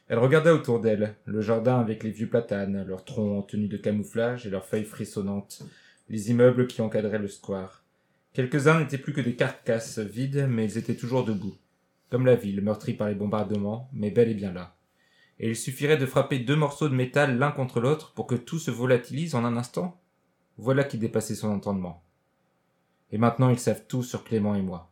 Elle 0.09 0.19
regarda 0.19 0.55
autour 0.55 0.81
d'elle, 0.81 1.17
le 1.27 1.43
jardin 1.43 1.79
avec 1.79 2.03
les 2.03 2.11
vieux 2.11 2.29
platanes, 2.29 2.83
leurs 2.87 3.05
troncs 3.05 3.39
en 3.39 3.43
tenue 3.43 3.69
de 3.69 3.77
camouflage 3.77 4.47
et 4.47 4.51
leurs 4.51 4.65
feuilles 4.65 4.85
frissonnantes, 4.85 5.63
les 6.09 6.31
immeubles 6.31 6.67
qui 6.67 6.81
encadraient 6.81 7.19
le 7.19 7.29
square. 7.29 7.85
Quelques-uns 8.33 8.81
n'étaient 8.81 8.97
plus 8.97 9.13
que 9.13 9.21
des 9.21 9.37
carcasses 9.37 9.99
vides, 9.99 10.47
mais 10.49 10.65
ils 10.65 10.79
étaient 10.79 10.95
toujours 10.97 11.25
debout. 11.25 11.57
Comme 12.11 12.25
la 12.25 12.37
ville, 12.37 12.63
meurtrie 12.63 12.95
par 12.95 13.09
les 13.09 13.15
bombardements, 13.15 13.91
mais 13.93 14.11
bel 14.11 14.31
et 14.31 14.35
bien 14.35 14.53
là. 14.53 14.77
Et 15.41 15.51
il 15.51 15.57
suffirait 15.57 15.99
de 15.99 16.07
frapper 16.07 16.39
deux 16.39 16.57
morceaux 16.57 16.89
de 16.89 16.95
métal 16.95 17.39
l'un 17.39 17.51
contre 17.51 17.81
l'autre 17.81 18.13
pour 18.15 18.27
que 18.27 18.35
tout 18.35 18.59
se 18.59 18.71
volatilise 18.71 19.35
en 19.35 19.45
un 19.45 19.57
instant? 19.59 20.01
Voilà 20.57 20.85
qui 20.85 20.97
dépassait 20.97 21.35
son 21.35 21.51
entendement. 21.51 22.03
Et 23.13 23.19
maintenant 23.19 23.51
ils 23.51 23.59
savent 23.59 23.85
tout 23.87 24.03
sur 24.03 24.25
Clément 24.25 24.55
et 24.55 24.63
moi. 24.63 24.91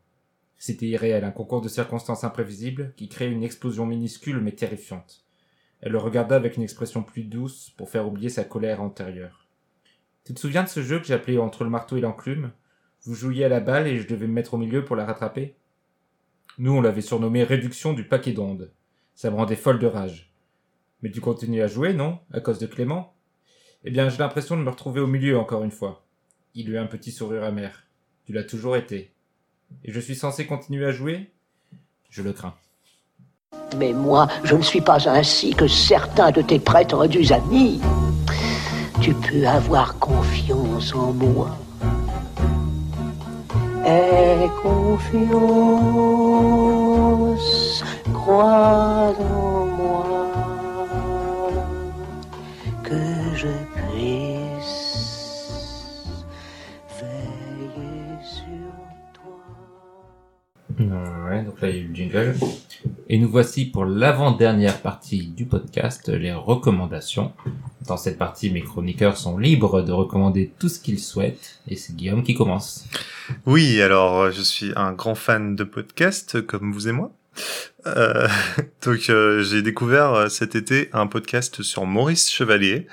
C'était 0.58 0.86
irréel, 0.86 1.24
un 1.24 1.30
concours 1.30 1.60
de 1.60 1.68
circonstances 1.68 2.24
imprévisibles 2.24 2.94
qui 2.96 3.08
créait 3.08 3.30
une 3.30 3.42
explosion 3.42 3.86
minuscule 3.86 4.40
mais 4.40 4.52
terrifiante. 4.52 5.24
Elle 5.80 5.92
le 5.92 5.98
regarda 5.98 6.36
avec 6.36 6.56
une 6.56 6.62
expression 6.62 7.02
plus 7.02 7.24
douce 7.24 7.70
pour 7.76 7.90
faire 7.90 8.06
oublier 8.06 8.30
sa 8.30 8.44
colère 8.44 8.80
antérieure. 8.80 9.46
Tu 10.24 10.34
te 10.34 10.40
souviens 10.40 10.64
de 10.64 10.68
ce 10.68 10.82
jeu 10.82 10.98
que 10.98 11.06
j'appelais 11.06 11.38
entre 11.38 11.62
le 11.62 11.70
marteau 11.70 11.96
et 11.96 12.00
l'enclume? 12.00 12.52
Vous 13.02 13.14
jouiez 13.14 13.44
à 13.44 13.48
la 13.48 13.60
balle 13.60 13.86
et 13.86 13.98
je 13.98 14.08
devais 14.08 14.26
me 14.26 14.32
mettre 14.32 14.54
au 14.54 14.58
milieu 14.58 14.84
pour 14.84 14.96
la 14.96 15.04
rattraper? 15.04 15.54
Nous 16.58 16.72
on 16.72 16.80
l'avait 16.80 17.02
surnommé 17.02 17.44
réduction 17.44 17.92
du 17.92 18.08
paquet 18.08 18.32
d'ondes. 18.32 18.72
Ça 19.14 19.30
me 19.30 19.36
rendait 19.36 19.56
folle 19.56 19.78
de 19.78 19.86
rage. 19.86 20.32
Mais 21.02 21.10
tu 21.10 21.20
continues 21.20 21.62
à 21.62 21.68
jouer, 21.68 21.92
non? 21.92 22.18
À 22.32 22.40
cause 22.40 22.58
de 22.58 22.66
Clément? 22.66 23.14
Eh 23.84 23.90
bien 23.90 24.08
j'ai 24.08 24.18
l'impression 24.18 24.56
de 24.56 24.62
me 24.62 24.70
retrouver 24.70 25.00
au 25.00 25.06
milieu 25.06 25.38
encore 25.38 25.62
une 25.62 25.70
fois. 25.70 26.06
Il 26.54 26.70
eut 26.70 26.78
un 26.78 26.86
petit 26.86 27.12
sourire 27.12 27.44
amer. 27.44 27.86
Tu 28.24 28.32
l'as 28.32 28.42
toujours 28.42 28.76
été. 28.76 29.12
Et 29.84 29.92
je 29.92 30.00
suis 30.00 30.16
censé 30.16 30.46
continuer 30.46 30.86
à 30.86 30.92
jouer? 30.92 31.30
Je 32.10 32.22
le 32.22 32.32
crains. 32.32 32.54
Mais 33.76 33.92
moi, 33.92 34.28
je 34.44 34.54
ne 34.54 34.62
suis 34.62 34.80
pas 34.80 35.08
ainsi 35.08 35.54
que 35.54 35.66
certains 35.68 36.30
de 36.30 36.40
tes 36.42 36.58
prétendus 36.58 37.32
amis. 37.32 37.80
Tu 39.00 39.12
peux 39.14 39.46
avoir 39.46 39.98
confiance 39.98 40.94
en 40.94 41.12
moi. 41.12 41.56
Aie 43.84 44.48
confiance, 44.62 45.34
crois 48.12 49.14
en 49.18 49.66
moi, 49.66 50.15
donc 61.46 61.60
là 61.60 61.70
il 61.70 61.76
y 61.76 61.78
a 61.78 61.82
eu 61.82 61.88
le 61.88 61.94
jingle. 61.94 62.34
Et 63.08 63.18
nous 63.18 63.28
voici 63.28 63.66
pour 63.66 63.84
l'avant-dernière 63.84 64.80
partie 64.80 65.28
du 65.28 65.46
podcast, 65.46 66.08
les 66.08 66.32
recommandations. 66.32 67.32
Dans 67.86 67.96
cette 67.96 68.18
partie, 68.18 68.50
mes 68.50 68.62
chroniqueurs 68.62 69.16
sont 69.16 69.38
libres 69.38 69.82
de 69.82 69.92
recommander 69.92 70.52
tout 70.58 70.68
ce 70.68 70.80
qu'ils 70.80 70.98
souhaitent, 70.98 71.60
et 71.68 71.76
c'est 71.76 71.94
Guillaume 71.94 72.24
qui 72.24 72.34
commence. 72.34 72.84
Oui, 73.46 73.80
alors 73.80 74.20
euh, 74.20 74.30
je 74.32 74.42
suis 74.42 74.72
un 74.74 74.92
grand 74.92 75.14
fan 75.14 75.54
de 75.54 75.64
podcast 75.64 76.42
comme 76.42 76.72
vous 76.72 76.88
et 76.88 76.92
moi. 76.92 77.12
Euh, 77.86 78.26
donc 78.84 79.08
euh, 79.08 79.42
j'ai 79.42 79.62
découvert 79.62 80.12
euh, 80.14 80.28
cet 80.28 80.54
été 80.54 80.88
un 80.92 81.06
podcast 81.06 81.62
sur 81.62 81.86
Maurice 81.86 82.30
Chevalier, 82.30 82.86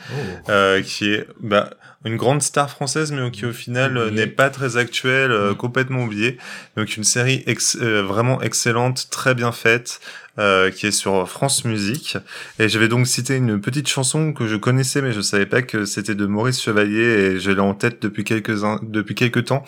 euh, 0.50 0.82
qui 0.82 1.12
est 1.12 1.28
bah, 1.40 1.72
une 2.06 2.18
grande 2.18 2.42
star 2.42 2.70
française, 2.70 3.12
mais 3.12 3.32
qui 3.32 3.46
au 3.46 3.54
final 3.54 3.98
euh, 3.98 4.08
Oublié. 4.08 4.22
n'est 4.26 4.32
pas 4.32 4.50
très 4.50 4.78
actuelle, 4.78 5.32
euh, 5.32 5.52
Mm. 5.52 5.56
complètement 5.56 6.04
oubliée. 6.04 6.38
Donc 6.76 6.98
une 6.98 7.04
série 7.04 7.44
ex- 7.48 7.78
euh, 7.82 8.02
vraiment 8.04 8.42
excellente, 8.42 9.08
très 9.10 9.34
bien 9.36 9.52
faite, 9.52 10.00
euh, 10.40 10.72
qui 10.72 10.88
est 10.88 10.92
sur 10.92 11.30
France 11.30 11.66
Musique. 11.66 12.18
Et 12.60 12.70
je 12.70 12.80
vais 12.80 12.88
donc 12.88 13.08
citer 13.08 13.36
une 13.36 13.60
petite 13.62 13.88
chanson 13.88 14.34
que 14.34 14.48
je 14.48 14.56
connaissais, 14.56 15.02
mais 15.02 15.12
je 15.14 15.22
savais 15.22 15.46
pas 15.46 15.62
que 15.62 15.86
c'était 15.86 16.16
de 16.16 16.26
Maurice 16.26 16.62
Chevalier, 16.62 17.04
et 17.36 17.40
je 17.40 17.52
l'ai 17.52 17.60
en 17.60 17.74
tête 17.74 18.02
depuis 18.02 18.24
quelques 18.24 18.64
un- 18.64 18.80
depuis 18.82 19.16
quelques 19.16 19.46
temps. 19.46 19.64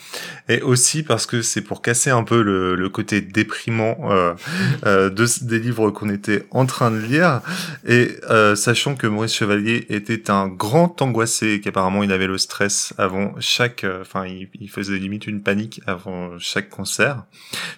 Et 0.49 0.61
aussi 0.61 1.03
parce 1.03 1.25
que 1.25 1.41
c'est 1.41 1.61
pour 1.61 1.81
casser 1.81 2.09
un 2.09 2.23
peu 2.23 2.41
le, 2.41 2.75
le 2.75 2.89
côté 2.89 3.21
déprimant 3.21 3.97
euh, 4.11 4.33
euh, 4.85 5.09
de, 5.09 5.25
des 5.43 5.59
livres 5.59 5.91
qu'on 5.91 6.09
était 6.09 6.45
en 6.51 6.65
train 6.65 6.91
de 6.91 6.97
lire. 6.99 7.41
Et 7.87 8.17
euh, 8.29 8.55
sachant 8.55 8.95
que 8.95 9.07
Maurice 9.07 9.33
Chevalier 9.35 9.85
était 9.89 10.29
un 10.31 10.47
grand 10.47 11.01
angoissé, 11.01 11.53
et 11.53 11.61
qu'apparemment 11.61 12.03
il 12.03 12.11
avait 12.11 12.27
le 12.27 12.37
stress 12.37 12.93
avant 12.97 13.33
chaque, 13.39 13.85
enfin 14.01 14.25
il, 14.25 14.49
il 14.59 14.69
faisait 14.69 14.97
limite 14.97 15.27
une 15.27 15.41
panique 15.41 15.81
avant 15.85 16.37
chaque 16.39 16.69
concert. 16.69 17.23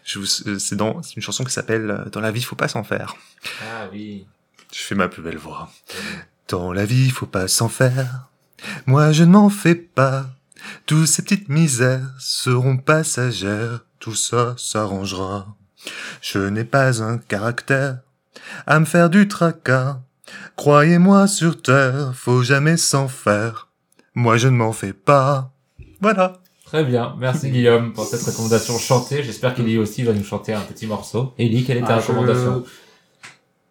Je 0.03 0.19
vous- 0.19 0.25
c'est 0.25 0.75
dans 0.75 1.01
c'est 1.03 1.15
une 1.15 1.21
chanson 1.21 1.43
qui 1.43 1.51
s'appelle 1.53 2.05
Dans 2.11 2.21
la 2.21 2.31
vie 2.31 2.41
faut 2.41 2.55
pas 2.55 2.67
s'en 2.67 2.76
faire. 2.83 3.15
Ah 3.63 3.87
oui. 3.91 4.25
Je 4.73 4.79
fais 4.79 4.95
ma 4.95 5.07
plus 5.07 5.21
belle 5.21 5.37
voix. 5.37 5.69
Dans 6.47 6.73
la 6.73 6.85
vie, 6.85 7.09
faut 7.09 7.25
pas 7.25 7.47
s'en 7.47 7.69
faire. 7.69 8.29
Moi, 8.85 9.11
je 9.11 9.23
ne 9.23 9.31
m'en 9.31 9.49
fais 9.49 9.75
pas. 9.75 10.25
Toutes 10.85 11.07
ces 11.07 11.21
petites 11.21 11.49
misères 11.49 12.09
seront 12.19 12.77
passagères. 12.77 13.81
Tout 13.99 14.15
ça 14.15 14.55
s'arrangera. 14.57 15.55
Je 16.21 16.39
n'ai 16.39 16.63
pas 16.63 17.01
un 17.01 17.17
caractère 17.17 17.99
à 18.65 18.79
me 18.79 18.85
faire 18.85 19.09
du 19.09 19.27
tracas. 19.27 19.99
Croyez-moi 20.55 21.27
sur 21.27 21.61
terre, 21.61 22.13
faut 22.15 22.43
jamais 22.43 22.77
s'en 22.77 23.07
faire. 23.07 23.67
Moi, 24.15 24.37
je 24.37 24.47
ne 24.47 24.57
m'en 24.57 24.73
fais 24.73 24.93
pas. 24.93 25.51
Voilà. 26.01 26.39
Très 26.67 26.83
bien, 26.83 27.15
merci 27.17 27.49
Guillaume 27.51 27.93
pour 27.93 28.05
cette 28.05 28.21
recommandation 28.23 28.77
chantée. 28.77 29.23
J'espère 29.23 29.53
qu'Eli 29.55 29.77
aussi 29.77 30.03
va 30.03 30.13
nous 30.13 30.23
chanter 30.23 30.53
un 30.53 30.61
petit 30.61 30.85
morceau. 30.85 31.33
Eli, 31.37 31.63
quelle 31.63 31.77
est 31.77 31.81
ta 31.81 31.95
Ah, 31.95 31.99
je- 31.99 32.07
recommandation 32.07 32.63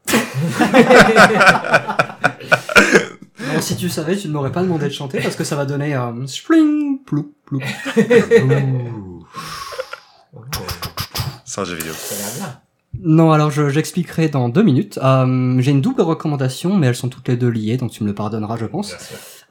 si 3.61 3.77
tu 3.77 3.89
savais, 3.89 4.17
tu 4.17 4.29
ne 4.29 4.33
m'aurais 4.33 4.53
pas 4.53 4.63
demandé 4.63 4.87
de 4.87 4.93
chanter 4.93 5.21
parce 5.21 5.37
que 5.37 5.45
ça 5.45 5.57
va 5.57 5.65
donner 5.65 5.95
un 5.95 6.27
spring 6.27 7.03
ploup 7.05 7.33
ploup. 7.45 7.61
C'est 11.45 11.61
un 11.61 11.65
jeu 11.65 11.77
vidéo. 11.77 11.93
Ça 11.95 12.15
a 12.15 12.19
l'air 12.19 12.29
bien. 12.37 12.61
Non, 13.03 13.33
alors 13.33 13.51
je- 13.51 13.69
j'expliquerai 13.69 14.29
dans 14.29 14.49
deux 14.49 14.63
minutes. 14.63 14.99
Euh, 15.03 15.57
J'ai 15.61 15.71
une 15.71 15.81
double 15.81 16.03
recommandation, 16.03 16.77
mais 16.77 16.87
elles 16.89 16.95
sont 16.97 17.09
toutes 17.09 17.29
les 17.29 17.37
deux 17.37 17.49
liées, 17.49 17.77
donc 17.77 17.91
tu 17.91 18.03
me 18.03 18.09
le 18.09 18.15
pardonneras, 18.15 18.57
je 18.57 18.67
pense. 18.67 18.95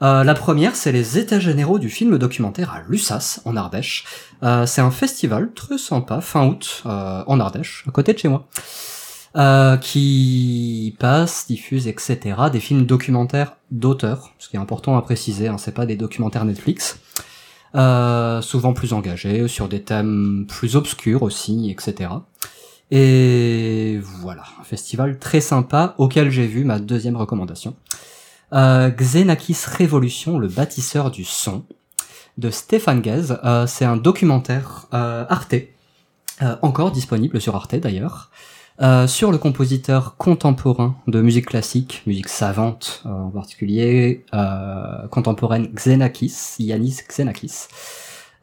Euh, 0.02 0.24
la 0.24 0.34
première, 0.34 0.76
c'est 0.76 0.92
les 0.92 1.18
états 1.18 1.38
généraux 1.40 1.78
du 1.78 1.88
film 1.88 2.18
documentaire 2.18 2.70
à 2.72 2.82
Lussas, 2.88 3.40
en 3.44 3.56
Ardèche. 3.56 4.04
Euh, 4.42 4.66
c'est 4.66 4.80
un 4.82 4.90
festival 4.90 5.52
très 5.54 5.78
sympa, 5.78 6.20
fin 6.20 6.46
août, 6.46 6.82
euh, 6.86 7.22
en 7.26 7.40
Ardèche, 7.40 7.84
à 7.88 7.90
côté 7.92 8.12
de 8.12 8.18
chez 8.18 8.28
moi, 8.28 8.46
euh, 9.36 9.76
qui 9.78 10.94
passe, 10.98 11.46
diffuse, 11.46 11.88
etc. 11.88 12.36
des 12.52 12.60
films 12.60 12.84
documentaires 12.84 13.56
d'auteurs, 13.70 14.32
ce 14.38 14.48
qui 14.48 14.56
est 14.56 14.60
important 14.60 14.96
à 14.98 15.02
préciser, 15.02 15.48
hein, 15.48 15.56
c'est 15.58 15.74
pas 15.74 15.86
des 15.86 15.96
documentaires 15.96 16.44
Netflix. 16.44 16.98
Euh, 17.74 18.40
souvent 18.40 18.72
plus 18.72 18.92
engagés, 18.94 19.48
sur 19.48 19.68
des 19.68 19.82
thèmes 19.82 20.46
plus 20.48 20.76
obscurs 20.76 21.22
aussi, 21.22 21.70
etc. 21.70 22.10
Et 22.90 23.98
voilà, 24.20 24.44
un 24.60 24.64
festival 24.64 25.18
très 25.18 25.40
sympa 25.40 25.94
auquel 25.98 26.30
j'ai 26.30 26.46
vu 26.46 26.64
ma 26.64 26.78
deuxième 26.78 27.16
recommandation. 27.16 27.74
Euh, 28.52 28.90
Xenakis 28.90 29.58
Révolution, 29.66 30.38
le 30.38 30.48
bâtisseur 30.48 31.10
du 31.10 31.24
son, 31.24 31.64
de 32.38 32.50
Stéphane 32.50 33.00
Guez. 33.00 33.34
Euh, 33.44 33.66
c'est 33.66 33.84
un 33.84 33.96
documentaire 33.96 34.86
euh, 34.94 35.24
Arte, 35.28 35.54
encore 36.60 36.92
disponible 36.92 37.40
sur 37.40 37.56
Arte 37.56 37.76
d'ailleurs, 37.76 38.30
sur 39.08 39.32
le 39.32 39.38
compositeur 39.38 40.16
contemporain 40.18 40.96
de 41.06 41.22
musique 41.22 41.46
classique, 41.46 42.02
musique 42.06 42.28
savante 42.28 43.02
en 43.06 43.30
particulier, 43.30 44.26
contemporaine 45.10 45.72
Xenakis, 45.72 46.56
Yanis 46.58 46.98
Xenakis, 47.08 47.68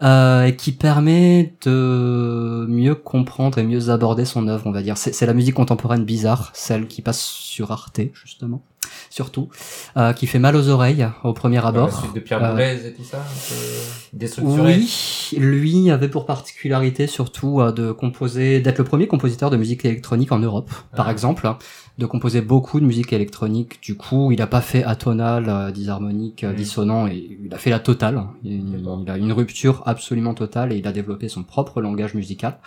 euh, 0.03 0.45
et 0.45 0.55
qui 0.55 0.71
permet 0.73 1.53
de 1.65 2.65
mieux 2.67 2.95
comprendre 2.95 3.57
et 3.57 3.63
mieux 3.63 3.89
aborder 3.89 4.25
son 4.25 4.47
œuvre, 4.47 4.63
on 4.67 4.71
va 4.71 4.81
dire. 4.81 4.97
C'est 4.97 5.25
la 5.25 5.33
musique 5.33 5.55
contemporaine 5.55 6.03
bizarre, 6.05 6.51
celle 6.53 6.87
qui 6.87 7.01
passe 7.01 7.21
sur 7.21 7.71
Arte, 7.71 8.01
justement 8.13 8.61
surtout, 9.09 9.49
euh, 9.95 10.11
qui 10.13 10.27
fait 10.27 10.39
mal 10.39 10.55
aux 10.55 10.69
oreilles 10.69 11.07
au 11.23 11.33
premier 11.33 11.57
La 11.57 11.67
abord. 11.67 11.99
suite 11.99 12.13
de 12.15 12.19
Pierre 12.19 12.43
Euh, 12.43 12.51
Boulez 12.51 12.87
et 12.87 12.93
tout 12.93 13.03
ça, 13.03 13.17
un 13.17 13.21
peu 13.21 14.17
déstructuré. 14.17 14.75
Oui, 14.75 15.29
lui 15.37 15.89
avait 15.91 16.09
pour 16.09 16.25
particularité 16.25 17.07
surtout 17.07 17.61
euh, 17.61 17.71
de 17.71 17.91
composer, 17.91 18.59
d'être 18.59 18.79
le 18.79 18.83
premier 18.83 19.07
compositeur 19.07 19.49
de 19.51 19.57
musique 19.57 19.85
électronique 19.85 20.31
en 20.31 20.39
Europe, 20.39 20.71
par 20.95 21.07
Ah. 21.07 21.11
exemple, 21.11 21.47
de 21.99 22.07
composer 22.07 22.41
beaucoup 22.41 22.79
de 22.79 22.85
musique 22.85 23.13
électronique. 23.13 23.79
Du 23.81 23.95
coup, 23.95 24.31
il 24.31 24.41
a 24.41 24.47
pas 24.47 24.61
fait 24.61 24.83
atonal, 24.83 25.45
euh, 25.47 25.69
disharmonique, 25.71 26.43
euh, 26.43 26.51
Mm. 26.51 26.55
dissonant, 26.55 27.07
et 27.07 27.37
il 27.45 27.53
a 27.53 27.57
fait 27.59 27.69
la 27.69 27.79
totale. 27.79 28.23
Il, 28.43 28.83
a 29.07 29.17
une 29.17 29.31
rupture 29.31 29.83
absolument 29.85 30.33
totale 30.33 30.73
et 30.73 30.77
il 30.77 30.87
a 30.87 30.91
développé 30.91 31.29
son 31.29 31.43
propre 31.43 31.81
langage 31.81 32.15
musical, 32.15 32.57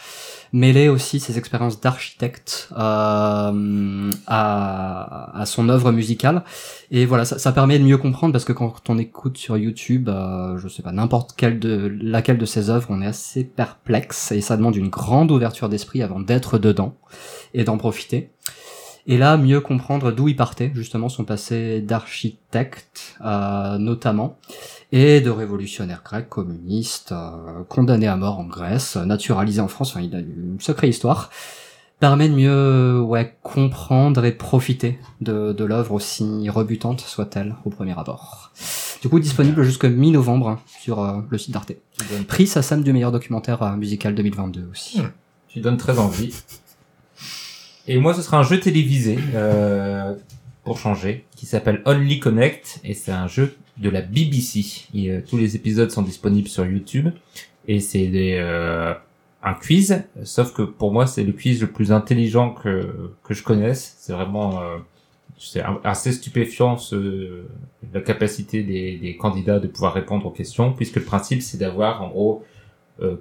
mêlé 0.52 0.88
aussi 0.88 1.18
ses 1.18 1.38
expériences 1.38 1.80
d'architecte 1.80 2.68
euh, 2.76 4.10
à, 4.28 5.40
à 5.40 5.46
son 5.46 5.68
œuvre 5.68 5.90
musicale. 5.90 6.44
Et 6.92 7.04
voilà, 7.04 7.24
ça, 7.24 7.38
ça 7.38 7.50
permet 7.50 7.80
de 7.80 7.84
mieux 7.84 7.98
comprendre 7.98 8.32
parce 8.32 8.44
que 8.44 8.52
quand 8.52 8.74
on 8.88 8.96
écoute 8.98 9.38
sur 9.38 9.56
YouTube, 9.56 10.08
euh, 10.08 10.56
je 10.58 10.68
sais 10.68 10.82
pas, 10.82 10.92
n'importe 10.92 11.34
quelle 11.36 11.58
de 11.58 11.92
laquelle 12.00 12.38
de 12.38 12.46
ses 12.46 12.70
œuvres, 12.70 12.86
on 12.90 13.02
est 13.02 13.06
assez 13.06 13.42
perplexe 13.42 14.30
et 14.30 14.40
ça 14.40 14.56
demande 14.56 14.76
une 14.76 14.88
grande 14.88 15.32
ouverture 15.32 15.68
d'esprit 15.68 16.02
avant 16.02 16.20
d'être 16.20 16.58
dedans 16.58 16.94
et 17.54 17.64
d'en 17.64 17.76
profiter. 17.76 18.30
Et 19.06 19.18
là, 19.18 19.36
mieux 19.36 19.60
comprendre 19.60 20.10
d'où 20.10 20.28
il 20.28 20.36
partait, 20.36 20.72
justement, 20.74 21.08
son 21.08 21.24
passé 21.24 21.80
d'architecte, 21.80 23.16
euh, 23.24 23.78
notamment, 23.78 24.38
et 24.92 25.20
de 25.20 25.30
révolutionnaire 25.30 26.02
grec, 26.04 26.28
communiste, 26.28 27.12
euh, 27.12 27.62
condamné 27.68 28.08
à 28.08 28.16
mort 28.16 28.38
en 28.40 28.44
Grèce, 28.44 28.96
naturalisé 28.96 29.60
en 29.60 29.68
France, 29.68 29.90
enfin, 29.90 30.00
il 30.00 30.14
a 30.14 30.18
une 30.18 30.58
sacrée 30.60 30.88
histoire, 30.88 31.30
permet 32.00 32.28
de 32.28 32.34
mieux 32.34 33.00
ouais, 33.00 33.36
comprendre 33.42 34.24
et 34.24 34.32
profiter 34.32 34.98
de, 35.20 35.52
de 35.52 35.64
l'œuvre 35.64 35.92
aussi 35.92 36.48
rebutante 36.50 37.00
soit-elle 37.00 37.54
au 37.64 37.70
premier 37.70 37.98
abord. 37.98 38.52
Du 39.02 39.08
coup, 39.08 39.20
disponible 39.20 39.62
jusqu'à 39.62 39.88
mi-novembre 39.88 40.48
hein, 40.48 40.60
sur 40.80 41.02
euh, 41.02 41.20
le 41.30 41.38
site 41.38 41.52
d'Arte. 41.52 41.72
Prix 42.28 42.46
SACEM 42.46 42.82
du 42.82 42.92
meilleur 42.92 43.12
documentaire 43.12 43.62
euh, 43.62 43.76
musical 43.76 44.14
2022 44.14 44.68
aussi. 44.70 45.00
Hmm. 45.00 45.10
tu 45.48 45.60
donnes 45.60 45.76
très 45.76 45.98
envie. 45.98 46.34
Et 47.88 47.98
moi, 47.98 48.14
ce 48.14 48.22
sera 48.22 48.38
un 48.38 48.42
jeu 48.42 48.58
télévisé, 48.58 49.16
euh, 49.34 50.14
pour 50.64 50.78
changer, 50.78 51.24
qui 51.36 51.46
s'appelle 51.46 51.82
Only 51.84 52.18
Connect, 52.18 52.80
et 52.82 52.94
c'est 52.94 53.12
un 53.12 53.28
jeu 53.28 53.56
de 53.78 53.88
la 53.88 54.02
BBC. 54.02 54.88
Et, 54.94 55.10
euh, 55.10 55.20
tous 55.26 55.36
les 55.36 55.54
épisodes 55.54 55.90
sont 55.90 56.02
disponibles 56.02 56.48
sur 56.48 56.66
YouTube, 56.66 57.10
et 57.68 57.78
c'est 57.78 58.10
euh, 58.14 58.92
un 59.42 59.54
quiz, 59.54 60.02
sauf 60.24 60.52
que 60.52 60.62
pour 60.62 60.92
moi, 60.92 61.06
c'est 61.06 61.22
le 61.22 61.32
quiz 61.32 61.60
le 61.60 61.68
plus 61.68 61.92
intelligent 61.92 62.50
que, 62.50 63.12
que 63.22 63.34
je 63.34 63.44
connaisse. 63.44 63.94
C'est 64.00 64.12
vraiment, 64.12 64.60
euh, 64.60 64.78
assez 65.84 66.12
stupéfiant 66.12 66.78
ce, 66.78 67.44
la 67.92 68.00
capacité 68.00 68.64
des, 68.64 68.96
des 68.96 69.16
candidats 69.16 69.60
de 69.60 69.68
pouvoir 69.68 69.94
répondre 69.94 70.26
aux 70.26 70.30
questions, 70.30 70.72
puisque 70.72 70.96
le 70.96 71.02
principe, 71.04 71.40
c'est 71.40 71.58
d'avoir, 71.58 72.02
en 72.02 72.08
gros, 72.08 72.44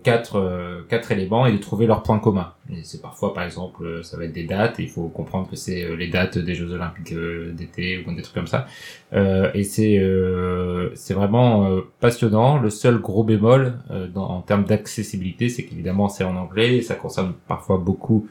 quatre, 0.04 0.38
euh, 0.38 0.82
quatre 0.88 1.12
éléments 1.12 1.46
et 1.46 1.52
de 1.52 1.58
trouver 1.58 1.86
leurs 1.86 2.02
points 2.02 2.20
communs. 2.20 2.54
C'est 2.84 3.02
parfois, 3.02 3.34
par 3.34 3.44
exemple, 3.44 3.84
euh, 3.86 4.04
ça 4.04 4.16
va 4.18 4.24
être 4.26 4.32
des 4.32 4.46
dates, 4.46 4.76
il 4.80 4.88
faut 4.90 5.10
comprendre 5.10 5.50
que 5.50 5.56
c'est 5.58 5.84
euh, 5.84 5.96
les 5.96 6.08
dates 6.08 6.38
des 6.38 6.56
Jeux 6.56 6.72
Olympiques 6.72 7.12
euh, 7.12 7.52
d'été 7.52 8.04
ou 8.08 8.14
des 8.16 8.22
trucs 8.22 8.36
comme 8.36 8.48
ça. 8.48 8.68
Euh, 9.14 9.52
et 9.54 9.64
c'est 9.64 10.00
euh, 10.00 10.92
c'est 10.96 11.14
vraiment 11.14 11.70
euh, 11.70 11.82
passionnant. 12.00 12.58
Le 12.58 12.70
seul 12.70 13.00
gros 13.00 13.24
bémol 13.24 13.74
euh, 13.92 14.08
dans, 14.08 14.30
en 14.30 14.42
termes 14.42 14.64
d'accessibilité, 14.64 15.50
c'est 15.50 15.64
qu'évidemment 15.66 16.08
c'est 16.08 16.24
en 16.24 16.36
anglais 16.38 16.78
et 16.78 16.82
ça 16.82 16.96
concerne 16.96 17.34
parfois 17.48 17.78
beaucoup 17.78 18.28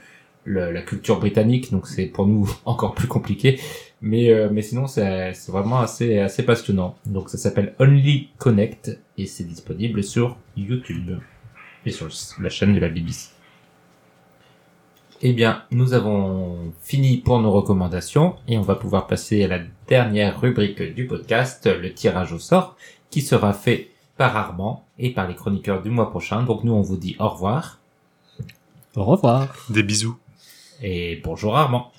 le- 0.47 0.73
la 0.73 0.83
culture 0.83 1.19
britannique, 1.21 1.71
donc 1.73 1.87
c'est 1.87 2.07
pour 2.07 2.27
nous 2.27 2.51
encore 2.65 2.95
plus 2.95 3.09
compliqué. 3.09 3.61
Mais 4.01 4.31
euh, 4.31 4.49
mais 4.51 4.63
sinon 4.63 4.87
c'est 4.87 5.33
c'est 5.35 5.53
vraiment 5.53 5.81
assez 5.81 6.19
assez 6.19 6.43
passionnant. 6.43 6.97
Donc 7.07 7.29
ça 7.31 7.39
s'appelle 7.39 7.75
Only 7.79 8.31
Connect 8.39 8.99
et 9.19 9.27
c'est 9.27 9.45
disponible 9.45 10.03
sur 10.03 10.37
YouTube 10.57 11.19
et 11.87 11.91
sur 11.91 12.09
la 12.41 12.51
chaîne 12.51 12.75
de 12.75 12.81
la 12.81 12.89
BBC. 12.89 13.31
Eh 15.23 15.33
bien, 15.33 15.63
nous 15.71 15.95
avons 15.95 16.73
fini 16.83 17.17
pour 17.19 17.41
nos 17.41 17.51
recommandations 17.51 18.37
et 18.47 18.59
on 18.59 18.63
va 18.63 18.75
pouvoir 18.75 19.07
passer 19.07 19.43
à 19.45 19.49
la 19.49 19.61
dernière 19.89 20.39
rubrique 20.41 20.83
du 20.83 21.07
podcast, 21.07 21.67
le 21.67 21.95
tirage 21.95 22.33
au 22.33 22.39
sort, 22.39 22.77
qui 23.11 23.23
sera 23.23 23.53
fait 23.53 23.91
par 24.17 24.37
Armand 24.37 24.85
et 24.99 25.11
par 25.11 25.27
les 25.27 25.35
chroniqueurs 25.35 25.83
du 25.83 25.91
mois 25.91 26.11
prochain. 26.11 26.43
Donc 26.43 26.65
nous, 26.65 26.73
on 26.73 26.83
vous 26.83 26.97
dit 26.97 27.17
au 27.19 27.29
revoir 27.29 27.79
Au 28.97 29.05
revoir. 29.05 29.55
Des 29.71 29.83
bisous. 29.83 30.19
et 30.83 31.21
bonjour 31.25 31.57
Armand. 31.57 31.91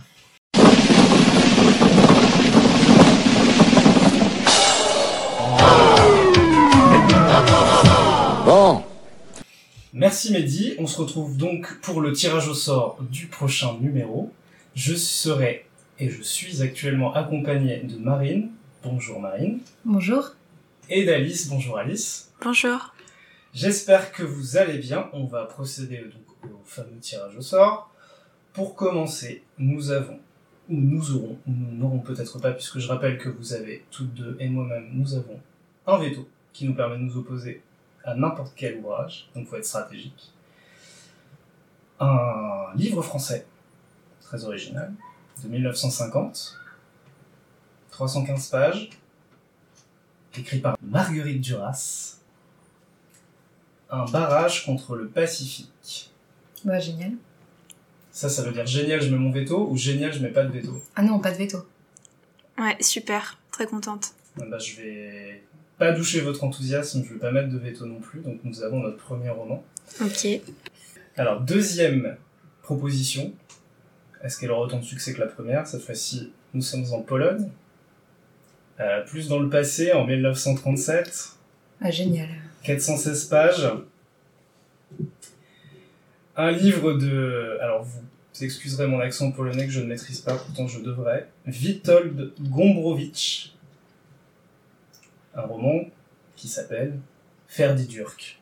Merci 10.25 10.41
Mehdi, 10.41 10.75
on 10.79 10.87
se 10.87 10.99
retrouve 10.99 11.37
donc 11.37 11.79
pour 11.81 12.01
le 12.01 12.11
tirage 12.11 12.47
au 12.47 12.55
sort 12.55 12.97
du 13.11 13.27
prochain 13.27 13.77
numéro. 13.79 14.31
Je 14.73 14.95
serai 14.95 15.67
et 15.99 16.09
je 16.09 16.23
suis 16.23 16.63
actuellement 16.63 17.13
accompagné 17.13 17.83
de 17.83 17.95
Marine, 17.97 18.49
bonjour 18.83 19.19
Marine, 19.19 19.59
Bonjour. 19.83 20.31
et 20.89 21.05
d'Alice, 21.05 21.47
bonjour 21.47 21.77
Alice. 21.77 22.31
Bonjour. 22.41 22.95
J'espère 23.53 24.11
que 24.11 24.23
vous 24.23 24.57
allez 24.57 24.79
bien, 24.79 25.09
on 25.13 25.25
va 25.25 25.45
procéder 25.45 25.97
donc 25.99 26.51
au 26.51 26.59
fameux 26.65 26.97
tirage 26.99 27.37
au 27.37 27.41
sort. 27.41 27.91
Pour 28.53 28.73
commencer, 28.75 29.43
nous 29.59 29.91
avons, 29.91 30.17
ou 30.69 30.75
nous 30.75 31.11
aurons, 31.15 31.37
ou 31.45 31.51
nous 31.51 31.77
n'aurons 31.77 31.99
peut-être 31.99 32.39
pas, 32.39 32.51
puisque 32.51 32.79
je 32.79 32.87
rappelle 32.87 33.19
que 33.19 33.29
vous 33.29 33.53
avez 33.53 33.83
toutes 33.91 34.15
deux 34.15 34.37
et 34.39 34.49
moi-même, 34.49 34.89
nous 34.91 35.13
avons 35.13 35.39
un 35.85 35.99
veto 35.99 36.27
qui 36.51 36.65
nous 36.65 36.73
permet 36.73 36.95
de 36.97 37.01
nous 37.03 37.17
opposer 37.17 37.61
n'importe 38.13 38.53
quel 38.55 38.77
ouvrage, 38.77 39.29
donc 39.35 39.47
faut 39.47 39.55
être 39.55 39.65
stratégique. 39.65 40.31
Un 41.99 42.67
livre 42.75 43.01
français, 43.01 43.47
très 44.21 44.43
original, 44.45 44.93
de 45.43 45.47
1950, 45.47 46.59
315 47.89 48.47
pages, 48.49 48.89
écrit 50.37 50.59
par 50.59 50.77
Marguerite 50.81 51.41
Duras. 51.41 52.17
Un 53.89 54.05
barrage 54.05 54.65
contre 54.65 54.95
le 54.95 55.07
Pacifique. 55.07 56.11
Bah, 56.63 56.79
génial. 56.79 57.13
Ça, 58.11 58.29
ça 58.29 58.43
veut 58.43 58.51
dire 58.51 58.65
génial, 58.65 59.01
je 59.01 59.09
mets 59.09 59.17
mon 59.17 59.31
veto, 59.31 59.67
ou 59.69 59.77
génial, 59.77 60.11
je 60.11 60.19
mets 60.19 60.31
pas 60.31 60.43
de 60.43 60.51
veto? 60.51 60.81
Ah 60.95 61.01
non, 61.01 61.19
pas 61.19 61.31
de 61.31 61.37
veto. 61.37 61.65
Ouais, 62.57 62.75
super. 62.81 63.39
Très 63.51 63.67
contente. 63.67 64.11
Ah 64.39 64.45
bah, 64.49 64.59
je 64.59 64.75
vais 64.75 65.43
pas 65.77 65.91
doucher 65.91 66.21
votre 66.21 66.43
enthousiasme, 66.43 67.03
je 67.03 67.13
vais 67.13 67.19
pas 67.19 67.31
mettre 67.31 67.49
de 67.49 67.57
veto 67.57 67.85
non 67.85 67.99
plus, 67.99 68.21
donc 68.21 68.39
nous 68.43 68.63
avons 68.63 68.79
notre 68.79 68.97
premier 68.97 69.29
roman. 69.29 69.63
Ok. 70.01 70.27
Alors, 71.17 71.41
deuxième 71.41 72.17
proposition. 72.61 73.33
Est-ce 74.23 74.39
qu'elle 74.39 74.51
aura 74.51 74.61
autant 74.61 74.79
de 74.79 74.85
succès 74.85 75.13
que 75.13 75.19
la 75.19 75.27
première? 75.27 75.67
Cette 75.67 75.81
fois-ci, 75.81 76.31
nous 76.53 76.61
sommes 76.61 76.85
en 76.93 77.01
Pologne. 77.01 77.49
Euh, 78.79 79.03
plus 79.05 79.27
dans 79.27 79.39
le 79.39 79.49
passé, 79.49 79.93
en 79.93 80.05
1937. 80.05 81.29
Ah, 81.81 81.91
génial. 81.91 82.29
416 82.63 83.25
pages. 83.25 83.69
Un 86.35 86.51
livre 86.51 86.93
de... 86.93 87.57
Alors, 87.61 87.83
vous 87.83 88.43
excuserez 88.43 88.87
mon 88.87 88.99
accent 88.99 89.31
polonais 89.31 89.65
que 89.65 89.71
je 89.71 89.79
ne 89.79 89.85
maîtrise 89.85 90.19
pas, 90.21 90.35
pourtant 90.35 90.67
je 90.67 90.81
devrais. 90.81 91.29
Witold 91.47 92.33
Gombrowicz. 92.41 93.54
Un 95.35 95.41
roman 95.41 95.81
qui 96.35 96.47
s'appelle 96.47 96.99
Ferdidurk. 97.47 98.41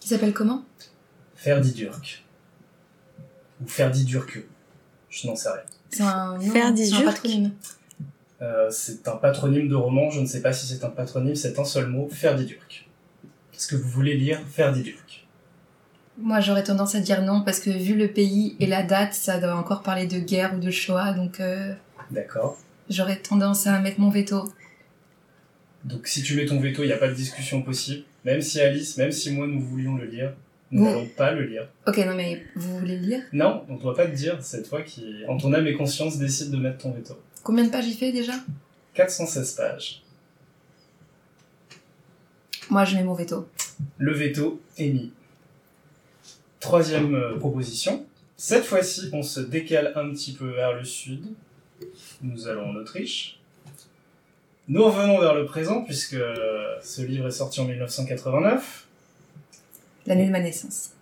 Qui 0.00 0.08
s'appelle 0.08 0.32
comment? 0.32 0.64
Ferdidurk. 1.34 2.24
Ou 3.62 3.66
Ferdidurke. 3.68 4.44
Je 5.08 5.26
n'en 5.26 5.36
sais 5.36 5.50
rien. 5.50 5.62
C'est 5.90 6.02
un 6.02 6.38
nom, 6.38 6.40
Ferdidurk 6.40 7.00
c'est 7.00 7.02
un 7.02 7.12
patronyme. 7.12 7.50
Euh, 8.42 8.70
c'est 8.70 9.08
un 9.08 9.16
patronyme 9.16 9.68
de 9.68 9.74
roman, 9.74 10.10
je 10.10 10.20
ne 10.20 10.26
sais 10.26 10.40
pas 10.40 10.52
si 10.52 10.66
c'est 10.66 10.84
un 10.84 10.90
patronyme, 10.90 11.34
c'est 11.34 11.58
un 11.58 11.64
seul 11.64 11.88
mot, 11.88 12.08
Ferdidurk. 12.10 12.88
Est-ce 13.52 13.68
que 13.68 13.76
vous 13.76 13.88
voulez 13.88 14.16
lire 14.16 14.40
Ferdidurk 14.50 15.26
Moi, 16.16 16.40
j'aurais 16.40 16.64
tendance 16.64 16.94
à 16.94 17.00
dire 17.00 17.22
non, 17.22 17.42
parce 17.42 17.60
que 17.60 17.70
vu 17.70 17.94
le 17.96 18.08
pays 18.08 18.56
et 18.60 18.66
la 18.66 18.82
date, 18.82 19.12
ça 19.12 19.38
doit 19.38 19.56
encore 19.56 19.82
parler 19.82 20.06
de 20.06 20.18
guerre 20.18 20.54
ou 20.54 20.58
de 20.58 20.70
Shoah, 20.70 21.12
donc 21.12 21.40
euh, 21.40 21.74
D'accord. 22.10 22.56
j'aurais 22.88 23.16
tendance 23.16 23.66
à 23.66 23.78
mettre 23.80 24.00
mon 24.00 24.08
veto. 24.08 24.50
Donc 25.84 26.06
si 26.06 26.22
tu 26.22 26.34
mets 26.36 26.46
ton 26.46 26.60
veto, 26.60 26.82
il 26.82 26.86
n'y 26.86 26.92
a 26.92 26.98
pas 26.98 27.08
de 27.08 27.14
discussion 27.14 27.62
possible. 27.62 28.04
Même 28.24 28.42
si 28.42 28.60
Alice, 28.60 28.96
même 28.96 29.12
si 29.12 29.30
moi 29.32 29.46
nous 29.46 29.60
voulions 29.60 29.96
le 29.96 30.04
lire, 30.04 30.34
nous 30.70 30.84
n'allons 30.84 31.06
pas 31.16 31.32
le 31.32 31.44
lire. 31.46 31.68
Ok, 31.86 31.98
non 31.98 32.14
mais 32.14 32.42
vous 32.54 32.78
voulez 32.78 32.96
le 32.96 33.06
lire? 33.06 33.22
Non, 33.32 33.64
on 33.68 33.74
ne 33.74 33.80
doit 33.80 33.94
pas 33.94 34.06
te 34.06 34.14
dire, 34.14 34.38
c'est 34.40 34.62
toi 34.62 34.82
qui, 34.82 35.24
en 35.26 35.36
ton 35.36 35.52
âme 35.52 35.66
et 35.66 35.74
conscience, 35.74 36.18
décide 36.18 36.50
de 36.50 36.58
mettre 36.58 36.78
ton 36.78 36.92
veto. 36.92 37.18
Combien 37.42 37.64
de 37.64 37.70
pages 37.70 37.86
il 37.86 37.94
fait 37.94 38.12
déjà? 38.12 38.34
416 38.94 39.52
pages. 39.52 40.02
Moi, 42.68 42.84
je 42.84 42.96
mets 42.96 43.02
mon 43.02 43.14
veto. 43.14 43.48
Le 43.98 44.12
veto 44.12 44.60
est 44.78 44.90
mis. 44.90 45.12
Troisième 46.60 47.14
euh, 47.14 47.38
proposition. 47.38 48.06
Cette 48.36 48.64
fois-ci, 48.64 49.10
on 49.12 49.22
se 49.22 49.40
décale 49.40 49.92
un 49.96 50.10
petit 50.10 50.32
peu 50.32 50.50
vers 50.50 50.74
le 50.74 50.84
sud. 50.84 51.24
Nous 52.22 52.46
allons 52.46 52.70
en 52.70 52.74
Autriche. 52.76 53.39
Nous 54.70 54.84
revenons 54.84 55.18
vers 55.18 55.34
le 55.34 55.46
présent 55.46 55.82
puisque 55.82 56.16
ce 56.80 57.02
livre 57.02 57.26
est 57.26 57.32
sorti 57.32 57.60
en 57.60 57.64
1989. 57.64 58.86
L'année 60.06 60.26
de 60.26 60.30
ma 60.30 60.38
naissance. 60.38 60.92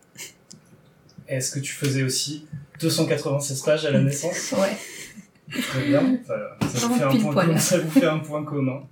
Est-ce 1.29 1.51
que 1.51 1.61
tu 1.61 1.75
faisais 1.75 2.03
aussi 2.03 2.47
296 2.81 3.61
pages 3.61 3.85
à 3.85 3.91
la 3.91 4.01
naissance 4.01 4.53
Ouais. 4.59 4.75
Très 5.61 5.85
bien. 5.87 6.19
Ça, 6.27 6.57
ça 6.63 6.87
vous 6.87 6.95
fait 6.95 7.05
un 7.05 7.19
point 7.19 7.35
commun, 7.35 7.59
ça 7.59 7.79
vous 7.79 7.91
fait 7.91 8.07
un 8.07 8.19
point 8.21 8.43
commun. 8.43 8.89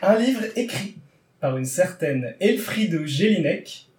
Un 0.00 0.18
livre 0.18 0.44
écrit 0.56 0.96
par 1.38 1.58
une 1.58 1.66
certaine 1.66 2.34
Elfriede 2.40 3.04
Jelinek. 3.04 3.90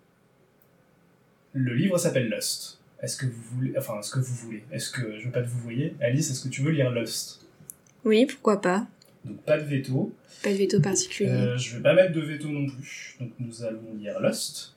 Le 1.54 1.76
livre 1.76 2.00
s'appelle 2.00 2.32
Lust. 2.32 2.80
Est-ce 3.04 3.16
que 3.16 3.28
vous 3.28 3.44
voulez, 3.54 3.74
enfin, 3.78 4.00
est-ce 4.00 4.10
que 4.10 4.20
vous 4.20 4.34
voulez, 4.34 4.64
est-ce 4.72 4.90
que, 4.90 5.20
je 5.20 5.26
veux 5.26 5.32
pas 5.32 5.44
te 5.44 5.48
vous 5.48 5.60
voyez, 5.60 5.94
Alice, 6.02 6.32
est-ce 6.32 6.44
que 6.44 6.50
tu 6.50 6.64
veux 6.64 6.72
lire 6.72 6.90
Lust 6.90 7.46
Oui, 8.04 8.26
pourquoi 8.26 8.60
pas. 8.60 8.88
Donc 9.30 9.42
pas 9.44 9.58
de 9.58 9.64
veto. 9.64 10.12
Pas 10.44 10.52
de 10.52 10.56
veto 10.56 10.82
particulier. 10.82 11.30
Euh, 11.30 11.58
je 11.58 11.76
vais 11.76 11.84
pas 11.84 11.94
mettre 11.94 12.14
de 12.14 12.22
veto 12.22 12.48
non 12.48 12.68
plus. 12.68 13.16
Donc 13.20 13.32
nous 13.40 13.64
allons 13.64 13.94
lire 13.96 14.20
Lost. 14.20 14.76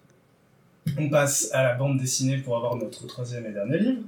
On 0.99 1.09
passe 1.09 1.51
à 1.53 1.63
la 1.63 1.75
bande 1.75 1.99
dessinée 1.99 2.39
pour 2.39 2.57
avoir 2.57 2.77
notre 2.77 3.07
troisième 3.07 3.47
et 3.47 3.53
dernier 3.53 3.79
livre. 3.79 4.03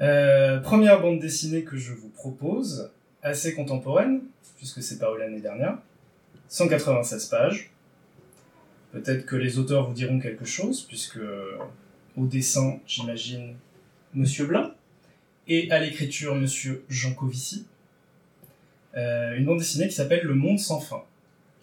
Euh, 0.00 0.60
première 0.60 1.00
bande 1.00 1.18
dessinée 1.20 1.62
que 1.62 1.76
je 1.76 1.92
vous 1.92 2.08
propose, 2.08 2.90
assez 3.22 3.54
contemporaine, 3.54 4.22
puisque 4.56 4.82
c'est 4.82 4.98
paru 4.98 5.18
l'année 5.18 5.40
dernière. 5.40 5.78
196 6.48 7.26
pages. 7.26 7.70
Peut-être 8.92 9.26
que 9.26 9.36
les 9.36 9.58
auteurs 9.58 9.86
vous 9.86 9.94
diront 9.94 10.20
quelque 10.20 10.44
chose, 10.44 10.82
puisque 10.82 11.20
au 12.16 12.26
dessin, 12.26 12.78
j'imagine, 12.86 13.56
Monsieur 14.14 14.46
Blanc, 14.46 14.70
et 15.48 15.70
à 15.70 15.80
l'écriture, 15.80 16.34
Monsieur 16.34 16.84
Jean 16.88 17.14
Covici. 17.14 17.66
Euh, 17.66 17.71
une 18.94 19.44
bande 19.44 19.58
dessinée 19.58 19.88
qui 19.88 19.94
s'appelle 19.94 20.24
Le 20.24 20.34
Monde 20.34 20.58
sans 20.58 20.80
fin. 20.80 21.02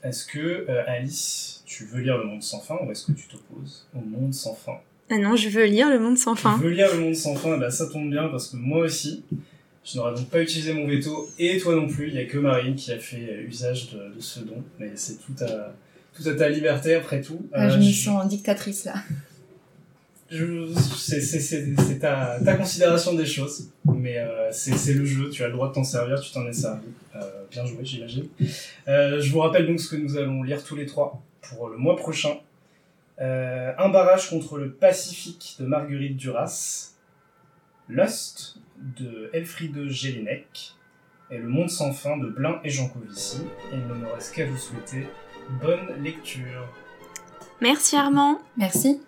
Est-ce 0.04 0.26
que, 0.26 0.40
euh, 0.70 0.84
Alice, 0.88 1.62
tu 1.66 1.86
veux 1.86 2.00
lire 2.02 2.18
Le 2.18 2.24
Monde 2.26 2.42
sans 2.42 2.60
fin 2.62 2.78
ou 2.86 2.90
est-ce 2.92 3.06
que 3.08 3.12
tu 3.12 3.28
t'opposes 3.28 3.86
au 3.96 4.00
Monde 4.02 4.34
sans 4.34 4.56
fin? 4.56 4.80
Ah 5.12 5.18
non, 5.18 5.36
je 5.36 5.50
veux 5.50 5.66
lire 5.66 5.90
Le 5.90 6.00
Monde 6.00 6.18
sans 6.18 6.36
fin. 6.36 6.56
Tu 6.58 6.64
veux 6.64 6.70
lire 6.72 6.88
Le 6.94 7.02
Monde 7.02 7.16
sans 7.16 7.36
fin 7.36 7.56
Eh 7.56 7.60
ben, 7.60 7.70
Ça 7.70 7.88
tombe 7.88 8.10
bien 8.10 8.28
parce 8.30 8.48
que 8.50 8.58
moi 8.58 8.80
aussi, 8.86 9.24
je 9.84 9.98
n'aurais 9.98 10.14
donc 10.16 10.30
pas 10.30 10.42
utilisé 10.42 10.74
mon 10.74 10.88
veto 10.88 11.30
et 11.40 11.58
toi 11.58 11.76
non 11.76 11.88
plus. 11.88 12.08
Il 12.08 12.14
n'y 12.14 12.20
a 12.20 12.26
que 12.26 12.38
Marine 12.38 12.76
qui 12.76 12.92
a 12.92 13.00
fait 13.00 13.28
euh, 13.30 13.48
usage 13.48 13.92
de, 13.92 14.16
de 14.16 14.22
ce 14.22 14.40
don. 14.42 14.64
Mais 14.80 14.92
c'est 14.96 15.18
tout 15.18 15.34
à, 15.44 15.74
tout 16.16 16.28
à 16.30 16.34
ta 16.36 16.48
liberté 16.50 16.94
après 16.96 17.22
tout. 17.22 17.42
Ah, 17.54 17.66
Euh, 17.66 17.70
je 17.72 17.78
me 17.78 17.82
je- 17.84 18.06
sens 18.06 18.28
dictatrice 18.28 18.86
là. 18.86 18.94
Je- 20.32 20.72
c'est 20.98 21.22
c'est- 21.22 21.40
c'est- 21.40 21.74
c'est 21.78 22.00
ta, 22.00 22.38
ta 22.44 22.56
considération 22.56 23.14
des 23.14 23.26
choses, 23.26 23.70
mais 23.86 24.18
euh, 24.18 24.52
c'est 24.52 24.76
c'est 24.76 24.94
le 24.94 25.06
jeu, 25.06 25.30
tu 25.30 25.44
as 25.44 25.48
le 25.48 25.54
droit 25.54 25.70
de 25.70 25.74
t'en 25.74 25.84
servir, 25.84 26.20
tu 26.22 26.32
t'en 26.32 26.46
es 26.48 26.54
servi. 26.54 26.88
Euh, 27.16 27.20
bien 27.52 27.66
joué, 27.66 27.84
j'imagine. 27.84 28.28
Euh, 28.88 29.20
je 29.20 29.32
vous 29.32 29.40
rappelle 29.40 29.66
donc 29.68 29.80
ce 29.80 29.90
que 29.90 29.96
nous 29.96 30.18
allons 30.18 30.44
lire 30.44 30.64
tous 30.64 30.76
les 30.76 30.86
trois 30.86 31.22
pour 31.42 31.70
le 31.70 31.78
mois 31.78 31.96
prochain. 31.96 32.38
Euh, 33.22 33.74
un 33.78 33.90
barrage 33.90 34.30
contre 34.30 34.58
le 34.58 34.72
Pacifique 34.72 35.58
de 35.60 35.66
Marguerite 35.66 36.16
Duras, 36.16 36.92
Lust 37.90 38.58
de 38.98 39.30
Elfriede 39.34 39.90
Jelinek 39.90 40.74
et 41.32 41.38
Le 41.38 41.48
Monde 41.50 41.70
sans 41.70 41.92
fin 41.92 42.18
de 42.18 42.28
Blin 42.28 42.60
et 42.64 42.70
Jean 42.70 42.88
Covici. 42.88 43.40
Et 43.74 43.76
il 43.76 43.88
ne 43.88 43.94
me 43.96 44.08
reste 44.08 44.34
qu'à 44.34 44.46
vous 44.46 44.58
souhaiter 44.58 45.08
bonne 45.62 46.02
lecture. 46.04 46.66
Merci 47.62 47.98
Armand. 47.98 48.40
Merci. 48.58 49.02